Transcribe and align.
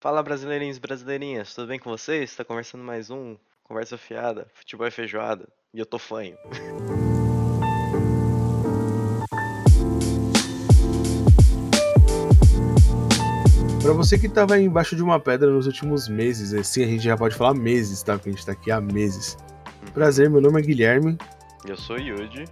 Fala 0.00 0.22
brasileirinhos 0.22 0.76
e 0.76 0.80
brasileirinhas, 0.80 1.52
tudo 1.52 1.66
bem 1.66 1.78
com 1.80 1.90
vocês? 1.90 2.32
Tá 2.36 2.44
conversando 2.44 2.84
mais 2.84 3.10
um 3.10 3.36
Conversa 3.64 3.98
Fiada, 3.98 4.46
Futebol 4.54 4.86
e 4.86 4.92
Feijoada, 4.92 5.48
e 5.74 5.80
eu 5.80 5.84
tô 5.84 5.98
fanho. 5.98 6.36
Pra 13.82 13.92
você 13.92 14.16
que 14.16 14.28
tava 14.28 14.56
embaixo 14.56 14.94
de 14.94 15.02
uma 15.02 15.18
pedra 15.18 15.50
nos 15.50 15.66
últimos 15.66 16.08
meses, 16.08 16.54
assim 16.54 16.84
a 16.84 16.86
gente 16.86 17.02
já 17.02 17.16
pode 17.16 17.34
falar 17.34 17.54
meses, 17.54 18.00
tá? 18.00 18.12
Porque 18.12 18.28
a 18.28 18.32
gente 18.32 18.46
tá 18.46 18.52
aqui 18.52 18.70
há 18.70 18.80
meses. 18.80 19.36
Prazer, 19.92 20.30
meu 20.30 20.40
nome 20.40 20.60
é 20.60 20.64
Guilherme. 20.64 21.18
Eu 21.66 21.76
sou 21.76 21.96
o 21.96 22.00
Yudi. 22.00 22.44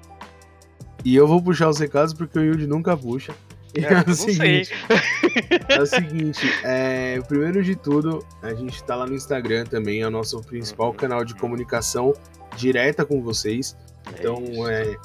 E 1.05 1.15
eu 1.15 1.29
vou 1.29 1.41
puxar 1.41 1.69
os 1.69 1.79
recados 1.79 2.13
porque 2.13 2.41
o 2.41 2.43
Yudi 2.43 2.67
nunca 2.67 2.97
puxa. 2.97 3.33
É, 3.77 3.93
é, 3.93 4.11
o 4.11 4.15
seguinte, 4.15 4.73
é 5.69 5.81
o 5.81 5.87
seguinte, 5.87 6.47
é, 6.65 7.21
primeiro 7.29 7.63
de 7.63 7.77
tudo, 7.77 8.25
a 8.43 8.55
gente 8.55 8.83
tá 8.85 8.95
lá 8.97 9.07
no 9.07 9.15
Instagram 9.15 9.65
também, 9.65 10.03
é 10.03 10.07
o 10.07 10.11
nosso 10.11 10.41
principal 10.43 10.89
Uhum. 10.89 10.95
canal 10.95 11.25
de 11.25 11.35
comunicação 11.35 12.15
direta 12.57 13.05
com 13.05 13.21
vocês. 13.23 13.77
Então 14.15 14.43
isso. 14.45 14.69
é 14.69 14.97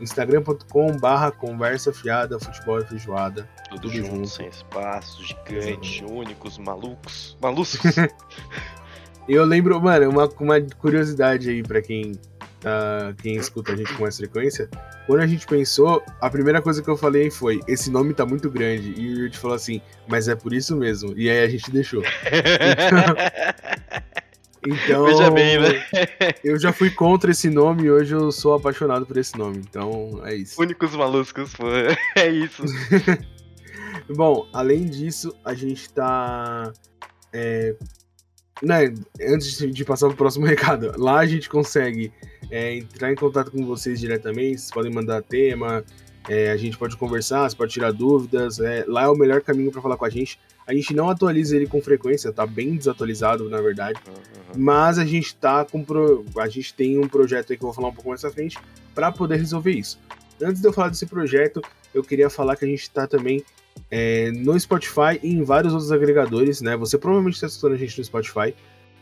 instagram.com 0.00 0.96
barra 0.98 1.30
conversa 1.30 1.92
fiada, 1.92 2.38
futebol 2.38 2.80
e 2.80 2.84
feijoada. 2.84 3.48
tudo, 3.70 3.82
tudo 3.82 3.94
junto, 3.94 4.14
junto. 4.16 4.28
sem 4.28 4.48
espaço, 4.48 5.22
gigante, 5.24 6.04
únicos, 6.04 6.58
malucos. 6.58 7.36
Malucos? 7.40 7.78
Eu 9.28 9.44
lembro, 9.44 9.80
mano, 9.82 10.08
uma, 10.08 10.28
uma 10.38 10.60
curiosidade 10.78 11.50
aí 11.50 11.62
pra 11.62 11.82
quem, 11.82 12.12
tá, 12.66 13.14
quem 13.22 13.36
escuta 13.36 13.72
a 13.72 13.76
gente 13.76 13.94
com 13.94 14.02
mais 14.02 14.16
frequência. 14.16 14.68
Quando 15.06 15.20
a 15.20 15.26
gente 15.26 15.46
pensou, 15.46 16.02
a 16.20 16.28
primeira 16.28 16.60
coisa 16.60 16.82
que 16.82 16.90
eu 16.90 16.96
falei 16.96 17.30
foi: 17.30 17.60
esse 17.68 17.90
nome 17.90 18.12
tá 18.12 18.26
muito 18.26 18.50
grande. 18.50 18.92
E 18.96 19.08
o 19.08 19.18
Yuri 19.20 19.36
falou 19.36 19.54
assim, 19.54 19.80
mas 20.08 20.26
é 20.26 20.34
por 20.34 20.52
isso 20.52 20.76
mesmo. 20.76 21.14
E 21.16 21.30
aí 21.30 21.44
a 21.44 21.48
gente 21.48 21.70
deixou. 21.70 22.02
Então, 24.68 25.04
Veja 25.04 25.30
bem, 25.30 25.60
né? 25.60 25.84
eu 26.42 26.58
já 26.58 26.72
fui 26.72 26.90
contra 26.90 27.30
esse 27.30 27.48
nome 27.48 27.84
e 27.84 27.90
hoje 27.90 28.12
eu 28.12 28.32
sou 28.32 28.54
apaixonado 28.54 29.06
por 29.06 29.16
esse 29.16 29.38
nome. 29.38 29.58
Então, 29.58 30.20
é 30.24 30.34
isso. 30.34 30.60
Únicos 30.60 30.92
maluscos, 30.96 31.52
pô. 31.52 31.66
É 32.16 32.28
isso. 32.28 32.64
Bom, 34.10 34.48
além 34.52 34.86
disso, 34.86 35.32
a 35.44 35.54
gente 35.54 35.88
tá. 35.92 36.72
é, 37.32 37.76
né, 38.62 38.94
antes 39.20 39.58
de- 39.58 39.84
passar 39.84 40.08
pro 40.08 40.16
próximo 40.16 40.44
recado, 40.46 40.92
lá 40.96 41.18
a 41.20 41.26
gente 41.26 41.48
consegue 41.48 42.12
é, 42.50 42.76
entrar 42.76 43.12
em 43.12 43.16
contato 43.16 43.50
com 43.50 43.64
vocês 43.64 44.00
diretamente, 44.00 44.60
vocês 44.60 44.70
podem 44.70 44.92
mandar 44.92 45.22
tema, 45.22 45.84
é, 46.28 46.50
a 46.50 46.56
gente 46.56 46.76
pode 46.76 46.96
conversar, 46.96 47.48
você 47.48 47.56
pode 47.56 47.72
tirar 47.72 47.92
dúvidas. 47.92 48.58
é, 48.58 48.84
lá 48.86 49.04
é 49.04 49.08
o 49.08 49.14
melhor 49.14 49.40
caminho 49.42 49.70
para 49.70 49.80
falar 49.80 49.96
com 49.96 50.04
a 50.04 50.10
gente. 50.10 50.38
A 50.66 50.74
gente 50.74 50.92
não 50.92 51.08
atualiza 51.08 51.54
ele 51.54 51.66
com 51.66 51.80
frequência, 51.80 52.32
tá 52.32 52.44
bem 52.44 52.76
desatualizado, 52.76 53.48
na 53.48 53.60
verdade. 53.60 54.00
Uhum. 54.08 54.14
Mas 54.56 54.98
a 54.98 55.04
gente 55.04 55.36
tá 55.36 55.64
com 55.64 55.84
pro... 55.84 56.24
a 56.38 56.48
gente 56.48 56.74
tem 56.74 56.98
um 56.98 57.06
projeto 57.06 57.52
aí 57.52 57.56
que 57.56 57.62
eu 57.62 57.68
vou 57.68 57.74
falar 57.74 57.88
um 57.88 57.94
pouco 57.94 58.08
mais 58.08 58.20
pra 58.20 58.30
frente 58.30 58.58
para 58.92 59.12
poder 59.12 59.36
resolver 59.36 59.70
isso. 59.70 60.00
Antes 60.42 60.60
de 60.60 60.66
eu 60.66 60.72
falar 60.72 60.88
desse 60.88 61.06
projeto, 61.06 61.62
eu 61.94 62.02
queria 62.02 62.28
falar 62.28 62.56
que 62.56 62.64
a 62.64 62.68
gente 62.68 62.90
tá 62.90 63.06
também 63.06 63.44
é, 63.90 64.30
no 64.32 64.58
Spotify 64.58 65.18
e 65.22 65.32
em 65.34 65.42
vários 65.42 65.72
outros 65.72 65.92
agregadores, 65.92 66.60
né? 66.60 66.76
Você 66.76 66.98
provavelmente 66.98 67.34
está 67.34 67.46
escutando 67.46 67.74
a 67.74 67.76
gente 67.76 67.98
no 67.98 68.04
Spotify, 68.04 68.54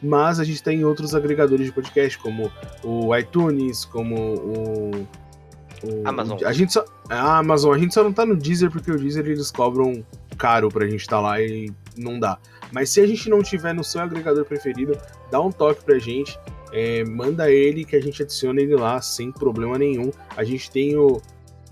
mas 0.02 0.38
a 0.40 0.44
gente 0.44 0.62
tá 0.62 0.72
em 0.72 0.84
outros 0.84 1.14
agregadores 1.14 1.66
de 1.66 1.72
podcast, 1.72 2.18
como 2.18 2.50
o 2.82 3.16
iTunes, 3.16 3.84
como 3.84 4.14
o, 4.16 4.90
o- 4.90 6.02
Amazon. 6.04 6.38
A 6.44 6.52
gente 6.52 6.72
só 6.72 6.84
a 7.08 7.38
Amazon, 7.38 7.74
a 7.74 7.78
gente 7.78 7.92
só 7.94 8.02
não 8.02 8.12
tá 8.12 8.24
no 8.24 8.36
Deezer 8.36 8.70
porque 8.70 8.90
o 8.90 8.98
Deezer 8.98 9.26
eles 9.26 9.50
cobram 9.50 10.04
caro 10.38 10.68
pra 10.70 10.86
gente 10.86 11.00
estar 11.00 11.20
lá 11.20 11.40
e 11.40 11.70
não 11.96 12.18
dá. 12.18 12.38
Mas 12.72 12.90
se 12.90 13.00
a 13.00 13.06
gente 13.06 13.28
não 13.30 13.42
tiver 13.42 13.72
no 13.74 13.84
seu 13.84 14.00
agregador 14.00 14.44
preferido, 14.44 14.98
dá 15.30 15.40
um 15.40 15.52
toque 15.52 15.84
pra 15.84 15.98
gente, 15.98 16.38
é, 16.72 17.04
manda 17.04 17.50
ele 17.50 17.84
que 17.84 17.94
a 17.94 18.00
gente 18.00 18.22
adiciona 18.22 18.60
ele 18.60 18.74
lá 18.74 19.00
sem 19.00 19.30
problema 19.30 19.78
nenhum. 19.78 20.10
A 20.36 20.42
gente 20.42 20.70
tem 20.70 20.96
o 20.96 21.20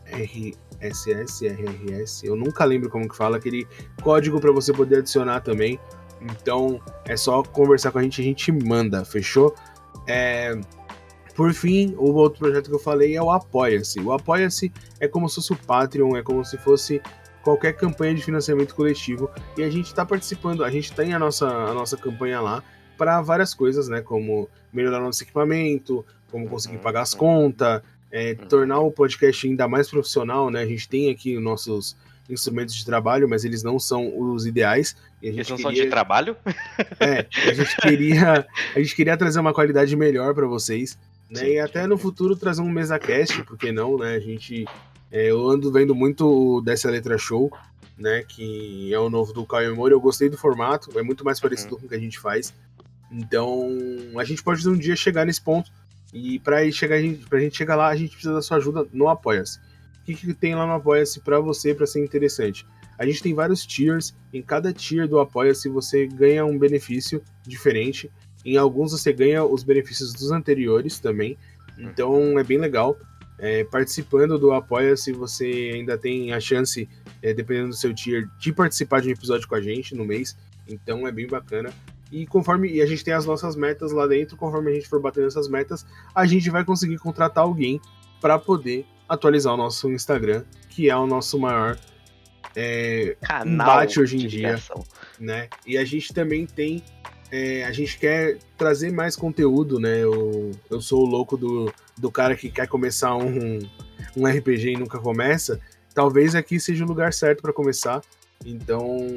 RSS, 0.07 0.53
RRS, 0.83 2.27
eu 2.27 2.37
nunca 2.37 2.65
lembro 2.65 2.91
como 2.91 3.09
que 3.09 3.17
fala, 3.17 3.37
aquele 3.37 3.67
código 4.03 4.41
pra 4.41 4.53
você 4.53 4.73
poder 4.73 4.99
adicionar 4.99 5.41
também. 5.41 5.79
Então 6.21 6.81
é 7.05 7.17
só 7.17 7.43
conversar 7.43 7.91
com 7.93 7.99
a 7.99 8.03
gente, 8.03 8.21
a 8.21 8.25
gente 8.25 8.53
manda, 8.53 9.05
fechou? 9.05 9.55
É, 10.07 10.59
Por 11.35 11.53
fim, 11.55 11.95
o 11.97 12.13
outro 12.13 12.41
projeto 12.41 12.69
que 12.69 12.75
eu 12.75 12.79
falei 12.79 13.17
é 13.17 13.23
o 13.23 13.31
Apoia-se. 13.31 14.01
O 14.01 14.13
Apoia-se 14.13 14.73
é 15.01 15.09
como 15.09 15.29
se 15.29 15.37
fosse 15.37 15.53
o 15.53 15.57
Patreon, 15.57 16.17
é 16.17 16.23
como 16.23 16.45
se 16.45 16.59
fosse 16.59 17.01
qualquer 17.43 17.73
campanha 17.75 18.15
de 18.15 18.23
financiamento 18.23 18.75
coletivo. 18.75 19.31
E 19.57 19.63
a 19.63 19.71
gente 19.71 19.87
está 19.87 20.05
participando, 20.05 20.63
a 20.65 20.71
gente 20.71 20.93
tem 20.93 21.15
a 21.15 21.19
nossa, 21.19 21.47
a 21.49 21.75
nossa 21.75 21.97
campanha 21.97 22.41
lá 22.41 22.63
para 22.99 23.21
várias 23.23 23.55
coisas, 23.55 23.89
né? 23.89 24.01
Como 24.01 24.49
melhorar 24.73 25.01
nosso 25.01 25.23
equipamento, 25.23 26.05
como 26.31 26.49
conseguir 26.49 26.77
Uhum, 26.77 26.83
pagar 26.83 27.03
as 27.03 27.15
contas, 27.15 27.83
é, 28.13 28.37
Uhum. 28.39 28.47
tornar 28.47 28.79
o 28.81 28.93
podcast 28.93 29.47
ainda 29.49 29.67
mais 29.67 29.89
profissional, 29.91 30.51
né? 30.51 30.61
A 30.61 30.67
gente 30.67 30.89
tem 30.89 31.11
aqui 31.11 31.37
os 31.37 31.43
nossos 31.43 31.97
instrumentos 32.31 32.75
de 32.75 32.85
trabalho, 32.85 33.29
mas 33.29 33.45
eles 33.45 33.63
não 33.63 33.79
são 33.79 34.13
os 34.21 34.47
ideais. 34.47 34.95
Eles 35.23 35.49
não 35.49 35.57
são 35.59 35.71
queria- 35.71 35.85
de 35.85 35.91
trabalho? 35.91 36.37
é, 37.01 37.27
a 37.49 37.53
gente 37.55 37.77
queria, 37.79 38.47
a 38.75 38.79
gente 38.79 38.95
queria 38.95 39.17
trazer 39.17 39.41
uma 39.41 39.53
qualidade 39.53 39.97
melhor 39.97 40.35
para 40.35 40.47
vocês, 40.47 40.97
né? 41.31 41.41
Sim. 41.41 41.47
E 41.47 41.59
até 41.59 41.87
no 41.87 41.97
futuro 41.99 42.37
trazer 42.37 42.61
um 42.63 42.71
mesa 42.71 42.99
cast, 42.99 43.43
por 43.45 43.57
que 43.59 43.73
não, 43.73 43.97
né? 43.99 44.15
A 44.15 44.21
gente 44.21 44.65
é, 45.11 45.31
eu 45.31 45.49
ando 45.51 45.71
vendo 45.73 45.95
muito 45.95 46.27
o 46.57 46.61
dessa 46.61 46.89
letra 46.91 47.19
show, 47.19 47.51
né, 47.99 48.23
que 48.27 48.93
é 48.93 48.99
o 48.99 49.11
novo 49.11 49.33
do 49.33 49.45
Caio 49.45 49.75
Mori. 49.77 49.93
Eu 49.93 50.01
gostei 50.01 50.29
do 50.31 50.39
formato, 50.39 50.97
é 50.99 51.03
muito 51.03 51.25
mais 51.25 51.39
parecido 51.41 51.77
com 51.77 51.87
o 51.87 51.89
que 51.89 51.95
a 51.95 51.99
gente 52.01 52.19
faz. 52.19 52.53
Então, 53.11 53.69
a 54.19 54.25
gente 54.25 54.43
pode 54.43 54.67
um 54.69 54.77
dia 54.77 54.97
chegar 54.97 55.25
nesse 55.27 55.41
ponto 55.43 55.71
e 56.13 56.39
para 56.39 56.71
chegar 56.71 56.97
a 56.97 57.01
gente, 57.01 57.27
pra 57.27 57.41
gente 57.41 57.57
chegar 57.57 57.75
lá, 57.75 57.89
a 57.89 57.97
gente 57.97 58.11
precisa 58.11 58.35
da 58.35 58.43
sua 58.43 58.59
ajuda 58.59 58.87
no 58.93 59.09
Apoia-se. 59.09 59.59
O 59.59 60.05
que, 60.05 60.15
que 60.15 60.35
tem 60.35 60.55
lá 60.55 60.67
no 60.67 60.73
Apoia-se 60.73 61.21
para 61.21 61.41
você 61.41 61.75
para 61.75 61.87
ser 61.87 62.05
interessante? 62.05 62.67
A 62.99 63.07
gente 63.07 63.23
tem 63.23 63.35
vários 63.35 63.65
tiers, 63.65 64.15
em 64.33 64.43
cada 64.43 64.73
tier 64.73 65.09
do 65.09 65.19
Apoia-se 65.19 65.69
você 65.69 66.07
ganha 66.07 66.45
um 66.45 66.59
benefício 66.59 67.23
diferente. 67.47 68.11
Em 68.45 68.57
alguns 68.57 68.93
você 68.93 69.13
ganha 69.13 69.45
os 69.45 69.63
benefícios 69.63 70.13
dos 70.13 70.31
anteriores 70.31 70.99
também. 70.99 71.39
Então 71.79 72.39
é 72.39 72.45
bem 72.45 72.59
legal. 72.59 72.99
É, 73.39 73.65
participando 73.65 74.39
do 74.39 74.53
Apoia-se, 74.53 75.13
você 75.13 75.73
ainda 75.75 75.97
tem 75.97 76.33
a 76.33 76.39
chance, 76.39 76.89
é, 77.23 77.33
dependendo 77.33 77.71
do 77.71 77.75
seu 77.75 77.95
tier, 77.95 78.29
de 78.39 78.53
participar 78.53 79.01
de 79.01 79.09
um 79.09 79.13
episódio 79.13 79.49
com 79.49 79.55
a 79.55 79.61
gente 79.61 79.95
no 79.95 80.05
mês. 80.05 80.37
Então 80.69 81.07
é 81.09 81.11
bem 81.13 81.27
bacana. 81.27 81.73
E 82.13 82.27
conforme 82.27 82.71
e 82.71 82.83
a 82.83 82.87
gente 82.87 83.03
tem 83.03 83.15
as 83.15 83.25
nossas 83.25 83.57
metas 83.57 83.91
lá 83.91 84.07
dentro, 84.07 84.37
conforme 84.37 84.71
a 84.71 84.75
gente 84.75 84.87
for 84.87 85.01
batendo 85.01 85.27
essas 85.27 85.49
metas, 85.49 85.87
a 86.15 86.27
gente 86.27 86.51
vai 86.51 86.63
conseguir 86.63 86.99
contratar 86.99 87.43
alguém 87.43 87.81
para 88.21 88.39
poder 88.39 88.87
atualizar 89.09 89.55
o 89.55 89.57
nosso 89.57 89.91
Instagram, 89.91 90.45
que 90.69 90.91
é 90.91 90.97
o 90.97 91.07
nosso 91.07 91.39
maior 91.39 91.79
é, 92.55 93.17
hoje 93.99 94.17
em 94.17 94.27
dia. 94.27 94.61
né? 95.19 95.49
E 95.67 95.79
a 95.79 95.85
gente 95.85 96.13
também 96.13 96.47
tem. 96.47 96.83
é, 97.31 97.65
a 97.65 97.73
gente 97.73 97.99
quer 97.99 98.39
trazer 98.59 98.93
mais 98.93 99.17
conteúdo, 99.17 99.81
né? 99.81 100.05
Eu, 100.05 100.51
eu 100.71 100.81
sou 100.83 101.03
o 101.03 101.07
louco 101.07 101.37
do, 101.37 101.73
do 101.97 102.11
cara 102.11 102.37
que 102.37 102.51
quer 102.51 102.69
começar 102.69 103.17
um, 103.17 103.59
um 104.15 104.27
RPG 104.27 104.73
e 104.73 104.77
nunca 104.77 104.99
começa. 104.99 105.59
Talvez 105.95 106.35
aqui 106.35 106.61
seja 106.61 106.85
o 106.85 106.89
lugar 106.89 107.13
certo 107.13 107.41
para 107.41 107.53
começar. 107.53 108.03
Então, 108.45 109.09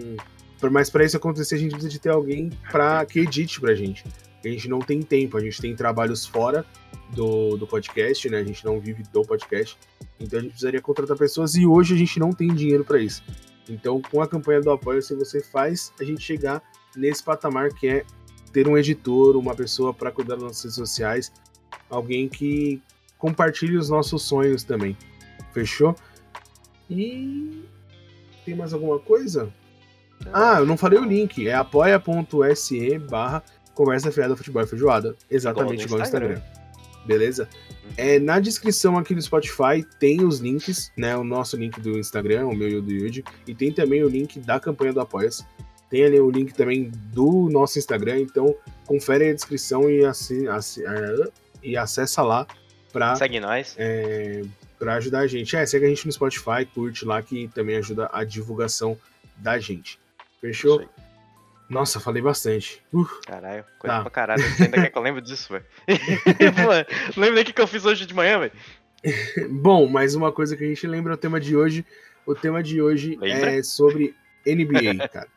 mais 0.70 0.90
para 0.90 1.04
isso 1.04 1.18
acontecer, 1.18 1.56
a 1.56 1.58
gente 1.58 1.72
precisa 1.72 1.90
de 1.90 2.00
ter 2.00 2.10
alguém 2.10 2.50
para 2.72 3.06
que 3.06 3.20
edite 3.20 3.60
pra 3.60 3.74
gente. 3.74 4.04
A 4.44 4.48
gente 4.48 4.70
não 4.70 4.80
tem 4.80 5.02
tempo, 5.02 5.38
a 5.38 5.42
gente 5.42 5.60
tem 5.60 5.76
trabalhos 5.76 6.26
fora 6.26 6.66
do, 7.14 7.58
do 7.58 7.66
podcast, 7.66 8.30
né? 8.30 8.38
A 8.38 8.44
gente 8.44 8.64
não 8.64 8.80
vive 8.80 9.04
do 9.12 9.24
podcast. 9.24 9.78
Então 10.20 10.40
a 10.40 10.42
gente 10.42 10.52
precisaria 10.52 10.82
contratar 10.82 11.18
pessoas 11.18 11.56
e 11.56 11.66
hoje 11.66 11.96
a 11.96 11.98
gente 11.98 12.20
não 12.20 12.32
tem 12.32 12.54
dinheiro 12.54 12.86
para 12.86 13.00
isso. 13.00 13.24
Então, 13.68 14.02
com 14.02 14.22
a 14.22 14.28
campanha 14.28 14.62
do 14.62 14.70
apoio, 14.72 15.02
se 15.02 15.16
você 15.16 15.42
faz 15.42 15.92
a 16.00 16.04
gente 16.04 16.22
chegar 16.22 16.62
nesse 16.96 17.24
patamar 17.24 17.74
que 17.74 17.88
é 17.88 18.06
ter 18.54 18.68
um 18.68 18.78
editor, 18.78 19.36
uma 19.36 19.56
pessoa 19.56 19.94
para 19.94 20.12
cuidar 20.12 20.36
das 20.36 20.44
nossas 20.44 20.64
redes 20.64 20.76
sociais, 20.76 21.32
alguém 21.90 22.30
que 22.30 22.82
compartilhe 23.18 23.76
os 23.78 23.90
nossos 23.90 24.22
sonhos 24.24 24.64
também. 24.64 24.96
Fechou? 25.52 25.96
E 26.90 27.64
tem 28.46 28.56
mais 28.56 28.74
alguma 28.74 29.00
coisa? 29.00 29.52
Ah, 30.34 30.58
eu 30.60 30.66
não 30.66 30.78
falei 30.78 31.00
o 31.00 31.04
link. 31.06 31.48
É 31.48 31.54
apoia.se 31.54 33.00
barra 33.00 33.44
conversa 33.74 34.12
fiada 34.12 34.36
futebol 34.36 34.64
e 34.64 34.68
feijoada. 34.68 35.16
Exatamente 35.30 35.84
igual 35.86 36.00
no 36.00 36.06
Instagram. 36.06 36.42
Beleza? 37.06 37.48
É, 37.98 38.18
na 38.20 38.40
descrição 38.40 38.98
aqui 38.98 39.14
do 39.14 39.22
Spotify 39.22 39.86
tem 40.00 40.24
os 40.24 40.40
links, 40.40 40.92
né? 40.98 41.16
O 41.16 41.24
nosso 41.24 41.56
link 41.56 41.80
do 41.80 42.00
Instagram, 42.00 42.48
o 42.48 42.56
meu 42.56 42.68
e 42.68 42.76
o 42.78 42.82
do 42.82 42.92
Yuji. 42.92 43.24
E 43.46 43.54
tem 43.54 43.72
também 43.72 44.04
o 44.04 44.10
link 44.10 44.40
da 44.40 44.60
campanha 44.60 44.92
do 44.94 45.02
Apoia-se. 45.02 45.46
Tem 45.90 46.04
ali 46.04 46.20
o 46.20 46.32
link 46.32 46.54
também 46.54 46.90
do 47.14 47.48
nosso 47.52 47.78
Instagram. 47.78 48.20
Então, 48.22 48.56
confere 48.88 49.30
a 49.30 49.34
descrição 49.34 49.88
e, 49.90 50.04
assi- 50.04 50.48
assi- 50.48 50.84
ah, 50.86 51.28
e 51.62 51.78
acessa 51.78 52.24
lá 52.24 52.48
pra, 52.92 53.16
Segue 53.16 53.40
nós. 53.40 53.76
é, 53.78 54.42
pra 54.80 54.96
ajudar 54.96 55.20
a 55.20 55.28
gente. 55.28 55.56
É, 55.56 55.64
segue 55.66 55.86
a 55.86 55.90
gente 55.90 56.08
no 56.08 56.12
Spotify, 56.12 56.66
curte 56.74 57.06
lá 57.06 57.22
que 57.22 57.48
também 57.54 57.76
ajuda 57.78 58.10
a 58.12 58.24
divulgação 58.24 58.98
da 59.38 59.60
gente. 59.60 60.00
Fechou? 60.46 60.88
Nossa, 61.68 62.00
falei 62.00 62.22
bastante. 62.22 62.84
Uh, 62.94 63.06
Caralho, 63.26 63.66
coisa 63.80 63.96
Tá. 63.98 64.02
pra 64.04 64.12
caralho. 64.12 64.44
Você 64.44 64.64
ainda 64.66 64.82
quer 64.82 64.90
que 64.92 64.98
eu 64.98 65.02
lembre 65.02 65.22
disso, 65.22 65.52
velho? 65.52 65.66
Lembra 67.18 67.42
o 67.42 67.46
que 67.46 67.60
eu 67.62 67.66
fiz 67.68 67.84
hoje 67.86 68.06
de 68.06 68.14
manhã, 68.14 68.38
velho? 68.40 68.52
Bom, 69.50 69.88
mais 69.88 70.14
uma 70.14 70.32
coisa 70.32 70.56
que 70.56 70.64
a 70.64 70.68
gente 70.68 70.86
lembra 70.86 71.14
é 71.14 71.16
o 71.16 71.18
tema 71.18 71.40
de 71.40 71.56
hoje. 71.58 71.84
O 72.26 72.36
tema 72.36 72.62
de 72.62 72.82
hoje 72.82 73.16
Lembra? 73.20 73.52
é 73.56 73.64
sobre 73.64 74.16
NBA, 74.46 75.08
cara. 75.10 75.28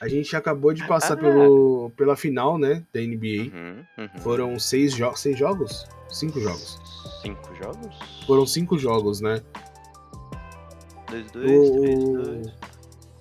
A 0.00 0.06
gente 0.06 0.36
acabou 0.36 0.72
de 0.72 0.86
passar 0.86 1.14
Ah. 1.14 1.16
pelo, 1.16 1.90
pela 1.96 2.14
final, 2.16 2.56
né, 2.58 2.84
da 2.92 3.00
NBA. 3.00 3.50
Uhum, 3.52 3.84
uhum. 3.98 4.20
Foram 4.20 4.58
seis, 4.60 4.92
jo 4.94 5.12
seis 5.16 5.36
jogos? 5.38 5.86
Cinco 6.08 6.40
jogos. 6.40 6.78
Cinco 7.22 7.52
jogos? 7.56 7.96
Foram 8.26 8.46
cinco 8.46 8.78
jogos, 8.78 9.20
né? 9.20 9.40
Dois, 11.10 11.30
dois, 11.32 11.70
três, 11.70 11.98
O- 12.04 12.12
dois. 12.22 12.52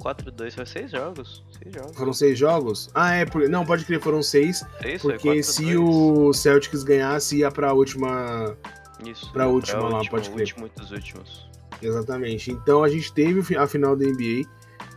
Quatro, 0.04 0.30
dois, 0.32 0.54
foi 0.54 0.66
seis 0.66 0.92
jogos. 0.92 1.44
Seis 1.58 1.74
jogos. 1.74 1.96
Foram 1.98 2.12
seis 2.14 2.38
jogos? 2.38 2.90
Ah, 2.94 3.14
é. 3.16 3.26
por- 3.26 3.48
Não, 3.48 3.66
pode 3.66 3.86
crer, 3.86 4.02
foram 4.02 4.22
seis. 4.22 4.62
Seis, 4.82 5.02
foi 5.02 5.14
Porque 5.14 5.30
quatro, 5.30 5.44
se 5.44 5.64
dois. 5.64 5.78
o 5.80 6.34
Celtics 6.34 6.84
ganhasse, 6.84 7.38
ia 7.38 7.50
pra 7.50 7.72
última. 7.72 8.58
Isso, 9.06 9.32
pra 9.32 9.48
última 9.48 9.80
lá, 9.80 9.98
última, 10.00 10.12
pode 10.12 10.30
crer. 10.30 10.42
último 10.42 10.70
dos 10.76 10.92
últimos. 10.92 11.50
Exatamente. 11.82 12.52
Então 12.52 12.84
a 12.84 12.90
gente 12.90 13.14
teve 13.14 13.56
a 13.56 13.66
final 13.66 13.96
da 13.96 14.06
NBA. 14.06 14.46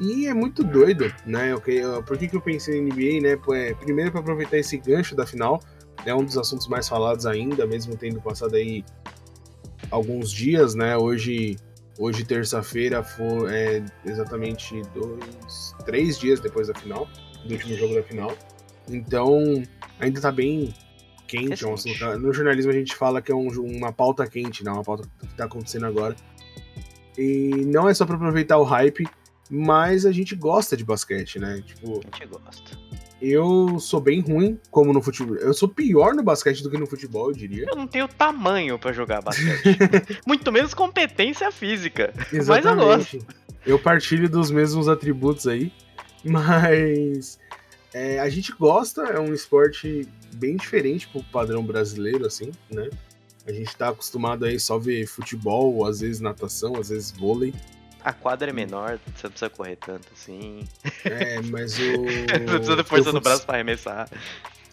E 0.00 0.26
é 0.26 0.34
muito 0.34 0.64
doido, 0.64 1.10
né? 1.24 1.54
Por 2.04 2.18
que, 2.18 2.26
que 2.28 2.36
eu 2.36 2.40
pensei 2.40 2.78
em 2.78 2.82
NBA, 2.82 3.20
né? 3.22 3.38
É, 3.54 3.74
Primeiro 3.74 4.10
para 4.10 4.20
aproveitar 4.20 4.58
esse 4.58 4.76
gancho 4.76 5.14
da 5.14 5.24
final. 5.24 5.60
É 6.04 6.12
um 6.14 6.24
dos 6.24 6.36
assuntos 6.36 6.66
mais 6.66 6.88
falados 6.88 7.26
ainda, 7.26 7.64
mesmo 7.64 7.96
tendo 7.96 8.20
passado 8.20 8.56
aí 8.56 8.84
alguns 9.90 10.30
dias, 10.30 10.74
né? 10.74 10.96
Hoje, 10.96 11.56
hoje 11.98 12.24
terça-feira, 12.24 13.02
foi 13.02 13.52
é, 13.54 13.84
exatamente 14.04 14.80
dois, 14.94 15.74
três 15.84 16.18
dias 16.18 16.40
depois 16.40 16.68
da 16.68 16.74
final, 16.74 17.08
do 17.44 17.52
último 17.54 17.76
jogo 17.76 17.94
da 17.94 18.02
final. 18.02 18.32
Então, 18.88 19.62
ainda 19.98 20.20
tá 20.20 20.30
bem 20.30 20.72
quente. 21.26 21.64
é 21.64 21.66
um 21.66 21.74
assunto- 21.74 22.18
no 22.18 22.32
jornalismo 22.32 22.70
a 22.70 22.74
gente 22.74 22.94
fala 22.94 23.20
que 23.20 23.32
é 23.32 23.34
um- 23.34 23.48
uma 23.48 23.92
pauta 23.92 24.26
quente, 24.28 24.62
né? 24.64 24.70
Uma 24.70 24.84
pauta 24.84 25.08
que 25.20 25.34
tá 25.34 25.44
acontecendo 25.46 25.86
agora. 25.86 26.14
E 27.18 27.50
não 27.66 27.88
é 27.88 27.94
só 27.94 28.04
pra 28.06 28.14
aproveitar 28.16 28.58
o 28.58 28.62
hype, 28.62 29.06
mas 29.50 30.06
a 30.06 30.12
gente 30.12 30.36
gosta 30.36 30.76
de 30.76 30.84
basquete, 30.84 31.38
né? 31.38 31.62
Tipo, 31.66 32.00
A 32.00 32.16
gente 32.16 32.26
gosta. 32.26 32.78
Eu 33.20 33.78
sou 33.80 34.00
bem 34.00 34.20
ruim, 34.20 34.58
como 34.70 34.92
no 34.92 35.00
futebol. 35.00 35.36
Eu 35.36 35.54
sou 35.54 35.68
pior 35.68 36.14
no 36.14 36.22
basquete 36.22 36.62
do 36.62 36.70
que 36.70 36.76
no 36.76 36.86
futebol, 36.86 37.30
eu 37.30 37.34
diria. 37.34 37.64
Eu 37.68 37.76
não 37.76 37.86
tenho 37.86 38.06
tamanho 38.06 38.78
pra 38.78 38.92
jogar 38.92 39.22
basquete. 39.22 40.20
Muito 40.26 40.52
menos 40.52 40.74
competência 40.74 41.50
física. 41.50 42.12
Mas 42.32 42.48
eu 42.48 42.76
gosto. 42.76 43.16
Exatamente. 43.16 43.46
Eu 43.64 43.78
partilho 43.78 44.28
dos 44.28 44.50
mesmos 44.50 44.88
atributos 44.88 45.48
aí, 45.48 45.72
mas 46.22 47.36
é, 47.92 48.20
a 48.20 48.28
gente 48.28 48.52
gosta, 48.52 49.02
é 49.02 49.18
um 49.18 49.34
esporte 49.34 50.06
bem 50.34 50.56
diferente 50.56 51.08
pro 51.08 51.22
padrão 51.24 51.64
brasileiro, 51.64 52.26
assim, 52.26 52.52
né? 52.70 52.88
A 53.44 53.52
gente 53.52 53.76
tá 53.76 53.88
acostumado 53.88 54.44
aí 54.44 54.60
só 54.60 54.78
ver 54.78 55.06
futebol, 55.06 55.84
às 55.84 56.00
vezes 56.00 56.20
natação, 56.20 56.76
às 56.76 56.90
vezes 56.90 57.10
vôlei. 57.10 57.54
A 58.06 58.12
quadra 58.12 58.50
é 58.50 58.52
menor, 58.52 59.00
você 59.16 59.24
não 59.24 59.30
precisa 59.32 59.50
correr 59.50 59.74
tanto 59.84 60.06
assim. 60.14 60.64
É, 61.04 61.40
mas 61.42 61.76
o. 61.76 62.04
Não 62.46 62.54
precisa 62.58 62.76
ter 62.76 62.84
força 62.84 63.10
no 63.12 63.20
braço 63.20 63.44
pra 63.44 63.56
arremessar. 63.56 64.08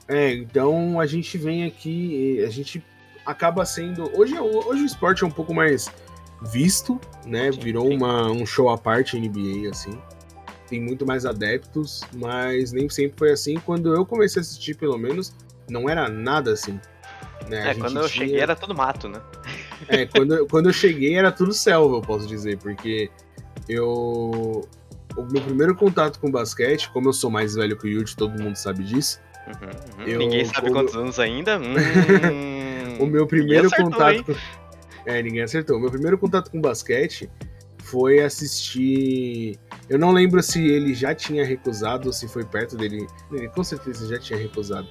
É, 0.07 0.31
então 0.33 0.99
a 0.99 1.07
gente 1.07 1.35
vem 1.35 1.65
aqui, 1.65 2.43
a 2.45 2.49
gente 2.51 2.85
acaba 3.25 3.65
sendo. 3.65 4.03
Hoje, 4.15 4.39
hoje 4.39 4.83
o 4.83 4.85
esporte 4.85 5.23
é 5.23 5.25
um 5.25 5.31
pouco 5.31 5.51
mais 5.51 5.89
visto, 6.43 7.01
né? 7.25 7.49
Virou. 7.49 7.89
Uma, 7.91 8.29
um 8.29 8.45
show 8.45 8.69
à 8.69 8.77
parte 8.77 9.19
NBA, 9.19 9.67
assim. 9.71 9.99
Tem 10.67 10.79
muito 10.79 11.03
mais 11.03 11.25
adeptos, 11.25 12.01
mas 12.13 12.71
nem 12.71 12.87
sempre 12.87 13.17
foi 13.17 13.31
assim. 13.31 13.55
Quando 13.55 13.95
eu 13.95 14.05
comecei 14.05 14.41
a 14.41 14.43
assistir, 14.43 14.75
pelo 14.75 14.99
menos, 14.99 15.33
não 15.67 15.89
era 15.89 16.07
nada 16.07 16.51
assim. 16.51 16.79
Né? 17.49 17.71
É, 17.71 17.73
quando 17.73 17.97
eu 17.99 18.07
tinha- 18.07 18.25
cheguei 18.27 18.39
era 18.39 18.55
tudo 18.55 18.75
mato, 18.75 19.09
né? 19.09 19.19
É, 19.87 20.05
quando, 20.05 20.47
quando 20.47 20.69
eu 20.69 20.73
cheguei 20.73 21.15
era 21.15 21.31
tudo 21.31 21.51
selva, 21.51 21.97
eu 21.97 22.01
posso 22.01 22.27
dizer, 22.27 22.57
porque 22.57 23.09
eu. 23.67 24.67
O 25.15 25.21
meu 25.31 25.41
primeiro 25.43 25.75
contato 25.75 26.19
com 26.19 26.31
basquete, 26.31 26.89
como 26.91 27.09
eu 27.09 27.13
sou 27.13 27.29
mais 27.29 27.53
velho 27.53 27.77
que 27.77 27.85
o 27.85 27.89
Yuji, 27.89 28.15
todo 28.15 28.41
mundo 28.41 28.55
sabe 28.55 28.83
disso. 28.83 29.19
Uhum, 29.47 30.03
uhum. 30.03 30.07
Eu- 30.07 30.19
Ninguém 30.19 30.45
sabe 30.45 30.61
como- 30.69 30.73
quantos 30.73 30.95
anos 30.95 31.19
ainda. 31.19 31.59
Hum, 32.33 32.97
O 32.99 33.05
meu 33.05 33.25
primeiro 33.27 33.67
acertou, 33.67 33.91
contato 33.91 34.13
hein? 34.15 34.23
com... 34.23 34.33
É, 35.05 35.21
ninguém 35.21 35.41
acertou. 35.41 35.77
O 35.77 35.79
meu 35.79 35.91
primeiro 35.91 36.17
contato 36.17 36.49
com 36.49 36.61
basquete 36.61 37.29
foi 37.83 38.21
assistir. 38.21 39.59
Eu 39.89 39.99
não 39.99 40.11
lembro 40.11 40.41
se 40.41 40.65
ele 40.65 40.93
já 40.93 41.13
tinha 41.13 41.43
recusado 41.45 42.07
ou 42.07 42.13
se 42.13 42.27
foi 42.27 42.43
perto 42.45 42.75
dele. 42.77 43.05
Ele 43.31 43.49
com 43.49 43.63
certeza 43.63 44.07
já 44.07 44.17
tinha 44.19 44.39
recusado. 44.39 44.87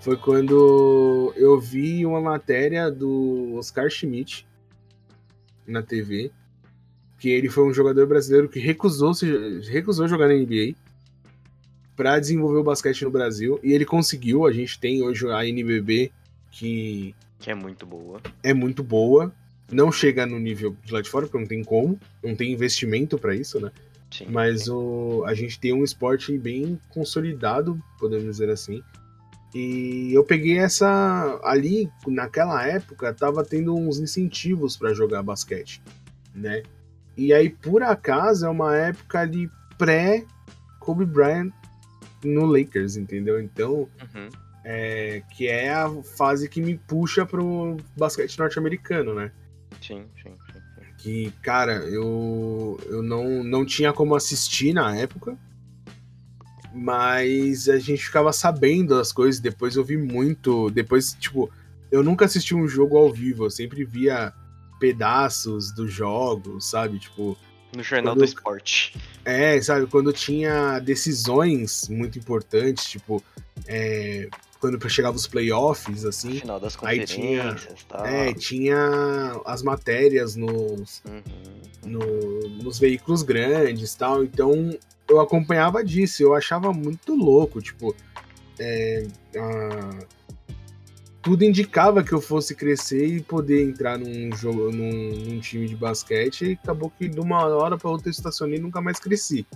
Foi 0.00 0.16
quando 0.16 1.32
eu 1.36 1.58
vi 1.58 2.04
uma 2.04 2.20
matéria 2.20 2.90
do 2.90 3.54
Oscar 3.56 3.88
Schmidt 3.88 4.46
na 5.66 5.82
TV. 5.82 6.30
Que 7.24 7.30
ele 7.30 7.48
foi 7.48 7.64
um 7.64 7.72
jogador 7.72 8.06
brasileiro 8.06 8.50
que 8.50 8.60
recusou, 8.60 9.14
se, 9.14 9.26
recusou 9.70 10.06
jogar 10.06 10.28
na 10.28 10.34
NBA 10.34 10.74
para 11.96 12.20
desenvolver 12.20 12.58
o 12.58 12.62
basquete 12.62 13.02
no 13.02 13.10
Brasil. 13.10 13.58
E 13.62 13.72
ele 13.72 13.86
conseguiu. 13.86 14.44
A 14.44 14.52
gente 14.52 14.78
tem 14.78 15.02
hoje 15.02 15.26
a 15.30 15.42
NBB 15.46 16.12
que 16.50 17.14
Que 17.38 17.50
é 17.50 17.54
muito 17.54 17.86
boa. 17.86 18.20
é 18.42 18.52
muito 18.52 18.82
boa. 18.82 19.32
Não 19.72 19.90
chega 19.90 20.26
no 20.26 20.38
nível 20.38 20.76
de 20.84 20.92
lá 20.92 21.00
de 21.00 21.08
fora, 21.08 21.24
porque 21.24 21.38
não 21.38 21.46
tem 21.46 21.64
como. 21.64 21.98
Não 22.22 22.36
tem 22.36 22.52
investimento 22.52 23.16
pra 23.16 23.34
isso, 23.34 23.58
né? 23.58 23.72
Sim. 24.10 24.26
Mas 24.28 24.64
sim. 24.64 24.72
o, 24.72 25.24
a 25.26 25.32
gente 25.32 25.58
tem 25.58 25.72
um 25.72 25.82
esporte 25.82 26.36
bem 26.36 26.78
consolidado, 26.90 27.82
podemos 27.98 28.26
dizer 28.26 28.50
assim. 28.50 28.82
E 29.54 30.10
eu 30.12 30.24
peguei 30.24 30.58
essa. 30.58 31.40
Ali, 31.42 31.88
naquela 32.06 32.66
época, 32.66 33.14
tava 33.14 33.42
tendo 33.42 33.74
uns 33.74 33.98
incentivos 33.98 34.76
pra 34.76 34.92
jogar 34.92 35.22
basquete, 35.22 35.80
né? 36.34 36.62
E 37.16 37.32
aí, 37.32 37.48
por 37.50 37.82
acaso, 37.82 38.46
é 38.46 38.48
uma 38.48 38.76
época 38.76 39.20
ali 39.20 39.48
pré-Kobe 39.78 41.04
Bryant 41.04 41.52
no 42.24 42.44
Lakers, 42.46 42.96
entendeu? 42.96 43.40
Então, 43.40 43.88
Uhum. 44.02 44.28
é, 44.64 45.22
que 45.36 45.46
é 45.46 45.72
a 45.72 45.88
fase 46.16 46.48
que 46.48 46.60
me 46.60 46.76
puxa 46.76 47.24
pro 47.26 47.76
basquete 47.96 48.38
norte-americano, 48.38 49.14
né? 49.14 49.30
Sim, 49.80 50.04
sim, 50.22 50.30
sim, 50.52 50.60
sim. 50.76 50.84
Que, 50.98 51.30
cara, 51.42 51.74
eu, 51.84 52.80
eu 52.86 53.02
não, 53.02 53.44
não 53.44 53.64
tinha 53.64 53.92
como 53.92 54.14
assistir 54.16 54.72
na 54.72 54.96
época, 54.96 55.36
mas 56.72 57.68
a 57.68 57.78
gente 57.78 58.04
ficava 58.04 58.32
sabendo 58.32 58.96
das 58.96 59.12
coisas. 59.12 59.40
Depois 59.40 59.76
eu 59.76 59.84
vi 59.84 59.96
muito. 59.96 60.70
Depois, 60.70 61.12
tipo, 61.14 61.50
eu 61.90 62.02
nunca 62.02 62.24
assisti 62.24 62.54
um 62.54 62.66
jogo 62.66 62.96
ao 62.96 63.12
vivo, 63.12 63.44
eu 63.44 63.50
sempre 63.50 63.84
via 63.84 64.32
pedaços 64.88 65.72
do 65.72 65.88
jogo, 65.88 66.60
sabe? 66.60 66.98
Tipo, 66.98 67.36
No 67.74 67.82
Jornal 67.82 68.12
Quando- 68.14 68.18
do 68.20 68.24
Esporte. 68.24 68.96
é, 69.24 69.60
sabe, 69.60 69.86
quando 69.86 70.12
tinha 70.12 70.78
decisões 70.78 71.88
muito 71.88 72.18
importantes, 72.18 72.84
tipo, 72.84 73.20
é, 73.66 74.28
quando 74.60 74.88
chegava 74.88 75.16
os 75.16 75.26
playoffs, 75.26 76.04
assim, 76.04 76.38
Final 76.40 76.60
das 76.60 76.76
Aí 76.84 77.04
tinha- 77.04 77.42
conferências 77.54 77.80
e 77.80 77.84
tal. 77.86 78.06
é, 78.06 78.32
tinha 78.34 79.40
as 79.44 79.62
matérias 79.62 80.36
nos, 80.36 81.02
Uhum. 81.04 81.22
no- 81.86 82.48
nos 82.62 82.78
veículos 82.78 83.22
grandes 83.22 83.92
e 83.94 83.98
tal, 83.98 84.22
então 84.22 84.70
eu 85.08 85.20
acompanhava 85.20 85.82
disso, 85.82 86.22
eu 86.22 86.32
achava 86.34 86.72
muito 86.72 87.14
louco, 87.16 87.60
tipo, 87.60 87.94
é, 88.60 89.06
a- 89.36 89.98
tudo 91.24 91.42
indicava 91.42 92.04
que 92.04 92.12
eu 92.12 92.20
fosse 92.20 92.54
crescer 92.54 93.06
e 93.06 93.22
poder 93.22 93.66
entrar 93.66 93.98
num 93.98 94.30
jogo, 94.36 94.70
num, 94.70 95.14
num 95.26 95.40
time 95.40 95.66
de 95.66 95.74
basquete, 95.74 96.44
e 96.44 96.52
acabou 96.62 96.90
que 96.90 97.08
de 97.08 97.18
uma 97.18 97.42
hora 97.46 97.78
pra 97.78 97.88
outra 97.88 98.08
eu 98.08 98.12
estacionei 98.12 98.58
e 98.58 98.62
nunca 98.62 98.78
mais 98.82 98.98
cresci. 98.98 99.46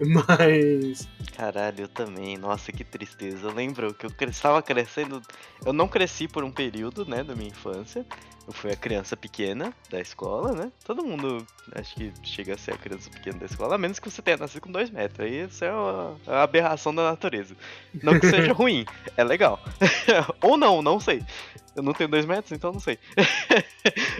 Mas. 0.28 1.08
Caralho, 1.36 1.82
eu 1.82 1.88
também. 1.88 2.36
Nossa, 2.36 2.72
que 2.72 2.84
tristeza. 2.84 3.48
Eu 3.48 3.54
lembro 3.54 3.92
que 3.92 4.06
eu 4.06 4.28
estava 4.28 4.62
crescendo. 4.62 5.20
Eu 5.64 5.72
não 5.72 5.88
cresci 5.88 6.28
por 6.28 6.44
um 6.44 6.50
período, 6.50 7.04
né, 7.04 7.22
da 7.24 7.34
minha 7.34 7.50
infância. 7.50 8.06
Eu 8.46 8.52
fui 8.54 8.72
a 8.72 8.76
criança 8.76 9.14
pequena 9.14 9.74
da 9.90 10.00
escola, 10.00 10.52
né? 10.52 10.72
Todo 10.82 11.04
mundo 11.04 11.46
acho 11.74 11.94
que 11.94 12.10
chega 12.22 12.54
a 12.54 12.58
ser 12.58 12.72
a 12.72 12.78
criança 12.78 13.10
pequena 13.10 13.38
da 13.38 13.44
escola, 13.44 13.74
a 13.74 13.78
menos 13.78 13.98
que 13.98 14.10
você 14.10 14.22
tenha 14.22 14.38
nascido 14.38 14.62
com 14.62 14.72
dois 14.72 14.88
metros. 14.88 15.20
Aí 15.20 15.44
isso 15.44 15.62
é 15.66 15.70
uma, 15.70 16.16
é 16.26 16.30
uma 16.30 16.42
aberração 16.42 16.94
da 16.94 17.02
natureza. 17.10 17.54
Não 18.02 18.18
que 18.18 18.26
seja 18.26 18.50
ruim, 18.54 18.86
é 19.18 19.22
legal. 19.22 19.60
Ou 20.40 20.56
não, 20.56 20.80
não 20.80 20.98
sei. 20.98 21.22
Eu 21.76 21.82
não 21.82 21.92
tenho 21.92 22.08
dois 22.08 22.24
metros, 22.24 22.52
então 22.52 22.72
não 22.72 22.80
sei. 22.80 22.98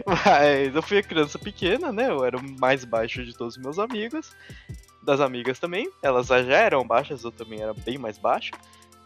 Mas 0.04 0.74
eu 0.74 0.82
fui 0.82 0.98
a 0.98 1.02
criança 1.02 1.38
pequena, 1.38 1.90
né? 1.90 2.10
Eu 2.10 2.22
era 2.22 2.36
o 2.36 2.60
mais 2.60 2.84
baixo 2.84 3.24
de 3.24 3.34
todos 3.34 3.56
os 3.56 3.62
meus 3.62 3.78
amigos. 3.78 4.30
Das 5.02 5.20
amigas 5.20 5.58
também. 5.58 5.90
Elas 6.02 6.26
já 6.26 6.42
eram 6.42 6.86
baixas, 6.86 7.24
eu 7.24 7.32
também 7.32 7.60
era 7.60 7.72
bem 7.72 7.98
mais 7.98 8.18
baixo. 8.18 8.52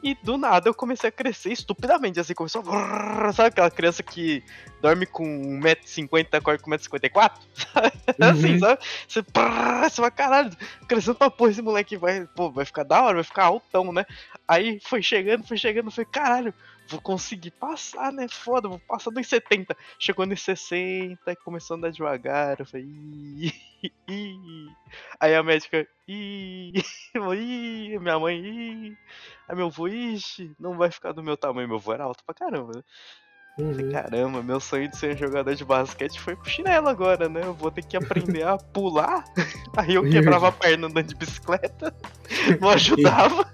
E 0.03 0.17
do 0.17 0.37
nada 0.37 0.69
eu 0.69 0.75
comecei 0.75 1.09
a 1.09 1.13
crescer 1.13 1.53
estupidamente, 1.53 2.19
assim, 2.19 2.35
começou 2.35 2.65
a... 2.69 3.33
Sabe 3.33 3.51
aquela 3.51 3.71
criança 3.71 4.03
que 4.03 4.43
dorme 4.81 5.07
com 5.07 5.25
1,50m 5.61 6.27
e 6.33 6.37
acorda 6.37 6.63
com 6.63 6.71
1,54m? 6.71 7.31
Uhum. 8.21 8.29
assim, 8.29 8.59
sabe? 8.59 8.81
Você, 9.09 9.23
você 9.23 10.01
vai, 10.01 10.11
caralho, 10.11 10.51
crescendo 10.87 11.15
pra 11.15 11.31
porra, 11.31 11.51
esse 11.51 11.63
moleque 11.63 11.97
vai, 11.97 12.27
pô, 12.35 12.51
vai 12.51 12.65
ficar 12.65 12.83
da 12.83 13.01
hora, 13.01 13.15
vai 13.15 13.25
ficar 13.25 13.45
altão, 13.45 13.93
né? 13.93 14.05
Aí 14.47 14.81
foi 14.85 15.01
chegando, 15.01 15.47
foi 15.47 15.57
chegando, 15.57 15.91
foi, 15.91 16.05
caralho, 16.05 16.53
vou 16.89 17.01
conseguir 17.01 17.51
passar, 17.53 18.13
né? 18.13 18.29
Foda, 18.29 18.69
vou 18.69 18.79
passar 18.79 19.11
dos 19.11 19.27
70. 19.27 19.77
Chegou 19.99 20.27
nos 20.27 20.43
60, 20.43 21.37
começou 21.37 21.75
a 21.75 21.79
andar 21.79 21.91
devagar. 21.91 22.61
Eu 22.61 22.67
falei. 22.67 23.53
Aí 25.19 25.35
a 25.35 25.43
médica, 25.43 25.87
ih, 26.07 26.73
ih, 27.15 27.99
minha 27.99 28.19
mãe, 28.19 28.37
ih. 28.37 28.97
Aí 29.49 29.57
meu 29.57 29.67
avô, 29.67 29.89
ixi, 29.89 30.55
não 30.59 30.77
vai 30.77 30.91
ficar 30.91 31.13
do 31.13 31.23
meu 31.23 31.37
tamanho. 31.37 31.69
Meu 31.69 31.79
avô 31.79 31.93
era 31.93 32.05
alto 32.05 32.25
pra 32.25 32.35
caramba, 32.35 32.73
né? 32.77 32.83
Uhum. 33.59 33.91
Caramba, 33.91 34.43
meu 34.43 34.59
sonho 34.59 34.89
de 34.89 34.97
ser 34.97 35.17
jogador 35.17 35.55
de 35.55 35.65
basquete 35.65 36.19
foi 36.19 36.35
pro 36.35 36.49
chinelo 36.49 36.89
agora, 36.89 37.29
né? 37.29 37.43
Eu 37.45 37.53
vou 37.53 37.71
ter 37.71 37.85
que 37.85 37.97
aprender 37.97 38.45
a 38.45 38.57
pular. 38.57 39.25
Aí 39.77 39.95
eu 39.95 40.09
quebrava 40.09 40.49
a 40.49 40.53
perna 40.53 40.87
andando 40.87 41.09
de 41.09 41.15
bicicleta. 41.15 41.95
Não 42.61 42.71
ajudava. 42.71 43.47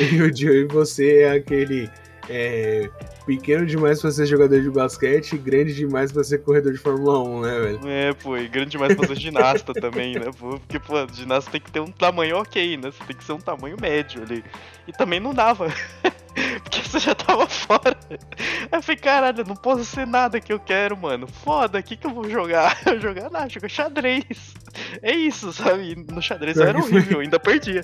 E 0.00 0.22
o 0.22 0.34
Joe, 0.34 0.64
você 0.66 1.22
é 1.22 1.32
aquele 1.32 1.90
é, 2.32 2.88
pequeno 3.26 3.66
demais 3.66 4.00
pra 4.00 4.10
ser 4.12 4.24
jogador 4.24 4.60
de 4.60 4.70
basquete 4.70 5.32
e 5.32 5.38
grande 5.38 5.74
demais 5.74 6.12
pra 6.12 6.22
ser 6.22 6.38
corredor 6.38 6.72
de 6.72 6.78
Fórmula 6.78 7.18
1, 7.18 7.40
né, 7.40 7.58
velho? 7.58 7.80
É, 7.88 8.12
pô, 8.14 8.36
e 8.36 8.46
grande 8.46 8.70
demais 8.70 8.94
pra 8.94 9.08
ser 9.08 9.16
ginasta 9.16 9.74
também, 9.74 10.14
né? 10.14 10.30
Pô, 10.38 10.50
porque, 10.60 10.78
pô, 10.78 10.94
ginasta 11.12 11.50
tem 11.50 11.60
que 11.60 11.72
ter 11.72 11.80
um 11.80 11.90
tamanho 11.90 12.36
ok, 12.36 12.76
né? 12.76 12.92
Você 12.92 13.04
tem 13.04 13.16
que 13.16 13.24
ser 13.24 13.32
um 13.32 13.40
tamanho 13.40 13.76
médio 13.80 14.22
ali. 14.22 14.44
E 14.86 14.92
também 14.92 15.18
não 15.18 15.34
dava. 15.34 15.66
porque 16.62 16.82
você 16.82 17.00
já 17.00 17.16
tava 17.16 17.48
fora. 17.48 17.98
Aí 18.08 18.78
eu 18.78 18.82
falei, 18.82 19.00
caralho, 19.00 19.44
não 19.44 19.56
posso 19.56 19.84
ser 19.84 20.06
nada 20.06 20.40
que 20.40 20.52
eu 20.52 20.60
quero, 20.60 20.96
mano. 20.96 21.26
Foda, 21.26 21.80
o 21.80 21.82
que, 21.82 21.96
que 21.96 22.06
eu 22.06 22.14
vou 22.14 22.30
jogar? 22.30 22.78
Eu 22.86 23.00
jogar 23.00 23.28
nada, 23.28 23.48
jogar 23.48 23.68
xadrez. 23.68 24.54
É 25.02 25.12
isso, 25.12 25.52
sabe? 25.52 25.96
No 26.10 26.22
xadrez 26.22 26.56
eu 26.56 26.64
era 26.64 26.78
horrível, 26.78 27.14
foi... 27.14 27.24
ainda 27.24 27.40
perdia. 27.40 27.82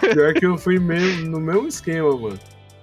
Pior 0.00 0.32
que 0.34 0.46
eu 0.46 0.56
fui 0.56 0.78
meio 0.78 1.26
no 1.26 1.40
mesmo 1.40 1.66
esquema, 1.66 2.16
mano. 2.16 2.38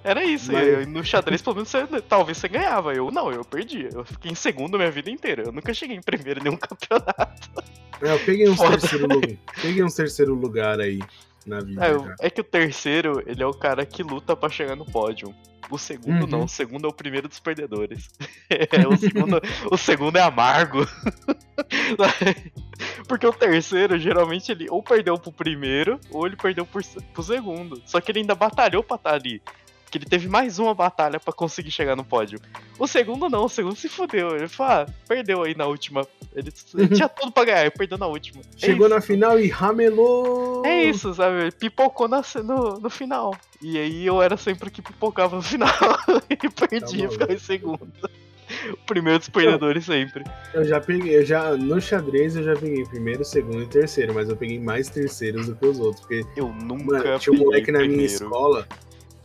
Era 0.08 0.24
isso, 0.24 0.50
Mas... 0.50 0.66
eu, 0.66 0.86
no 0.86 1.04
xadrez 1.04 1.42
pelo 1.42 1.56
menos 1.56 1.68
você, 1.68 1.86
talvez 2.08 2.38
você 2.38 2.48
ganhava, 2.48 2.94
eu 2.94 3.10
não, 3.10 3.30
eu 3.30 3.44
perdi. 3.44 3.90
Eu 3.92 4.06
fiquei 4.06 4.30
em 4.30 4.34
segundo 4.34 4.78
minha 4.78 4.90
vida 4.90 5.10
inteira, 5.10 5.42
eu 5.42 5.52
nunca 5.52 5.74
cheguei 5.74 5.94
em 5.94 6.00
primeiro 6.00 6.40
em 6.40 6.44
nenhum 6.44 6.56
campeonato. 6.56 7.50
É, 8.00 8.12
eu 8.12 8.18
peguei 8.20 8.48
um 8.48 8.56
terceiro 8.56 9.06
lugar, 9.06 9.36
peguei 9.60 9.82
um 9.82 9.88
terceiro 9.88 10.34
lugar 10.34 10.80
aí 10.80 10.98
na 11.44 11.60
vida. 11.60 11.84
É, 12.20 12.26
é, 12.26 12.30
que 12.30 12.40
o 12.40 12.44
terceiro, 12.44 13.22
ele 13.26 13.42
é 13.42 13.46
o 13.46 13.52
cara 13.52 13.84
que 13.84 14.02
luta 14.02 14.34
para 14.34 14.48
chegar 14.48 14.76
no 14.76 14.86
pódio. 14.86 15.34
O 15.70 15.76
segundo 15.76 16.22
uhum. 16.22 16.26
não, 16.26 16.44
o 16.44 16.48
segundo 16.48 16.86
é 16.86 16.88
o 16.88 16.92
primeiro 16.94 17.28
dos 17.28 17.38
perdedores. 17.38 18.08
É, 18.50 18.88
o, 18.88 18.96
segundo, 18.96 19.42
o 19.70 19.76
segundo 19.76 20.16
é 20.16 20.22
amargo. 20.22 20.88
Porque 23.06 23.26
o 23.26 23.32
terceiro, 23.32 23.98
geralmente, 23.98 24.50
ele 24.50 24.70
ou 24.70 24.82
perdeu 24.82 25.18
pro 25.18 25.30
primeiro, 25.30 26.00
ou 26.10 26.26
ele 26.26 26.34
perdeu 26.34 26.64
pro, 26.64 26.82
pro 27.12 27.22
segundo. 27.22 27.82
Só 27.84 28.00
que 28.00 28.10
ele 28.10 28.20
ainda 28.20 28.34
batalhou 28.34 28.82
pra 28.82 28.96
estar 28.96 29.10
tá 29.10 29.16
ali 29.16 29.42
que 29.88 29.98
ele 29.98 30.04
teve 30.04 30.28
mais 30.28 30.58
uma 30.58 30.74
batalha 30.74 31.18
para 31.18 31.32
conseguir 31.32 31.70
chegar 31.70 31.96
no 31.96 32.04
pódio. 32.04 32.40
O 32.78 32.86
segundo 32.86 33.28
não, 33.28 33.44
o 33.44 33.48
segundo 33.48 33.76
se 33.76 33.88
fudeu. 33.88 34.36
Ele 34.36 34.48
falou, 34.48 34.72
ah, 34.72 34.86
perdeu 35.06 35.42
aí 35.42 35.54
na 35.54 35.66
última. 35.66 36.06
Ele, 36.34 36.52
ele 36.74 36.88
tinha 36.94 37.08
tudo 37.08 37.32
pra 37.32 37.44
ganhar, 37.44 37.62
ele 37.62 37.70
perdeu 37.70 37.98
na 37.98 38.06
última. 38.06 38.40
É 38.40 38.66
Chegou 38.66 38.88
na 38.88 39.00
final 39.00 39.38
e 39.40 39.48
ramelou! 39.48 40.64
É 40.64 40.84
isso, 40.84 41.12
sabe? 41.14 41.42
Ele 41.42 41.52
pipocou 41.52 42.08
na, 42.08 42.22
no, 42.44 42.78
no 42.78 42.90
final. 42.90 43.34
E 43.60 43.78
aí 43.78 44.06
eu 44.06 44.22
era 44.22 44.36
sempre 44.36 44.68
o 44.68 44.72
que 44.72 44.82
pipocava 44.82 45.36
no 45.36 45.42
final. 45.42 45.68
e 46.30 46.36
perdia, 46.36 47.06
tá 47.06 47.12
ficava 47.12 47.32
em 47.32 47.38
segundo. 47.38 47.88
O 48.72 48.86
primeiro 48.86 49.18
dos 49.18 49.28
perdedores 49.28 49.84
sempre. 49.84 50.24
Eu 50.54 50.64
já 50.64 50.80
peguei, 50.80 51.18
eu 51.18 51.24
já, 51.24 51.54
no 51.54 51.78
xadrez 51.80 52.34
eu 52.34 52.42
já 52.42 52.56
peguei 52.56 52.82
primeiro, 52.84 53.22
segundo 53.22 53.62
e 53.62 53.66
terceiro, 53.66 54.14
mas 54.14 54.28
eu 54.28 54.36
peguei 54.36 54.58
mais 54.58 54.88
terceiros 54.88 55.46
do 55.46 55.54
que 55.54 55.66
os 55.66 55.78
outros. 55.78 56.00
Porque 56.00 56.24
eu 56.34 56.48
nunca 56.48 56.84
mano, 56.84 57.18
tinha 57.18 57.34
um 57.34 57.38
moleque 57.38 57.70
na 57.70 57.80
minha 57.80 58.06
escola 58.06 58.66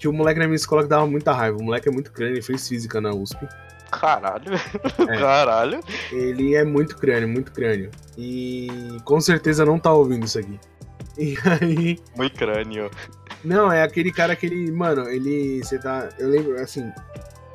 tinha 0.04 0.12
um 0.12 0.16
moleque 0.16 0.40
na 0.40 0.46
minha 0.46 0.58
escola 0.58 0.84
que 0.84 0.90
dava 0.90 1.08
muita 1.08 1.32
raiva. 1.32 1.58
O 1.58 1.64
moleque 1.64 1.88
é 1.88 1.92
muito 1.92 2.12
crânio, 2.12 2.36
ele 2.36 2.42
fez 2.42 2.68
física 2.68 3.00
na 3.00 3.12
USP. 3.12 3.48
Caralho. 3.90 4.52
É. 5.08 5.18
Caralho. 5.18 5.80
Ele 6.12 6.56
é 6.56 6.64
muito 6.64 6.98
crânio, 6.98 7.28
muito 7.28 7.52
crânio. 7.52 7.90
E 8.18 8.98
com 9.06 9.22
certeza 9.22 9.66
não 9.66 9.80
tá 9.80 9.94
ouvindo 9.94 10.26
isso 10.26 10.40
aqui. 10.40 10.60
E 11.16 11.38
aí. 11.46 12.00
Muito 12.18 12.36
crânio. 12.36 12.90
Não, 13.44 13.72
é 13.72 13.84
aquele 13.84 14.12
cara 14.12 14.36
que 14.36 14.48
ele. 14.48 14.72
Mano, 14.72 15.08
ele. 15.08 15.64
Você 15.64 15.78
tá. 15.78 16.10
Eu 16.18 16.28
lembro, 16.28 16.60
assim. 16.60 16.92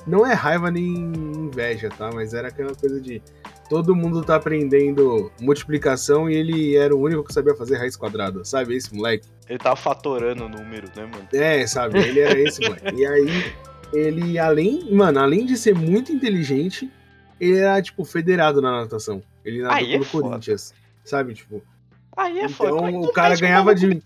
Não 0.07 0.25
é 0.25 0.33
raiva 0.33 0.71
nem 0.71 0.87
inveja, 0.87 1.89
tá? 1.89 2.09
Mas 2.15 2.35
era 2.35 2.49
aquela 2.49 2.73
coisa 2.73 3.01
de 3.01 3.21
todo 3.69 3.95
mundo 3.95 4.23
tá 4.23 4.37
aprendendo 4.37 5.31
multiplicação 5.41 6.29
e 6.29 6.35
ele 6.35 6.77
era 6.77 6.95
o 6.95 7.01
único 7.01 7.25
que 7.25 7.33
sabia 7.33 7.55
fazer 7.55 7.77
raiz 7.77 7.97
quadrada, 7.97 8.45
sabe? 8.45 8.75
Esse 8.75 8.95
moleque. 8.95 9.29
Ele 9.49 9.59
tava 9.59 9.77
fatorando 9.77 10.45
o 10.45 10.49
número, 10.49 10.89
né, 10.97 11.07
mano? 11.07 11.29
É, 11.33 11.67
sabe? 11.67 11.99
Ele 11.99 12.21
era 12.21 12.39
esse 12.39 12.61
moleque. 12.67 12.97
e 12.97 13.07
aí, 13.07 13.53
ele, 13.93 14.39
além, 14.39 14.93
mano, 14.95 15.21
além 15.21 15.45
de 15.45 15.57
ser 15.57 15.75
muito 15.75 16.13
inteligente, 16.13 16.91
ele 17.39 17.59
era, 17.59 17.81
tipo, 17.83 18.05
federado 18.05 18.63
na 18.63 18.73
natação. 18.73 19.23
Ele 19.45 19.63
nadou 19.63 19.87
pelo 19.87 20.05
é 20.05 20.07
Corinthians, 20.07 20.75
sabe? 21.05 21.35
Tipo. 21.35 21.63
Aí 22.17 22.39
é 22.39 22.45
então, 22.45 22.51
foda. 22.51 22.89
Então, 22.89 23.01
o 23.01 23.13
cara 23.13 23.37
ganhava 23.37 23.75
de. 23.75 24.03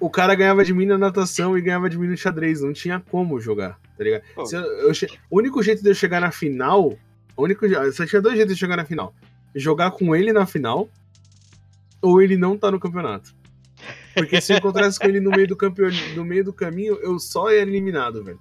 O 0.00 0.08
cara 0.08 0.34
ganhava 0.34 0.64
de 0.64 0.72
mim 0.72 0.86
na 0.86 0.96
natação 0.96 1.56
e 1.56 1.60
ganhava 1.60 1.88
de 1.88 1.98
mim 1.98 2.08
no 2.08 2.16
xadrez. 2.16 2.62
Não 2.62 2.72
tinha 2.72 3.02
como 3.10 3.38
jogar, 3.38 3.78
tá 3.96 4.04
ligado? 4.04 4.22
Eu, 4.36 4.88
eu, 4.88 4.92
o 5.30 5.38
único 5.38 5.62
jeito 5.62 5.82
de 5.82 5.90
eu 5.90 5.94
chegar 5.94 6.20
na 6.20 6.30
final 6.30 6.98
o 7.38 7.44
único, 7.44 7.64
só 7.92 8.04
tinha 8.04 8.20
dois 8.20 8.34
jeitos 8.34 8.54
de 8.54 8.58
chegar 8.58 8.76
na 8.76 8.84
final. 8.84 9.14
Jogar 9.54 9.92
com 9.92 10.14
ele 10.14 10.32
na 10.32 10.44
final, 10.44 10.90
ou 12.02 12.20
ele 12.20 12.36
não 12.36 12.58
tá 12.58 12.68
no 12.68 12.80
campeonato. 12.80 13.32
Porque 14.12 14.40
se 14.40 14.52
eu 14.52 14.58
encontrasse 14.58 14.98
com 14.98 15.06
ele 15.06 15.20
no 15.20 15.30
meio 15.30 15.46
do 15.46 15.56
campeão, 15.56 15.88
no 16.16 16.24
meio 16.24 16.44
do 16.44 16.52
caminho, 16.52 16.98
eu 17.00 17.16
só 17.20 17.52
ia 17.52 17.62
eliminado, 17.62 18.24
velho. 18.24 18.40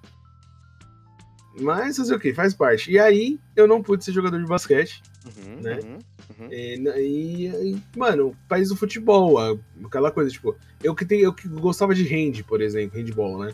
Mas 1.61 1.97
fazer 1.97 2.15
o 2.15 2.19
que? 2.19 2.33
Faz 2.33 2.55
parte. 2.55 2.91
E 2.91 2.97
aí, 2.97 3.39
eu 3.55 3.67
não 3.67 3.83
pude 3.83 4.03
ser 4.03 4.11
jogador 4.11 4.39
de 4.39 4.47
basquete, 4.47 5.03
uhum, 5.25 5.61
né? 5.61 5.79
Uhum, 5.83 5.99
uhum. 6.39 6.51
E, 6.51 7.47
e, 7.47 7.81
mano, 7.95 8.35
país 8.49 8.69
do 8.69 8.75
futebol, 8.75 9.59
aquela 9.85 10.09
coisa, 10.09 10.31
tipo, 10.31 10.55
eu 10.83 10.95
que, 10.95 11.05
tem, 11.05 11.19
eu 11.19 11.33
que 11.33 11.47
gostava 11.47 11.93
de 11.93 12.03
hand, 12.03 12.43
por 12.47 12.61
exemplo, 12.61 12.97
handball, 12.97 13.37
né? 13.37 13.53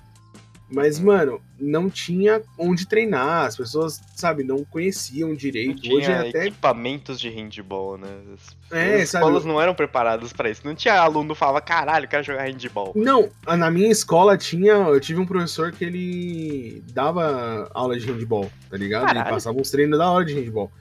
Mas, 0.74 1.00
mano, 1.00 1.40
não 1.60 1.88
tinha 1.88 2.42
onde 2.58 2.88
treinar, 2.88 3.46
as 3.46 3.56
pessoas, 3.56 4.02
sabe, 4.16 4.44
não 4.44 4.64
conheciam 4.64 5.36
direito. 5.36 5.76
Não 5.76 5.82
tinha 5.82 5.96
Hoje 5.96 6.12
é 6.12 6.30
até 6.30 6.48
equipamentos 6.48 7.20
de 7.20 7.30
handball, 7.30 7.96
né? 7.96 8.08
As, 8.34 8.58
é, 8.72 8.96
as 8.96 9.14
escolas 9.14 9.46
não 9.46 9.62
eram 9.62 9.76
preparadas 9.76 10.34
para 10.34 10.50
isso. 10.50 10.62
Não 10.66 10.74
tinha 10.74 11.00
aluno 11.00 11.36
que 11.36 11.40
falava, 11.40 11.62
caralho, 11.62 12.08
quero 12.08 12.24
jogar 12.24 12.46
handball. 12.46 12.92
Não, 12.96 13.30
na 13.46 13.70
minha 13.70 13.92
escola 13.92 14.36
tinha, 14.36 14.74
eu 14.74 15.00
tive 15.00 15.20
um 15.20 15.28
professor 15.28 15.72
que 15.72 15.86
ele 15.86 16.84
dava 16.92 17.70
aula 17.72 18.00
de 18.00 18.08
handball, 18.08 18.50
tá 18.68 18.76
ligado? 18.76 19.06
Caralho. 19.06 19.28
Ele 19.28 19.30
passava 19.36 19.60
uns 19.60 19.70
treinos 19.70 20.00
da 20.00 20.10
hora 20.10 20.26
de 20.26 20.34
handball. 20.34 20.72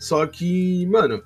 Só 0.00 0.26
que, 0.26 0.84
mano, 0.86 1.22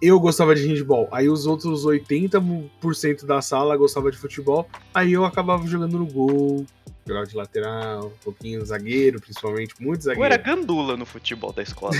eu 0.00 0.18
gostava 0.18 0.54
de 0.54 0.66
handball, 0.66 1.08
aí 1.12 1.28
os 1.28 1.46
outros 1.46 1.84
80% 1.84 3.26
da 3.26 3.42
sala 3.42 3.76
gostava 3.76 4.10
de 4.10 4.16
futebol, 4.16 4.66
aí 4.94 5.12
eu 5.12 5.26
acabava 5.26 5.66
jogando 5.66 5.98
no 5.98 6.06
gol, 6.06 6.66
jogava 7.06 7.26
de 7.26 7.36
lateral, 7.36 8.06
um 8.06 8.24
pouquinho 8.24 8.64
zagueiro, 8.64 9.20
principalmente, 9.20 9.74
muito 9.78 10.02
zagueiro. 10.02 10.22
Eu 10.22 10.24
era 10.24 10.36
gandula 10.36 10.96
no 10.96 11.04
futebol 11.04 11.52
da 11.52 11.62
escola. 11.62 11.94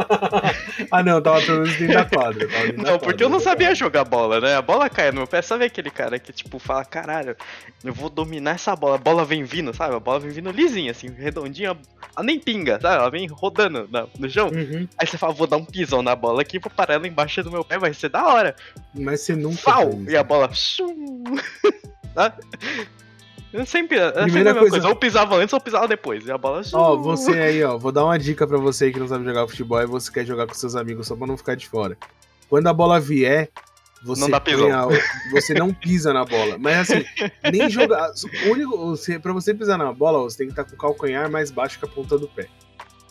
ah, 0.90 1.02
não, 1.02 1.20
tava 1.20 1.40
pelo 1.42 1.62
menos 1.62 1.76
dentro 1.76 1.94
da 1.94 2.04
quadra. 2.04 2.46
Dentro 2.46 2.76
não, 2.78 2.84
da 2.84 2.90
porque 2.92 3.04
quadra, 3.04 3.24
eu 3.24 3.28
não 3.28 3.40
sabia 3.40 3.74
jogar 3.74 4.04
bola, 4.04 4.40
né? 4.40 4.54
A 4.56 4.62
bola 4.62 4.88
caia 4.88 5.12
no 5.12 5.18
meu 5.18 5.26
pé. 5.26 5.42
Sabe 5.42 5.64
aquele 5.64 5.90
cara 5.90 6.18
que, 6.18 6.32
tipo, 6.32 6.58
fala, 6.58 6.84
caralho, 6.84 7.36
eu 7.84 7.92
vou 7.92 8.08
dominar 8.08 8.52
essa 8.52 8.74
bola. 8.74 8.94
A 8.94 8.98
bola 8.98 9.24
vem 9.24 9.44
vindo, 9.44 9.74
sabe? 9.74 9.94
A 9.94 10.00
bola 10.00 10.20
vem 10.20 10.30
vindo 10.30 10.50
lisinha, 10.50 10.92
assim, 10.92 11.08
redondinha. 11.08 11.76
Ela 12.16 12.24
nem 12.24 12.40
pinga, 12.40 12.80
sabe? 12.80 12.96
Ela 12.96 13.10
vem 13.10 13.26
rodando 13.26 13.88
no, 13.90 14.08
no 14.18 14.30
chão. 14.30 14.48
Uhum. 14.48 14.88
Aí 14.96 15.06
você 15.06 15.18
fala, 15.18 15.34
vou 15.34 15.46
dar 15.46 15.58
um 15.58 15.64
pisão 15.64 16.02
na 16.02 16.16
bola 16.16 16.40
aqui, 16.40 16.58
vou 16.58 16.70
parar 16.70 16.94
ela 16.94 17.06
embaixo 17.06 17.42
do 17.42 17.50
meu 17.50 17.64
pé, 17.64 17.78
vai 17.78 17.92
ser 17.92 18.08
da 18.08 18.26
hora. 18.26 18.56
Mas 18.94 19.20
você 19.20 19.36
nunca. 19.36 19.58
Fau! 19.58 20.02
E 20.08 20.16
a 20.16 20.22
bola. 20.22 20.50
sempre. 23.66 23.98
É 23.98 24.10
Primeira 24.10 24.50
sempre 24.50 24.60
coisa... 24.60 24.70
coisa. 24.70 24.88
Ou 24.88 24.96
pisava 24.96 25.36
antes 25.36 25.52
ou 25.52 25.60
pisava 25.60 25.86
depois. 25.86 26.26
E 26.26 26.30
a 26.32 26.38
bola. 26.38 26.62
Ó, 26.72 26.96
você 26.96 27.32
aí, 27.32 27.62
ó. 27.62 27.76
Vou 27.76 27.92
dar 27.92 28.04
uma 28.04 28.18
dica 28.18 28.46
para 28.46 28.58
você 28.58 28.90
que 28.90 28.98
não 28.98 29.08
sabe 29.08 29.24
jogar 29.24 29.46
futebol 29.46 29.80
e 29.80 29.86
você 29.86 30.10
quer 30.10 30.24
jogar 30.24 30.46
com 30.46 30.54
seus 30.54 30.74
amigos 30.74 31.06
só 31.06 31.16
pra 31.16 31.26
não 31.26 31.36
ficar 31.36 31.54
de 31.54 31.68
fora. 31.68 31.96
Quando 32.48 32.66
a 32.66 32.72
bola 32.72 33.00
vier, 33.00 33.50
você 34.02 34.28
não, 34.28 34.36
a, 34.36 34.88
você 35.30 35.54
não 35.54 35.72
pisa 35.72 36.12
na 36.12 36.24
bola. 36.24 36.58
Mas 36.58 36.90
assim, 36.90 37.04
nem 37.50 37.68
jogar. 37.70 38.10
O 38.46 38.50
único, 38.50 38.94
pra 39.22 39.32
você 39.32 39.54
pisar 39.54 39.78
na 39.78 39.92
bola, 39.92 40.18
você 40.18 40.38
tem 40.38 40.46
que 40.48 40.52
estar 40.52 40.64
com 40.64 40.74
o 40.74 40.78
calcanhar 40.78 41.30
mais 41.30 41.50
baixo 41.50 41.78
que 41.78 41.84
a 41.84 41.88
ponta 41.88 42.18
do 42.18 42.28
pé. 42.28 42.48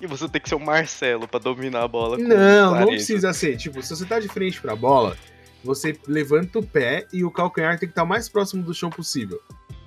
E 0.01 0.07
você 0.07 0.27
tem 0.27 0.41
que 0.41 0.50
ser 0.50 0.55
o 0.55 0.60
Marcelo 0.60 1.27
para 1.27 1.39
dominar 1.39 1.83
a 1.83 1.88
bola. 1.88 2.17
Não, 2.17 2.75
não 2.75 2.88
precisa 2.88 3.31
ser. 3.33 3.55
Tipo, 3.55 3.81
se 3.83 3.95
você 3.95 4.05
tá 4.05 4.19
de 4.19 4.27
frente 4.27 4.60
pra 4.60 4.75
bola, 4.75 5.15
você 5.63 5.95
levanta 6.07 6.60
o 6.60 6.65
pé 6.65 7.05
e 7.13 7.24
o 7.24 7.31
calcanhar 7.31 7.77
tem 7.77 7.88
que 7.88 7.93
estar 7.93 8.03
o 8.03 8.07
mais 8.07 8.27
próximo 8.27 8.63
do 8.63 8.74
chão 8.74 8.89
possível. 8.89 9.39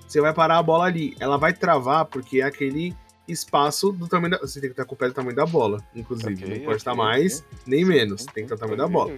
Você 0.06 0.20
vai 0.20 0.32
parar 0.34 0.58
a 0.58 0.62
bola 0.62 0.84
ali. 0.84 1.14
Ela 1.20 1.37
vai 1.37 1.52
travar 1.52 2.04
porque 2.06 2.40
é 2.40 2.44
aquele 2.44 2.94
espaço 3.26 3.90
do 3.92 4.06
tamanho 4.06 4.32
da. 4.32 4.38
Você 4.38 4.61
tem 4.61 4.68
que 4.68 4.75
estar 4.75 4.84
com 4.84 4.94
o 4.94 4.99
pé 4.99 5.08
do 5.08 5.14
tamanho 5.14 5.34
da 5.37 5.46
bola, 5.46 5.82
inclusive. 5.94 6.34
Ok, 6.34 6.46
não 6.46 6.54
pode 6.56 6.64
ok, 6.66 6.76
estar 6.76 6.94
mais, 6.94 7.38
ok. 7.40 7.58
nem 7.66 7.84
menos. 7.84 8.25
Tem 8.26 8.46
que 8.46 8.52
estar 8.52 8.56
o 8.56 8.58
tamanho 8.58 8.76
da 8.78 8.87
bola. 8.88 9.12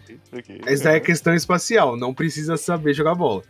Essa 0.65 0.85
daí 0.85 0.97
é 0.97 1.01
questão 1.01 1.35
espacial, 1.35 1.97
não 1.97 2.15
precisa 2.15 2.57
saber 2.57 2.95
jogar 2.95 3.15
bola. 3.15 3.43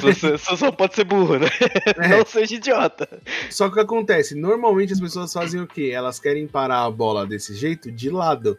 Só, 0.00 0.12
só- 0.14 0.36
só- 0.38 0.56
só 0.56 0.72
pode 0.72 0.94
ser 0.94 1.04
burro, 1.04 1.38
né? 1.38 1.46
É. 1.98 2.08
Não 2.18 2.24
seja 2.24 2.54
idiota. 2.54 3.20
Só 3.50 3.66
que 3.66 3.72
o 3.72 3.74
que 3.74 3.80
acontece? 3.80 4.34
Normalmente 4.34 4.92
as 4.94 5.00
pessoas 5.00 5.30
fazem 5.32 5.60
o 5.60 5.66
quê? 5.66 5.90
Elas 5.92 6.18
querem 6.18 6.46
parar 6.46 6.84
a 6.84 6.90
bola 6.90 7.26
desse 7.26 7.54
jeito 7.54 7.92
de 7.92 8.08
lado. 8.08 8.58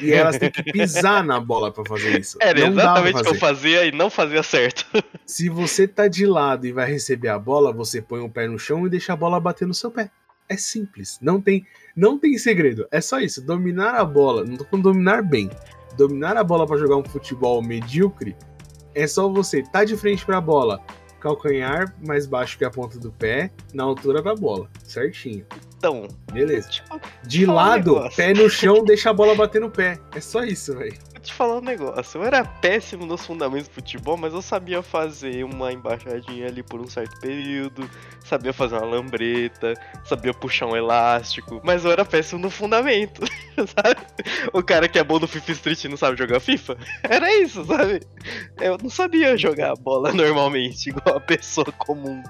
E 0.00 0.12
elas 0.12 0.38
têm 0.38 0.50
que 0.50 0.62
pisar 0.62 1.24
na 1.24 1.40
bola 1.40 1.72
pra 1.72 1.84
fazer 1.84 2.20
isso. 2.20 2.38
Era 2.40 2.60
não 2.60 2.68
exatamente 2.68 3.20
o 3.20 3.22
que 3.22 3.28
eu 3.28 3.34
fazia 3.34 3.86
e 3.86 3.92
não 3.92 4.10
fazia 4.10 4.42
certo. 4.42 4.86
Se 5.26 5.48
você 5.48 5.86
tá 5.86 6.08
de 6.08 6.26
lado 6.26 6.66
e 6.66 6.72
vai 6.72 6.90
receber 6.90 7.28
a 7.28 7.38
bola, 7.38 7.72
você 7.72 8.00
põe 8.00 8.20
o 8.20 8.28
pé 8.28 8.46
no 8.46 8.58
chão 8.58 8.86
e 8.86 8.90
deixa 8.90 9.12
a 9.12 9.16
bola 9.16 9.40
bater 9.40 9.66
no 9.66 9.74
seu 9.74 9.90
pé. 9.90 10.10
É 10.48 10.56
simples. 10.56 11.18
Não 11.22 11.40
tem, 11.40 11.66
não 11.96 12.18
tem 12.18 12.36
segredo. 12.36 12.86
É 12.90 13.00
só 13.00 13.18
isso. 13.18 13.40
Dominar 13.40 13.94
a 13.94 14.04
bola. 14.04 14.44
Não 14.44 14.56
tô 14.56 14.64
falando 14.64 14.84
dominar 14.84 15.22
bem. 15.22 15.48
Dominar 15.96 16.36
a 16.36 16.44
bola 16.44 16.66
pra 16.66 16.76
jogar 16.76 16.96
um 16.96 17.04
futebol 17.04 17.62
medíocre 17.62 18.36
é 18.94 19.06
só 19.06 19.28
você 19.28 19.62
tá 19.62 19.84
de 19.84 19.96
frente 19.96 20.24
pra 20.24 20.40
bola, 20.40 20.80
calcanhar 21.20 21.94
mais 22.06 22.26
baixo 22.26 22.56
que 22.56 22.64
a 22.64 22.70
ponta 22.70 22.98
do 22.98 23.10
pé, 23.10 23.50
na 23.72 23.82
altura 23.82 24.22
da 24.22 24.34
bola. 24.34 24.70
Certinho. 24.84 25.44
Então, 25.84 26.08
Beleza. 26.32 26.66
tipo, 26.70 26.98
De 27.26 27.44
um 27.46 27.52
lado, 27.52 27.94
negócio. 27.96 28.16
pé 28.16 28.32
no 28.32 28.48
chão, 28.48 28.82
deixa 28.82 29.10
a 29.10 29.12
bola 29.12 29.34
bater 29.34 29.60
no 29.60 29.68
pé. 29.70 29.98
É 30.14 30.20
só 30.20 30.42
isso, 30.42 30.74
velho. 30.78 30.96
Te 31.24 31.32
falar 31.32 31.56
um 31.56 31.60
negócio. 31.62 32.20
Eu 32.20 32.26
era 32.26 32.44
péssimo 32.44 33.06
nos 33.06 33.24
fundamentos 33.24 33.66
do 33.68 33.74
futebol, 33.74 34.16
mas 34.16 34.34
eu 34.34 34.42
sabia 34.42 34.82
fazer 34.82 35.42
uma 35.44 35.72
embaixadinha 35.72 36.46
ali 36.48 36.62
por 36.62 36.80
um 36.80 36.86
certo 36.86 37.18
período, 37.18 37.88
sabia 38.24 38.52
fazer 38.52 38.76
uma 38.76 38.84
lambreta, 38.84 39.72
sabia 40.04 40.34
puxar 40.34 40.66
um 40.66 40.76
elástico, 40.76 41.60
mas 41.64 41.84
eu 41.84 41.90
era 41.92 42.04
péssimo 42.04 42.40
no 42.42 42.50
fundamento, 42.50 43.22
sabe? 43.56 44.00
O 44.52 44.62
cara 44.62 44.86
que 44.86 44.98
é 44.98 45.04
bom 45.04 45.18
no 45.18 45.26
FIFA 45.26 45.52
Street 45.52 45.84
e 45.84 45.88
não 45.88 45.96
sabe 45.96 46.18
jogar 46.18 46.40
FIFA? 46.40 46.76
Era 47.02 47.32
isso, 47.40 47.64
sabe? 47.64 48.00
Eu 48.60 48.76
não 48.82 48.90
sabia 48.90 49.36
jogar 49.38 49.74
bola 49.76 50.12
normalmente, 50.14 50.90
igual 50.90 51.16
a 51.16 51.20
pessoa 51.20 51.66
comum. 51.78 52.22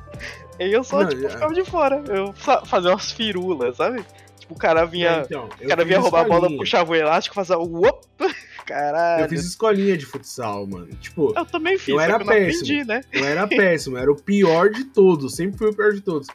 E 0.61 0.73
eu 0.73 0.85
só, 0.85 1.03
Não, 1.03 1.09
tipo, 1.09 1.27
é. 1.27 1.31
ficava 1.31 1.53
de 1.53 1.65
fora. 1.65 2.01
Eu 2.09 2.33
fa- 2.33 2.65
fazia 2.65 2.91
umas 2.91 3.11
firulas, 3.11 3.77
sabe? 3.77 4.05
Tipo, 4.45 4.55
o 4.55 4.59
cara 4.59 4.85
vinha. 4.85 5.09
É, 5.09 5.21
então, 5.23 5.49
o 5.63 5.69
cara 5.69 5.85
vinha 5.85 5.99
roubar 5.99 6.21
a 6.21 6.25
bola, 6.25 6.37
escolinha. 6.41 6.59
puxava 6.59 6.93
o 6.93 6.95
elástico, 6.95 7.35
fazia 7.35 7.59
o. 7.59 7.63
Uop! 7.81 8.05
Caralho. 8.67 9.25
Eu 9.25 9.29
fiz 9.29 9.45
escolinha 9.45 9.97
de 9.97 10.05
futsal, 10.07 10.67
mano. 10.67 10.89
Tipo, 11.01 11.33
Eu 11.37 11.45
também 11.47 11.79
fiz, 11.79 11.89
Eu 11.89 12.01
era 12.01 12.15
eu 12.15 12.19
péssimo. 12.27 12.63
aprendi, 12.63 12.85
né? 12.85 13.01
eu 13.13 13.25
era 13.25 13.47
péssimo, 13.47 13.97
era 13.99 14.11
o 14.13 14.17
pior 14.17 14.71
de 14.71 14.85
todos, 14.85 15.35
sempre 15.35 15.57
fui 15.59 15.69
o 15.71 15.75
pior 15.75 15.93
de 15.93 16.01
todos. 16.01 16.29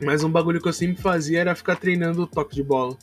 Mas 0.00 0.24
um 0.24 0.30
bagulho 0.30 0.60
que 0.60 0.68
eu 0.68 0.72
sempre 0.72 1.00
fazia 1.00 1.40
era 1.40 1.54
ficar 1.54 1.76
treinando 1.76 2.22
o 2.22 2.26
toque 2.26 2.54
de 2.56 2.62
bola. 2.62 2.96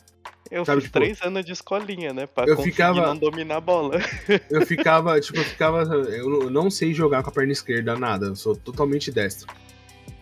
Eu 0.50 0.64
Sabe, 0.64 0.80
fiz 0.80 0.88
tipo, 0.90 0.98
três 0.98 1.22
anos 1.22 1.44
de 1.44 1.52
escolinha, 1.52 2.12
né? 2.12 2.26
Pra 2.26 2.44
eu 2.44 2.56
conseguir 2.56 2.72
ficava- 2.72 3.00
não 3.06 3.16
dominar 3.16 3.56
a 3.56 3.60
bola. 3.60 3.98
Eu 4.50 4.66
ficava, 4.66 5.18
tipo, 5.20 5.38
eu 5.38 5.44
ficava. 5.44 5.82
Eu 5.84 6.50
não 6.50 6.68
sei 6.70 6.92
jogar 6.92 7.22
com 7.22 7.30
a 7.30 7.32
perna 7.32 7.52
esquerda, 7.52 7.96
nada. 7.96 8.26
Eu 8.26 8.34
sou 8.36 8.56
totalmente 8.56 9.10
destro. 9.12 9.46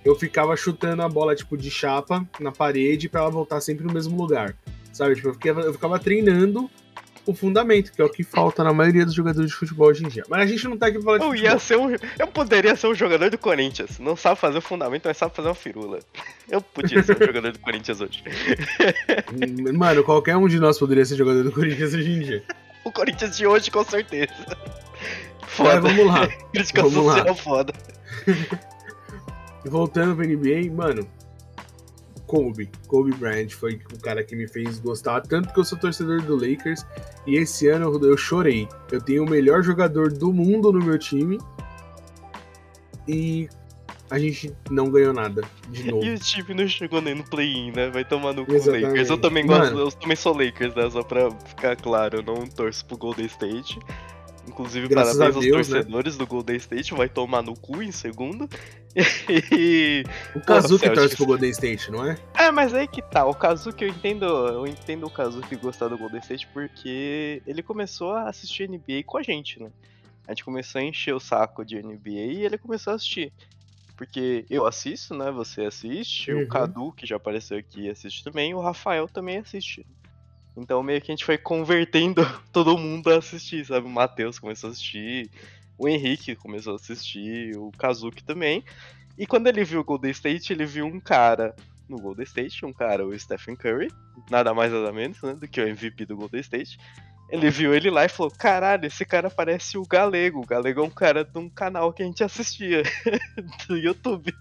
Eu 0.08 0.14
ficava 0.14 0.56
chutando 0.56 1.02
a 1.02 1.08
bola, 1.08 1.34
tipo, 1.34 1.54
de 1.56 1.70
chapa 1.70 2.26
na 2.40 2.50
parede 2.50 3.08
pra 3.10 3.20
ela 3.20 3.30
voltar 3.30 3.60
sempre 3.60 3.84
no 3.86 3.92
mesmo 3.92 4.16
lugar. 4.16 4.54
Sabe? 4.92 5.14
Tipo, 5.14 5.28
eu 5.28 5.34
ficava, 5.34 5.60
eu 5.60 5.72
ficava 5.74 5.98
treinando 5.98 6.70
o 7.26 7.34
fundamento, 7.34 7.92
que 7.92 8.00
é 8.00 8.04
o 8.06 8.08
que 8.08 8.24
falta 8.24 8.64
na 8.64 8.72
maioria 8.72 9.04
dos 9.04 9.12
jogadores 9.12 9.50
de 9.50 9.54
futebol 9.54 9.88
hoje 9.88 10.02
em 10.02 10.08
dia. 10.08 10.24
Mas 10.26 10.40
a 10.40 10.46
gente 10.46 10.66
não 10.66 10.78
tá 10.78 10.86
aqui 10.86 10.94
pra 10.94 11.04
falar 11.04 11.18
de 11.18 11.24
Eu 11.24 11.30
futebol. 11.30 11.50
ia 11.52 11.58
ser 11.58 11.76
um. 11.76 11.94
Eu 12.18 12.26
poderia 12.26 12.74
ser 12.74 12.86
um 12.86 12.94
jogador 12.94 13.28
do 13.28 13.36
Corinthians. 13.36 13.98
Não 13.98 14.16
sabe 14.16 14.40
fazer 14.40 14.56
o 14.56 14.62
fundamento, 14.62 15.02
mas 15.04 15.16
sabe 15.18 15.36
fazer 15.36 15.48
uma 15.48 15.54
firula. 15.54 15.98
Eu 16.50 16.62
podia 16.62 17.02
ser 17.02 17.22
um 17.22 17.26
jogador 17.26 17.52
do 17.52 17.58
Corinthians 17.58 18.00
hoje. 18.00 18.24
Mano, 19.76 20.02
qualquer 20.02 20.36
um 20.38 20.48
de 20.48 20.58
nós 20.58 20.78
poderia 20.78 21.04
ser 21.04 21.16
jogador 21.16 21.42
do 21.44 21.52
Corinthians 21.52 21.92
hoje 21.92 22.10
em 22.10 22.20
dia. 22.20 22.42
O 22.82 22.90
Corinthians 22.90 23.36
de 23.36 23.46
hoje, 23.46 23.70
com 23.70 23.84
certeza. 23.84 24.32
Mas 25.42 25.50
Foda. 25.50 25.80
vamos 25.82 26.06
lá. 26.06 26.26
Crítica 26.52 26.82
vamos 26.82 27.04
lá. 27.04 27.26
social 27.34 27.66
foda. 29.58 29.70
Voltando 29.70 30.16
pro 30.16 30.26
NBA, 30.26 30.72
mano. 30.72 31.06
Kobe. 32.28 32.70
Kobe 32.86 33.12
Bryant 33.14 33.50
foi 33.50 33.80
o 33.92 33.98
cara 34.00 34.22
que 34.22 34.36
me 34.36 34.46
fez 34.46 34.78
gostar. 34.78 35.22
Tanto 35.22 35.52
que 35.52 35.58
eu 35.58 35.64
sou 35.64 35.78
torcedor 35.78 36.22
do 36.22 36.36
Lakers. 36.36 36.86
E 37.26 37.36
esse 37.36 37.68
ano 37.68 37.98
eu, 38.04 38.16
chorei. 38.16 38.68
Eu 38.92 39.00
tenho 39.00 39.24
o 39.24 39.28
melhor 39.28 39.62
jogador 39.62 40.12
do 40.12 40.32
mundo 40.32 40.70
no 40.70 40.84
meu 40.84 40.98
time. 40.98 41.38
E 43.08 43.48
a 44.10 44.18
gente 44.18 44.54
não 44.70 44.90
ganhou 44.90 45.14
nada. 45.14 45.42
De 45.70 45.84
novo. 45.90 46.04
E 46.04 46.14
o 46.14 46.18
time 46.18 46.52
não 46.52 46.68
chegou 46.68 47.00
nem 47.00 47.14
no 47.14 47.24
play-in, 47.24 47.72
né? 47.72 47.88
Vai 47.88 48.04
tomar 48.04 48.34
no 48.34 48.44
cu. 48.44 48.52
Lakers. 48.52 49.08
Eu 49.08 49.18
também 49.18 49.46
gosto, 49.46 49.74
Mano. 49.74 49.80
eu 49.80 49.92
também 49.92 50.16
sou 50.16 50.36
Lakers, 50.36 50.74
né? 50.74 50.90
Só 50.90 51.02
pra 51.02 51.30
ficar 51.30 51.76
claro, 51.76 52.18
eu 52.18 52.22
não 52.22 52.46
torço 52.46 52.84
pro 52.84 52.98
Golden 52.98 53.26
State. 53.26 53.78
Inclusive, 54.48 54.88
Graças 54.88 55.16
parabéns 55.16 55.36
aos 55.36 55.44
Deus, 55.44 55.68
né? 55.68 55.74
torcedores 55.76 56.16
do 56.16 56.26
Golden 56.26 56.56
State, 56.56 56.94
vai 56.94 57.08
tomar 57.08 57.42
no 57.42 57.54
cu 57.54 57.82
em 57.82 57.92
segundo. 57.92 58.48
E. 59.52 60.02
O 60.34 60.40
Kazuki 60.40 60.90
torce 60.90 61.14
pro 61.16 61.26
Golden 61.26 61.50
State, 61.50 61.90
não 61.90 62.04
é? 62.04 62.18
É, 62.34 62.50
mas 62.50 62.74
aí 62.74 62.88
que 62.88 63.00
tá, 63.02 63.24
o 63.26 63.34
Kazuki 63.34 63.84
eu 63.84 63.90
entendo. 63.90 64.24
Eu 64.26 64.66
entendo 64.66 65.06
o 65.06 65.10
Kazuki 65.10 65.54
gostar 65.56 65.88
do 65.88 65.96
Golden 65.98 66.20
State 66.20 66.48
porque 66.52 67.40
ele 67.46 67.62
começou 67.62 68.12
a 68.12 68.28
assistir 68.28 68.68
NBA 68.68 69.04
com 69.06 69.18
a 69.18 69.22
gente, 69.22 69.62
né? 69.62 69.70
A 70.26 70.32
gente 70.32 70.44
começou 70.44 70.80
a 70.80 70.84
encher 70.84 71.14
o 71.14 71.20
saco 71.20 71.64
de 71.64 71.80
NBA 71.80 72.10
e 72.10 72.44
ele 72.44 72.58
começou 72.58 72.92
a 72.92 72.96
assistir. 72.96 73.32
Porque 73.96 74.44
eu 74.50 74.66
assisto, 74.66 75.14
né? 75.14 75.30
Você 75.32 75.62
assiste, 75.62 76.32
Uhum. 76.32 76.42
o 76.42 76.48
Cadu, 76.48 76.92
que 76.92 77.06
já 77.06 77.16
apareceu 77.16 77.58
aqui, 77.58 77.88
assiste 77.88 78.22
também, 78.24 78.54
o 78.54 78.60
Rafael 78.60 79.08
também 79.08 79.38
assiste. 79.38 79.86
Então 80.58 80.82
meio 80.82 81.00
que 81.00 81.10
a 81.10 81.14
gente 81.14 81.24
foi 81.24 81.38
convertendo 81.38 82.22
todo 82.52 82.76
mundo 82.76 83.10
a 83.10 83.18
assistir, 83.18 83.64
sabe? 83.64 83.86
O 83.86 83.90
Matheus 83.90 84.38
começou 84.38 84.68
a 84.68 84.72
assistir, 84.72 85.30
o 85.78 85.88
Henrique 85.88 86.34
começou 86.34 86.74
a 86.74 86.76
assistir, 86.76 87.56
o 87.56 87.70
Kazuki 87.72 88.22
também. 88.24 88.64
E 89.16 89.26
quando 89.26 89.46
ele 89.46 89.64
viu 89.64 89.80
o 89.80 89.84
Golden 89.84 90.10
State, 90.10 90.52
ele 90.52 90.66
viu 90.66 90.86
um 90.86 91.00
cara 91.00 91.54
no 91.88 91.98
Golden 91.98 92.24
State, 92.24 92.64
um 92.64 92.72
cara, 92.72 93.06
o 93.06 93.18
Stephen 93.18 93.56
Curry, 93.56 93.88
nada 94.30 94.52
mais 94.52 94.70
nada 94.70 94.92
menos, 94.92 95.20
né, 95.22 95.34
do 95.34 95.48
que 95.48 95.60
o 95.60 95.66
MVP 95.66 96.04
do 96.04 96.16
Golden 96.16 96.40
State. 96.40 96.78
Ele 97.30 97.50
viu 97.50 97.74
ele 97.74 97.90
lá 97.90 98.04
e 98.04 98.08
falou: 98.08 98.32
Caralho, 98.36 98.86
esse 98.86 99.04
cara 99.04 99.28
parece 99.28 99.76
o 99.76 99.84
Galego. 99.86 100.40
O 100.40 100.46
Galego 100.46 100.80
é 100.80 100.84
um 100.84 100.90
cara 100.90 101.24
de 101.24 101.38
um 101.38 101.48
canal 101.48 101.92
que 101.92 102.02
a 102.02 102.06
gente 102.06 102.24
assistia 102.24 102.82
do 103.68 103.76
YouTube. 103.76 104.32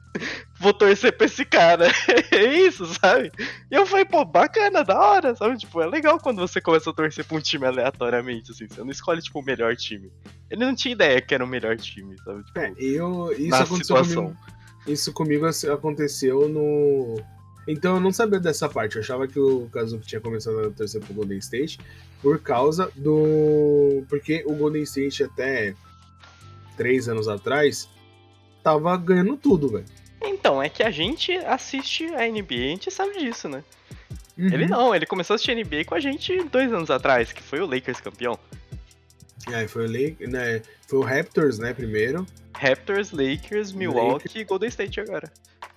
Vou 0.60 0.74
torcer 0.74 1.16
pra 1.16 1.26
esse 1.26 1.44
cara. 1.44 1.88
é 2.32 2.46
isso, 2.46 2.86
sabe? 2.96 3.32
E 3.70 3.76
eu 3.76 3.86
falei, 3.86 4.06
pô, 4.06 4.24
bacana, 4.24 4.84
da 4.84 4.98
hora, 5.00 5.36
sabe? 5.36 5.58
Tipo, 5.58 5.82
é 5.82 5.86
legal 5.86 6.18
quando 6.20 6.40
você 6.40 6.62
começa 6.62 6.90
a 6.90 6.94
torcer 6.94 7.26
pra 7.26 7.38
um 7.38 7.42
time 7.42 7.66
aleatoriamente, 7.66 8.52
assim. 8.52 8.68
Você 8.68 8.82
não 8.82 8.90
escolhe, 8.90 9.22
tipo, 9.22 9.40
o 9.40 9.44
melhor 9.44 9.76
time. 9.76 10.10
Ele 10.50 10.66
não 10.66 10.74
tinha 10.74 10.94
ideia 10.94 11.22
que 11.22 11.36
era 11.36 11.44
o 11.44 11.48
melhor 11.48 11.76
time, 11.76 12.16
sabe? 12.24 12.44
Tipo, 12.46 12.60
É, 12.60 12.74
eu. 12.80 13.32
Isso 13.34 13.50
na 13.50 13.58
aconteceu 13.60 13.98
situação. 13.98 14.24
comigo. 14.24 14.38
Isso 14.88 15.12
comigo 15.14 15.46
ac- 15.46 15.68
aconteceu 15.70 16.48
no. 16.48 17.16
Então 17.68 17.96
eu 17.96 18.00
não 18.00 18.12
sabia 18.12 18.40
dessa 18.40 18.70
parte. 18.70 18.96
Eu 18.96 19.02
achava 19.02 19.28
que 19.28 19.40
o 19.40 19.68
Kazuki 19.70 20.08
tinha 20.08 20.22
começado 20.22 20.60
a 20.60 20.70
torcer 20.70 21.02
pro 21.02 21.14
Golden 21.14 21.38
State 21.40 21.80
por 22.22 22.40
causa 22.40 22.92
do. 22.96 24.04
Porque 24.08 24.44
o 24.48 24.54
Golden 24.54 24.84
State 24.84 25.24
até 25.24 25.76
três 26.78 27.10
anos 27.10 27.28
atrás 27.28 27.90
tava 28.64 28.96
ganhando 28.98 29.36
tudo, 29.36 29.70
velho. 29.70 29.86
Então, 30.22 30.62
é 30.62 30.70
que 30.70 30.82
a 30.82 30.92
gente 30.92 31.32
assiste 31.38 32.06
a 32.06 32.28
NBA, 32.28 32.56
a 32.56 32.70
gente 32.70 32.92
sabe 32.92 33.20
disso, 33.20 33.48
né? 33.48 33.64
Uhum. 34.38 34.48
Ele 34.48 34.66
não, 34.68 34.94
ele 34.96 35.06
começou 35.06 35.34
a 35.34 35.36
assistir 35.36 35.56
NBA 35.56 35.86
com 35.86 35.96
a 35.96 36.00
gente 36.00 36.44
dois 36.46 36.72
anos 36.72 36.92
atrás, 36.92 37.32
que 37.32 37.42
foi 37.42 37.60
o 37.60 37.66
Lakers 37.66 38.00
campeão. 38.00 38.38
Aí 39.48 39.68
foi 39.68 39.86
o, 39.86 39.92
Lake, 39.92 40.28
né, 40.28 40.62
foi 40.88 41.00
o 41.00 41.02
Raptors, 41.02 41.58
né, 41.58 41.74
primeiro. 41.74 42.26
Raptors, 42.54 43.12
Lakers, 43.12 43.72
Milwaukee 43.72 44.40
e 44.40 44.44
Golden 44.44 44.70
State 44.70 45.00
agora. 45.00 45.32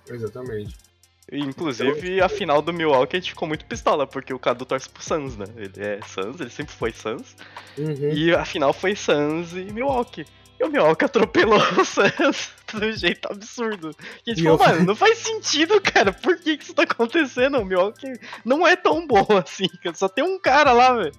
Exatamente. 0.09 0.75
Inclusive, 1.31 2.21
a 2.21 2.27
final 2.27 2.61
do 2.61 2.73
Milwaukee 2.73 3.15
a 3.15 3.19
gente 3.19 3.29
ficou 3.31 3.47
muito 3.47 3.65
pistola, 3.65 4.05
porque 4.05 4.33
o 4.33 4.39
Cadu 4.39 4.65
torce 4.65 4.89
pro 4.89 5.01
Suns, 5.01 5.37
né? 5.37 5.45
Ele 5.55 5.71
é 5.77 5.99
Suns, 6.05 6.39
ele 6.41 6.49
sempre 6.49 6.73
foi 6.73 6.91
Suns. 6.91 7.35
Uhum. 7.77 8.11
E 8.13 8.33
a 8.35 8.43
final 8.43 8.73
foi 8.73 8.95
Suns 8.95 9.53
e 9.53 9.61
Milwaukee. 9.71 10.25
E 10.59 10.63
o 10.63 10.69
Milwaukee 10.69 11.05
atropelou 11.05 11.57
o 11.57 11.85
Suns 11.85 12.51
de 12.73 12.85
um 12.85 12.91
jeito 12.91 13.27
absurdo. 13.31 13.95
E 14.27 14.31
a 14.31 14.33
gente 14.35 14.41
E 14.41 14.43
falou, 14.43 14.59
eu- 14.61 14.67
mano, 14.73 14.85
não 14.87 14.95
faz 14.95 15.17
sentido, 15.19 15.79
cara. 15.81 16.11
Por 16.11 16.37
que, 16.37 16.57
que 16.57 16.63
isso 16.65 16.73
tá 16.73 16.83
acontecendo? 16.83 17.57
O 17.59 17.65
Milwaukee 17.65 18.11
não 18.45 18.67
é 18.67 18.75
tão 18.75 19.07
bom 19.07 19.25
assim, 19.43 19.67
cara. 19.81 19.95
Só 19.95 20.07
tem 20.09 20.23
um 20.23 20.37
cara 20.39 20.71
lá, 20.73 20.93
velho. 20.93 21.11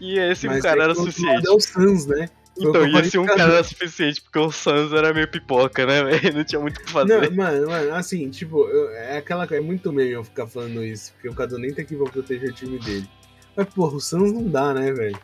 E 0.00 0.18
esse 0.18 0.46
um 0.46 0.52
Mas 0.52 0.62
cara 0.62 0.80
é 0.80 0.84
era 0.84 0.94
suficiente. 0.94 1.46
É 1.46 1.50
o 1.50 1.60
Suns, 1.60 2.06
né? 2.06 2.28
Então, 2.58 2.72
falei 2.72 3.00
esse 3.00 3.18
um 3.18 3.26
cara 3.26 3.62
suficiente, 3.62 4.22
porque 4.22 4.38
o 4.38 4.50
Suns 4.50 4.92
era 4.92 5.12
meio 5.12 5.28
pipoca, 5.28 5.84
né, 5.86 6.02
velho? 6.04 6.34
Não 6.36 6.44
tinha 6.44 6.60
muito 6.60 6.78
o 6.78 6.84
que 6.84 6.90
fazer. 6.90 7.30
Não, 7.30 7.36
mano, 7.36 7.66
mano, 7.68 7.94
assim, 7.94 8.28
tipo, 8.30 8.66
eu- 8.68 8.90
é 8.90 9.18
aquela 9.18 9.44
é 9.50 9.60
muito 9.60 9.92
meme 9.92 10.10
eu 10.12 10.24
ficar 10.24 10.46
falando 10.46 10.82
isso, 10.84 11.12
porque 11.12 11.28
o 11.28 11.34
Cadu 11.34 11.58
nem 11.58 11.72
tá 11.72 11.82
aqui 11.82 11.94
pra 11.96 12.10
proteger 12.10 12.50
o 12.50 12.52
time 12.54 12.78
dele. 12.78 13.08
Mas, 13.56 13.66
porra, 13.68 13.96
o 13.96 14.00
Suns 14.00 14.32
não 14.32 14.48
dá, 14.48 14.72
né, 14.74 14.92
velho? 14.92 15.18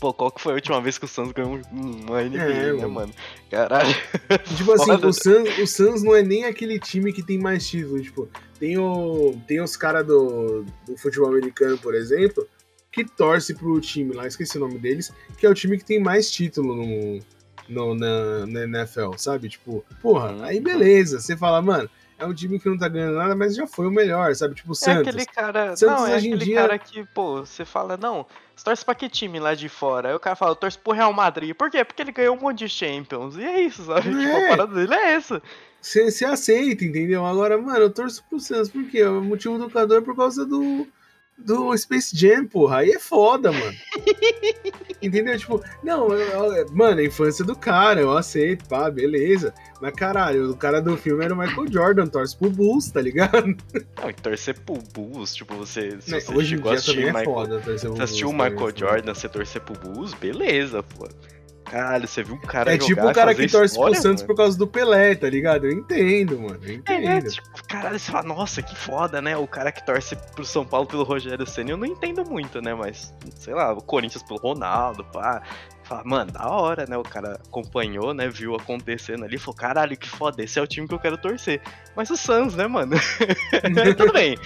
Pô, 0.00 0.12
qual 0.14 0.30
que 0.30 0.40
foi 0.40 0.52
a 0.52 0.54
última 0.56 0.80
vez 0.80 0.98
que 0.98 1.04
o 1.04 1.08
Suns 1.08 1.32
ganhou 1.32 1.60
uma 1.72 2.22
NBA, 2.22 2.38
é, 2.42 2.72
né, 2.72 2.86
mano? 2.86 3.12
Caralho. 3.50 3.94
Tipo 4.56 4.72
assim, 4.72 4.92
o 4.92 5.12
Suns, 5.12 5.58
o 5.58 5.66
Suns 5.66 6.02
não 6.02 6.14
é 6.14 6.22
nem 6.22 6.44
aquele 6.44 6.78
time 6.78 7.12
que 7.12 7.22
tem 7.22 7.38
mais 7.38 7.66
títulos. 7.68 8.02
Tipo, 8.02 8.28
tem, 8.58 8.78
o, 8.78 9.38
tem 9.46 9.60
os 9.60 9.76
caras 9.76 10.06
do, 10.06 10.64
do 10.86 10.96
futebol 10.96 11.28
americano, 11.28 11.76
por 11.78 11.94
exemplo, 11.94 12.46
que 12.94 13.04
torce 13.04 13.54
pro 13.54 13.80
time 13.80 14.14
lá, 14.14 14.26
esqueci 14.26 14.56
o 14.56 14.60
nome 14.60 14.78
deles, 14.78 15.12
que 15.36 15.44
é 15.44 15.50
o 15.50 15.54
time 15.54 15.76
que 15.76 15.84
tem 15.84 15.98
mais 15.98 16.30
título 16.30 16.76
no, 16.76 17.20
no, 17.68 17.94
na, 17.94 18.46
na 18.46 18.64
NFL, 18.64 19.12
sabe? 19.16 19.48
Tipo, 19.48 19.84
porra, 20.00 20.32
uhum. 20.32 20.44
aí 20.44 20.60
beleza. 20.60 21.18
Você 21.18 21.36
fala, 21.36 21.60
mano, 21.60 21.90
é 22.16 22.24
um 22.24 22.32
time 22.32 22.60
que 22.60 22.68
não 22.68 22.78
tá 22.78 22.86
ganhando 22.88 23.16
nada, 23.16 23.34
mas 23.34 23.56
já 23.56 23.66
foi 23.66 23.86
o 23.88 23.90
melhor, 23.90 24.32
sabe? 24.36 24.54
Tipo 24.54 24.72
o 24.72 24.74
Santos. 24.74 25.08
É 25.08 25.10
aquele 25.10 25.26
cara. 25.26 25.76
Santos, 25.76 26.00
não, 26.00 26.06
é 26.06 26.16
aquele 26.16 26.44
dia... 26.44 26.56
cara 26.56 26.78
que, 26.78 27.04
pô, 27.06 27.44
você 27.44 27.64
fala, 27.64 27.96
não, 27.96 28.24
você 28.54 28.64
torce 28.64 28.84
pra 28.84 28.94
que 28.94 29.08
time 29.08 29.40
lá 29.40 29.54
de 29.54 29.68
fora? 29.68 30.10
Aí 30.10 30.14
o 30.14 30.20
cara 30.20 30.36
fala, 30.36 30.52
eu 30.52 30.56
torço 30.56 30.78
pro 30.78 30.92
Real 30.92 31.12
Madrid. 31.12 31.54
Por 31.54 31.70
quê? 31.70 31.84
Porque 31.84 32.00
ele 32.00 32.12
ganhou 32.12 32.36
um 32.36 32.40
monte 32.40 32.60
de 32.60 32.68
Champions. 32.68 33.36
E 33.36 33.42
é 33.42 33.60
isso, 33.60 33.84
sabe? 33.84 34.08
É. 34.08 34.12
Tipo, 34.12 34.36
a 34.36 34.48
parada 34.48 34.74
dele 34.74 34.94
é 34.94 35.14
essa. 35.14 35.42
Você 35.82 36.24
aceita, 36.24 36.84
entendeu? 36.84 37.26
Agora, 37.26 37.58
mano, 37.58 37.80
eu 37.80 37.90
torço 37.90 38.24
pro 38.30 38.40
Santos, 38.40 38.70
por 38.70 38.84
quê? 38.88 39.04
O 39.04 39.20
motivo 39.20 39.58
do 39.58 39.68
cador 39.68 39.98
é 39.98 40.00
por 40.00 40.16
causa 40.16 40.46
do 40.46 40.86
do 41.36 41.76
Space 41.76 42.16
Jam, 42.16 42.46
porra. 42.46 42.78
Aí 42.78 42.90
é 42.90 42.98
foda, 42.98 43.52
mano. 43.52 43.72
Entendeu? 45.02 45.38
Tipo, 45.38 45.62
não, 45.82 46.12
eu, 46.12 46.54
eu, 46.54 46.72
mano, 46.72 47.00
a 47.00 47.04
infância 47.04 47.44
do 47.44 47.54
cara, 47.54 48.00
eu 48.00 48.16
aceito, 48.16 48.66
pá, 48.66 48.90
beleza. 48.90 49.52
Mas 49.80 49.92
caralho, 49.94 50.50
o 50.50 50.56
cara 50.56 50.80
do 50.80 50.96
filme 50.96 51.24
era 51.24 51.34
o 51.34 51.36
Michael 51.36 51.70
Jordan, 51.70 52.06
torce 52.06 52.36
pro 52.36 52.48
Bulls, 52.48 52.90
tá 52.90 53.00
ligado? 53.00 53.54
Não, 54.00 54.10
e 54.10 54.14
torcer 54.14 54.58
pro 54.60 54.78
Bulls, 54.94 55.34
tipo, 55.34 55.54
você. 55.56 56.00
Se 56.00 56.20
você 56.20 56.32
Hoje 56.32 56.56
chegou 56.56 56.72
a 56.72 56.74
assistir 56.74 57.02
é 57.02 57.06
Michael, 57.06 57.24
foda, 57.24 57.60
você 57.60 58.02
assistiu 58.02 58.30
o 58.30 58.32
Michael 58.32 58.72
tá 58.72 58.78
Jordan, 58.78 59.14
você 59.14 59.28
torcer 59.28 59.60
pro 59.60 59.78
Bulls, 59.78 60.14
beleza, 60.14 60.82
pô. 60.82 61.08
Caralho, 61.64 62.06
você 62.06 62.22
viu 62.22 62.34
um 62.34 62.40
cara 62.40 62.74
É 62.74 62.78
tipo 62.78 63.06
o 63.06 63.12
cara 63.12 63.34
que 63.34 63.48
torce 63.48 63.78
pro 63.78 63.94
Santos 63.94 64.22
mano. 64.22 64.26
por 64.26 64.36
causa 64.36 64.58
do 64.58 64.66
Pelé, 64.66 65.14
tá 65.14 65.28
ligado? 65.28 65.66
Eu 65.66 65.72
entendo, 65.72 66.38
mano. 66.38 66.58
Eu 66.62 66.74
entendo. 66.74 67.08
É, 67.08 67.16
é, 67.16 67.20
tipo, 67.22 67.48
caralho, 67.66 67.98
você 67.98 68.12
fala, 68.12 68.28
nossa, 68.28 68.62
que 68.62 68.76
foda, 68.76 69.20
né? 69.22 69.36
O 69.36 69.46
cara 69.46 69.72
que 69.72 69.84
torce 69.84 70.16
pro 70.34 70.44
São 70.44 70.64
Paulo 70.64 70.86
pelo 70.86 71.02
Rogério 71.02 71.46
Senna, 71.46 71.70
eu 71.70 71.76
não 71.76 71.86
entendo 71.86 72.24
muito, 72.24 72.60
né? 72.60 72.74
Mas, 72.74 73.14
sei 73.36 73.54
lá, 73.54 73.72
o 73.72 73.82
Corinthians 73.82 74.22
pelo 74.22 74.38
Ronaldo, 74.38 75.04
pá. 75.04 75.42
Fala, 75.84 76.02
mano, 76.04 76.32
da 76.32 76.48
hora, 76.48 76.86
né? 76.88 76.96
O 76.96 77.02
cara 77.02 77.40
acompanhou, 77.46 78.14
né? 78.14 78.28
Viu 78.28 78.54
acontecendo 78.54 79.24
ali, 79.24 79.38
falou, 79.38 79.54
caralho, 79.54 79.96
que 79.96 80.08
foda, 80.08 80.42
esse 80.42 80.58
é 80.58 80.62
o 80.62 80.66
time 80.66 80.88
que 80.88 80.94
eu 80.94 80.98
quero 80.98 81.18
torcer. 81.18 81.60
Mas 81.94 82.08
o 82.10 82.16
Suns, 82.16 82.54
né, 82.54 82.66
mano? 82.66 82.96
Tudo 83.96 84.12
bem. 84.12 84.38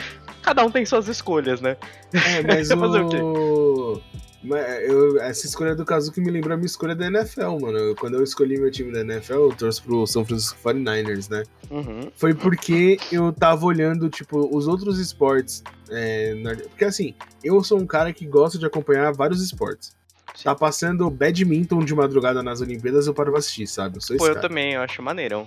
Cada 0.42 0.64
um 0.64 0.70
tem 0.70 0.84
suas 0.86 1.08
escolhas, 1.08 1.60
né? 1.60 1.76
É, 2.12 2.42
mas 2.42 2.70
o... 2.72 4.00
Eu, 4.44 5.20
essa 5.20 5.46
escolha 5.46 5.74
do 5.74 5.84
que 5.84 6.20
me 6.20 6.30
lembrou 6.30 6.54
a 6.54 6.56
minha 6.56 6.66
escolha 6.66 6.94
da 6.94 7.06
NFL, 7.06 7.58
mano. 7.60 7.76
Eu, 7.78 7.96
quando 7.96 8.14
eu 8.14 8.22
escolhi 8.22 8.58
meu 8.58 8.70
time 8.70 8.92
da 8.92 9.00
NFL, 9.00 9.32
eu 9.32 9.54
torço 9.56 9.82
pro 9.82 10.06
São 10.06 10.24
Francisco 10.24 10.56
49ers, 10.62 11.28
né? 11.28 11.42
Uhum. 11.70 12.10
Foi 12.14 12.32
porque 12.32 12.98
eu 13.10 13.32
tava 13.32 13.66
olhando, 13.66 14.08
tipo, 14.08 14.48
os 14.56 14.68
outros 14.68 15.00
esportes. 15.00 15.62
É. 15.90 16.34
Porque 16.68 16.84
assim, 16.84 17.14
eu 17.42 17.62
sou 17.64 17.78
um 17.78 17.86
cara 17.86 18.12
que 18.12 18.26
gosta 18.26 18.58
de 18.58 18.66
acompanhar 18.66 19.12
vários 19.12 19.42
esportes. 19.42 19.96
Sim. 20.34 20.44
Tá 20.44 20.54
passando 20.54 21.10
badminton 21.10 21.84
de 21.84 21.92
madrugada 21.94 22.40
nas 22.42 22.60
Olimpíadas, 22.60 23.08
eu 23.08 23.14
paro 23.14 23.32
pra 23.32 23.40
assistir, 23.40 23.66
sabe? 23.66 23.96
Eu 23.96 24.00
sou 24.00 24.16
Pô, 24.16 24.26
eu 24.26 24.34
cara. 24.34 24.48
também, 24.48 24.74
eu 24.74 24.82
acho 24.82 25.02
maneirão. 25.02 25.44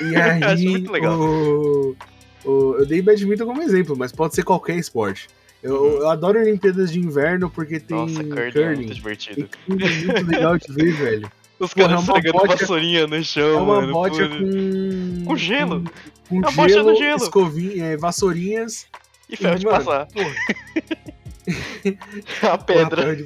E 0.00 0.16
aí, 0.16 0.42
acho 0.42 0.68
muito 0.68 0.90
legal. 0.90 1.16
O... 1.16 1.96
O... 2.44 2.74
Eu 2.76 2.86
dei 2.86 3.00
badminton 3.00 3.46
como 3.46 3.62
exemplo, 3.62 3.96
mas 3.96 4.10
pode 4.10 4.34
ser 4.34 4.42
qualquer 4.42 4.76
esporte. 4.76 5.28
Eu, 5.62 5.82
uhum. 5.82 5.98
eu, 5.98 6.10
adoro 6.10 6.40
Olimpíadas 6.40 6.90
de 6.90 6.98
Inverno 6.98 7.48
porque 7.48 7.78
tem 7.78 7.96
Nossa, 7.96 8.24
curling. 8.24 8.62
É 8.62 8.74
muito 8.74 8.94
divertido. 8.94 9.48
É 9.68 9.74
muito 9.74 10.26
legal 10.30 10.58
de 10.58 10.72
ver, 10.72 10.92
velho. 10.92 11.32
Os 11.58 11.72
caras 11.72 12.00
é 12.00 12.02
esfregando 12.02 12.38
bote, 12.38 12.60
vassourinha 12.60 13.06
no 13.06 13.22
chão, 13.22 13.48
é 13.48 13.54
uma 13.54 13.80
mano. 13.80 13.92
Bote 13.92 14.18
com... 14.18 15.24
com 15.26 15.36
gelo. 15.36 15.84
Com, 16.28 16.42
com 16.42 16.64
é 16.64 16.68
gelo, 16.68 16.96
gelo. 16.96 17.22
Escovinha, 17.22 17.84
é, 17.84 17.96
vassourinhas. 17.96 18.88
E 19.30 19.36
ferro 19.36 19.58
de 19.60 19.66
mano, 19.66 19.78
passar. 19.78 20.08
a 22.42 22.58
pedra. 22.58 23.16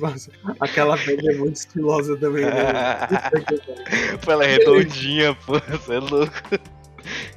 Aquela 0.61 0.99
pedra 0.99 1.33
é 1.33 1.37
muito 1.37 1.57
estilosa 1.57 2.17
também, 2.19 2.45
né? 2.45 2.65
pô, 4.23 4.33
ela 4.33 4.45
é 4.45 4.59
redondinha, 4.59 5.35
pô. 5.35 5.59
Você 5.59 5.95
é 5.95 5.99
louco. 5.99 6.33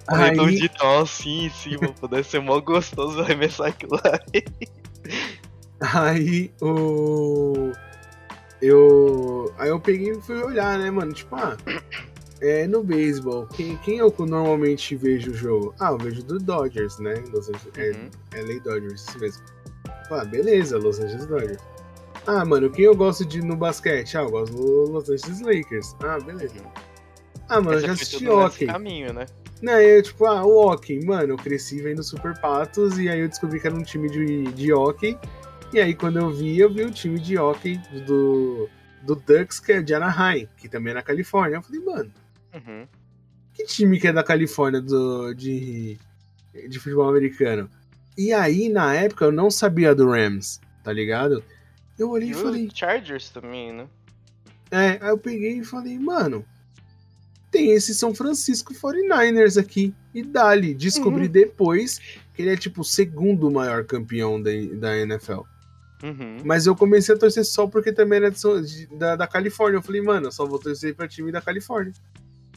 Aí... 0.08 0.30
Redondinho 0.30 0.70
assim 1.02 1.46
em 1.46 1.50
cima, 1.50 1.94
pô. 2.00 2.08
Deve 2.08 2.24
ser 2.24 2.40
mó 2.40 2.60
gostoso 2.60 3.20
arremessar 3.22 3.68
aquilo 3.68 4.00
aí. 4.04 4.44
Aí 5.82 6.52
o. 6.62 7.72
Eu. 8.62 9.54
Aí 9.58 9.70
eu 9.70 9.80
peguei 9.80 10.12
e 10.12 10.22
fui 10.22 10.42
olhar, 10.42 10.78
né, 10.78 10.92
mano? 10.92 11.14
Tipo, 11.14 11.36
ah. 11.36 11.58
É, 12.42 12.66
no 12.66 12.82
beisebol, 12.82 13.46
quem, 13.48 13.76
quem 13.78 13.98
eu 13.98 14.14
normalmente 14.18 14.96
vejo 14.96 15.32
o 15.32 15.34
jogo? 15.34 15.76
Ah, 15.78 15.92
eu 15.92 15.98
vejo 15.98 16.24
do 16.24 16.40
Dodgers, 16.40 16.98
né? 17.00 17.16
Los 17.34 17.50
Angeles, 17.50 17.68
é, 17.76 17.92
uhum. 17.92 18.10
é, 18.34 18.40
é 18.40 18.44
LA 18.44 18.64
Dodgers, 18.64 19.02
isso 19.02 19.20
mesmo. 19.20 19.44
Ah, 20.10 20.24
beleza, 20.24 20.78
Los 20.78 21.00
Angeles 21.02 21.26
Dodgers. 21.26 21.62
Ah, 22.26 22.46
mano, 22.46 22.70
quem 22.70 22.86
eu 22.86 22.96
gosto 22.96 23.26
de 23.26 23.42
no 23.42 23.58
basquete? 23.58 24.18
Ah, 24.18 24.22
eu 24.22 24.32
gosto 24.32 24.56
do 24.56 24.92
Los 24.92 25.10
Angeles 25.10 25.42
Lakers. 25.42 25.96
Ah, 26.02 26.18
beleza. 26.20 26.56
Ah, 27.50 27.60
mano, 27.60 27.80
eu 27.80 27.82
já 27.82 27.94
assisti 27.94 28.28
hockey. 28.28 28.68
caminho, 28.68 29.12
né? 29.12 29.26
Não, 29.62 29.74
eu, 29.74 30.02
tipo, 30.04 30.26
ah, 30.26 30.46
o 30.46 30.56
hockey. 30.56 31.04
Mano, 31.04 31.34
eu 31.34 31.38
cresci 31.38 31.82
vendo 31.82 32.04
Super 32.04 32.40
Patos 32.40 33.00
e 33.00 33.10
aí 33.10 33.20
eu 33.20 33.28
descobri 33.28 33.60
que 33.60 33.68
era 33.68 33.76
um 33.76 33.84
time 33.84 34.10
de, 34.10 34.44
de 34.54 34.72
hockey. 34.72 35.18
E 35.74 35.80
aí, 35.80 35.94
quando 35.94 36.20
eu 36.20 36.30
vi, 36.32 36.60
eu 36.60 36.72
vi 36.72 36.84
o 36.84 36.92
time 36.92 37.20
de 37.20 37.38
hockey 37.38 37.80
do, 38.06 38.70
do 39.04 39.16
Ducks, 39.16 39.60
que 39.60 39.74
é 39.74 39.82
de 39.82 39.94
Anaheim, 39.94 40.48
que 40.58 40.70
também 40.70 40.92
é 40.92 40.96
na 40.96 41.02
Califórnia. 41.02 41.58
Eu 41.58 41.62
falei, 41.62 41.82
mano, 41.82 42.12
uhum. 42.54 42.88
que 43.54 43.66
time 43.66 44.00
que 44.00 44.08
é 44.08 44.14
da 44.14 44.24
Califórnia 44.24 44.82
do, 44.82 45.34
de, 45.34 45.98
de 46.68 46.80
futebol 46.80 47.10
americano? 47.10 47.70
E 48.18 48.32
aí, 48.32 48.70
na 48.70 48.94
época, 48.94 49.26
eu 49.26 49.32
não 49.32 49.50
sabia 49.50 49.94
do 49.94 50.10
Rams, 50.10 50.60
tá 50.84 50.92
ligado? 50.94 51.44
Eu 51.98 52.12
olhei 52.12 52.30
e, 52.30 52.32
e 52.32 52.36
falei. 52.36 52.70
Chargers 52.74 53.30
também, 53.30 53.74
né? 53.74 53.88
É, 54.72 55.00
aí 55.02 55.10
eu 55.10 55.18
peguei 55.18 55.60
e 55.60 55.64
falei, 55.64 55.98
mano, 55.98 56.46
tem 57.52 57.72
esse 57.72 57.94
São 57.94 58.14
Francisco 58.14 58.74
49ers 58.74 59.60
aqui. 59.60 59.94
E 60.14 60.24
dali, 60.24 60.74
descobri 60.74 61.26
uhum. 61.26 61.32
depois 61.32 62.00
que 62.34 62.42
ele 62.42 62.52
é 62.52 62.58
tipo 62.58 62.82
o 62.82 62.86
segundo 62.86 63.50
maior 63.52 63.84
campeão 63.86 64.42
da, 64.42 64.52
da 64.74 64.98
NFL. 64.98 65.42
Uhum. 66.04 66.38
Mas 66.46 66.66
eu 66.66 66.76
comecei 66.76 67.14
a 67.14 67.18
torcer 67.18 67.46
só 67.46 67.68
porque 67.68 67.92
também 67.92 68.18
era 68.18 68.32
de, 68.32 68.88
da, 68.98 69.16
da 69.16 69.28
Califórnia. 69.28 69.78
Eu 69.78 69.84
falei, 69.84 70.02
mano, 70.02 70.28
eu 70.28 70.32
só 70.32 70.46
vou 70.46 70.60
torcer 70.60 70.96
pra 70.96 71.08
time 71.08 71.32
da 71.32 71.42
Califórnia. 71.42 71.94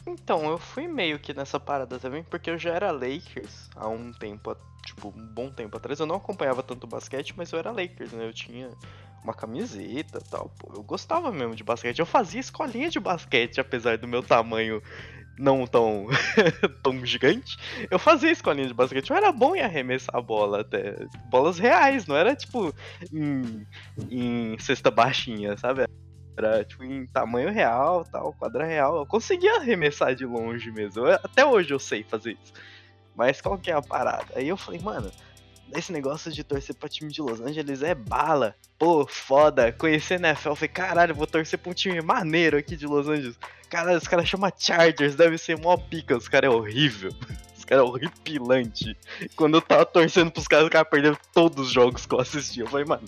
Então, 0.05 0.49
eu 0.49 0.57
fui 0.57 0.87
meio 0.87 1.19
que 1.19 1.33
nessa 1.33 1.59
parada 1.59 1.97
também, 1.97 2.23
porque 2.23 2.49
eu 2.49 2.57
já 2.57 2.73
era 2.73 2.91
Lakers 2.91 3.69
há 3.75 3.87
um 3.87 4.11
tempo, 4.11 4.55
tipo, 4.85 5.13
um 5.15 5.27
bom 5.27 5.49
tempo 5.49 5.77
atrás. 5.77 5.99
Eu 5.99 6.05
não 6.05 6.15
acompanhava 6.15 6.61
tanto 6.61 6.87
basquete, 6.87 7.33
mas 7.37 7.51
eu 7.51 7.59
era 7.59 7.71
Lakers, 7.71 8.11
né? 8.11 8.27
Eu 8.27 8.33
tinha 8.33 8.69
uma 9.23 9.33
camiseta 9.33 10.21
tal. 10.29 10.51
Pô, 10.57 10.73
eu 10.75 10.83
gostava 10.83 11.31
mesmo 11.31 11.55
de 11.55 11.63
basquete. 11.63 11.99
Eu 11.99 12.05
fazia 12.05 12.39
escolinha 12.39 12.89
de 12.89 12.99
basquete, 12.99 13.59
apesar 13.59 13.97
do 13.97 14.07
meu 14.07 14.21
tamanho 14.21 14.81
não 15.37 15.65
tão, 15.65 16.07
tão 16.83 17.03
gigante, 17.05 17.57
eu 17.89 17.97
fazia 17.97 18.31
escolinha 18.31 18.67
de 18.67 18.73
basquete. 18.73 19.09
Eu 19.09 19.17
era 19.17 19.31
bom 19.31 19.55
em 19.55 19.61
arremessar 19.61 20.15
a 20.15 20.21
bola 20.21 20.61
até. 20.61 21.07
Bolas 21.29 21.57
reais, 21.57 22.05
não 22.05 22.15
era 22.15 22.35
tipo 22.35 22.73
em, 23.11 23.65
em 24.09 24.57
cesta 24.59 24.91
baixinha, 24.91 25.57
sabe? 25.57 25.85
Era 26.37 26.63
tipo 26.63 26.83
em 26.83 27.05
tamanho 27.07 27.51
real, 27.51 28.05
tal, 28.05 28.33
quadra 28.33 28.65
real. 28.65 28.97
Eu 28.97 29.05
conseguia 29.05 29.57
arremessar 29.57 30.15
de 30.15 30.25
longe 30.25 30.71
mesmo. 30.71 31.07
Eu, 31.07 31.13
até 31.13 31.45
hoje 31.45 31.73
eu 31.73 31.79
sei 31.79 32.03
fazer 32.03 32.37
isso. 32.43 32.53
Mas 33.15 33.39
qual 33.39 33.57
que 33.57 33.69
é 33.69 33.73
a 33.73 33.81
parada? 33.81 34.25
Aí 34.35 34.47
eu 34.47 34.57
falei, 34.57 34.79
mano, 34.79 35.11
esse 35.79 35.91
negócio 35.91 36.31
de 36.31 36.43
torcer 36.43 36.75
pra 36.75 36.89
time 36.89 37.11
de 37.11 37.21
Los 37.21 37.41
Angeles 37.41 37.81
é 37.81 37.95
bala. 37.95 38.55
Pô, 38.77 39.05
foda. 39.07 39.71
Conhecer 39.71 40.19
NFL, 40.19 40.49
eu 40.49 40.55
falei, 40.55 40.69
caralho, 40.69 41.15
vou 41.15 41.27
torcer 41.27 41.57
pra 41.59 41.71
um 41.71 41.73
time 41.73 42.01
maneiro 42.01 42.57
aqui 42.57 42.75
de 42.75 42.85
Los 42.85 43.07
Angeles. 43.07 43.37
Caralho, 43.69 43.97
os 43.97 44.07
caras 44.07 44.27
chamam 44.27 44.51
Chargers, 44.57 45.15
deve 45.15 45.37
ser 45.37 45.57
mó 45.57 45.75
pica, 45.77 46.15
os 46.15 46.27
caras 46.27 46.51
é 46.51 46.53
horrível. 46.53 47.11
Os 47.63 47.65
caras 47.65 47.85
é 47.85 47.87
horripilante. 47.87 48.97
Quando 49.37 49.55
eu 49.55 49.61
tava 49.61 49.85
torcendo 49.85 50.29
pros 50.29 50.49
caras, 50.49 50.65
os 50.65 50.69
caras 50.69 50.89
perderam 50.89 51.17
todos 51.33 51.67
os 51.67 51.71
jogos 51.71 52.05
que 52.05 52.13
eu 52.13 52.19
assisti. 52.19 52.59
Eu 52.59 52.67
falei, 52.67 52.85
mano, 52.85 53.07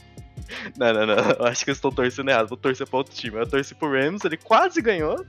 não, 0.78 0.94
não, 0.94 1.06
não, 1.06 1.16
eu 1.16 1.46
acho 1.46 1.66
que 1.66 1.72
eu 1.72 1.74
estou 1.74 1.92
torcendo 1.92 2.30
errado, 2.30 2.48
vou 2.48 2.58
torcer 2.58 2.88
pra 2.88 3.00
outro 3.00 3.14
time. 3.14 3.36
Eu 3.36 3.46
torci 3.46 3.76
pro 3.76 3.92
Rams, 3.92 4.24
ele 4.24 4.38
quase 4.38 4.82
ganhou. 4.82 5.26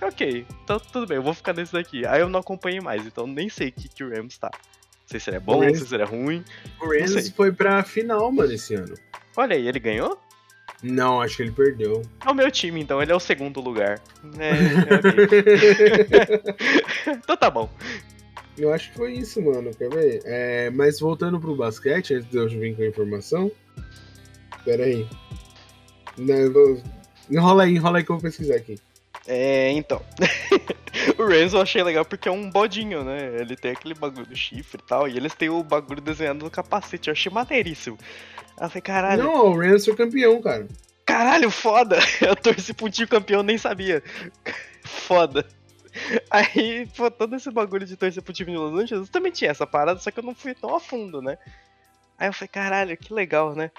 Ok, 0.00 0.46
então 0.64 0.80
tudo 0.80 1.06
bem, 1.06 1.18
eu 1.18 1.22
vou 1.22 1.34
ficar 1.34 1.52
nesse 1.52 1.74
daqui. 1.74 2.06
Aí 2.06 2.22
eu 2.22 2.30
não 2.30 2.40
acompanhei 2.40 2.80
mais, 2.80 3.04
então 3.04 3.26
nem 3.26 3.50
sei 3.50 3.68
o 3.68 3.72
que, 3.72 3.90
que 3.90 4.02
o 4.02 4.08
Rams 4.08 4.38
tá 4.38 4.50
sei 5.12 5.20
se 5.20 5.30
ele 5.30 5.36
é 5.36 5.40
bom, 5.40 5.62
não 5.62 5.74
sei 5.74 5.86
se 5.86 5.94
ele 5.94 6.02
é 6.02 6.06
ruim. 6.06 6.44
O 6.80 6.86
Rams 6.86 7.28
foi 7.30 7.52
pra 7.52 7.82
final, 7.84 8.32
mano, 8.32 8.52
esse 8.52 8.74
ano. 8.74 8.94
Olha 9.36 9.54
aí, 9.54 9.68
ele 9.68 9.78
ganhou? 9.78 10.18
Não, 10.82 11.20
acho 11.20 11.36
que 11.36 11.42
ele 11.42 11.52
perdeu. 11.52 12.02
É 12.26 12.30
o 12.30 12.34
meu 12.34 12.50
time, 12.50 12.80
então, 12.80 13.00
ele 13.00 13.12
é 13.12 13.14
o 13.14 13.20
segundo 13.20 13.60
lugar. 13.60 14.00
É, 14.38 14.50
é 17.08 17.12
então 17.12 17.36
tá 17.36 17.48
bom. 17.48 17.70
Eu 18.58 18.72
acho 18.72 18.90
que 18.90 18.96
foi 18.96 19.12
isso, 19.12 19.40
mano. 19.40 19.70
Quer 19.74 19.88
ver? 19.90 20.22
É, 20.24 20.70
mas 20.70 20.98
voltando 21.00 21.38
pro 21.40 21.54
basquete, 21.54 22.14
antes 22.14 22.30
de 22.30 22.36
eu 22.36 22.48
vir 22.48 22.76
com 22.76 22.82
a 22.82 22.86
informação. 22.86 23.50
Pera 24.64 24.84
aí. 24.84 25.06
Não, 26.18 26.82
Enrola 27.30 27.62
aí, 27.64 27.74
enrola 27.74 27.98
aí 27.98 28.04
que 28.04 28.10
eu 28.10 28.16
vou 28.16 28.22
pesquisar 28.22 28.56
aqui. 28.56 28.78
É, 29.26 29.70
então. 29.70 30.02
o 31.18 31.26
Renzo 31.26 31.56
eu 31.56 31.62
achei 31.62 31.82
legal 31.82 32.04
porque 32.04 32.28
é 32.28 32.32
um 32.32 32.50
bodinho, 32.50 33.04
né? 33.04 33.36
Ele 33.40 33.56
tem 33.56 33.72
aquele 33.72 33.94
bagulho 33.94 34.26
do 34.26 34.36
chifre 34.36 34.80
e 34.82 34.86
tal, 34.86 35.08
e 35.08 35.16
eles 35.16 35.34
têm 35.34 35.48
o 35.48 35.62
bagulho 35.62 36.00
desenhado 36.00 36.44
no 36.44 36.50
capacete. 36.50 37.08
Eu 37.08 37.12
achei 37.12 37.32
maneiríssimo. 37.32 37.98
Aí 38.58 38.66
eu 38.66 38.68
falei, 38.68 38.82
caralho. 38.82 39.24
Não, 39.24 39.46
o 39.46 39.58
Renzo 39.58 39.90
é 39.90 39.96
campeão, 39.96 40.40
cara. 40.40 40.66
Caralho, 41.04 41.50
foda! 41.50 41.98
Eu 42.22 42.36
torci 42.36 42.72
pro 42.72 42.88
tio 42.88 43.08
campeão, 43.08 43.42
nem 43.42 43.58
sabia. 43.58 44.02
Foda. 44.84 45.46
Aí, 46.30 46.86
pô, 46.96 47.10
todo 47.10 47.36
esse 47.36 47.50
bagulho 47.50 47.84
de 47.84 47.96
torcer 47.96 48.22
pro 48.22 48.32
time 48.32 48.52
de 48.52 48.56
Los 48.56 48.80
Angeles 48.80 49.08
também 49.10 49.30
tinha 49.30 49.50
essa 49.50 49.66
parada, 49.66 50.00
só 50.00 50.10
que 50.10 50.18
eu 50.18 50.24
não 50.24 50.34
fui 50.34 50.54
tão 50.54 50.74
a 50.74 50.80
fundo, 50.80 51.20
né? 51.20 51.36
Aí 52.18 52.28
eu 52.28 52.32
falei, 52.32 52.48
caralho, 52.48 52.96
que 52.96 53.12
legal, 53.12 53.54
né? 53.54 53.70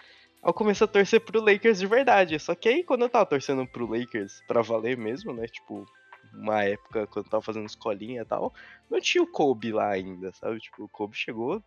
Aí 0.44 0.50
eu 0.50 0.54
comecei 0.54 0.86
a 0.86 0.88
torcer 0.88 1.22
pro 1.22 1.44
Lakers 1.44 1.80
de 1.80 1.88
verdade. 1.88 2.38
Só 2.40 2.54
que 2.54 2.70
aí, 2.70 2.84
quando 2.84 3.04
eu 3.04 3.10
tava 3.10 3.26
torcendo 3.26 3.66
pro 3.66 3.90
Lakers 3.90 4.44
pra 4.48 4.62
valer 4.62 4.98
mesmo, 4.98 5.34
né? 5.34 5.48
Tipo, 5.48 5.86
uma 6.34 6.64
época, 6.64 7.08
quando 7.08 7.30
tava 7.30 7.44
fazendo 7.44 7.66
escolinha 7.66 8.22
e 8.22 8.26
tal, 8.26 8.54
não 8.90 9.00
tinha 9.00 9.24
o 9.24 9.28
Kobe 9.28 9.72
lá 9.72 9.90
ainda, 9.90 10.32
sabe? 10.34 10.60
Tipo, 10.60 10.84
o 10.84 10.90
Kobe 10.90 11.16
chegou 11.16 11.64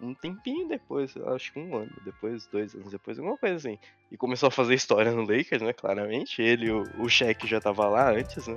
um 0.00 0.14
tempinho 0.14 0.68
depois, 0.68 1.16
acho 1.16 1.52
que 1.52 1.58
um 1.58 1.76
ano 1.76 1.92
depois, 2.04 2.46
dois 2.46 2.74
anos 2.74 2.90
depois, 2.90 3.18
alguma 3.18 3.38
coisa 3.38 3.56
assim. 3.56 3.78
E 4.10 4.16
começou 4.16 4.48
a 4.48 4.50
fazer 4.50 4.74
história 4.74 5.12
no 5.12 5.22
Lakers, 5.22 5.62
né? 5.62 5.72
Claramente. 5.72 6.42
Ele, 6.42 6.70
o, 6.70 6.84
o 6.98 7.08
Shaq 7.08 7.46
já 7.46 7.60
tava 7.60 7.88
lá 7.88 8.10
antes, 8.10 8.46
né? 8.46 8.56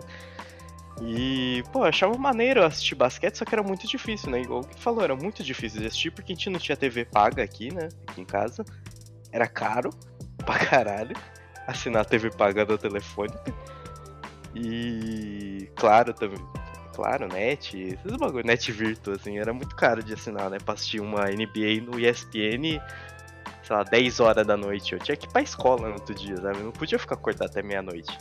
E, 1.01 1.63
pô, 1.71 1.83
achava 1.83 2.17
maneiro 2.17 2.63
assistir 2.63 2.95
basquete, 2.95 3.35
só 3.35 3.45
que 3.45 3.53
era 3.53 3.61
muito 3.61 3.87
difícil, 3.87 4.31
né? 4.31 4.41
Igual 4.41 4.63
que 4.63 4.81
falou, 4.81 5.03
era 5.03 5.15
muito 5.15 5.43
difícil 5.43 5.79
de 5.79 5.87
assistir 5.87 6.11
porque 6.11 6.31
a 6.31 6.35
gente 6.35 6.49
não 6.49 6.59
tinha 6.59 6.75
TV 6.75 7.05
paga 7.05 7.43
aqui, 7.43 7.71
né? 7.73 7.89
Aqui 8.07 8.21
em 8.21 8.25
casa. 8.25 8.65
Era 9.31 9.47
caro 9.47 9.91
pra 10.43 10.57
caralho 10.57 11.15
assinar 11.67 12.01
a 12.01 12.05
TV 12.05 12.31
paga 12.31 12.65
da 12.65 12.77
telefônica. 12.77 13.53
E, 14.57 15.69
claro, 15.75 16.13
também. 16.13 16.39
Claro, 16.95 17.27
net, 17.27 17.77
esses 17.77 18.17
bagulho, 18.17 18.43
net 18.43 18.71
virtual, 18.71 19.15
assim, 19.15 19.37
era 19.37 19.53
muito 19.53 19.75
caro 19.75 20.01
de 20.01 20.13
assinar, 20.13 20.49
né? 20.49 20.57
Pra 20.57 20.73
assistir 20.73 20.99
uma 20.99 21.25
NBA 21.25 21.81
no 21.85 21.99
ESPN, 21.99 22.81
sei 23.61 23.75
lá, 23.75 23.83
10 23.83 24.19
horas 24.19 24.47
da 24.47 24.57
noite. 24.57 24.93
Eu 24.93 24.99
tinha 24.99 25.15
que 25.15 25.27
ir 25.27 25.29
pra 25.29 25.43
escola 25.43 25.89
no 25.89 25.93
outro 25.93 26.15
dia, 26.15 26.35
sabe? 26.37 26.57
Eu 26.57 26.65
não 26.65 26.71
podia 26.71 26.97
ficar 26.97 27.13
acordado 27.13 27.51
até 27.51 27.61
meia-noite. 27.61 28.17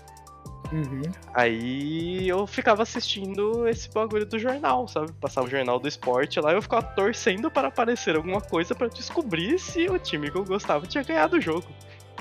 Uhum. 0.72 1.02
Aí 1.32 2.28
eu 2.28 2.46
ficava 2.46 2.82
assistindo 2.82 3.66
esse 3.66 3.88
bagulho 3.90 4.26
do 4.26 4.38
jornal, 4.38 4.86
sabe? 4.88 5.12
Passava 5.14 5.46
o 5.46 5.50
jornal 5.50 5.78
do 5.78 5.88
esporte 5.88 6.38
lá 6.40 6.52
e 6.52 6.56
eu 6.56 6.62
ficava 6.62 6.82
torcendo 6.82 7.50
para 7.50 7.68
aparecer 7.68 8.16
alguma 8.16 8.40
coisa 8.40 8.74
para 8.74 8.88
descobrir 8.88 9.58
se 9.58 9.88
o 9.88 9.98
time 9.98 10.30
que 10.30 10.36
eu 10.36 10.44
gostava 10.44 10.86
tinha 10.86 11.04
ganhado 11.04 11.36
o 11.36 11.40
jogo. 11.40 11.66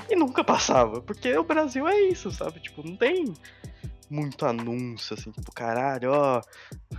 E 0.08 0.14
nunca 0.14 0.44
passava, 0.44 1.02
porque 1.02 1.36
o 1.36 1.42
Brasil 1.42 1.86
é 1.86 2.00
isso, 2.02 2.30
sabe? 2.30 2.60
Tipo, 2.60 2.86
não 2.86 2.96
tem 2.96 3.34
muito 4.08 4.46
anúncio, 4.46 5.14
assim, 5.14 5.30
tipo, 5.30 5.52
caralho, 5.52 6.10
ó, 6.12 6.40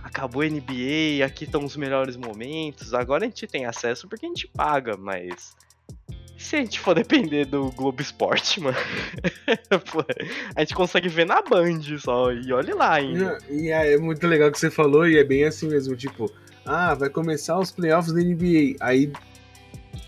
acabou 0.02 0.42
a 0.42 0.46
NBA, 0.46 1.24
aqui 1.24 1.44
estão 1.44 1.64
os 1.64 1.76
melhores 1.76 2.16
momentos. 2.16 2.94
Agora 2.94 3.24
a 3.24 3.28
gente 3.28 3.46
tem 3.46 3.66
acesso 3.66 4.08
porque 4.08 4.26
a 4.26 4.28
gente 4.28 4.46
paga, 4.48 4.96
mas 4.96 5.56
se 6.38 6.56
a 6.56 6.58
gente 6.60 6.78
for 6.78 6.94
depender 6.94 7.46
do 7.46 7.70
Globo 7.72 8.00
Esporte, 8.00 8.60
mano, 8.62 8.76
a 10.54 10.60
gente 10.60 10.74
consegue 10.74 11.08
ver 11.08 11.26
na 11.26 11.42
Band 11.42 11.80
só, 11.98 12.32
e 12.32 12.52
olhe 12.52 12.72
lá 12.72 12.94
ainda. 12.94 13.38
E 13.50 13.70
é, 13.70 13.94
é 13.94 13.98
muito 13.98 14.26
legal 14.26 14.50
que 14.52 14.58
você 14.58 14.70
falou, 14.70 15.06
e 15.06 15.18
é 15.18 15.24
bem 15.24 15.44
assim 15.44 15.68
mesmo, 15.68 15.96
tipo, 15.96 16.30
ah, 16.64 16.94
vai 16.94 17.10
começar 17.10 17.58
os 17.58 17.72
playoffs 17.72 18.12
da 18.12 18.20
NBA, 18.20 18.76
aí 18.80 19.10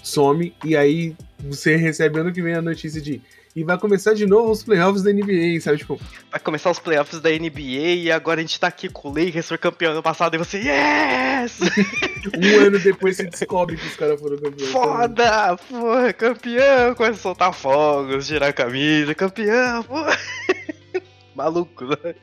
some, 0.03 0.55
e 0.65 0.77
aí 0.77 1.17
você 1.41 1.75
recebe 1.77 2.21
ano 2.21 2.33
que 2.33 2.43
vem 2.43 2.55
a 2.55 2.63
notícia 2.63 3.01
de 3.01 3.21
e 3.55 3.65
vai 3.65 3.77
começar 3.79 4.15
de 4.15 4.27
novo 4.27 4.51
os 4.51 4.63
playoffs 4.63 5.03
da 5.03 5.13
NBA, 5.13 5.61
sabe? 5.61 5.79
Tipo, 5.79 6.01
vai 6.31 6.41
começar 6.41 6.71
os 6.71 6.79
playoffs 6.79 7.21
da 7.21 7.31
NBA 7.31 7.97
e 7.97 8.13
agora 8.13 8.41
a 8.41 8.43
gente 8.43 8.59
tá 8.61 8.69
aqui 8.69 8.89
com 8.89 9.09
o 9.09 9.13
Lakers, 9.13 9.49
foi 9.49 9.59
campeão 9.59 9.93
ano 9.93 10.03
passado, 10.03 10.35
e 10.35 10.39
você, 10.39 10.59
yes! 10.59 11.59
um 12.37 12.67
ano 12.67 12.79
depois 12.79 13.17
você 13.17 13.25
descobre 13.25 13.77
que 13.77 13.87
os 13.87 13.97
caras 13.97 14.21
foram 14.21 14.37
campeões. 14.37 14.71
Foda! 14.71 15.57
Porra, 15.57 16.13
campeão! 16.13 16.95
Começa 16.95 17.19
a 17.19 17.23
soltar 17.23 17.53
fogos, 17.53 18.27
girar 18.27 18.51
a 18.51 18.53
camisa, 18.53 19.15
campeão, 19.15 19.83
porra! 19.83 20.17
Maluco, 21.35 21.85
né? 21.87 22.15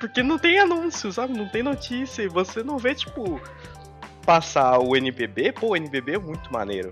Porque 0.00 0.22
não 0.22 0.38
tem 0.38 0.58
anúncio, 0.58 1.12
sabe? 1.12 1.34
Não 1.34 1.48
tem 1.48 1.62
notícia. 1.62 2.22
E 2.22 2.28
você 2.28 2.62
não 2.62 2.78
vê, 2.78 2.94
tipo, 2.94 3.40
passar 4.24 4.78
o 4.78 4.96
NBB. 4.96 5.52
Pô, 5.52 5.68
o 5.68 5.76
NBB 5.76 6.14
é 6.14 6.18
muito 6.18 6.52
maneiro. 6.52 6.90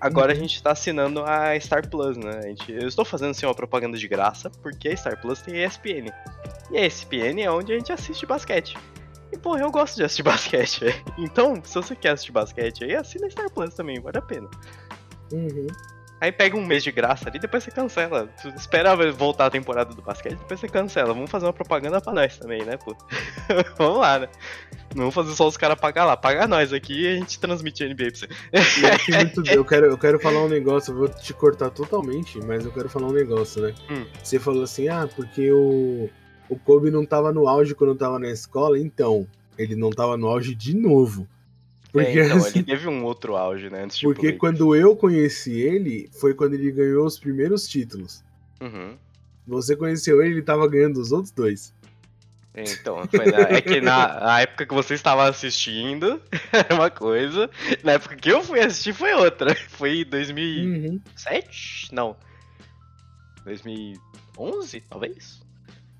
Agora 0.00 0.32
a 0.32 0.34
gente 0.34 0.62
tá 0.62 0.72
assinando 0.72 1.24
a 1.24 1.58
Star 1.58 1.88
Plus, 1.88 2.16
né? 2.16 2.42
Gente, 2.42 2.72
eu 2.72 2.86
estou 2.86 3.04
fazendo 3.04 3.30
assim 3.30 3.46
uma 3.46 3.54
propaganda 3.54 3.98
de 3.98 4.06
graça, 4.06 4.48
porque 4.62 4.88
a 4.88 4.96
Star 4.96 5.20
Plus 5.20 5.42
tem 5.42 5.64
ESPN. 5.64 6.12
E 6.70 6.78
a 6.78 6.86
ESPN 6.86 7.42
é 7.42 7.50
onde 7.50 7.72
a 7.72 7.78
gente 7.78 7.92
assiste 7.92 8.24
basquete. 8.24 8.76
E, 9.32 9.36
pô, 9.36 9.56
eu 9.56 9.70
gosto 9.70 9.96
de 9.96 10.04
assistir 10.04 10.22
basquete. 10.24 10.84
Então, 11.18 11.60
se 11.64 11.74
você 11.74 11.96
quer 11.96 12.10
assistir 12.10 12.32
basquete 12.32 12.84
aí, 12.84 12.94
assina 12.94 13.26
a 13.26 13.30
Star 13.30 13.50
Plus 13.50 13.74
também, 13.74 14.00
vale 14.00 14.18
a 14.18 14.22
pena. 14.22 14.48
Uhum. 15.32 15.66
Aí 16.20 16.32
pega 16.32 16.56
um 16.56 16.64
mês 16.64 16.82
de 16.82 16.90
graça 16.90 17.28
ali, 17.28 17.38
depois 17.38 17.62
você 17.62 17.70
cancela. 17.70 18.28
Tu 18.42 18.48
espera 18.48 18.96
voltar 19.12 19.46
a 19.46 19.50
temporada 19.50 19.94
do 19.94 20.02
basquete, 20.02 20.36
depois 20.36 20.58
você 20.58 20.68
cancela. 20.68 21.14
Vamos 21.14 21.30
fazer 21.30 21.46
uma 21.46 21.52
propaganda 21.52 22.00
pra 22.00 22.12
nós 22.12 22.36
também, 22.36 22.64
né, 22.64 22.76
pô? 22.76 22.96
Vamos 23.78 23.98
lá, 23.98 24.18
né? 24.20 24.28
Não 24.94 25.10
vamos 25.10 25.14
fazer 25.14 25.36
só 25.36 25.46
os 25.46 25.56
caras 25.56 25.78
pagar 25.78 26.06
lá. 26.06 26.16
Paga 26.16 26.46
nós 26.46 26.72
aqui 26.72 27.02
e 27.02 27.08
a 27.08 27.16
gente 27.16 27.38
transmite 27.38 27.84
a 27.84 27.88
NBA 27.88 28.10
pra 28.10 28.14
você. 28.14 29.54
eu, 29.54 29.64
quero, 29.64 29.86
eu 29.86 29.98
quero 29.98 30.18
falar 30.18 30.42
um 30.42 30.48
negócio, 30.48 30.92
eu 30.92 30.96
vou 30.96 31.08
te 31.08 31.34
cortar 31.34 31.70
totalmente, 31.70 32.38
mas 32.38 32.64
eu 32.64 32.72
quero 32.72 32.88
falar 32.88 33.08
um 33.08 33.12
negócio, 33.12 33.62
né? 33.62 33.74
Hum. 33.90 34.06
Você 34.22 34.38
falou 34.38 34.62
assim, 34.62 34.88
ah, 34.88 35.06
porque 35.14 35.52
o, 35.52 36.08
o 36.48 36.58
Kobe 36.58 36.90
não 36.90 37.04
tava 37.04 37.32
no 37.32 37.46
auge 37.46 37.74
quando 37.74 37.90
eu 37.90 37.98
tava 37.98 38.18
na 38.18 38.30
escola, 38.30 38.78
então. 38.78 39.26
Ele 39.58 39.76
não 39.76 39.90
tava 39.90 40.16
no 40.16 40.26
auge 40.26 40.54
de 40.54 40.74
novo. 40.74 41.28
Porque, 41.92 42.18
é, 42.18 42.26
então, 42.26 42.36
assim, 42.36 42.58
ele 42.58 42.66
teve 42.66 42.88
um 42.88 43.04
outro 43.04 43.36
auge, 43.36 43.70
né? 43.70 43.84
Antes 43.84 44.00
porque 44.00 44.32
quando 44.32 44.74
eu 44.74 44.94
conheci 44.94 45.60
ele, 45.60 46.08
foi 46.20 46.34
quando 46.34 46.54
ele 46.54 46.70
ganhou 46.70 47.06
os 47.06 47.18
primeiros 47.18 47.66
títulos. 47.66 48.22
Uhum. 48.60 48.96
Você 49.46 49.74
conheceu 49.74 50.22
ele, 50.22 50.34
ele 50.34 50.42
tava 50.42 50.68
ganhando 50.68 51.00
os 51.00 51.12
outros 51.12 51.32
dois. 51.32 51.72
Então, 52.54 52.96
na, 52.96 53.56
é 53.56 53.60
que 53.60 53.80
na, 53.80 54.20
na, 54.20 54.40
época 54.40 54.66
que 54.66 54.74
você 54.74 54.94
estava 54.94 55.28
assistindo 55.28 56.20
era 56.52 56.74
uma 56.74 56.90
coisa, 56.90 57.48
na 57.84 57.92
época 57.92 58.16
que 58.16 58.28
eu 58.30 58.42
fui 58.42 58.60
assistir 58.60 58.92
foi 58.92 59.12
outra. 59.14 59.54
Foi 59.70 60.00
em 60.00 60.04
2007? 60.04 61.88
Uhum. 61.90 61.96
Não. 61.96 62.16
2011, 63.44 64.80
talvez? 64.82 65.40